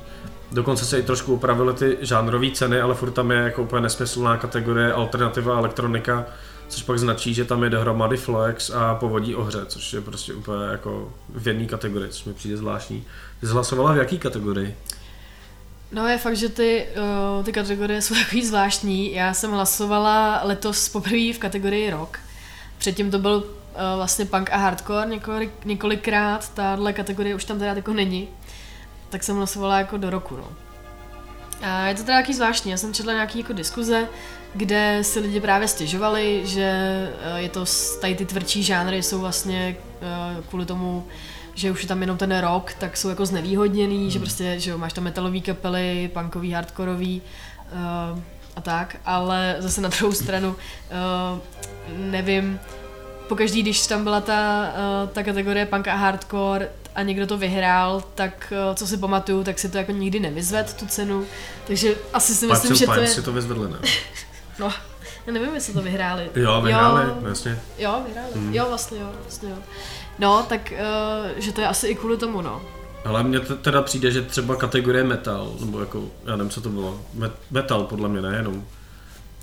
Dokonce 0.55 0.85
se 0.85 0.99
i 0.99 1.03
trošku 1.03 1.33
upravily 1.33 1.73
ty 1.73 1.97
žánrové 2.01 2.51
ceny, 2.51 2.81
ale 2.81 2.95
furt 2.95 3.11
tam 3.11 3.31
je 3.31 3.37
jako 3.37 3.61
úplně 3.61 3.81
nesmyslná 3.81 4.37
kategorie 4.37 4.93
alternativa 4.93 5.57
elektronika, 5.57 6.25
což 6.67 6.83
pak 6.83 6.99
značí, 6.99 7.33
že 7.33 7.45
tam 7.45 7.63
je 7.63 7.69
dohromady 7.69 8.17
flex 8.17 8.69
a 8.69 8.95
povodí 8.95 9.35
ohře, 9.35 9.65
což 9.65 9.93
je 9.93 10.01
prostě 10.01 10.33
úplně 10.33 10.65
jako 10.71 11.13
v 11.29 11.47
jedné 11.47 11.65
kategorii, 11.65 12.09
což 12.09 12.23
mi 12.23 12.33
přijde 12.33 12.57
zvláštní. 12.57 13.03
Ty 13.39 13.47
jsi 13.47 13.53
hlasovala 13.53 13.93
v 13.93 13.97
jaký 13.97 14.19
kategorii? 14.19 14.75
No 15.91 16.07
je 16.07 16.17
fakt, 16.17 16.37
že 16.37 16.49
ty, 16.49 16.87
uh, 17.37 17.45
ty 17.45 17.51
kategorie 17.51 18.01
jsou 18.01 18.15
takový 18.23 18.45
zvláštní. 18.45 19.13
Já 19.13 19.33
jsem 19.33 19.51
hlasovala 19.51 20.41
letos 20.43 20.89
poprvé 20.89 21.33
v 21.33 21.39
kategorii 21.39 21.89
rock. 21.89 22.19
Předtím 22.77 23.11
to 23.11 23.19
byl 23.19 23.35
uh, 23.35 23.43
vlastně 23.95 24.25
punk 24.25 24.49
a 24.51 24.57
hardcore 24.57 25.09
několik, 25.09 25.51
několikrát. 25.65 26.53
Tahle 26.53 26.93
kategorie 26.93 27.35
už 27.35 27.45
tam 27.45 27.59
teda 27.59 27.73
jako 27.73 27.93
není. 27.93 28.27
Tak 29.09 29.23
jsem 29.23 29.35
hlasovala 29.35 29.77
jako 29.77 29.97
do 29.97 30.09
roku, 30.09 30.37
no. 30.37 30.47
A 31.61 31.87
je 31.87 31.95
to 31.95 32.01
teda 32.01 32.13
nějaký 32.13 32.33
zvláštní. 32.33 32.71
Já 32.71 32.77
jsem 32.77 32.93
četla 32.93 33.13
nějaký 33.13 33.39
jako 33.39 33.53
diskuze, 33.53 34.07
kde 34.53 34.99
si 35.01 35.19
lidi 35.19 35.41
právě 35.41 35.67
stěžovali, 35.67 36.41
že 36.45 36.71
uh, 37.31 37.37
je 37.37 37.49
to, 37.49 37.65
tady 38.01 38.15
ty 38.15 38.25
tvrdší 38.25 38.63
žánry 38.63 39.03
jsou 39.03 39.19
vlastně 39.19 39.77
uh, 40.01 40.43
kvůli 40.43 40.65
tomu 40.65 41.07
že 41.55 41.71
už 41.71 41.81
je 41.81 41.87
tam 41.87 42.01
jenom 42.01 42.17
ten 42.17 42.39
rok, 42.39 42.73
tak 42.73 42.97
jsou 42.97 43.09
jako 43.09 43.25
znevýhodněný, 43.25 44.01
hmm. 44.01 44.09
že 44.09 44.19
prostě, 44.19 44.59
že 44.59 44.71
jo, 44.71 44.77
máš 44.77 44.93
tam 44.93 45.03
metalový 45.03 45.41
kapely, 45.41 46.09
punkový, 46.13 46.51
hardkorový 46.51 47.21
uh, 47.71 48.19
a 48.55 48.61
tak, 48.61 48.97
ale 49.05 49.55
zase 49.59 49.81
na 49.81 49.89
druhou 49.89 50.11
stranu 50.11 50.49
uh, 50.49 51.39
nevím, 51.97 52.59
pokaždý, 53.27 53.61
když 53.61 53.87
tam 53.87 54.03
byla 54.03 54.21
ta, 54.21 54.71
uh, 55.03 55.09
ta 55.09 55.23
kategorie 55.23 55.65
punk 55.65 55.87
a 55.87 55.95
hardcore 55.95 56.69
a 56.95 57.01
někdo 57.01 57.27
to 57.27 57.37
vyhrál, 57.37 58.03
tak 58.15 58.53
uh, 58.69 58.75
co 58.75 58.87
si 58.87 58.97
pamatuju, 58.97 59.43
tak 59.43 59.59
si 59.59 59.69
to 59.69 59.77
jako 59.77 59.91
nikdy 59.91 60.19
nevyzved 60.19 60.73
tu 60.73 60.85
cenu, 60.85 61.25
takže 61.67 61.95
asi 62.13 62.35
si 62.35 62.47
myslím, 62.47 62.75
že 62.75 62.85
to 62.85 62.93
je... 62.93 63.07
si 63.07 63.21
to 63.21 63.33
vyzvedli, 63.33 63.69
ne? 63.69 63.77
no, 64.59 64.71
já 65.27 65.33
nevím, 65.33 65.55
jestli 65.55 65.73
to 65.73 65.81
vyhráli. 65.81 66.29
Jo, 66.35 66.61
vyhráli, 66.61 67.03
jo, 67.03 67.17
vlastně. 67.19 67.59
Jo, 67.77 68.01
vyhráli, 68.07 68.31
hmm. 68.35 68.53
jo, 68.53 68.65
vlastně 68.67 68.99
jo, 68.99 69.09
vlastně 69.21 69.49
jo. 69.49 69.57
No, 70.19 70.45
tak 70.49 70.73
uh, 70.73 71.31
že 71.37 71.51
to 71.51 71.61
je 71.61 71.67
asi 71.67 71.87
i 71.87 71.95
kvůli 71.95 72.17
tomu, 72.17 72.41
no. 72.41 72.61
Ale 73.05 73.23
mně 73.23 73.39
teda 73.39 73.81
přijde, 73.81 74.11
že 74.11 74.21
třeba 74.21 74.55
kategorie 74.55 75.03
metal, 75.03 75.53
nebo 75.59 75.79
jako, 75.79 76.03
já 76.25 76.35
nevím, 76.35 76.49
co 76.49 76.61
to 76.61 76.69
bylo, 76.69 77.01
metal 77.51 77.83
podle 77.83 78.09
mě 78.09 78.21
nejenom, 78.21 78.65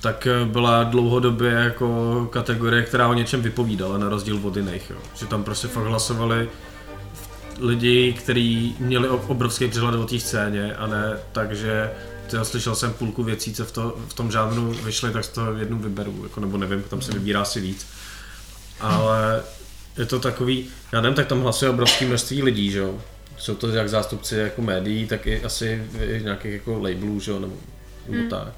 tak 0.03 0.27
eh, 0.27 0.45
byla 0.45 0.85
dlouhodobě 0.85 1.53
jako 1.53 2.29
kategorie, 2.33 2.83
která 2.83 3.09
o 3.09 3.15
něčem 3.15 3.43
vypovídala, 3.43 3.99
na 3.99 4.09
rozdíl 4.09 4.41
od 4.43 4.57
jiných. 4.57 4.91
Jo. 4.91 4.97
Že 5.15 5.27
tam 5.27 5.45
prostě 5.45 5.69
fakt 5.69 5.85
hlasovali 5.85 6.49
lidi, 7.63 8.13
kteří 8.13 8.77
měli 8.79 9.09
obrovský 9.09 9.69
přehled 9.69 9.95
o 9.95 10.07
té 10.07 10.21
scéně 10.21 10.75
a 10.75 10.87
ne 10.87 11.19
tak, 11.33 11.57
že 11.57 11.91
já 12.33 12.45
slyšel 12.45 12.75
jsem 12.75 12.93
půlku 12.93 13.23
věcí, 13.23 13.55
co 13.55 13.65
v, 13.65 13.73
to, 13.73 13.97
v 14.09 14.15
tom 14.15 14.31
žánru 14.31 14.75
vyšly, 14.85 15.13
tak 15.13 15.25
z 15.25 15.29
toho 15.29 15.53
jednu 15.53 15.79
vyberu, 15.79 16.21
jako, 16.23 16.41
nebo 16.41 16.59
nevím, 16.59 16.83
tam 16.83 17.03
se 17.03 17.13
vybírá 17.13 17.45
si 17.45 17.61
víc. 17.61 17.87
Ale 18.81 19.43
je 19.99 20.07
to 20.07 20.21
takový, 20.21 20.67
já 20.93 21.01
nevím, 21.01 21.17
tak 21.17 21.27
tam 21.27 21.41
hlasuje 21.41 21.71
obrovské 21.71 22.07
množství 22.07 22.43
lidí, 22.43 22.71
že 22.71 22.79
jo. 22.79 22.99
Jsou 23.39 23.55
to 23.55 23.69
jak 23.69 23.89
zástupci 23.89 24.37
jako 24.37 24.63
médií, 24.63 25.07
tak 25.07 25.27
i 25.27 25.45
asi 25.45 25.85
nějakých 26.23 26.53
jako 26.53 26.79
labelů, 26.79 27.21
že 27.21 27.31
jo, 27.31 27.39
nebo, 27.39 27.57
nebo 28.09 28.21
hmm. 28.21 28.31
tak. 28.31 28.49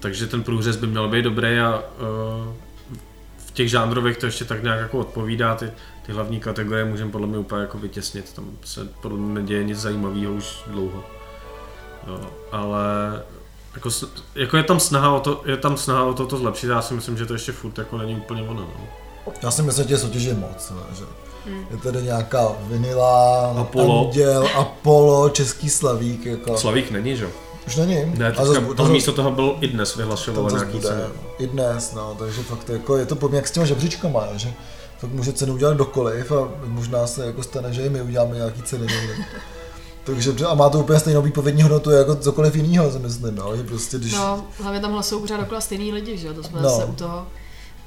Takže 0.00 0.26
ten 0.26 0.42
průřez 0.42 0.76
by 0.76 0.86
měl 0.86 1.08
být 1.08 1.22
dobrý 1.22 1.58
a 1.58 1.78
uh, 1.78 2.54
v 3.50 3.52
těch 3.52 3.70
žánrových 3.70 4.16
to 4.16 4.26
ještě 4.26 4.44
tak 4.44 4.62
nějak 4.62 4.80
jako 4.80 4.98
odpovídá, 4.98 5.54
ty, 5.54 5.70
ty 6.06 6.12
hlavní 6.12 6.40
kategorie 6.40 6.84
můžeme 6.84 7.10
podle 7.10 7.26
mě 7.26 7.38
úplně 7.38 7.60
jako 7.60 7.78
vytěsnit, 7.78 8.32
tam 8.32 8.50
se 8.64 8.88
podle 9.00 9.18
mě 9.18 9.34
neděje 9.34 9.64
nic 9.64 9.78
zajímavého 9.78 10.32
už 10.32 10.62
dlouho. 10.66 11.04
Jo, 12.06 12.20
ale 12.52 12.82
jako, 13.74 13.90
jako, 14.34 14.56
je 14.56 14.62
tam 14.62 14.80
snaha 14.80 15.10
o 15.10 15.20
to, 15.20 15.42
je 15.46 15.56
tam 15.56 15.76
snaha 15.76 16.04
o 16.04 16.14
to, 16.14 16.26
to 16.26 16.36
zlepšit, 16.36 16.66
já 16.66 16.82
si 16.82 16.94
myslím, 16.94 17.18
že 17.18 17.26
to 17.26 17.32
ještě 17.32 17.52
furt 17.52 17.78
jako 17.78 17.98
není 17.98 18.16
úplně 18.16 18.42
ono. 18.42 18.60
No. 18.60 18.88
Já 19.42 19.50
si 19.50 19.62
myslím, 19.62 19.88
že 19.88 19.98
soutěž 19.98 20.22
je 20.22 20.34
moc. 20.34 20.70
Ne, 20.70 20.96
že 20.96 21.04
hmm. 21.46 21.66
Je 21.70 21.76
tady 21.76 22.02
nějaká 22.02 22.48
Vinila, 22.60 23.50
Apollo. 23.60 24.06
Anděl, 24.06 24.48
Apollo, 24.58 25.28
Český 25.28 25.70
Slavík. 25.70 26.26
Jako. 26.26 26.58
Slavík 26.58 26.90
není, 26.90 27.16
že? 27.16 27.28
Už 27.66 27.76
není. 27.76 27.96
Ne, 28.18 28.26
teďka, 28.26 28.44
zase, 28.44 28.60
to 28.76 28.84
místo 28.84 29.12
toho 29.12 29.30
byl 29.30 29.56
i 29.60 29.68
dnes 29.68 29.96
vyhlašoval 29.96 30.50
nějaký 30.50 30.72
bude, 30.72 30.88
ceny. 30.88 31.02
I 31.38 31.46
dnes, 31.46 31.94
no, 31.94 32.16
takže 32.18 32.42
fakt 32.42 32.68
jako, 32.68 32.96
je 32.96 33.06
to 33.06 33.16
podobně 33.16 33.36
jak 33.36 33.48
s 33.48 33.50
těma 33.50 33.66
žebříčkama, 33.66 34.26
že 34.36 34.52
fakt 34.98 35.10
může 35.10 35.32
cenu 35.32 35.54
udělat 35.54 35.76
dokoliv 35.76 36.32
a 36.32 36.48
možná 36.64 37.06
se 37.06 37.26
jako 37.26 37.42
stane, 37.42 37.72
že 37.72 37.82
i 37.82 37.88
my 37.88 38.02
uděláme 38.02 38.36
nějaký 38.36 38.62
ceny 38.62 38.86
někde. 38.86 39.14
Takže 40.04 40.32
a 40.46 40.54
má 40.54 40.68
to 40.68 40.78
úplně 40.78 41.00
stejnou 41.00 41.22
výpovědní 41.22 41.62
hodnotu 41.62 41.90
jako 41.90 42.16
cokoliv 42.16 42.56
jiného, 42.56 42.92
si 42.92 42.98
myslím, 42.98 43.34
no, 43.34 43.56
že 43.56 43.62
prostě 43.62 43.98
když... 43.98 44.12
No, 44.12 44.46
hlavně 44.60 44.80
tam 44.80 44.92
hlasují 44.92 45.20
pořád 45.20 45.40
dokola 45.40 45.60
stejný 45.60 45.92
lidi, 45.92 46.18
že 46.18 46.26
jo, 46.26 46.34
to 46.34 46.42
jsme 46.42 46.60
no. 46.62 46.70
zase 46.70 46.84
u 46.84 46.92
toho 46.92 47.26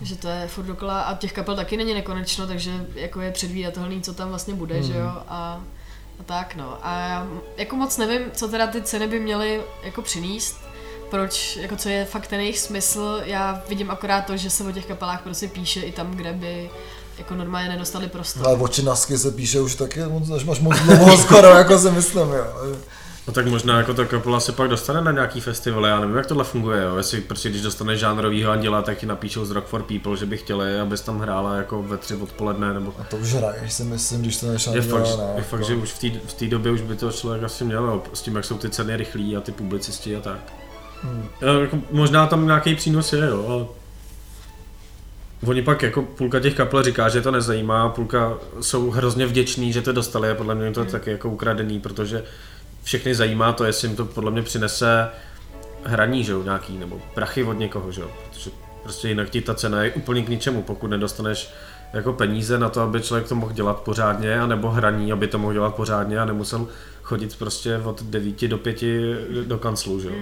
že 0.01 0.15
to 0.15 0.28
je 0.28 0.47
furt 0.47 0.65
dokola 0.65 1.01
a 1.01 1.17
těch 1.17 1.34
kapel 1.34 1.55
taky 1.55 1.78
není 1.78 1.93
nekonečno, 1.93 2.47
takže 2.47 2.71
jako 2.95 3.21
je 3.21 3.32
předvídatelný, 3.32 4.01
co 4.01 4.13
tam 4.13 4.30
vlastně 4.30 4.53
bude, 4.53 4.76
mm. 4.76 4.84
že 4.84 4.93
jo, 4.93 5.11
a, 5.28 5.61
a 6.20 6.24
tak 6.24 6.55
no. 6.55 6.78
A 6.82 7.24
jako 7.57 7.76
moc 7.76 7.97
nevím, 7.97 8.22
co 8.34 8.47
teda 8.47 8.68
ty 8.68 8.82
ceny 8.82 9.07
by 9.07 9.20
měly 9.20 9.61
jako 9.84 10.01
přinést, 10.01 10.57
proč, 11.09 11.55
jako 11.55 11.76
co 11.76 11.89
je 11.89 12.05
fakt 12.05 12.28
ten 12.28 12.39
jejich 12.39 12.59
smysl, 12.59 13.22
já 13.26 13.64
vidím 13.70 13.91
akorát 13.91 14.26
to, 14.26 14.38
že 14.38 14.49
se 14.49 14.64
o 14.64 14.72
těch 14.72 14.86
kapelách 14.86 15.22
prostě 15.22 15.47
píše 15.47 15.82
i 15.82 15.91
tam, 15.91 16.11
kde 16.11 16.34
by 16.34 16.70
jako 17.18 17.36
normálně 17.36 17.70
nedostali 17.70 18.07
prostor. 18.07 18.47
Ale 18.47 18.57
oči 18.57 18.84
nasky 18.84 19.18
se 19.18 19.32
píše 19.32 19.61
už 19.61 19.76
taky 19.76 20.01
až 20.36 20.43
máš 20.43 20.59
moc 20.59 20.80
dlouho 20.80 21.18
skoro, 21.24 21.47
jako 21.47 21.80
si 21.80 21.91
myslím, 21.91 22.30
jo. 22.30 22.45
No 23.28 23.34
tak 23.34 23.45
možná 23.45 23.78
jako 23.78 23.93
ta 23.93 24.05
kapela 24.05 24.39
se 24.39 24.51
pak 24.51 24.69
dostane 24.69 25.01
na 25.01 25.11
nějaký 25.11 25.41
festival, 25.41 25.86
já 25.86 25.99
nevím, 25.99 26.15
jak 26.15 26.26
tohle 26.26 26.43
funguje, 26.43 26.84
jo. 26.84 26.97
Jestli 26.97 27.21
prostě 27.21 27.49
když 27.49 27.61
dostaneš 27.61 27.99
žánrovýho 27.99 28.51
anděla, 28.51 28.82
tak 28.82 28.97
ti 28.97 29.05
napíšou 29.05 29.45
z 29.45 29.51
Rock 29.51 29.65
for 29.65 29.84
People, 29.84 30.17
že 30.17 30.26
by 30.26 30.38
chtěli, 30.38 30.80
abys 30.80 31.01
tam 31.01 31.19
hrála 31.19 31.55
jako 31.55 31.84
ve 31.84 31.97
tři 31.97 32.15
odpoledne, 32.15 32.74
nebo... 32.74 32.93
A 32.99 33.03
to 33.03 33.17
už 33.17 33.34
hraješ 33.34 33.74
si 33.74 33.84
myslím, 33.84 34.21
když 34.21 34.38
to 34.38 34.47
než 34.47 34.69
Je 34.74 34.82
fakt, 34.82 35.17
ne, 35.17 35.34
je 35.36 35.43
fakt, 35.43 35.65
že 35.65 35.76
už 35.76 35.91
v 35.91 36.34
té 36.34 36.45
v 36.45 36.49
době 36.49 36.71
už 36.71 36.82
by 36.82 36.95
to 36.95 37.11
člověk 37.11 37.43
asi 37.43 37.63
měl, 37.63 37.84
jo, 37.84 38.03
s 38.13 38.21
tím, 38.21 38.36
jak 38.36 38.45
jsou 38.45 38.57
ty 38.57 38.69
ceny 38.69 38.97
rychlí 38.97 39.38
a 39.38 39.41
ty 39.41 39.51
publicisti 39.51 40.15
a 40.15 40.19
tak. 40.19 40.39
Hmm. 41.01 41.30
Hmm. 41.41 41.61
Jako, 41.61 41.80
možná 41.91 42.28
tam 42.28 42.45
nějaký 42.45 42.76
přínos 42.76 43.13
je, 43.13 43.26
jo, 43.26 43.45
ale 43.47 43.65
Oni 45.45 45.61
pak 45.61 45.82
jako 45.82 46.01
půlka 46.01 46.39
těch 46.39 46.55
kapel 46.55 46.84
říká, 46.84 47.09
že 47.09 47.21
to 47.21 47.32
nezajímá, 47.32 47.89
půlka 47.89 48.38
jsou 48.61 48.89
hrozně 48.89 49.26
vděční, 49.26 49.74
že 49.74 49.82
to 49.82 49.91
dostali 49.91 50.30
a 50.30 50.36
podle 50.36 50.55
mě 50.55 50.71
to 50.71 50.80
je 50.80 50.86
taky 50.86 51.11
jako 51.11 51.30
ukradený, 51.30 51.80
protože 51.80 52.24
všechny 52.84 53.15
zajímá 53.15 53.53
to, 53.53 53.63
jestli 53.63 53.88
jim 53.88 53.97
to 53.97 54.05
podle 54.05 54.31
mě 54.31 54.41
přinese 54.41 55.09
hraní, 55.84 56.23
že 56.23 56.31
jo, 56.31 56.43
nějaký, 56.43 56.77
nebo 56.77 57.01
prachy 57.13 57.43
od 57.43 57.53
někoho, 57.53 57.91
že 57.91 58.01
jo, 58.01 58.11
protože 58.29 58.49
prostě 58.84 59.07
jinak 59.07 59.29
ti 59.29 59.41
ta 59.41 59.53
cena 59.53 59.84
je 59.84 59.91
úplně 59.91 60.23
k 60.23 60.29
ničemu, 60.29 60.61
pokud 60.61 60.88
nedostaneš 60.88 61.53
jako 61.93 62.13
peníze 62.13 62.59
na 62.59 62.69
to, 62.69 62.81
aby 62.81 63.01
člověk 63.01 63.27
to 63.27 63.36
mohl 63.36 63.53
dělat 63.53 63.79
pořádně, 63.79 64.39
anebo 64.39 64.69
hraní, 64.69 65.11
aby 65.11 65.27
to 65.27 65.38
mohl 65.38 65.53
dělat 65.53 65.75
pořádně 65.75 66.19
a 66.19 66.25
nemusel 66.25 66.67
chodit 67.03 67.36
prostě 67.36 67.77
od 67.77 68.03
9 68.03 68.47
do 68.47 68.57
5 68.57 68.81
do 69.47 69.57
kanclu, 69.57 69.99
že 69.99 70.07
jo. 70.07 70.15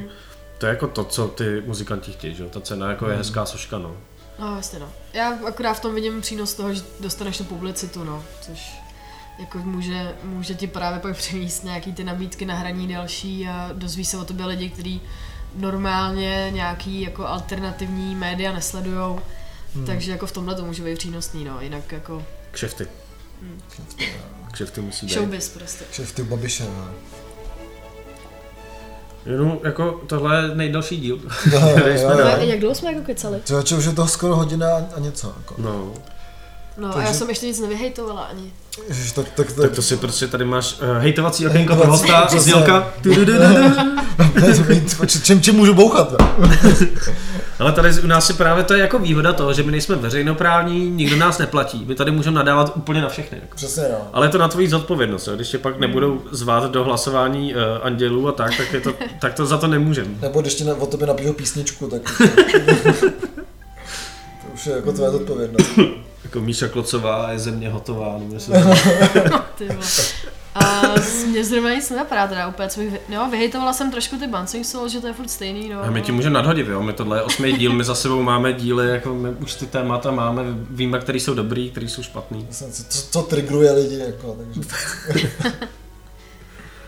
To 0.58 0.66
je 0.66 0.70
jako 0.70 0.88
to, 0.88 1.04
co 1.04 1.28
ty 1.28 1.64
muzikanti 1.66 2.12
chtějí, 2.12 2.36
že 2.36 2.44
jo, 2.44 2.50
ta 2.50 2.62
cena 2.62 2.90
jako 2.90 3.10
je 3.10 3.18
hezká 3.18 3.46
soška, 3.46 3.78
no. 3.78 3.96
No, 4.40 4.56
jasně 4.56 4.80
no. 4.80 4.90
Já 5.14 5.38
akorát 5.48 5.74
v 5.74 5.80
tom 5.80 5.96
vidím 5.96 6.22
přínos 6.22 6.54
toho, 6.54 6.74
že 6.74 6.82
dostaneš 7.00 7.38
tu 7.38 7.44
publicitu, 7.44 8.04
no, 8.04 8.24
což 8.42 8.74
jako 9.40 9.58
může, 9.58 10.16
může 10.24 10.54
ti 10.54 10.68
právě 10.68 11.00
pak 11.00 11.18
přinést 11.18 11.64
nějaký 11.64 11.94
ty 11.94 12.04
nabídky 12.04 12.46
na 12.46 12.56
hraní 12.56 12.88
další 12.88 13.48
a 13.48 13.70
dozví 13.74 14.06
se 14.06 14.18
o 14.18 14.26
tobě 14.26 14.46
lidi, 14.46 14.70
kteří 14.70 15.02
normálně 15.56 16.50
nějaký 16.54 17.02
jako 17.02 17.28
alternativní 17.28 18.16
média 18.16 18.54
nesledujou, 18.54 19.20
hmm. 19.76 19.86
takže 19.86 20.12
jako 20.12 20.28
v 20.28 20.32
tomhle 20.32 20.56
to 20.56 20.66
může 20.66 20.84
být 20.84 20.98
přínosný, 20.98 21.44
no, 21.44 21.62
jinak 21.62 21.92
jako 21.92 22.26
Kšefty. 22.52 22.88
Hmm. 23.42 23.62
Kšefty 24.52 24.82
musí 24.82 25.06
být. 25.06 25.14
showbiz 25.14 25.50
prostě. 25.50 25.86
Kšefty 25.92 26.24
Babiše, 26.24 26.64
no. 26.64 26.88
Jenom 29.26 29.60
jako 29.64 30.02
tohle 30.08 30.42
je 30.42 30.56
nejdelší 30.56 30.98
díl. 30.98 31.20
No, 31.52 31.70
jo, 31.70 31.88
jo. 31.88 32.18
dali. 32.18 32.50
jak 32.50 32.60
dlouho 32.60 32.76
jsme 32.76 32.94
jako 32.94 33.06
kecali? 33.06 33.42
Člověče, 33.46 33.76
už 33.76 33.86
je 33.86 33.92
to 33.92 34.08
skoro 34.08 34.36
hodina 34.36 34.68
a 34.96 35.00
něco, 35.00 35.34
jako. 35.38 35.56
No, 35.58 35.94
No 36.78 36.90
a 36.90 36.92
Takže- 36.92 37.08
já 37.08 37.14
jsem 37.14 37.30
ještě 37.30 37.46
nic 37.46 37.60
nevyhejtovala 37.60 38.22
ani. 38.22 38.54
Ježiš, 38.88 39.12
tak, 39.12 39.26
tak, 39.36 39.48
tak, 39.48 39.56
tak 39.56 39.72
to 39.72 39.82
si 39.82 39.98
prostě 39.98 40.28
tady 40.28 40.46
máš 40.46 40.74
uh, 40.74 40.98
hejtovací 40.98 41.48
okénko 41.48 41.76
pro 41.76 41.88
hosta, 41.88 42.28
znělka. 42.38 42.94
čím, 45.24 45.42
čím 45.42 45.56
můžu 45.56 45.74
bouchat? 45.74 46.14
Ale 47.60 47.72
tady 47.72 47.90
u 48.04 48.08
nás 48.08 48.30
je 48.30 48.36
právě 48.36 48.64
to 48.64 48.74
je 48.74 48.80
jako 48.80 49.00
výhoda 49.00 49.34
toho, 49.34 49.54
že 49.54 49.64
my 49.64 49.72
nejsme 49.72 49.96
veřejnoprávní, 49.96 50.90
nikdo 50.90 51.16
nás 51.16 51.38
neplatí. 51.38 51.86
My 51.88 51.96
tady 51.96 52.12
můžeme 52.12 52.36
nadávat 52.36 52.72
úplně 52.76 53.02
na 53.02 53.10
všechny. 53.10 53.38
Jako. 53.42 53.56
Přesně, 53.56 53.84
no. 53.92 53.98
Ale 54.14 54.26
je 54.26 54.30
to 54.30 54.38
na 54.38 54.48
tvojí 54.48 54.68
zodpovědnost, 54.68 55.28
jo. 55.28 55.36
když 55.36 55.50
tě 55.50 55.58
pak 55.58 55.80
nebudou 55.80 56.22
zvát 56.32 56.72
do 56.72 56.84
hlasování 56.84 57.54
uh, 57.54 57.60
andělů 57.82 58.28
a 58.28 58.32
tak, 58.32 58.58
tak, 58.58 58.74
je 58.74 58.82
to, 58.82 58.94
tak 59.22 59.34
to 59.34 59.46
za 59.46 59.58
to 59.58 59.68
nemůžem. 59.68 60.18
Nebo 60.22 60.42
když 60.42 60.56
ti 60.56 60.64
na, 60.64 60.76
o 60.76 60.86
tobě 60.86 61.08
napíšou 61.08 61.34
písničku, 61.34 61.88
tak... 61.88 62.02
to 64.42 64.48
už 64.54 64.66
je 64.66 64.76
jako 64.76 64.92
tvoje 64.92 65.12
zodpovědnost. 65.12 65.70
Jako 66.32 66.42
Míša 66.42 66.68
Klocová 66.68 67.32
je 67.32 67.40
země 67.40 67.70
hotová. 67.70 68.20
A 70.56 70.82
mě 71.28 71.46
zrovna 71.46 71.74
nic 71.74 71.90
nenapadá 71.90 72.28
teda 72.28 72.48
úplně, 72.48 72.70
co 72.70 72.80
bych, 72.80 72.94
no, 73.10 73.30
vyhejtovala 73.30 73.74
jsem 73.74 73.92
trošku 73.92 74.18
ty 74.18 74.28
Bouncing 74.28 74.66
Soul, 74.66 74.88
že 74.88 75.00
to 75.00 75.08
je 75.08 75.14
furt 75.14 75.28
stejný, 75.28 75.70
no. 75.70 75.84
A 75.84 75.92
my 75.92 76.02
ti 76.02 76.12
můžeme 76.12 76.34
nadhodit, 76.34 76.68
jo? 76.68 76.84
My 76.84 76.94
tohle 76.94 77.18
je 77.18 77.22
osmý 77.22 77.54
díl, 77.54 77.74
my 77.74 77.84
za 77.84 77.96
sebou 77.96 78.22
máme 78.22 78.54
díly, 78.54 78.90
jako 78.90 79.14
my 79.14 79.30
už 79.30 79.56
ty 79.56 79.66
témata 79.66 80.12
máme, 80.12 80.44
víme, 80.70 81.00
který 81.00 81.20
jsou 81.20 81.34
dobrý, 81.34 81.72
který 81.72 81.90
jsou 81.90 82.04
špatný. 82.04 82.48
Co, 82.52 82.66
co, 82.72 82.84
co 83.12 83.22
trigruje 83.22 83.72
lidi, 83.72 83.98
jako, 83.98 84.38
takže... 84.38 85.32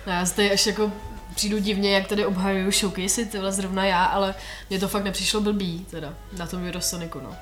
No, 0.08 0.14
já 0.14 0.26
zde 0.26 0.52
až 0.52 0.68
jako 0.68 0.92
přijdu 1.36 1.60
divně, 1.60 1.96
jak 1.96 2.08
tady 2.08 2.26
obhajuju 2.26 2.72
showcasey, 2.72 3.26
tyhle 3.26 3.52
zrovna 3.52 3.86
já, 3.86 4.04
ale 4.04 4.36
mně 4.70 4.80
to 4.80 4.88
fakt 4.88 5.04
nepřišlo 5.04 5.42
blbý, 5.42 5.86
teda, 5.92 6.14
na 6.38 6.48
tom 6.48 6.68
Eurosonicu, 6.68 7.20
no. 7.24 7.36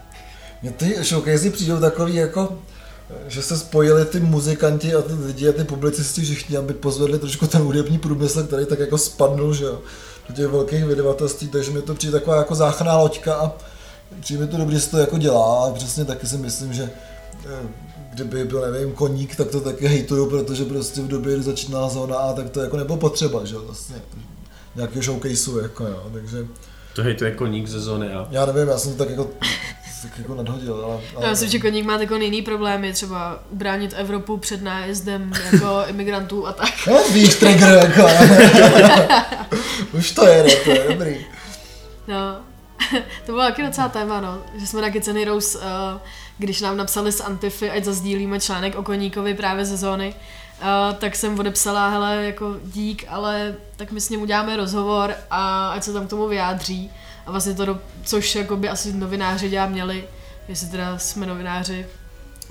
Mně 0.61 0.71
ty 0.71 1.03
showcasey 1.03 1.49
přijdou 1.49 1.79
takový 1.79 2.15
jako, 2.15 2.57
že 3.27 3.41
se 3.41 3.57
spojili 3.57 4.05
ty 4.05 4.19
muzikanti 4.19 4.95
a 4.95 5.01
ty 5.01 5.13
lidi 5.13 5.49
a 5.49 5.53
ty 5.53 5.63
publicisti 5.63 6.21
všichni, 6.21 6.57
aby 6.57 6.73
pozvedli 6.73 7.19
trošku 7.19 7.47
ten 7.47 7.61
hudební 7.61 7.97
průmysl, 7.97 8.43
který 8.43 8.65
tak 8.65 8.79
jako 8.79 8.97
spadnul, 8.97 9.53
že 9.53 9.65
jo, 9.65 9.79
do 10.29 10.35
těch 10.35 10.47
velkých 10.47 10.85
vydavatelství, 10.85 11.47
takže 11.47 11.71
mi 11.71 11.81
to 11.81 11.93
přijde 11.95 12.19
taková 12.19 12.37
jako 12.37 12.55
záchranná 12.55 12.97
loďka 12.97 13.35
a 13.35 13.51
přijde 14.19 14.45
mi 14.45 14.51
to 14.51 14.57
dobře, 14.57 14.75
že 14.75 14.81
se 14.81 14.91
to 14.91 14.97
jako 14.97 15.17
dělá. 15.17 15.65
A 15.65 15.71
přesně 15.73 16.05
taky 16.05 16.27
si 16.27 16.37
myslím, 16.37 16.73
že 16.73 16.89
eh, 17.45 17.67
kdyby 18.13 18.45
byl, 18.45 18.71
nevím, 18.71 18.91
koník, 18.93 19.35
tak 19.35 19.47
to 19.47 19.61
taky 19.61 19.87
hejtuju, 19.87 20.29
protože 20.29 20.65
prostě 20.65 21.01
v 21.01 21.07
době, 21.07 21.33
kdy 21.33 21.43
začínala 21.43 21.89
zóna 21.89 22.17
A, 22.17 22.33
tak 22.33 22.49
to 22.49 22.61
jako 22.61 22.77
nebylo 22.77 22.97
potřeba, 22.97 23.45
že 23.45 23.55
jo, 23.55 23.61
vlastně, 23.65 23.95
nějakého 24.75 25.01
showcaseu, 25.03 25.59
jako 25.59 25.87
jo, 25.87 26.09
takže 26.13 26.47
To 26.95 27.03
hej, 27.03 27.15
to 27.15 27.25
je 27.25 27.31
koník 27.31 27.67
ze 27.67 27.79
zóny 27.79 28.13
A. 28.13 28.27
já 28.31 28.45
nevím, 28.45 28.67
já 28.67 28.77
jsem 28.77 28.91
to 28.91 28.97
tak 28.97 29.09
jako, 29.09 29.29
tak 30.01 30.17
jako 30.17 30.35
nadhodil, 30.35 30.81
ale... 30.85 30.99
ale 31.15 31.25
Já 31.25 31.31
myslím, 31.31 31.49
že 31.49 31.59
koník 31.59 31.85
má 31.85 31.97
jako 31.97 32.15
jiný 32.15 32.41
problémy, 32.41 32.93
třeba 32.93 33.39
ubránit 33.49 33.93
Evropu 33.97 34.37
před 34.37 34.61
nájezdem 34.61 35.33
jako 35.51 35.83
imigrantů 35.87 36.47
a 36.47 36.53
tak. 36.53 36.87
No, 36.87 37.03
víš, 37.13 37.35
trigger, 37.35 37.77
jako. 37.77 38.07
Už 39.97 40.11
to 40.11 40.25
jede, 40.25 40.55
to 40.55 40.71
je 40.71 40.85
dobrý. 40.89 41.25
No, 42.07 42.37
to 43.25 43.31
bylo 43.31 43.43
taky 43.43 43.63
docela 43.63 43.89
téma, 43.89 44.21
no, 44.21 44.41
že 44.55 44.67
jsme 44.67 44.81
na 44.81 44.89
Kiceny 44.89 45.25
Rose, 45.25 45.57
uh, 45.57 45.63
když 46.37 46.61
nám 46.61 46.77
napsali 46.77 47.11
z 47.11 47.21
Antify, 47.21 47.69
ať 47.69 47.83
zazdílíme 47.83 48.39
článek 48.39 48.75
o 48.75 48.83
koníkovi 48.83 49.33
právě 49.33 49.65
ze 49.65 49.77
zóny, 49.77 50.15
uh, 50.61 50.95
tak 50.95 51.15
jsem 51.15 51.39
odepsala, 51.39 51.89
hele, 51.89 52.15
jako 52.15 52.55
dík, 52.63 53.05
ale 53.09 53.55
tak 53.75 53.91
my 53.91 54.01
s 54.01 54.09
ním 54.09 54.21
uděláme 54.21 54.57
rozhovor 54.57 55.15
a 55.31 55.69
ať 55.69 55.83
se 55.83 55.93
tam 55.93 56.07
k 56.07 56.09
tomu 56.09 56.27
vyjádří. 56.27 56.91
A 57.25 57.31
vlastně 57.31 57.53
to, 57.53 57.65
do, 57.65 57.79
což 58.03 58.35
jako 58.35 58.57
by 58.57 58.69
asi 58.69 58.93
novináři 58.93 59.49
dělat 59.49 59.69
měli, 59.69 60.03
jestli 60.47 60.67
teda 60.67 60.97
jsme 60.97 61.25
novináři, 61.25 61.85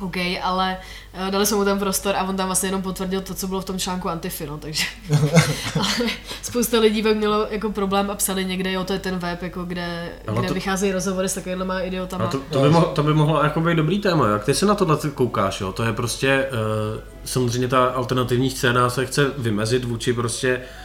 OK, 0.00 0.16
ale 0.42 0.76
uh, 1.24 1.30
dali 1.30 1.46
jsme 1.46 1.56
mu 1.56 1.64
ten 1.64 1.78
prostor 1.78 2.16
a 2.16 2.22
on 2.22 2.36
tam 2.36 2.46
vlastně 2.46 2.68
jenom 2.68 2.82
potvrdil 2.82 3.20
to, 3.20 3.34
co 3.34 3.46
bylo 3.46 3.60
v 3.60 3.64
tom 3.64 3.78
článku 3.78 4.08
Antify, 4.08 4.46
no, 4.46 4.58
takže 4.58 4.84
ale 5.74 6.10
spousta 6.42 6.80
lidí 6.80 7.02
pak 7.02 7.16
mělo 7.16 7.46
jako 7.50 7.70
problém 7.70 8.10
a 8.10 8.14
psali 8.14 8.44
někde, 8.44 8.72
jo, 8.72 8.84
to 8.84 8.92
je 8.92 8.98
ten 8.98 9.18
web, 9.18 9.42
jako 9.42 9.64
kde, 9.64 10.12
kde 10.38 10.48
to- 10.48 10.54
vycházejí 10.54 10.92
rozhovory 10.92 11.28
s 11.28 11.34
takovýma 11.34 11.80
idiotama. 11.80 12.24
A 12.24 12.28
to, 12.28 12.38
to, 12.50 12.60
by 12.60 12.70
mohlo, 12.70 12.88
to 12.88 13.02
by 13.02 13.14
mohlo 13.14 13.42
jako 13.42 13.60
být 13.60 13.76
dobrý 13.76 13.98
téma, 13.98 14.28
jak 14.28 14.44
ty 14.44 14.54
se 14.54 14.66
na 14.66 14.74
tohle 14.74 14.98
koukáš, 15.14 15.60
jo? 15.60 15.72
to 15.72 15.82
je 15.82 15.92
prostě, 15.92 16.48
uh, 16.52 17.00
samozřejmě 17.24 17.68
ta 17.68 17.84
alternativní 17.84 18.50
scéna 18.50 18.90
se 18.90 19.06
chce 19.06 19.30
vymezit 19.38 19.84
vůči 19.84 20.12
prostě 20.12 20.56
uh, 20.56 20.79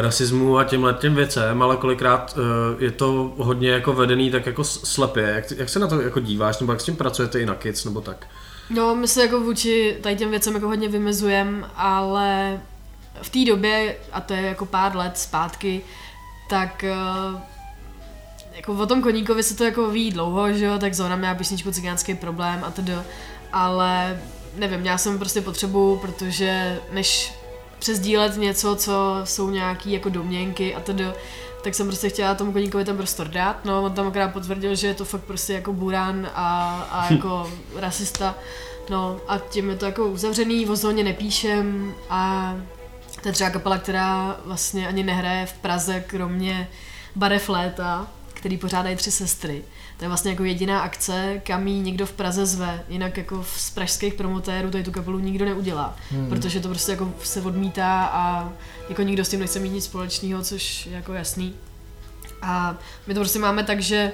rasismu 0.00 0.58
a 0.58 0.64
těmhle 0.64 0.94
těm 0.94 1.14
věcem, 1.14 1.62
ale 1.62 1.76
kolikrát 1.76 2.36
uh, 2.36 2.82
je 2.82 2.90
to 2.90 3.32
hodně 3.36 3.70
jako 3.70 3.92
vedený 3.92 4.30
tak 4.30 4.46
jako 4.46 4.64
slepě, 4.64 5.22
jak, 5.22 5.50
jak 5.50 5.68
se 5.68 5.78
na 5.78 5.86
to 5.86 6.00
jako 6.00 6.20
díváš, 6.20 6.58
nebo 6.58 6.72
jak 6.72 6.80
s 6.80 6.84
tím 6.84 6.96
pracujete 6.96 7.40
i 7.40 7.46
na 7.46 7.54
Kids, 7.54 7.84
nebo 7.84 8.00
tak? 8.00 8.26
No, 8.70 8.94
my 8.94 9.08
se 9.08 9.22
jako 9.22 9.40
vůči 9.40 9.98
tady 10.02 10.16
těm 10.16 10.30
věcem 10.30 10.54
jako 10.54 10.66
hodně 10.66 10.88
vymezujeme, 10.88 11.66
ale 11.76 12.60
v 13.22 13.30
té 13.30 13.44
době, 13.44 13.96
a 14.12 14.20
to 14.20 14.34
je 14.34 14.42
jako 14.42 14.66
pár 14.66 14.96
let 14.96 15.18
zpátky, 15.18 15.82
tak 16.48 16.84
eh, 16.84 16.94
jako 18.56 18.72
o 18.72 18.86
tom 18.86 19.02
koníkovi 19.02 19.42
se 19.42 19.56
to 19.56 19.64
jako 19.64 19.90
ví 19.90 20.10
dlouho, 20.10 20.52
že 20.52 20.64
jo, 20.64 20.78
tak 20.78 20.94
zóna 20.94 21.16
měla 21.16 21.34
písničku 21.34 21.72
cigánský 21.72 22.14
problém 22.14 22.64
a 22.64 22.70
tedy, 22.70 22.92
ale 23.52 24.20
nevím, 24.56 24.80
měla 24.80 24.98
jsem 24.98 25.18
prostě 25.18 25.40
potřebu, 25.40 25.98
protože 26.02 26.80
než 26.92 27.32
přesdílet 27.84 28.36
něco, 28.36 28.76
co 28.76 29.20
jsou 29.24 29.50
nějaký 29.50 29.92
jako 29.92 30.08
domněnky 30.08 30.74
a 30.74 30.80
tedy, 30.80 31.04
tak 31.62 31.74
jsem 31.74 31.86
prostě 31.86 32.08
chtěla 32.08 32.34
tomu 32.34 32.52
koníkovi 32.52 32.84
ten 32.84 32.96
prostor 32.96 33.28
dát, 33.28 33.64
no 33.64 33.82
on 33.82 33.92
tam 33.92 34.06
akorát 34.06 34.32
potvrdil, 34.32 34.74
že 34.74 34.86
je 34.86 34.94
to 34.94 35.04
fakt 35.04 35.20
prostě 35.20 35.52
jako 35.52 35.72
burán 35.72 36.30
a, 36.34 36.78
a 36.90 37.12
jako 37.12 37.50
rasista, 37.76 38.34
no 38.90 39.20
a 39.28 39.38
tím 39.38 39.70
je 39.70 39.76
to 39.76 39.86
jako 39.86 40.06
uzavřený, 40.06 40.66
o 40.66 40.76
zóně 40.76 41.04
nepíšem 41.04 41.94
a 42.10 42.54
to 43.22 43.28
je 43.28 43.32
třeba 43.32 43.50
kapela, 43.50 43.78
která 43.78 44.36
vlastně 44.44 44.88
ani 44.88 45.02
nehraje 45.02 45.46
v 45.46 45.52
Praze, 45.52 46.00
kromě 46.00 46.68
barev 47.16 47.48
léta, 47.48 48.06
který 48.34 48.56
pořádají 48.56 48.96
tři 48.96 49.10
sestry. 49.10 49.64
To 49.96 50.04
je 50.04 50.08
vlastně 50.08 50.30
jako 50.30 50.44
jediná 50.44 50.80
akce, 50.80 51.40
kam 51.46 51.66
jí 51.66 51.80
někdo 51.80 52.06
v 52.06 52.12
Praze 52.12 52.46
zve. 52.46 52.84
Jinak 52.88 53.16
jako 53.16 53.44
z 53.56 53.70
pražských 53.70 54.14
promotérů 54.14 54.70
tady 54.70 54.84
tu 54.84 54.90
kapelu 54.90 55.18
nikdo 55.18 55.44
neudělá. 55.44 55.96
Hmm. 56.10 56.28
Protože 56.28 56.60
to 56.60 56.68
prostě 56.68 56.92
jako 56.92 57.12
se 57.22 57.40
odmítá 57.40 58.04
a 58.04 58.52
jako 58.88 59.02
nikdo 59.02 59.24
s 59.24 59.28
tím 59.28 59.40
nechce 59.40 59.58
mít 59.58 59.70
nic 59.70 59.84
společného, 59.84 60.42
což 60.42 60.86
je 60.86 60.92
jako 60.92 61.12
jasný. 61.12 61.54
A 62.42 62.76
my 63.06 63.14
to 63.14 63.20
prostě 63.20 63.38
máme 63.38 63.64
tak, 63.64 63.80
že 63.80 64.12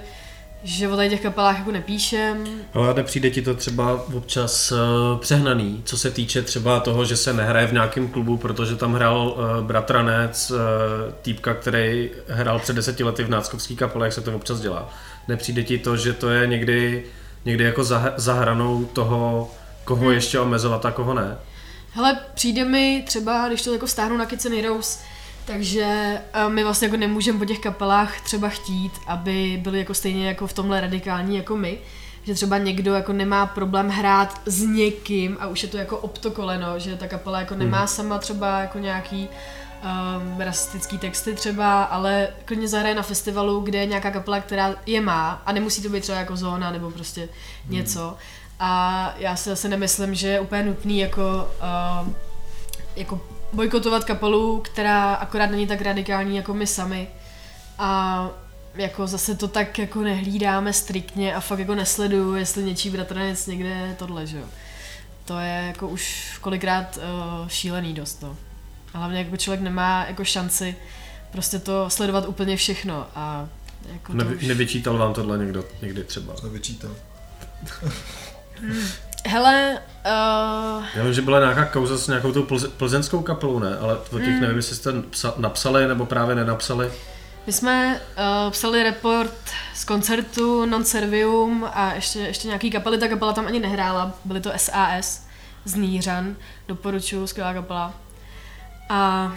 že 0.63 0.89
o 0.89 0.97
tady 0.97 1.11
těch 1.11 1.21
kapelách 1.21 1.59
jako 1.59 1.73
nepíšem. 1.73 2.45
Ale 2.75 2.95
nepřijde 2.95 3.31
ti 3.31 3.43
to 3.43 3.55
třeba 3.55 4.03
občas 4.15 4.73
uh, 4.73 4.79
přehnaný, 5.19 5.83
co 5.85 5.99
se 5.99 6.11
týče 6.11 6.43
třeba 6.43 6.81
toho, 6.81 7.05
že 7.05 7.17
se 7.17 7.33
nehraje 7.33 7.67
v 7.67 7.73
nějakém 7.73 8.09
klubu, 8.09 8.37
protože 8.37 8.77
tam 8.77 8.95
hrál 8.95 9.29
uh, 9.29 9.67
bratranec, 9.67 10.51
uh, 10.51 10.59
týpka, 11.23 11.55
který 11.55 12.11
hrál 12.29 12.59
před 12.59 12.77
deseti 12.77 13.05
lety 13.05 13.25
v 13.25 13.31
náckovský 13.31 13.77
kapele, 13.77 14.07
jak 14.07 14.13
se 14.13 14.21
to 14.21 14.37
občas 14.37 14.61
dělá. 14.61 14.89
Nepřijde 15.29 15.63
ti 15.63 15.79
to, 15.79 15.97
že 15.97 16.13
to 16.13 16.29
je 16.29 16.47
někdy, 16.47 17.05
někdy 17.45 17.65
jako 17.65 17.85
za, 17.85 18.15
za 18.17 18.35
hranou 18.35 18.85
toho, 18.85 19.51
koho 19.85 20.05
hmm. 20.05 20.15
ještě 20.15 20.41
omezovat 20.41 20.87
a 20.87 20.91
koho 20.91 21.15
ne? 21.15 21.37
Hele, 21.93 22.19
přijde 22.35 22.65
mi 22.65 23.05
třeba, 23.07 23.49
když 23.49 23.63
to 23.63 23.73
jako 23.73 23.87
stáhnu 23.87 24.17
na 24.17 24.27
Kids 24.27 24.47
and 24.47 24.55
Heroes, 24.55 25.03
takže 25.45 26.19
my 26.49 26.65
vlastně 26.65 26.87
jako 26.87 26.97
nemůžeme 26.97 27.39
po 27.39 27.45
těch 27.45 27.59
kapelách 27.59 28.21
třeba 28.21 28.49
chtít, 28.49 28.93
aby 29.07 29.61
byli 29.63 29.79
jako 29.79 29.95
stejně 29.95 30.29
jako 30.29 30.47
v 30.47 30.53
tomhle 30.53 30.81
radikální 30.81 31.37
jako 31.37 31.57
my. 31.57 31.79
Že 32.25 32.35
třeba 32.35 32.59
někdo 32.59 32.95
jako 32.95 33.13
nemá 33.13 33.47
problém 33.47 33.89
hrát 33.89 34.41
s 34.47 34.63
někým 34.63 35.37
a 35.41 35.47
už 35.47 35.63
je 35.63 35.69
to 35.69 35.77
jako 35.77 35.99
optokoleno, 35.99 36.79
že 36.79 36.97
ta 36.97 37.09
kapela 37.09 37.41
jako 37.41 37.55
nemá 37.55 37.79
hmm. 37.79 37.89
sama 37.89 38.19
třeba 38.19 38.61
jako 38.61 38.79
nějaký 38.79 39.29
um, 39.83 40.41
rasistický 40.41 40.99
texty 40.99 41.35
třeba, 41.35 41.83
ale 41.83 42.29
klidně 42.45 42.69
zahraje 42.69 42.95
na 42.95 43.03
festivalu, 43.03 43.61
kde 43.61 43.79
je 43.79 43.87
nějaká 43.87 44.11
kapela, 44.11 44.41
která 44.41 44.75
je 44.87 45.01
má 45.01 45.43
a 45.47 45.53
nemusí 45.53 45.83
to 45.83 45.89
být 45.89 46.01
třeba 46.01 46.19
jako 46.19 46.37
zóna 46.37 46.71
nebo 46.71 46.91
prostě 46.91 47.21
hmm. 47.21 47.75
něco. 47.75 48.17
A 48.61 49.15
já 49.19 49.37
si 49.37 49.51
zase 49.51 49.69
nemyslím, 49.69 50.15
že 50.15 50.29
je 50.29 50.41
úplně 50.41 50.63
nutný 50.63 50.99
jako, 50.99 51.49
uh, 52.03 52.09
jako 52.97 53.21
bojkotovat 53.53 54.05
kapelu, 54.05 54.61
která 54.61 55.15
akorát 55.15 55.51
není 55.51 55.67
tak 55.67 55.81
radikální 55.81 56.37
jako 56.37 56.55
my 56.55 56.67
sami. 56.67 57.09
A 57.79 58.29
jako 58.75 59.07
zase 59.07 59.35
to 59.35 59.49
tak 59.49 59.79
jako 59.79 60.01
nehlídáme 60.01 60.73
striktně 60.73 61.35
a 61.35 61.41
fakt 61.41 61.59
jako 61.59 61.75
nesleduju, 61.75 62.35
jestli 62.35 62.63
něčí 62.63 62.91
bratranec 62.91 63.47
někde 63.47 63.95
tohle, 63.99 64.27
že 64.27 64.39
jo. 64.39 64.45
To 65.25 65.39
je 65.39 65.65
jako 65.67 65.89
už 65.89 66.33
kolikrát 66.41 66.97
uh, 66.97 67.49
šílený 67.49 67.95
dost, 67.95 68.23
no. 68.23 68.37
A 68.95 68.99
hlavně 68.99 69.19
jako 69.19 69.37
člověk 69.37 69.61
nemá 69.61 70.05
jako 70.09 70.25
šanci 70.25 70.77
prostě 71.33 71.59
to 71.59 71.91
sledovat 71.91 72.29
úplně 72.29 72.57
všechno 72.57 73.07
a 73.15 73.49
jako 73.93 74.13
Nevy, 74.13 74.37
už... 74.37 74.47
Nevyčítal 74.47 74.99
vám 74.99 75.15
tohle 75.15 75.39
někdo 75.39 75.65
někdy 75.83 76.05
třeba? 76.05 76.35
Nevyčítal. 76.43 76.91
hmm. 78.61 78.87
Hele, 79.27 79.79
uh... 80.07 80.85
Já 80.95 81.05
vím, 81.05 81.13
že 81.13 81.23
byla 81.23 81.41
nějaká 81.41 81.65
kauza 81.65 81.99
s 81.99 82.09
nějakou 82.09 82.33
tou 82.33 82.43
plze, 82.43 82.69
plzeňskou 82.69 83.23
kapelou, 83.23 83.59
ne? 83.59 83.79
Ale 83.79 83.97
o 83.97 84.19
těch 84.19 84.29
mm. 84.29 84.41
nevím, 84.41 84.57
jestli 84.57 84.77
jste 84.77 84.93
psa, 85.11 85.35
napsali 85.37 85.89
nebo 85.89 86.07
právě 86.07 86.35
nenapsali. 86.35 86.93
My 87.47 87.53
jsme 87.53 88.01
uh, 88.19 88.51
psali 88.51 88.83
report 88.83 89.35
z 89.75 89.85
koncertu 89.85 90.67
Non 90.67 90.85
Servium 90.85 91.67
a 91.75 91.93
ještě, 91.93 92.19
ještě 92.19 92.49
nějaký 92.49 92.71
kapely, 92.71 92.99
ta 92.99 93.09
kapela 93.09 93.33
tam 93.33 93.47
ani 93.47 93.61
nehrála, 93.61 94.15
byly 94.25 94.41
to 94.41 94.53
SAS 94.57 95.27
z 95.65 95.75
Nířan, 95.75 96.37
doporučuju, 96.69 97.27
skvělá 97.27 97.55
kapela. 97.55 97.95
A, 98.91 99.33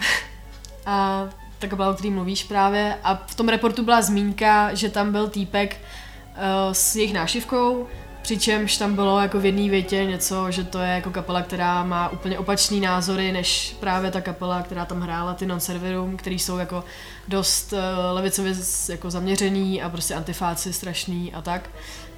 a 0.86 1.24
ta 1.58 1.66
kapela, 1.66 1.90
o 1.90 1.94
který 1.94 2.10
mluvíš 2.10 2.44
právě, 2.44 2.98
a 3.04 3.22
v 3.26 3.34
tom 3.34 3.48
reportu 3.48 3.84
byla 3.84 4.02
zmínka, 4.02 4.74
že 4.74 4.88
tam 4.88 5.12
byl 5.12 5.28
týpek 5.28 5.76
uh, 5.76 6.72
s 6.72 6.96
jejich 6.96 7.12
nášivkou, 7.12 7.86
Přičemž 8.24 8.76
tam 8.76 8.94
bylo 8.94 9.20
jako 9.20 9.40
v 9.40 9.44
jedné 9.44 9.68
větě 9.68 10.04
něco, 10.04 10.50
že 10.50 10.64
to 10.64 10.78
je 10.78 10.88
jako 10.90 11.10
kapela, 11.10 11.42
která 11.42 11.84
má 11.84 12.08
úplně 12.08 12.38
opačný 12.38 12.80
názory, 12.80 13.32
než 13.32 13.76
právě 13.80 14.10
ta 14.10 14.20
kapela, 14.20 14.62
která 14.62 14.84
tam 14.84 15.00
hrála, 15.00 15.34
ty 15.34 15.46
non-serverum, 15.46 16.16
který 16.16 16.38
jsou 16.38 16.58
jako 16.58 16.84
dost 17.28 17.72
uh, 17.72 17.78
levicově 18.12 18.54
jako 18.88 19.10
zaměřený 19.10 19.82
a 19.82 19.88
prostě 19.88 20.14
antifáci 20.14 20.72
strašný 20.72 21.34
a 21.34 21.42
tak. 21.42 21.70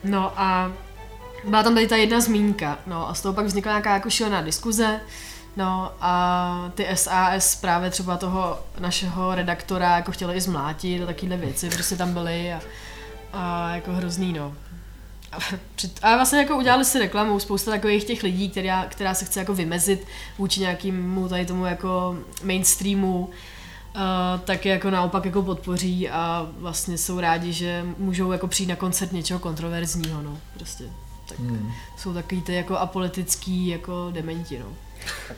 No 0.05 0.33
a 0.37 0.73
byla 1.45 1.63
tam 1.63 1.75
tady 1.75 1.87
ta 1.87 1.97
jedna 1.97 2.21
zmínka, 2.21 2.79
no 2.87 3.09
a 3.09 3.15
z 3.15 3.21
toho 3.21 3.35
pak 3.35 3.47
vznikla 3.47 3.73
nějaká 3.73 3.95
jako 3.95 4.11
šílená 4.11 4.43
diskuze, 4.43 5.01
No 5.57 5.93
a 6.01 6.71
ty 6.75 6.87
SAS 6.95 7.57
právě 7.57 7.91
třeba 7.91 8.17
toho 8.17 8.59
našeho 8.79 9.35
redaktora 9.35 9.97
jako 9.97 10.13
chtěli 10.13 10.35
i 10.35 10.41
zmlátit 10.41 11.03
a 11.03 11.07
takovéhle 11.07 11.37
věci 11.37 11.71
prostě 11.71 11.97
tam 11.97 12.13
byly 12.13 12.53
a, 12.53 12.61
a 13.33 13.75
jako 13.75 13.93
hrozný 13.93 14.33
no 14.33 14.55
a 16.03 16.17
vlastně 16.17 16.39
jako 16.39 16.57
udělali 16.57 16.85
si 16.85 16.99
reklamu, 16.99 17.41
spousta 17.41 17.71
takových 17.71 18.05
těch 18.05 18.23
lidí, 18.23 18.49
která, 18.49 18.85
která 18.85 19.15
se 19.15 19.25
chce 19.25 19.41
jako 19.41 19.55
vymezit 19.55 20.07
vůči 20.39 20.61
nějakému 20.61 21.29
tady 21.29 21.47
tomu 21.47 21.67
jako 21.67 22.19
mainstreamu, 22.45 23.19
uh, 23.27 23.31
tak 24.45 24.67
je 24.67 24.73
jako 24.73 24.91
naopak 24.91 25.25
jako 25.25 25.43
podpoří 25.43 26.09
a 26.11 26.49
vlastně 26.59 26.99
jsou 26.99 27.21
rádi, 27.21 27.53
že 27.53 27.85
můžou 27.99 28.33
jako 28.33 28.49
přijít 28.49 28.69
na 28.69 28.77
koncert 28.77 29.13
něčeho 29.13 29.41
kontroverzního, 29.41 30.23
no, 30.23 30.39
prostě. 30.55 30.85
Tak 31.29 31.39
hmm. 31.39 31.73
jsou 31.97 32.15
takový 32.15 32.43
ty 32.43 32.55
jako 32.55 32.79
apolitický 32.79 33.67
jako 33.67 34.09
dementi, 34.11 34.59
no. 34.59 34.67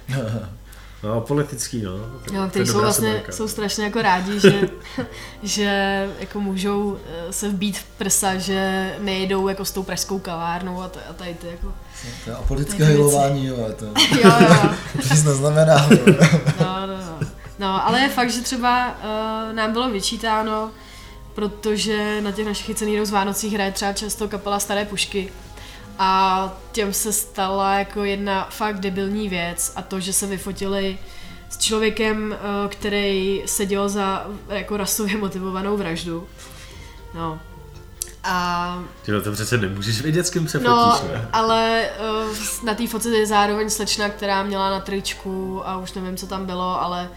No, 1.02 1.20
politický, 1.20 1.82
no. 1.82 1.92
To, 2.24 2.34
no, 2.34 2.48
kteří 2.48 2.70
jsou 2.70 2.80
vlastně, 2.80 3.22
jsou 3.30 3.48
strašně 3.48 3.84
jako 3.84 4.02
rádi, 4.02 4.40
že, 4.40 4.68
že 5.42 6.08
jako 6.18 6.40
můžou 6.40 6.98
eh, 7.06 7.32
se 7.32 7.48
vbít 7.48 7.78
v 7.78 7.84
prsa, 7.84 8.36
že 8.36 8.92
nejedou 8.98 9.48
jako 9.48 9.64
s 9.64 9.70
tou 9.70 9.82
pražskou 9.82 10.18
kavárnou 10.18 10.82
a, 10.82 10.88
t- 10.88 11.00
a 11.10 11.12
tady 11.12 11.34
ty 11.34 11.46
jako... 11.46 11.72
To 12.24 12.30
je 12.30 12.36
apolitické 12.36 12.84
hejlování, 12.84 13.46
jo, 13.46 13.56
to, 13.78 13.84
jo, 14.22 14.32
jo. 14.40 14.70
to 14.92 15.14
nic 15.14 15.24
neznamená. 15.24 15.88
no, 16.60 16.86
no, 16.86 16.96
no. 16.96 17.28
no, 17.58 17.86
ale 17.86 18.00
je 18.00 18.08
fakt, 18.08 18.30
že 18.30 18.40
třeba 18.40 18.88
uh, 18.88 19.56
nám 19.56 19.72
bylo 19.72 19.90
vyčítáno, 19.90 20.70
protože 21.34 22.20
na 22.20 22.32
těch 22.32 22.46
našich 22.46 22.66
chycených 22.66 23.06
z 23.06 23.10
Vánocích 23.10 23.54
hraje 23.54 23.72
třeba 23.72 23.92
často 23.92 24.28
kapela 24.28 24.60
Staré 24.60 24.84
pušky 24.84 25.32
a 25.98 26.52
těm 26.72 26.92
se 26.92 27.12
stala 27.12 27.78
jako 27.78 28.04
jedna 28.04 28.48
fakt 28.50 28.80
debilní 28.80 29.28
věc 29.28 29.72
a 29.76 29.82
to, 29.82 30.00
že 30.00 30.12
se 30.12 30.26
vyfotili 30.26 30.98
s 31.48 31.58
člověkem, 31.58 32.32
eh, 32.32 32.68
který 32.68 33.42
seděl 33.46 33.88
za 33.88 34.26
jako 34.48 34.76
rasově 34.76 35.16
motivovanou 35.16 35.76
vraždu. 35.76 36.28
No. 37.14 37.40
A... 38.24 38.82
Ty 39.02 39.12
to 39.24 39.32
přece 39.32 39.58
nemůžeš 39.58 40.00
vědět, 40.00 40.26
s 40.26 40.30
kým 40.30 40.48
se 40.48 40.60
no, 40.60 40.92
fotíš, 40.92 41.10
ne? 41.12 41.28
ale 41.32 41.88
uh, 42.28 42.36
na 42.64 42.74
té 42.74 42.86
fotce 42.86 43.08
je 43.08 43.26
zároveň 43.26 43.70
slečna, 43.70 44.08
která 44.08 44.42
měla 44.42 44.70
na 44.70 44.80
tričku 44.80 45.68
a 45.68 45.76
už 45.76 45.92
nevím, 45.92 46.16
co 46.16 46.26
tam 46.26 46.46
bylo, 46.46 46.82
ale 46.82 47.10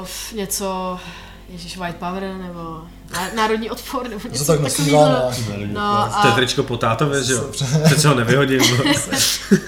uh, 0.00 0.08
něco, 0.36 1.00
Ježíš, 1.48 1.76
White 1.76 1.96
Power, 1.96 2.22
nebo 2.22 2.88
Národní 3.36 3.70
odpor, 3.70 4.08
nebo 4.08 4.28
něco 4.28 4.44
tak 4.44 4.60
takového. 4.60 5.30
No, 5.66 5.80
a... 5.80 6.18
To 6.22 6.28
je 6.28 6.34
tričko 6.34 6.62
po 6.62 6.76
tátově, 6.76 7.24
že 7.24 7.32
jo? 7.32 7.50
Přece 7.84 8.08
ho 8.08 8.14
nevyhodím. 8.14 8.60
No. 8.60 8.92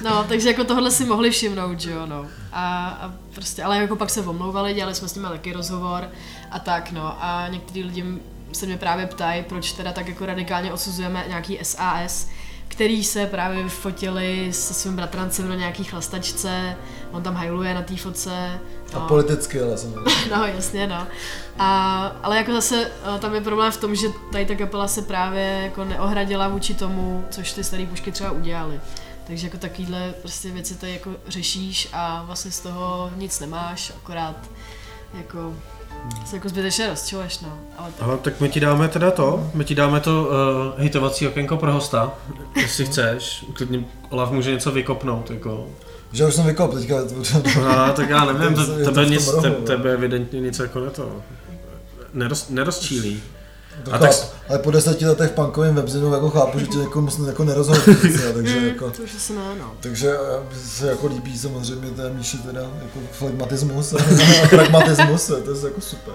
no, 0.11 0.25
takže 0.29 0.49
jako 0.49 0.65
tohle 0.65 0.91
si 0.91 1.05
mohli 1.05 1.31
všimnout, 1.31 1.81
že 1.81 1.91
jo, 1.91 2.07
no. 2.07 2.27
A, 2.53 2.89
a 2.89 3.13
prostě, 3.35 3.63
ale 3.63 3.77
jako 3.77 3.97
pak 3.97 4.11
se 4.11 4.21
omlouvali, 4.21 4.75
dělali 4.75 4.95
jsme 4.95 5.09
s 5.09 5.15
nimi 5.15 5.29
taky 5.31 5.53
rozhovor 5.53 6.09
a 6.51 6.59
tak, 6.59 6.93
no. 6.93 7.17
A 7.21 7.49
některý 7.49 7.85
lidi 7.85 8.05
se 8.53 8.67
mě 8.67 8.77
právě 8.77 9.07
ptají, 9.07 9.43
proč 9.43 9.73
teda 9.73 9.93
tak 9.93 10.09
jako 10.09 10.27
radikálně 10.27 10.73
odsuzujeme 10.73 11.25
nějaký 11.29 11.59
SAS, 11.63 12.27
který 12.69 13.05
se 13.05 13.27
právě 13.27 13.63
vyfotili 13.63 14.49
se 14.53 14.75
svým 14.75 14.97
bratrancem 14.97 15.49
na 15.49 15.55
nějaký 15.55 15.85
chlastačce, 15.85 16.77
on 17.13 17.23
tam 17.23 17.35
hajluje 17.35 17.75
na 17.75 17.83
té 17.83 17.97
fotce. 17.97 18.61
No. 18.95 19.03
A 19.03 19.07
politicky, 19.09 19.63
ale 19.63 19.79
samozřejmě. 19.79 20.11
no, 20.31 20.47
jasně, 20.47 20.87
no. 20.87 21.07
A, 21.59 22.03
ale 22.23 22.37
jako 22.37 22.53
zase 22.53 22.91
eh, 23.17 23.19
tam 23.19 23.35
je 23.35 23.41
problém 23.41 23.73
v 23.73 23.77
tom, 23.77 23.95
že 23.95 24.07
tady 24.33 24.47
ta 24.47 24.55
kapela 24.55 24.89
se 24.89 25.03
právě 25.03 25.61
jako 25.63 25.85
neohradila 25.85 26.49
vůči 26.49 26.75
tomu, 26.75 27.25
což 27.31 27.53
ty 27.53 27.65
staré 27.65 27.87
pušky 27.87 28.13
třeba 28.13 28.31
udělali. 28.31 28.81
Takže 29.27 29.47
jako 29.47 29.59
takovýhle 29.59 30.15
prostě 30.21 30.51
věci 30.51 30.75
tady 30.75 30.93
jako 30.93 31.11
řešíš 31.29 31.89
a 31.93 32.23
vlastně 32.27 32.51
z 32.51 32.61
toho 32.61 33.11
nic 33.17 33.41
nemáš, 33.41 33.93
akorát 34.03 34.37
jako 35.15 35.55
se 36.25 36.37
jako 36.37 36.49
zbytečně 36.49 36.89
rozčileš, 36.89 37.41
no. 37.41 37.59
Ale, 37.79 37.93
tak... 37.93 38.09
Ale 38.09 38.19
tak 38.19 38.41
my 38.41 38.49
ti 38.49 38.61
dáme 38.61 38.89
teda 38.89 39.11
to, 39.11 39.51
my 39.55 39.65
ti 39.65 39.75
dáme 39.75 40.01
to 40.01 40.23
uh, 40.23 40.81
hitovací 40.83 41.29
okénko 41.29 41.57
pro 41.57 41.73
hosta, 41.73 42.13
jestli 42.57 42.87
chceš. 42.87 43.45
Klidně 43.53 43.85
Olaf 44.11 44.31
může 44.31 44.51
něco 44.51 44.71
vykopnout, 44.71 45.31
jako. 45.31 45.67
Že 46.13 46.27
už 46.27 46.35
jsem 46.35 46.47
vykop 46.47 46.75
teďka. 46.75 46.97
no, 47.57 47.93
tak 47.93 48.11
já 48.11 48.25
nevím, 48.25 48.55
to, 48.55 48.85
tebe, 48.85 49.07
nic, 49.07 49.31
te, 49.43 49.51
tebe 49.51 49.93
evidentně 49.93 50.41
nic 50.41 50.59
jako 50.59 50.81
neto. 50.81 51.23
Neroz, 52.15 52.49
nerozčílí. 52.49 53.23
To 53.85 53.95
a 53.95 53.99
tak... 53.99 54.11
Ale 54.49 54.59
po 54.59 54.71
deseti 54.71 55.07
letech 55.07 55.31
v 55.31 55.35
punkovém 55.35 55.75
webzinu 55.75 56.13
jako 56.13 56.31
chápu, 56.31 56.59
že 56.59 56.67
tě 56.67 56.79
jako, 56.79 57.01
musím 57.01 57.27
jako 57.27 57.45
nerozhodl, 57.45 57.83
takže 58.35 58.61
mm, 58.61 58.67
jako... 58.67 58.91
To 58.91 59.03
už 59.03 59.15
asi 59.15 59.33
ne, 59.33 59.55
no. 59.59 59.73
Takže 59.81 60.15
se 60.65 60.89
jako 60.89 61.07
líbí 61.07 61.39
samozřejmě 61.39 61.91
té 61.91 62.11
Míši 62.11 62.39
teda 62.39 62.61
jako 62.61 62.99
flegmatismus 63.13 63.95
a 63.95 63.99
pragmatismus, 64.51 65.27
to 65.27 65.35
je 65.35 65.65
jako 65.65 65.81
super. 65.81 66.15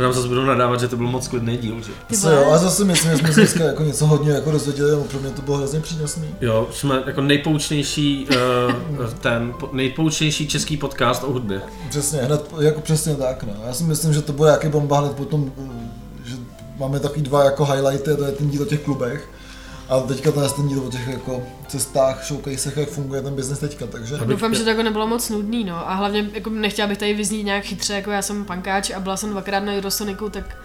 To 0.00 0.04
nám 0.04 0.12
zase 0.12 0.28
budou 0.28 0.44
nadávat, 0.44 0.80
že 0.80 0.88
to 0.88 0.96
byl 0.96 1.06
moc 1.06 1.28
klidný 1.28 1.56
díl, 1.56 1.82
že? 1.82 1.92
Ty 2.06 2.26
jo, 2.26 2.50
a 2.52 2.58
zase 2.58 2.84
myslím, 2.84 3.12
že 3.12 3.18
jsme 3.18 3.32
se 3.32 3.40
dneska 3.40 3.64
jako 3.64 3.82
něco 3.82 4.06
hodně 4.06 4.32
jako 4.32 4.50
dozvěděli, 4.50 4.92
a 4.92 5.04
pro 5.10 5.20
mě 5.20 5.30
to 5.30 5.42
bylo 5.42 5.56
hrozně 5.56 5.80
přínosný. 5.80 6.24
Jo, 6.40 6.68
jsme 6.72 7.02
jako 7.06 7.20
nejpoučnější, 7.20 8.28
uh, 8.98 9.06
ten, 9.20 9.54
nejpoučnější 9.72 10.48
český 10.48 10.76
podcast 10.76 11.24
o 11.24 11.32
hudbě. 11.32 11.62
Přesně, 11.88 12.18
hned, 12.18 12.54
jako 12.60 12.80
přesně 12.80 13.14
tak, 13.14 13.42
no. 13.42 13.52
Já 13.66 13.72
si 13.72 13.84
myslím, 13.84 14.12
že 14.12 14.22
to 14.22 14.32
bude 14.32 14.50
jaký 14.50 14.68
bomba 14.68 15.00
hned 15.00 15.12
potom 15.12 15.52
máme 16.78 17.00
takový 17.00 17.22
dva 17.22 17.44
jako 17.44 17.64
highlighty, 17.64 18.16
to 18.16 18.24
je 18.24 18.32
ten 18.32 18.50
díl 18.50 18.62
o 18.62 18.66
těch 18.66 18.80
klubech. 18.80 19.28
A 19.90 20.00
teďka 20.00 20.32
ten, 20.32 20.68
ten 20.68 20.78
o 20.78 20.90
těch 20.90 21.08
jako 21.08 21.42
cestách, 21.68 22.24
showcasech, 22.24 22.76
jak 22.76 22.88
funguje 22.88 23.22
ten 23.22 23.34
biznes 23.34 23.58
teďka, 23.58 23.86
takže... 23.86 24.18
Doufám, 24.24 24.54
že 24.54 24.62
to 24.62 24.68
jako 24.68 24.82
nebylo 24.82 25.06
moc 25.06 25.30
nudný, 25.30 25.64
no. 25.64 25.90
A 25.90 25.94
hlavně 25.94 26.30
jako 26.32 26.50
nechtěla 26.50 26.88
bych 26.88 26.98
tady 26.98 27.14
vyznít 27.14 27.42
nějak 27.42 27.64
chytře, 27.64 27.94
jako 27.94 28.10
já 28.10 28.22
jsem 28.22 28.44
pankáč 28.44 28.90
a 28.90 29.00
byla 29.00 29.16
jsem 29.16 29.30
dvakrát 29.30 29.60
na 29.60 29.72
Eurosoniku, 29.72 30.30
tak 30.30 30.56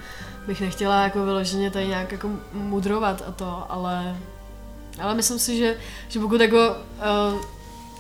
bych 0.48 0.62
nechtěla 0.62 1.04
jako 1.04 1.26
vyloženě 1.26 1.72
tady 1.72 1.88
nějak 1.88 2.12
jako 2.12 2.30
mudrovat 2.54 3.24
a 3.28 3.32
to, 3.32 3.66
ale, 3.70 4.18
ale 5.02 5.16
myslím 5.16 5.40
si, 5.40 5.58
že, 5.58 5.78
že 6.10 6.20
pokud 6.20 6.42
jako, 6.42 6.76
uh, 7.34 7.42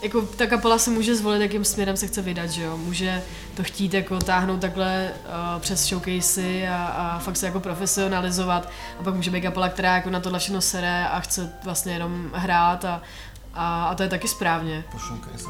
jako 0.01 0.21
ta 0.21 0.47
kapela 0.47 0.77
se 0.77 0.89
může 0.89 1.15
zvolit, 1.15 1.41
jakým 1.41 1.65
směrem 1.65 1.97
se 1.97 2.07
chce 2.07 2.21
vydat, 2.21 2.49
že 2.49 2.63
jo, 2.63 2.77
může 2.77 3.21
to 3.55 3.63
chtít 3.63 3.93
jako 3.93 4.19
táhnout 4.19 4.61
takhle 4.61 5.11
uh, 5.25 5.61
přes 5.61 5.85
showcasey 5.85 6.67
a, 6.67 6.85
a 6.85 7.19
fakt 7.19 7.37
se 7.37 7.45
jako 7.45 7.59
profesionalizovat 7.59 8.69
a 8.99 9.03
pak 9.03 9.15
může 9.15 9.31
být 9.31 9.41
kapela, 9.41 9.69
která 9.69 9.95
jako 9.95 10.09
na 10.09 10.19
tohle 10.19 10.39
všechno 10.39 10.61
sere 10.61 11.07
a 11.07 11.19
chce 11.19 11.53
vlastně 11.63 11.93
jenom 11.93 12.31
hrát 12.33 12.85
a, 12.85 13.01
a, 13.53 13.85
a 13.85 13.95
to 13.95 14.03
je 14.03 14.09
taky 14.09 14.27
správně. 14.27 14.83
Po 14.91 14.97
showcasech. 14.97 15.49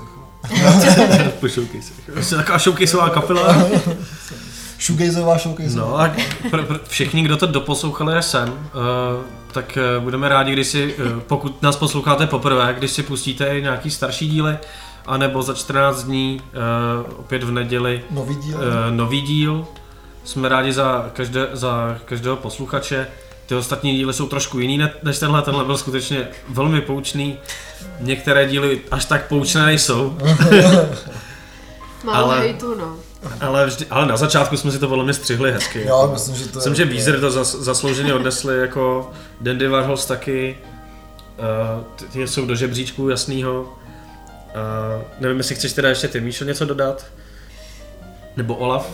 po 1.40 1.48
showcasech. 1.48 1.96
Jste 2.22 2.36
taková 2.36 2.58
showcaseová 2.58 3.10
kapela. 3.10 3.56
Shoegazová 4.86 5.38
showcase. 5.38 5.78
No 5.78 6.00
a 6.00 6.12
pro, 6.50 6.64
pro 6.64 6.80
všichni, 6.88 7.24
kdo 7.24 7.38
to 7.38 7.48
doposlouchali 7.48 8.14
až 8.14 8.26
sem, 8.26 8.50
uh, 8.50 9.24
tak 9.52 9.78
uh, 9.98 10.04
budeme 10.04 10.30
rádi, 10.30 10.54
když 10.54 10.68
si, 10.68 10.96
uh, 10.96 11.20
pokud 11.20 11.62
nás 11.62 11.76
posloucháte 11.76 12.28
poprvé, 12.28 12.76
když 12.78 12.92
si 12.92 13.04
pustíte 13.04 13.62
nějaký 13.62 13.92
starší 13.92 14.28
díly, 14.28 14.58
anebo 15.06 15.42
za 15.42 15.54
14 15.54 16.04
dní, 16.04 16.42
uh, 17.08 17.20
opět 17.20 17.44
v 17.44 17.52
neděli, 17.52 18.02
nový 18.12 18.36
díl. 18.36 18.58
Uh, 18.58 18.64
nový 18.90 19.22
díl. 19.22 19.68
Jsme 20.24 20.50
rádi 20.50 20.74
za, 20.74 21.10
každé, 21.14 21.48
za 21.54 22.00
každého 22.06 22.36
posluchače. 22.36 23.08
Ty 23.46 23.56
ostatní 23.56 23.96
díly 23.96 24.14
jsou 24.14 24.28
trošku 24.28 24.60
jiný 24.60 24.90
než 25.04 25.20
tenhle, 25.20 25.42
tenhle 25.42 25.66
byl 25.66 25.78
skutečně 25.78 26.28
velmi 26.50 26.82
poučný. 26.82 27.38
Některé 28.00 28.46
díly 28.48 28.82
až 28.92 29.06
tak 29.06 29.28
poučné 29.28 29.66
nejsou. 29.66 30.18
Málo 32.04 32.32
ale... 32.32 32.40
hejtu, 32.40 32.76
no. 32.76 33.05
Ale, 33.40 33.66
vždy, 33.66 33.86
ale 33.90 34.06
na 34.06 34.18
začátku 34.18 34.58
jsme 34.58 34.72
si 34.72 34.80
to 34.80 34.90
velmi 34.90 35.14
střihli 35.14 35.52
hezky. 35.52 35.80
Já 35.80 35.86
jako. 35.86 36.14
myslím, 36.14 36.36
že 36.36 36.48
to 36.48 36.58
Myslím, 36.58 36.74
je... 36.74 36.78
že 36.78 36.86
Weezer 36.86 37.20
to 37.20 37.32
zas, 37.32 37.56
zaslouženě 37.56 38.14
odnesli 38.14 38.60
jako 38.60 39.12
Dandy 39.42 39.68
Warhols 39.68 40.06
taky. 40.06 40.58
Uh, 41.98 42.08
ty 42.14 42.28
jsou 42.28 42.46
do 42.46 42.56
žebříčku 42.56 43.10
jasnýho. 43.10 43.62
Uh, 43.62 43.70
nevím, 45.20 45.38
jestli 45.38 45.56
chceš 45.56 45.74
teda 45.74 45.90
ještě 45.90 46.08
ty, 46.08 46.22
Míšo, 46.22 46.46
něco 46.46 46.66
dodat? 46.66 47.06
Nebo 48.38 48.56
Olaf? 48.56 48.92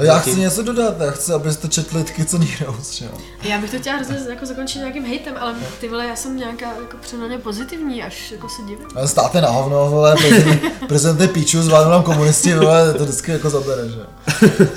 No 0.00 0.06
já 0.06 0.18
chci 0.18 0.36
něco 0.36 0.62
dodat, 0.62 1.00
já 1.00 1.10
chci, 1.10 1.32
abyste 1.32 1.68
četli 1.68 2.04
Kids 2.04 2.34
and 2.34 2.44
Heroes, 2.44 3.00
jo. 3.00 3.08
Já 3.42 3.58
bych 3.58 3.70
to 3.70 3.78
chtěla 3.78 3.96
hrozně 3.96 4.16
jako 4.28 4.46
zakončit 4.46 4.78
nějakým 4.78 5.04
hejtem, 5.04 5.34
ale 5.40 5.54
ty 5.80 5.88
vole, 5.88 6.06
já 6.06 6.16
jsem 6.16 6.36
nějaká 6.36 6.66
jako 6.66 6.96
přenaně 7.00 7.38
pozitivní, 7.38 8.02
až 8.02 8.30
jako 8.30 8.48
se 8.48 8.62
divím. 8.62 8.86
Ale 8.96 9.08
státe 9.08 9.40
na 9.40 9.48
hovno, 9.48 9.90
vole, 9.90 10.16
prezidenty 10.88 11.28
píču, 11.28 11.62
zvládnou 11.62 11.90
nám 11.90 12.02
komunisti, 12.02 12.54
vole, 12.54 12.94
to 12.94 13.04
vždycky 13.04 13.32
jako 13.32 13.50
zabere, 13.50 13.82
že 13.88 14.06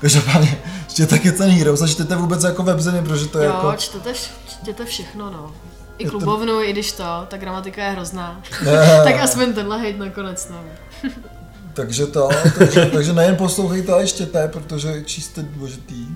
Každopádně, 0.00 0.58
čtěte 0.88 1.18
Kids 1.18 1.40
and 1.40 1.50
Heroes 1.50 1.82
a 1.82 1.86
čtěte 1.86 2.16
vůbec 2.16 2.44
jako 2.44 2.62
webzeny, 2.62 3.02
protože 3.02 3.26
to 3.26 3.38
je 3.38 3.46
jo, 3.46 3.52
jako... 3.54 3.66
Jo, 3.66 3.74
čtěte, 3.78 4.12
čtěte 4.48 4.84
všechno, 4.84 5.30
no. 5.30 5.52
I 5.98 6.04
klubovnu, 6.04 6.52
to... 6.52 6.62
i 6.62 6.72
když 6.72 6.92
to, 6.92 7.04
ta 7.28 7.36
gramatika 7.36 7.84
je 7.84 7.90
hrozná. 7.90 8.40
tak 9.04 9.20
aspoň 9.20 9.52
tenhle 9.52 9.78
hejt 9.78 9.98
nakonec, 9.98 10.48
no. 10.48 10.64
Takže 11.74 12.06
to, 12.06 12.28
takže, 12.58 12.86
takže 12.86 13.12
nejen 13.12 13.36
poslouchejte, 13.36 13.92
ale 13.92 14.06
čtěte, 14.06 14.48
protože 14.48 15.02
číst 15.04 15.38
je 15.38 15.42
důležitý. 15.42 16.06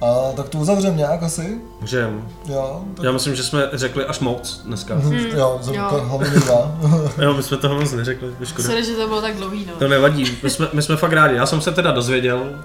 A 0.00 0.32
tak 0.36 0.48
to 0.48 0.58
uzavřem 0.58 0.96
nějak 0.96 1.22
asi? 1.22 1.60
Můžem. 1.80 2.28
Jo, 2.48 2.84
tak... 2.96 3.04
Já 3.04 3.12
myslím, 3.12 3.34
že 3.34 3.42
jsme 3.42 3.68
řekli 3.72 4.04
až 4.04 4.18
moc 4.18 4.62
dneska. 4.64 4.94
Mm, 4.94 5.14
jo, 5.14 5.58
za 5.62 5.72
jo. 5.72 6.04
hlavně 6.04 6.40
dva. 6.40 6.78
jo, 7.22 7.34
my 7.34 7.42
jsme 7.42 7.56
toho 7.56 7.80
moc 7.80 7.92
neřekli, 7.92 8.28
škoda. 8.44 8.68
Sorry, 8.68 8.84
že 8.84 8.92
to 8.92 9.08
bylo 9.08 9.20
tak 9.20 9.36
dlouhý, 9.36 9.66
no. 9.66 9.72
To 9.78 9.88
nevadí, 9.88 10.38
my 10.42 10.50
jsme, 10.50 10.68
my 10.72 10.82
jsme 10.82 10.96
fakt 10.96 11.12
rádi. 11.12 11.36
Já 11.36 11.46
jsem 11.46 11.60
se 11.60 11.72
teda 11.72 11.92
dozvěděl, 11.92 12.62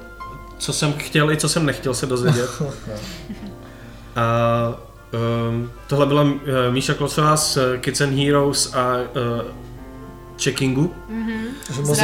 co 0.57 0.73
jsem 0.73 0.93
chtěl 0.93 1.31
i 1.31 1.37
co 1.37 1.49
jsem 1.49 1.65
nechtěl 1.65 1.93
se 1.93 2.05
dozvědět. 2.05 2.49
a 4.15 4.73
um, 5.49 5.71
tohle 5.87 6.05
byla 6.05 6.21
uh, 6.21 6.31
Míša 6.69 6.93
Klocová 6.93 7.37
z 7.37 7.57
Kids 7.79 8.01
and 8.01 8.17
Heroes 8.17 8.73
a 8.73 8.95
uh, 8.95 9.64
checkingu. 10.37 10.93
Mm-hmm. 11.09 11.85
moc, 11.85 11.99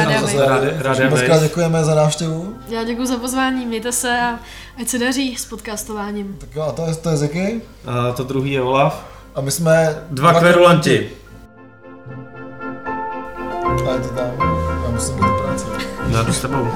rádi, 0.78 1.08
moc 1.10 1.22
krát 1.22 1.42
děkujeme 1.42 1.84
za 1.84 1.94
návštěvu. 1.94 2.56
Já 2.68 2.84
děkuji 2.84 3.06
za 3.06 3.16
pozvání, 3.16 3.66
mějte 3.66 3.92
se 3.92 4.20
a 4.20 4.38
ať 4.80 4.88
se 4.88 4.98
daří 4.98 5.36
s 5.36 5.44
podcastováním. 5.44 6.36
Tak 6.38 6.48
jo, 6.56 6.62
a 6.62 6.72
to 6.72 6.86
je, 6.86 6.94
to 6.94 7.10
je 7.10 7.16
Ziky. 7.16 7.60
A 7.86 8.12
to 8.12 8.24
druhý 8.24 8.52
je 8.52 8.62
Olaf. 8.62 9.06
A 9.34 9.40
my 9.40 9.50
jsme... 9.50 10.02
Dva, 10.10 10.30
dva 10.30 10.40
kverulanti. 10.40 11.10
A 13.88 13.92
je 13.94 14.00
to 14.00 14.08
tam. 14.08 14.30
Já 14.84 14.90
musím 14.90 15.14
být 15.14 15.22
do 15.22 15.42
práce. 15.42 15.66
Já 16.08 16.22
jdu 16.22 16.32
s 16.32 16.40
tebou. 16.40 16.68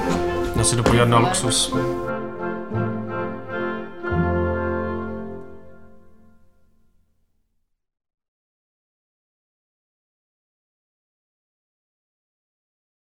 Já 0.57 0.65
si 0.65 0.77
jdu 0.77 0.83
podívat 0.83 1.09
na 1.09 1.19
luxus. 1.19 1.75